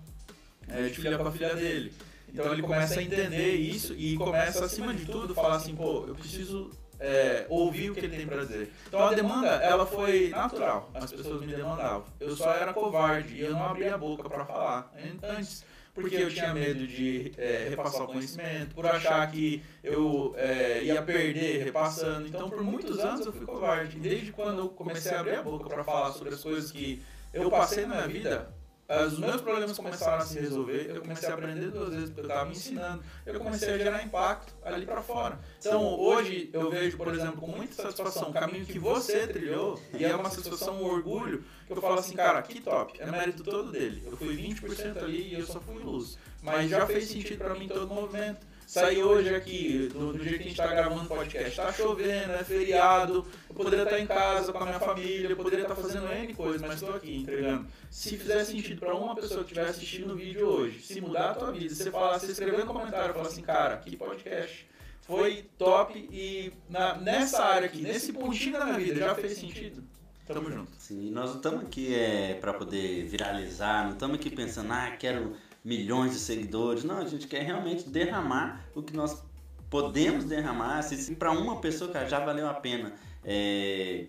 é, 0.67 0.83
de 0.83 0.93
filha 0.93 1.17
com 1.17 1.27
a 1.27 1.31
filha 1.31 1.55
dele. 1.55 1.91
Então 2.31 2.53
ele 2.53 2.61
começa 2.61 2.99
a 2.99 3.03
entender 3.03 3.55
isso 3.55 3.95
e 3.95 4.15
começa, 4.15 4.63
acima 4.63 4.93
de 4.93 5.05
tudo, 5.05 5.33
falar 5.33 5.55
assim, 5.55 5.75
pô, 5.75 6.05
eu 6.07 6.13
preciso 6.13 6.69
é, 6.99 7.47
ouvir 7.49 7.89
o 7.89 7.95
que 7.95 8.01
ele 8.01 8.15
tem 8.15 8.27
para 8.27 8.45
dizer. 8.45 8.71
Então 8.87 8.99
a 8.99 9.11
demanda, 9.15 9.47
ela 9.47 9.87
foi 9.87 10.29
natural. 10.29 10.91
As 10.93 11.11
pessoas 11.11 11.41
me 11.41 11.55
demandavam. 11.55 12.05
Eu 12.19 12.35
só 12.35 12.53
era 12.53 12.73
covarde 12.73 13.33
e 13.33 13.41
eu 13.41 13.53
não 13.53 13.65
abria 13.65 13.95
a 13.95 13.97
boca 13.97 14.29
para 14.29 14.45
falar 14.45 14.93
antes 15.23 15.63
porque 15.93 16.15
eu 16.15 16.29
tinha 16.29 16.53
medo 16.53 16.87
de 16.87 17.31
é, 17.37 17.67
repassar 17.69 18.03
o 18.03 18.07
conhecimento, 18.07 18.75
por 18.75 18.85
achar 18.85 19.29
que 19.31 19.61
eu 19.83 20.33
é, 20.37 20.83
ia 20.83 21.01
perder 21.01 21.63
repassando. 21.63 22.27
Então, 22.27 22.49
por 22.49 22.63
muitos 22.63 22.99
anos 22.99 23.25
eu 23.25 23.33
fui 23.33 23.45
covarde. 23.45 23.99
Desde 23.99 24.31
quando 24.31 24.59
eu 24.59 24.69
comecei 24.69 25.11
a 25.11 25.19
abrir 25.19 25.35
a 25.35 25.43
boca 25.43 25.67
para 25.69 25.83
falar 25.83 26.11
sobre 26.11 26.33
as 26.33 26.41
coisas 26.41 26.71
que 26.71 27.01
eu 27.33 27.49
passei 27.49 27.85
na 27.85 27.95
minha 27.95 28.07
vida, 28.07 28.58
os 29.07 29.19
meus 29.19 29.41
problemas 29.41 29.77
começaram 29.77 30.23
a 30.23 30.25
se 30.25 30.39
resolver, 30.39 30.89
eu 30.95 31.01
comecei 31.01 31.29
a 31.29 31.33
aprender 31.33 31.69
duas 31.69 31.93
vezes, 31.93 32.09
porque 32.09 32.21
eu 32.21 32.25
estava 32.25 32.45
me 32.45 32.51
ensinando, 32.53 33.03
eu 33.23 33.39
comecei 33.39 33.73
a 33.73 33.77
gerar 33.77 34.03
impacto 34.03 34.53
ali 34.63 34.85
para 34.85 35.01
fora. 35.03 35.39
Então, 35.59 35.83
hoje, 35.99 36.49
eu 36.51 36.71
vejo, 36.71 36.97
por 36.97 37.13
exemplo, 37.13 37.39
com 37.39 37.47
muita 37.47 37.75
satisfação 37.75 38.29
o 38.29 38.33
caminho 38.33 38.65
que 38.65 38.79
você 38.79 39.27
trilhou, 39.27 39.79
e 39.93 40.03
é 40.03 40.15
uma 40.15 40.29
satisfação, 40.29 40.81
um 40.81 40.85
orgulho, 40.85 41.43
que 41.67 41.73
eu 41.73 41.81
falo 41.81 41.99
assim, 41.99 42.15
cara, 42.15 42.41
que 42.41 42.59
top, 42.61 42.99
é 42.99 43.05
mérito 43.05 43.43
todo 43.43 43.71
dele. 43.71 44.03
Eu 44.05 44.17
fui 44.17 44.35
20% 44.35 44.97
ali 44.97 45.33
e 45.33 45.39
eu 45.39 45.45
só 45.45 45.59
fui 45.59 45.77
luz. 45.83 46.17
Mas 46.41 46.69
já 46.69 46.85
fez 46.87 47.09
sentido 47.09 47.37
para 47.37 47.53
mim 47.53 47.67
todo 47.67 47.91
o 47.91 47.93
movimento 47.93 48.47
sair 48.69 49.01
hoje 49.01 49.33
aqui, 49.33 49.89
do, 49.91 50.13
do, 50.13 50.23
jeito 50.23 50.37
que 50.37 50.43
a 50.43 50.47
gente 50.47 50.51
está 50.51 50.67
gravando 50.67 51.01
o 51.01 51.07
podcast, 51.07 51.49
está 51.49 51.73
chovendo, 51.73 52.33
é 52.33 52.43
feriado, 52.43 53.25
eu 53.49 53.55
poderia 53.55 53.81
estar 53.83 53.99
em 53.99 54.05
casa 54.05 54.53
com 54.53 54.59
a 54.59 54.65
minha 54.65 54.79
família, 54.79 55.27
eu 55.27 55.35
poderia 55.35 55.63
estar 55.63 55.73
fazendo 55.73 56.07
N 56.13 56.31
coisas, 56.35 56.61
mas 56.61 56.75
estou 56.75 56.95
aqui 56.95 57.17
entregando. 57.17 57.65
Se 57.89 58.15
fizer 58.15 58.43
sentido 58.43 58.79
para 58.79 58.95
uma 58.95 59.15
pessoa 59.15 59.43
que 59.43 59.53
estiver 59.53 59.67
assistindo 59.67 60.13
o 60.13 60.15
vídeo 60.15 60.45
hoje, 60.45 60.83
se 60.83 61.01
mudar 61.01 61.31
a 61.31 61.33
tua 61.33 61.51
vida, 61.51 61.73
você 61.73 61.89
falar, 61.89 62.19
você 62.19 62.31
escrever 62.31 62.59
no 62.59 62.67
comentário, 62.67 63.11
falar 63.11 63.27
assim, 63.27 63.41
cara, 63.41 63.75
que 63.77 63.97
podcast 63.97 64.67
foi 65.01 65.49
top 65.57 65.97
e 66.11 66.53
na, 66.69 66.95
nessa 66.95 67.43
área 67.43 67.65
aqui, 67.65 67.81
nesse 67.81 68.13
pontinho 68.13 68.59
da 68.59 68.65
minha 68.65 68.77
vida, 68.77 68.99
já 68.99 69.15
fez 69.15 69.39
sentido? 69.39 69.83
Tamo 70.27 70.51
junto. 70.51 70.71
Sim, 70.77 71.09
nós 71.09 71.31
não 71.31 71.37
estamos 71.37 71.63
aqui 71.63 71.95
é, 71.95 72.35
para 72.35 72.53
poder 72.53 73.03
viralizar, 73.05 73.85
não 73.85 73.93
estamos 73.93 74.19
aqui 74.19 74.29
pensando, 74.29 74.71
ah, 74.71 74.91
quero 74.91 75.35
milhões 75.63 76.13
de 76.13 76.19
seguidores. 76.19 76.83
Não, 76.83 76.97
a 76.97 77.05
gente 77.05 77.27
quer 77.27 77.43
realmente 77.43 77.89
derramar 77.89 78.65
o 78.75 78.81
que 78.81 78.95
nós 78.95 79.23
podemos 79.69 80.25
derramar. 80.25 80.81
Se 80.81 81.15
para 81.15 81.31
uma 81.31 81.59
pessoa, 81.59 81.91
cara, 81.91 82.07
já 82.07 82.19
valeu 82.19 82.47
a 82.47 82.53
pena. 82.53 82.93
É... 83.23 84.05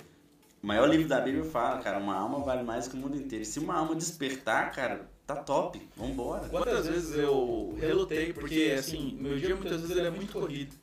O 0.63 0.67
maior 0.67 0.87
livro 0.87 1.09
da 1.09 1.21
Bíblia 1.21 1.45
fala, 1.45 1.79
cara, 1.79 1.99
uma 1.99 2.15
alma 2.15 2.41
vale 2.41 2.63
mais 2.63 2.87
que 2.87 2.95
o 2.95 2.99
mundo 2.99 3.17
inteiro. 3.17 3.45
Se 3.45 3.59
uma 3.59 3.77
alma 3.77 3.95
despertar, 3.95 4.71
cara, 4.73 5.09
tá 5.27 5.37
top, 5.37 5.81
vambora. 5.97 6.49
Quantas 6.49 6.87
vezes 6.87 7.17
eu 7.17 7.75
relutei, 7.81 8.33
porque 8.33 8.77
assim, 8.79 9.17
meu 9.19 9.39
dia 9.39 9.57
muitas 9.57 9.81
vezes 9.81 9.97
ele 9.97 10.07
é 10.07 10.11
muito 10.11 10.33
corrido. 10.33 10.75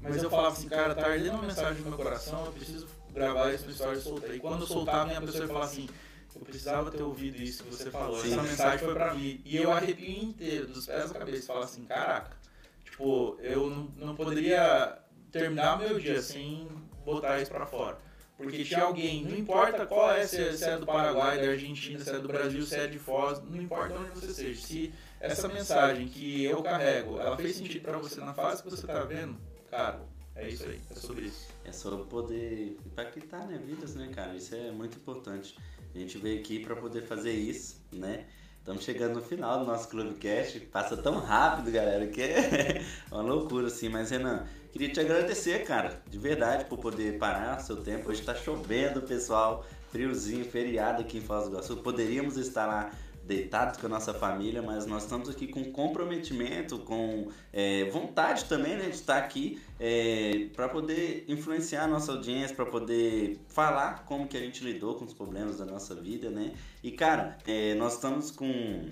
Mas 0.00 0.22
eu 0.22 0.30
falava 0.30 0.48
assim, 0.48 0.68
cara, 0.68 0.94
tá 0.94 1.06
ardendo 1.06 1.32
uma 1.32 1.42
mensagem 1.42 1.82
no 1.82 1.88
meu 1.88 1.98
coração, 1.98 2.44
eu 2.44 2.52
preciso 2.52 2.86
gravar 3.12 3.52
isso 3.52 3.64
no 3.64 3.70
story 3.72 3.98
e 3.98 4.00
soltar. 4.00 4.34
E 4.36 4.38
quando 4.38 4.60
eu 4.60 4.66
soltar, 4.66 5.00
a 5.00 5.06
minha 5.06 5.20
pessoa 5.20 5.44
ia 5.44 5.48
falar 5.48 5.64
assim, 5.64 5.88
eu 6.34 6.40
precisava 6.42 6.90
ter 6.90 7.02
ouvido 7.02 7.40
isso 7.40 7.62
que 7.64 7.70
você 7.70 7.90
falou. 7.90 8.20
Sim. 8.20 8.32
Essa 8.32 8.42
mensagem 8.42 8.78
foi 8.78 8.94
pra 8.94 9.14
mim. 9.14 9.40
E 9.44 9.56
eu 9.56 9.70
arrepio 9.70 10.24
inteiro, 10.24 10.66
dos 10.68 10.86
pés 10.86 11.10
à 11.10 11.14
cabeça. 11.14 11.46
Falar 11.46 11.64
assim, 11.64 11.84
caraca, 11.84 12.36
tipo, 12.84 13.36
eu 13.40 13.70
não, 13.70 13.84
não 13.96 14.14
poderia 14.14 14.98
terminar 15.30 15.78
meu 15.78 15.98
dia 15.98 16.20
sem 16.22 16.68
botar 17.04 17.40
isso 17.40 17.50
pra 17.50 17.66
fora. 17.66 17.98
Porque 18.36 18.64
tinha 18.64 18.82
alguém, 18.82 19.24
não 19.24 19.36
importa 19.36 19.86
qual 19.86 20.10
é, 20.10 20.26
se, 20.26 20.56
se 20.56 20.64
é 20.64 20.76
do 20.76 20.84
Paraguai, 20.84 21.40
da 21.40 21.50
Argentina, 21.50 22.02
se 22.02 22.10
é 22.10 22.18
do 22.18 22.26
Brasil, 22.26 22.62
se 22.62 22.74
é 22.74 22.86
de 22.88 22.98
Foz, 22.98 23.40
não 23.42 23.62
importa 23.62 23.94
onde 23.94 24.10
você 24.10 24.32
seja. 24.32 24.60
Se 24.60 24.92
essa 25.20 25.46
mensagem 25.46 26.08
que 26.08 26.44
eu 26.44 26.60
carrego, 26.62 27.20
ela 27.20 27.36
fez 27.36 27.56
sentido 27.56 27.82
para 27.82 27.98
você 27.98 28.20
na 28.20 28.34
fase 28.34 28.62
que 28.62 28.70
você 28.70 28.86
tá 28.86 29.04
vendo, 29.04 29.38
cara, 29.70 30.00
é 30.34 30.48
isso 30.48 30.64
aí, 30.64 30.80
é 30.90 30.94
sobre 30.94 31.26
isso. 31.26 31.48
É 31.64 31.70
sobre 31.70 32.04
poder 32.06 32.76
impactar 32.84 33.46
né, 33.46 33.56
vidas, 33.64 33.94
né, 33.94 34.10
cara? 34.12 34.34
Isso 34.34 34.54
é 34.54 34.70
muito 34.72 34.96
importante. 34.96 35.56
A 35.94 35.98
gente 35.98 36.18
veio 36.18 36.40
aqui 36.40 36.58
para 36.58 36.74
poder 36.74 37.02
fazer 37.02 37.32
isso, 37.32 37.76
né? 37.92 38.24
Estamos 38.58 38.82
chegando 38.82 39.14
no 39.14 39.22
final 39.22 39.60
do 39.60 39.64
nosso 39.64 39.88
Clubcast. 39.88 40.58
Passa 40.60 40.96
tão 40.96 41.20
rápido, 41.20 41.70
galera, 41.70 42.06
que 42.08 42.20
é 42.24 42.82
uma 43.12 43.22
loucura, 43.22 43.68
assim. 43.68 43.88
Mas, 43.88 44.10
Renan, 44.10 44.44
queria 44.72 44.88
te 44.88 44.98
agradecer, 44.98 45.64
cara, 45.64 46.02
de 46.10 46.18
verdade, 46.18 46.64
por 46.64 46.78
poder 46.78 47.18
parar 47.18 47.60
seu 47.60 47.76
tempo. 47.76 48.10
Hoje 48.10 48.20
está 48.20 48.34
chovendo, 48.34 49.02
pessoal. 49.02 49.64
Friozinho, 49.92 50.44
feriado 50.44 51.02
aqui 51.02 51.18
em 51.18 51.20
Foz 51.20 51.44
do 51.44 51.50
Iguaçu. 51.50 51.76
Poderíamos 51.76 52.36
estar 52.36 52.66
lá 52.66 52.90
deitados 53.26 53.78
com 53.78 53.86
a 53.86 53.88
nossa 53.88 54.12
família, 54.12 54.62
mas 54.62 54.86
nós 54.86 55.04
estamos 55.04 55.28
aqui 55.28 55.46
com 55.46 55.64
comprometimento, 55.72 56.78
com 56.80 57.28
é, 57.52 57.88
vontade 57.90 58.44
também 58.44 58.76
né, 58.76 58.84
de 58.84 58.96
estar 58.96 59.18
aqui 59.18 59.60
é, 59.80 60.48
para 60.54 60.68
poder 60.68 61.24
influenciar 61.28 61.84
a 61.84 61.88
nossa 61.88 62.12
audiência, 62.12 62.54
para 62.54 62.66
poder 62.66 63.40
falar 63.48 64.04
como 64.04 64.28
que 64.28 64.36
a 64.36 64.40
gente 64.40 64.62
lidou 64.62 64.94
com 64.96 65.04
os 65.04 65.14
problemas 65.14 65.58
da 65.58 65.64
nossa 65.64 65.94
vida, 65.94 66.30
né? 66.30 66.52
E 66.82 66.90
cara, 66.92 67.38
é, 67.46 67.74
nós 67.74 67.94
estamos 67.94 68.30
com 68.30 68.88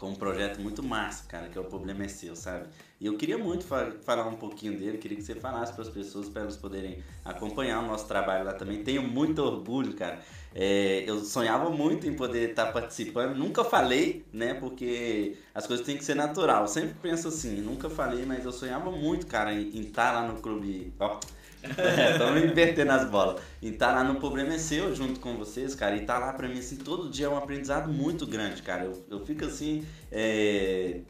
com 0.00 0.08
um 0.08 0.14
projeto 0.14 0.58
muito 0.62 0.82
massa, 0.82 1.26
cara, 1.28 1.50
que 1.50 1.58
é 1.58 1.60
o 1.60 1.64
Problema 1.64 2.04
é 2.04 2.08
Seu, 2.08 2.34
sabe? 2.34 2.68
E 2.98 3.04
eu 3.04 3.18
queria 3.18 3.36
muito 3.36 3.64
fa 3.64 3.92
falar 4.02 4.26
um 4.26 4.36
pouquinho 4.36 4.78
dele, 4.78 4.96
queria 4.96 5.14
que 5.14 5.22
você 5.22 5.34
falasse 5.34 5.74
para 5.74 5.82
as 5.82 5.90
pessoas, 5.90 6.26
para 6.26 6.40
elas 6.40 6.56
poderem 6.56 7.02
acompanhar 7.22 7.80
o 7.80 7.86
nosso 7.86 8.08
trabalho 8.08 8.46
lá 8.46 8.54
também. 8.54 8.82
Tenho 8.82 9.02
muito 9.02 9.42
orgulho, 9.42 9.94
cara. 9.94 10.18
É, 10.54 11.04
eu 11.06 11.24
sonhava 11.24 11.70
muito 11.70 12.08
em 12.08 12.14
poder 12.14 12.50
estar 12.50 12.66
tá 12.66 12.72
participando, 12.72 13.36
nunca 13.36 13.62
falei, 13.62 14.24
né? 14.32 14.54
Porque 14.54 15.36
as 15.54 15.66
coisas 15.66 15.86
têm 15.86 15.96
que 15.96 16.04
ser 16.04 16.14
natural. 16.14 16.62
Eu 16.62 16.68
sempre 16.68 16.94
penso 17.00 17.28
assim, 17.28 17.60
nunca 17.60 17.88
falei, 17.88 18.24
mas 18.26 18.44
eu 18.44 18.52
sonhava 18.52 18.90
muito, 18.90 19.26
cara, 19.26 19.52
em 19.52 19.80
estar 19.80 20.12
tá 20.12 20.20
lá 20.20 20.28
no 20.28 20.40
clube. 20.40 20.92
Ó, 20.98 21.18
Estamos 22.12 22.42
invertendo 22.42 22.92
as 22.92 23.08
bolas. 23.08 23.40
E 23.60 23.68
estar 23.68 23.88
tá 23.88 23.94
lá 23.96 24.04
no 24.04 24.18
Problema 24.18 24.54
é 24.54 24.58
Seu 24.58 24.94
junto 24.94 25.20
com 25.20 25.36
vocês, 25.36 25.74
cara. 25.74 25.96
E 25.96 26.00
estar 26.00 26.14
tá 26.14 26.26
lá 26.26 26.32
pra 26.32 26.48
mim, 26.48 26.58
assim, 26.58 26.76
todo 26.76 27.10
dia 27.10 27.26
é 27.26 27.28
um 27.28 27.36
aprendizado 27.36 27.92
muito 27.92 28.26
grande, 28.26 28.62
cara. 28.62 28.84
Eu, 28.84 29.04
eu 29.10 29.24
fico 29.24 29.44
assim. 29.44 29.84
É... 30.10 31.00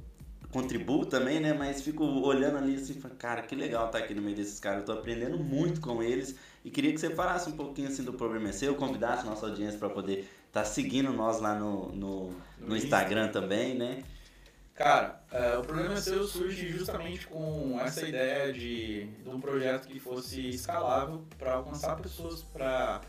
Contribuo 0.51 1.07
também, 1.07 1.39
né? 1.39 1.53
Mas 1.53 1.81
fico 1.81 2.05
olhando 2.05 2.59
ali 2.59 2.75
assim, 2.75 2.95
cara, 3.17 3.43
que 3.43 3.55
legal 3.55 3.87
estar 3.87 3.99
tá 3.99 4.05
aqui 4.05 4.13
no 4.13 4.21
meio 4.21 4.35
desses 4.35 4.59
caras. 4.59 4.81
Eu 4.81 4.87
tô 4.87 4.93
aprendendo 4.93 5.39
muito 5.39 5.81
com 5.81 6.03
eles. 6.03 6.35
E 6.65 6.71
queria 6.71 6.93
que 6.93 7.01
você 7.01 7.11
falasse 7.11 7.49
um 7.49 7.57
pouquinho 7.57 7.89
assim 7.89 8.05
do 8.05 8.13
Problema 8.13 8.51
é 8.51 8.53
Seu, 8.53 8.75
convidasse 8.75 9.25
nossa 9.25 9.47
audiência 9.47 9.79
para 9.79 9.89
poder 9.89 10.29
tá 10.53 10.65
seguindo 10.65 11.13
nós 11.13 11.41
lá 11.41 11.55
no, 11.55 11.93
no, 11.93 12.37
no 12.59 12.77
Instagram 12.77 13.29
também, 13.29 13.75
né? 13.75 14.03
Cara, 14.75 15.23
é, 15.31 15.59
o 15.59 15.63
problema 15.63 15.97
seu 15.99 16.25
surge 16.25 16.69
justamente 16.71 17.27
com 17.27 17.79
essa 17.83 18.09
ideia 18.09 18.51
de, 18.51 19.05
de 19.09 19.29
um 19.29 19.39
projeto 19.39 19.87
que 19.87 20.01
fosse 20.01 20.49
escalável 20.49 21.23
para 21.39 21.53
alcançar 21.53 21.97
pessoas, 21.97 22.43
para 22.43 23.03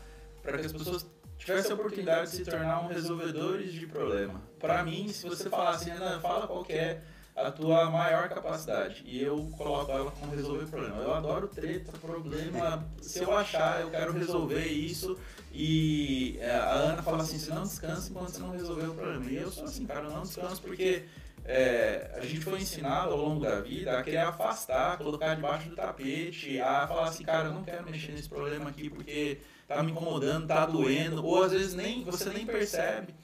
que 0.44 0.66
as 0.66 0.72
pessoas 0.72 1.06
tivessem 1.38 1.70
a 1.70 1.74
oportunidade 1.74 2.30
de 2.30 2.36
se 2.36 2.44
tornar 2.44 2.84
um 2.84 2.88
resolvedores 2.88 3.72
de 3.72 3.86
problema. 3.86 4.42
Para 4.58 4.84
mim, 4.84 5.08
se 5.08 5.26
você 5.26 5.48
falar 5.48 5.70
assim, 5.70 5.90
fala 6.20 6.46
qual 6.46 6.66
é 6.68 7.00
a 7.34 7.50
tua 7.50 7.90
maior 7.90 8.28
capacidade. 8.28 9.02
E 9.06 9.22
eu 9.22 9.50
coloco 9.56 9.90
ela 9.90 10.10
como 10.10 10.34
resolver 10.34 10.66
problema. 10.66 10.96
Eu 10.96 11.14
adoro 11.14 11.48
treta, 11.48 11.92
problema. 11.98 12.86
Se 13.00 13.22
eu 13.22 13.36
achar, 13.36 13.80
eu 13.80 13.90
quero 13.90 14.12
resolver 14.12 14.66
isso. 14.66 15.18
E 15.52 16.38
é, 16.40 16.50
a 16.54 16.72
Ana 16.72 17.02
fala 17.02 17.22
assim: 17.22 17.38
você 17.38 17.52
não 17.52 17.62
descansa 17.62 18.10
enquanto 18.10 18.30
você 18.30 18.40
não 18.40 18.50
resolver 18.50 18.86
o 18.86 18.94
problema. 18.94 19.24
E 19.30 19.36
eu 19.36 19.50
sou 19.50 19.64
assim, 19.64 19.86
cara, 19.86 20.06
eu 20.06 20.10
não 20.10 20.22
descanso 20.22 20.60
porque 20.62 21.04
é, 21.44 22.10
a 22.16 22.24
gente 22.24 22.40
foi 22.40 22.60
ensinado 22.60 23.12
ao 23.12 23.18
longo 23.18 23.40
da 23.40 23.60
vida 23.60 23.98
a 23.98 24.02
querer 24.02 24.18
afastar, 24.18 24.96
colocar 24.98 25.34
debaixo 25.34 25.68
do 25.68 25.76
tapete, 25.76 26.60
a 26.60 26.86
falar 26.86 27.08
assim, 27.08 27.24
cara, 27.24 27.48
eu 27.48 27.54
não 27.54 27.64
quero 27.64 27.84
mexer 27.84 28.12
nesse 28.12 28.28
problema 28.28 28.70
aqui 28.70 28.88
porque 28.88 29.38
tá 29.66 29.82
me 29.82 29.90
incomodando, 29.90 30.46
tá 30.46 30.64
doendo, 30.66 31.24
ou 31.24 31.42
às 31.42 31.52
vezes 31.52 31.74
nem 31.74 32.04
você 32.04 32.30
nem 32.30 32.46
percebe. 32.46 33.14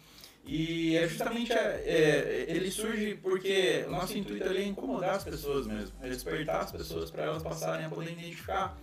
E 0.50 0.96
é 0.96 1.06
justamente 1.06 1.52
é, 1.52 1.82
é, 1.84 2.46
ele 2.48 2.70
surge 2.70 3.18
porque 3.22 3.84
o 3.86 3.90
nosso 3.90 4.16
intuito 4.16 4.48
ali 4.48 4.62
é 4.62 4.66
incomodar 4.66 5.16
as 5.16 5.22
pessoas 5.22 5.66
mesmo, 5.66 5.94
é 6.00 6.08
despertar 6.08 6.62
as 6.62 6.72
pessoas 6.72 7.10
para 7.10 7.24
elas 7.24 7.42
passarem 7.42 7.84
a 7.84 7.90
poder 7.90 8.12
identificar. 8.12 8.74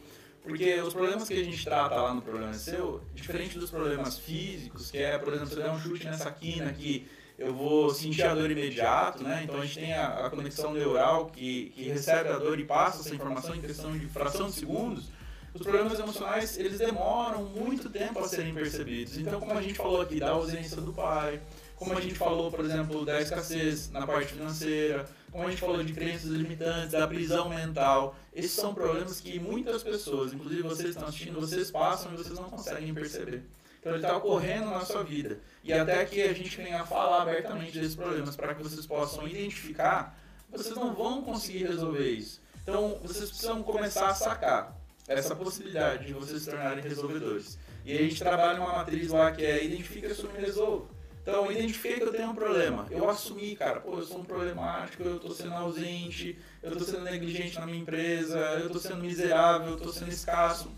Porque 0.44 0.80
os 0.80 0.94
problemas 0.94 1.28
que 1.28 1.34
a 1.34 1.44
gente 1.44 1.66
trata 1.66 1.96
lá 1.96 2.14
no 2.14 2.22
problema 2.22 2.54
seu, 2.54 3.02
diferente 3.16 3.58
dos 3.58 3.72
problemas 3.72 4.20
físicos, 4.20 4.92
que 4.92 5.00
é, 5.00 5.18
por 5.18 5.34
exemplo, 5.34 5.50
você 5.50 5.64
der 5.64 5.72
um 5.72 5.80
chute 5.80 6.06
nessa 6.06 6.30
quina 6.30 6.70
aqui, 6.70 7.08
eu 7.36 7.52
vou 7.52 7.90
sentir 7.90 8.22
a 8.22 8.36
dor 8.36 8.52
imediato, 8.52 9.24
né? 9.24 9.42
Então 9.44 9.60
a 9.60 9.66
gente 9.66 9.80
tem 9.80 9.94
a, 9.96 10.28
a 10.28 10.30
conexão 10.30 10.72
neural 10.72 11.32
que, 11.32 11.72
que 11.72 11.90
recebe 11.90 12.30
a 12.30 12.38
dor 12.38 12.60
e 12.60 12.64
passa 12.64 13.02
essa 13.02 13.16
informação 13.16 13.56
em 13.56 13.62
questão 13.62 13.98
de 13.98 14.06
fração 14.06 14.46
de 14.50 14.54
segundos 14.54 15.10
os 15.56 15.62
problemas 15.62 15.98
emocionais 15.98 16.58
eles 16.58 16.78
demoram 16.78 17.46
muito 17.46 17.90
tempo 17.90 18.20
a 18.20 18.28
serem 18.28 18.54
percebidos. 18.54 19.18
Então, 19.18 19.40
como 19.40 19.58
a 19.58 19.62
gente 19.62 19.76
falou 19.76 20.02
aqui 20.02 20.20
da 20.20 20.32
ausência 20.32 20.82
do 20.82 20.92
pai, 20.92 21.40
como 21.76 21.98
a 21.98 22.02
gente 22.02 22.16
falou, 22.16 22.52
por 22.52 22.64
exemplo, 22.64 23.06
da 23.06 23.22
escassez 23.22 23.90
na 23.92 24.08
parte 24.08 24.34
financeira, 24.34 25.06
como 25.32 25.46
a 25.46 25.50
gente 25.50 25.60
falou 25.60 25.84
de 25.84 25.94
crenças 25.94 26.32
limitantes, 26.32 26.92
da 26.92 27.08
prisão 27.08 27.50
mental, 27.50 28.16
esses 28.34 28.52
são 28.52 28.74
problemas 28.74 29.20
que 29.20 29.40
muitas 29.40 29.84
pessoas, 29.84 30.34
inclusive 30.34 30.62
vocês 30.62 30.90
estão 30.90 31.08
assistindo, 31.08 31.40
vocês 31.40 31.70
passam 31.70 32.14
e 32.14 32.18
vocês 32.18 32.40
não 32.40 32.50
conseguem 32.50 32.94
perceber. 32.94 33.44
Então 33.80 33.94
ele 33.94 34.02
está 34.02 34.18
ocorrendo 34.18 34.72
na 34.72 34.82
sua 34.82 35.04
vida. 35.04 35.40
E 35.64 35.72
até 35.74 36.04
que 36.06 36.22
a 36.22 36.34
gente 36.34 36.58
venha 36.58 36.86
falar 36.86 37.22
abertamente 37.22 37.78
desses 37.78 37.96
problemas 37.96 38.36
para 38.36 38.56
que 38.56 38.64
vocês 38.64 38.86
possam 38.86 39.28
identificar, 39.28 40.18
vocês 40.50 40.76
não 40.76 40.96
vão 40.96 41.22
conseguir 41.22 41.68
resolver 41.68 42.10
isso. 42.10 42.42
Então 42.64 42.98
vocês 43.04 43.30
precisam 43.30 43.62
começar 43.62 44.08
a 44.08 44.16
sacar 44.16 44.76
essa 45.08 45.36
possibilidade 45.36 46.08
de 46.08 46.14
vocês 46.14 46.42
se 46.42 46.50
tornarem 46.50 46.84
resolvedores. 46.84 47.60
E 47.86 47.96
a 47.96 48.02
gente 48.02 48.18
trabalha 48.18 48.60
uma 48.60 48.74
matriz 48.74 49.10
lá 49.10 49.32
que 49.32 49.46
é 49.46 49.64
identifica, 49.64 50.08
assume 50.08 50.40
e 50.40 50.42
resolve. 50.42 50.95
Então, 51.28 51.52
identifiquei 51.52 51.96
que 51.96 52.04
eu 52.04 52.12
tenho 52.12 52.30
um 52.30 52.36
problema. 52.36 52.86
Eu 52.92 53.10
assumi, 53.10 53.56
cara, 53.56 53.80
pô, 53.80 53.98
eu 53.98 54.04
sou 54.04 54.20
um 54.20 54.24
problemático, 54.24 55.02
eu 55.02 55.16
estou 55.16 55.32
sendo 55.32 55.56
ausente, 55.56 56.38
eu 56.62 56.74
estou 56.74 56.86
sendo 56.86 57.04
negligente 57.04 57.58
na 57.60 57.66
minha 57.66 57.80
empresa, 57.80 58.38
eu 58.60 58.68
estou 58.68 58.80
sendo 58.80 58.98
miserável, 58.98 59.70
eu 59.70 59.78
estou 59.78 59.92
sendo 59.92 60.12
escasso. 60.12 60.70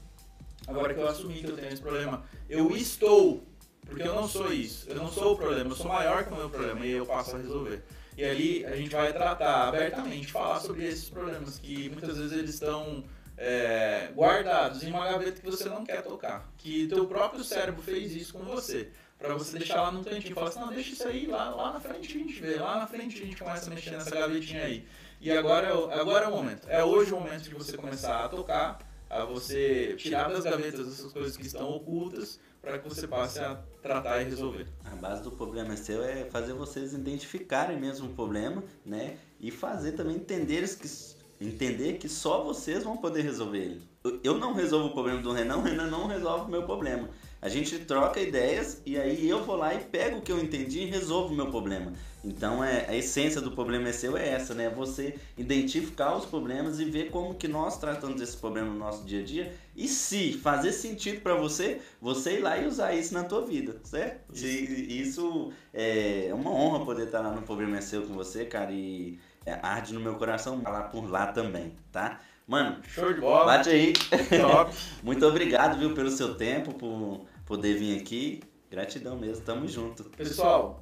Agora 0.66 0.94
que 0.94 1.02
eu 1.02 1.08
assumi 1.08 1.42
que 1.42 1.50
eu 1.50 1.56
tenho 1.58 1.68
esse 1.68 1.82
problema, 1.82 2.24
eu 2.50 2.74
estou, 2.78 3.44
porque 3.86 4.08
eu 4.08 4.16
não 4.16 4.26
sou 4.26 4.54
isso, 4.54 4.90
eu 4.90 4.96
não 4.96 5.12
sou 5.12 5.34
o 5.34 5.38
problema, 5.38 5.70
eu 5.70 5.76
sou 5.76 5.90
maior 5.90 6.24
que 6.24 6.32
o 6.32 6.38
meu 6.38 6.50
problema 6.50 6.86
e 6.86 6.92
eu 6.92 7.06
passo 7.06 7.36
a 7.36 7.40
resolver. 7.40 7.84
E 8.18 8.24
ali 8.24 8.66
a 8.66 8.76
gente 8.78 8.92
vai 8.92 9.12
tratar 9.12 9.68
abertamente, 9.68 10.32
falar 10.32 10.62
sobre 10.62 10.88
esses 10.88 11.10
problemas 11.10 11.60
que 11.60 11.90
muitas 11.90 12.18
vezes 12.18 12.32
eles 12.32 12.54
estão 12.54 13.04
é, 13.38 14.12
guardados 14.16 14.82
em 14.82 14.92
uma 14.92 15.06
gaveta 15.12 15.42
que 15.42 15.46
você 15.46 15.68
não 15.68 15.86
quer 15.86 16.02
tocar. 16.04 16.50
Que 16.58 16.88
teu 16.88 17.06
próprio 17.06 17.44
cérebro 17.44 17.82
fez 17.82 18.16
isso 18.16 18.34
com 18.34 18.44
você. 18.46 18.90
Para 19.18 19.34
você 19.34 19.58
deixar 19.58 19.82
lá 19.82 19.92
no 19.92 20.04
cantinho. 20.04 20.36
Falar 20.36 20.50
assim, 20.50 20.60
não, 20.60 20.70
deixa 20.70 20.94
isso 20.94 21.08
aí, 21.08 21.26
lá, 21.26 21.50
lá 21.50 21.74
na 21.74 21.80
frente 21.80 22.16
a 22.16 22.20
gente 22.20 22.34
vê. 22.40 22.56
Lá 22.56 22.80
na 22.80 22.88
frente 22.88 23.22
a 23.22 23.26
gente 23.26 23.38
começa 23.38 23.70
a 23.70 23.74
mexer 23.74 23.92
nessa 23.92 24.12
gavetinha 24.12 24.64
aí. 24.64 24.86
E 25.20 25.32
agora, 25.32 25.68
é 25.68 26.00
agora 26.00 26.26
é 26.26 26.28
o 26.28 26.32
momento. 26.32 26.68
É 26.70 26.84
hoje 26.84 27.12
o 27.12 27.20
momento 27.20 27.44
de 27.44 27.56
você 27.56 27.76
começar 27.76 28.26
a 28.26 28.30
tocar, 28.30 28.80
a 29.10 29.26
você 29.26 29.96
tirar 29.98 30.30
das 30.30 30.44
gavetas 30.44 30.88
essas 30.88 31.12
coisas 31.12 31.36
que 31.36 31.48
estão 31.48 31.70
ocultas 31.70 32.40
para 32.62 32.78
que 32.78 32.88
você 32.88 33.08
passe 33.08 33.40
a 33.40 33.56
tratar 33.82 34.22
e 34.22 34.26
resolver. 34.26 34.68
A 34.86 34.96
base 34.96 35.24
do 35.24 35.32
problema 35.32 35.76
seu 35.76 36.04
é 36.04 36.26
fazer 36.26 36.54
vocês 36.54 36.94
identificarem 36.94 37.80
mesmo 37.80 38.10
o 38.10 38.14
problema, 38.14 38.64
né? 38.86 39.18
E 39.40 39.50
fazer 39.50 39.94
também 39.94 40.18
entender 40.18 40.68
que 40.78 40.88
Entender 41.40 42.00
que 42.00 42.10
só 42.10 42.44
vocês 42.44 42.84
vão 42.84 42.98
poder 42.98 43.22
resolver 43.22 43.60
ele. 43.60 43.82
Eu 44.24 44.40
não 44.40 44.54
resolvo 44.54 44.88
o 44.88 44.94
problema 44.94 45.22
do 45.22 45.32
Renan, 45.32 45.58
o 45.58 45.62
Renan 45.62 45.88
não 45.88 46.08
resolve 46.08 46.46
o 46.46 46.50
meu 46.50 46.64
problema. 46.64 47.10
A 47.42 47.50
gente 47.50 47.78
troca 47.80 48.20
ideias 48.20 48.82
e 48.86 48.98
aí 48.98 49.30
eu 49.30 49.44
vou 49.44 49.56
lá 49.56 49.74
e 49.74 49.80
pego 49.80 50.18
o 50.18 50.22
que 50.22 50.32
eu 50.32 50.40
entendi 50.40 50.80
e 50.82 50.86
resolvo 50.86 51.34
o 51.34 51.38
meu 51.38 51.52
problema. 51.52 51.94
Então 52.24 52.64
é, 52.64 52.86
a 52.90 52.96
essência 52.96 53.40
do 53.40 53.52
problema 53.52 53.90
é 53.90 53.92
seu 53.92 54.18
é 54.18 54.28
essa, 54.28 54.54
né? 54.54 54.70
Você 54.70 55.16
identificar 55.38 56.16
os 56.16 56.26
problemas 56.26 56.80
e 56.80 56.86
ver 56.86 57.10
como 57.12 57.36
que 57.36 57.48
nós 57.48 57.78
tratamos 57.80 58.20
esse 58.22 58.36
problema 58.36 58.68
no 58.68 58.78
nosso 58.78 59.06
dia 59.06 59.22
a 59.22 59.24
dia 59.24 59.54
e 59.76 59.88
se 59.88 60.34
fazer 60.34 60.72
sentido 60.72 61.22
para 61.22 61.36
você, 61.36 61.80
você 62.02 62.38
ir 62.38 62.42
lá 62.42 62.58
e 62.58 62.66
usar 62.66 62.94
isso 62.94 63.14
na 63.14 63.24
tua 63.24 63.46
vida, 63.46 63.80
certo? 63.84 64.34
Isso, 64.34 64.46
isso 64.48 65.54
é 65.74 66.32
uma 66.34 66.52
honra 66.52 66.84
poder 66.84 67.06
estar 67.06 67.22
lá 67.22 67.32
no 67.32 67.44
problema 67.44 67.78
é 67.78 67.82
seu 67.82 68.02
com 68.02 68.14
você, 68.14 68.46
cara, 68.46 68.72
e 68.72 69.20
é, 69.46 69.54
arde 69.62 69.94
no 69.94 70.00
meu 70.00 70.16
coração 70.16 70.62
lá 70.64 70.84
por 70.84 71.10
lá 71.10 71.28
também, 71.28 71.74
tá? 71.92 72.20
Mano, 72.48 72.82
show 72.88 73.12
de 73.14 73.20
bola. 73.20 73.46
Bate 73.46 73.70
aí. 73.70 73.94
Top. 74.42 74.74
Muito 75.04 75.26
obrigado, 75.28 75.78
viu, 75.78 75.94
pelo 75.94 76.10
seu 76.10 76.36
tempo, 76.36 76.74
por 76.74 77.26
poder 77.46 77.78
vir 77.78 78.00
aqui. 78.00 78.42
Gratidão 78.72 79.18
mesmo, 79.18 79.44
tamo 79.44 79.68
junto. 79.68 80.06
Pessoal, 80.06 80.82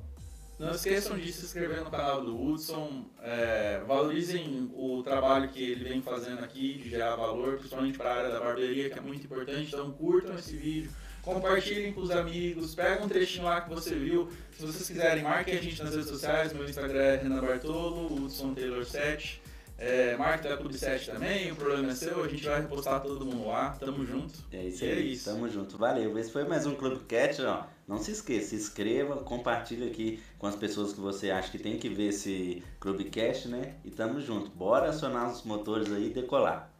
não 0.59 0.71
esqueçam 0.71 1.17
de 1.17 1.33
se 1.33 1.43
inscrever 1.43 1.83
no 1.83 1.89
canal 1.89 2.23
do 2.23 2.39
Hudson. 2.39 3.05
É, 3.19 3.81
valorizem 3.87 4.71
o 4.75 5.01
trabalho 5.01 5.49
que 5.49 5.71
ele 5.71 5.83
vem 5.83 6.01
fazendo 6.03 6.43
aqui 6.43 6.75
de 6.75 6.89
gerar 6.89 7.15
valor, 7.15 7.57
principalmente 7.57 7.97
para 7.97 8.11
a 8.11 8.17
área 8.17 8.29
da 8.29 8.39
barbearia, 8.39 8.89
que 8.91 8.99
é 8.99 9.01
muito 9.01 9.25
importante. 9.25 9.67
Então 9.73 9.91
curtam 9.91 10.35
esse 10.35 10.55
vídeo 10.55 10.91
compartilhem 11.25 11.91
com 11.91 12.01
os 12.01 12.11
amigos, 12.11 12.75
pega 12.75 13.03
um 13.03 13.09
trechinho 13.09 13.45
lá 13.45 13.61
que 13.61 13.73
você 13.73 13.95
viu. 13.95 14.29
Se 14.51 14.63
vocês 14.63 14.87
quiserem, 14.87 15.23
marquem 15.23 15.57
a 15.57 15.61
gente 15.61 15.81
nas 15.83 15.95
redes 15.95 16.09
sociais. 16.09 16.53
Meu 16.53 16.69
Instagram 16.69 17.01
é 17.01 17.15
Renan 17.17 17.41
Bartolo, 17.41 18.13
Hudson 18.13 18.53
Taylor 18.53 18.85
7. 18.85 19.41
É, 19.77 20.15
marque 20.15 20.47
da 20.47 20.55
Clube 20.55 20.77
7 20.77 21.11
também, 21.11 21.51
o 21.51 21.55
problema 21.55 21.91
é 21.91 21.95
seu, 21.95 22.23
a 22.23 22.27
gente 22.27 22.43
vai 22.43 22.61
repostar 22.61 23.01
todo 23.01 23.25
mundo 23.25 23.47
lá. 23.47 23.71
Tamo 23.71 24.05
junto. 24.05 24.33
É 24.51 24.63
isso 24.63 24.85
é 24.85 24.87
aí, 24.87 24.93
é 24.93 25.01
isso. 25.01 25.25
tamo 25.25 25.49
junto. 25.49 25.77
Valeu. 25.77 26.17
Esse 26.17 26.31
foi 26.31 26.45
mais 26.45 26.65
um 26.65 26.75
Clube 26.75 27.03
Cat, 27.03 27.41
ó. 27.41 27.65
Não 27.85 27.97
se 27.97 28.11
esqueça, 28.11 28.49
se 28.49 28.55
inscreva, 28.55 29.17
compartilhe 29.17 29.87
aqui 29.87 30.23
com 30.39 30.47
as 30.47 30.55
pessoas 30.55 30.93
que 30.93 30.99
você 30.99 31.29
acha 31.29 31.51
que 31.51 31.59
tem 31.59 31.77
que 31.77 31.89
ver 31.89 32.07
esse 32.07 32.63
Clube 32.79 33.11
né? 33.47 33.75
E 33.83 33.91
tamo 33.91 34.21
junto. 34.21 34.49
Bora 34.51 34.89
acionar 34.89 35.29
os 35.29 35.43
motores 35.43 35.91
aí 35.91 36.07
e 36.07 36.13
decolar. 36.13 36.74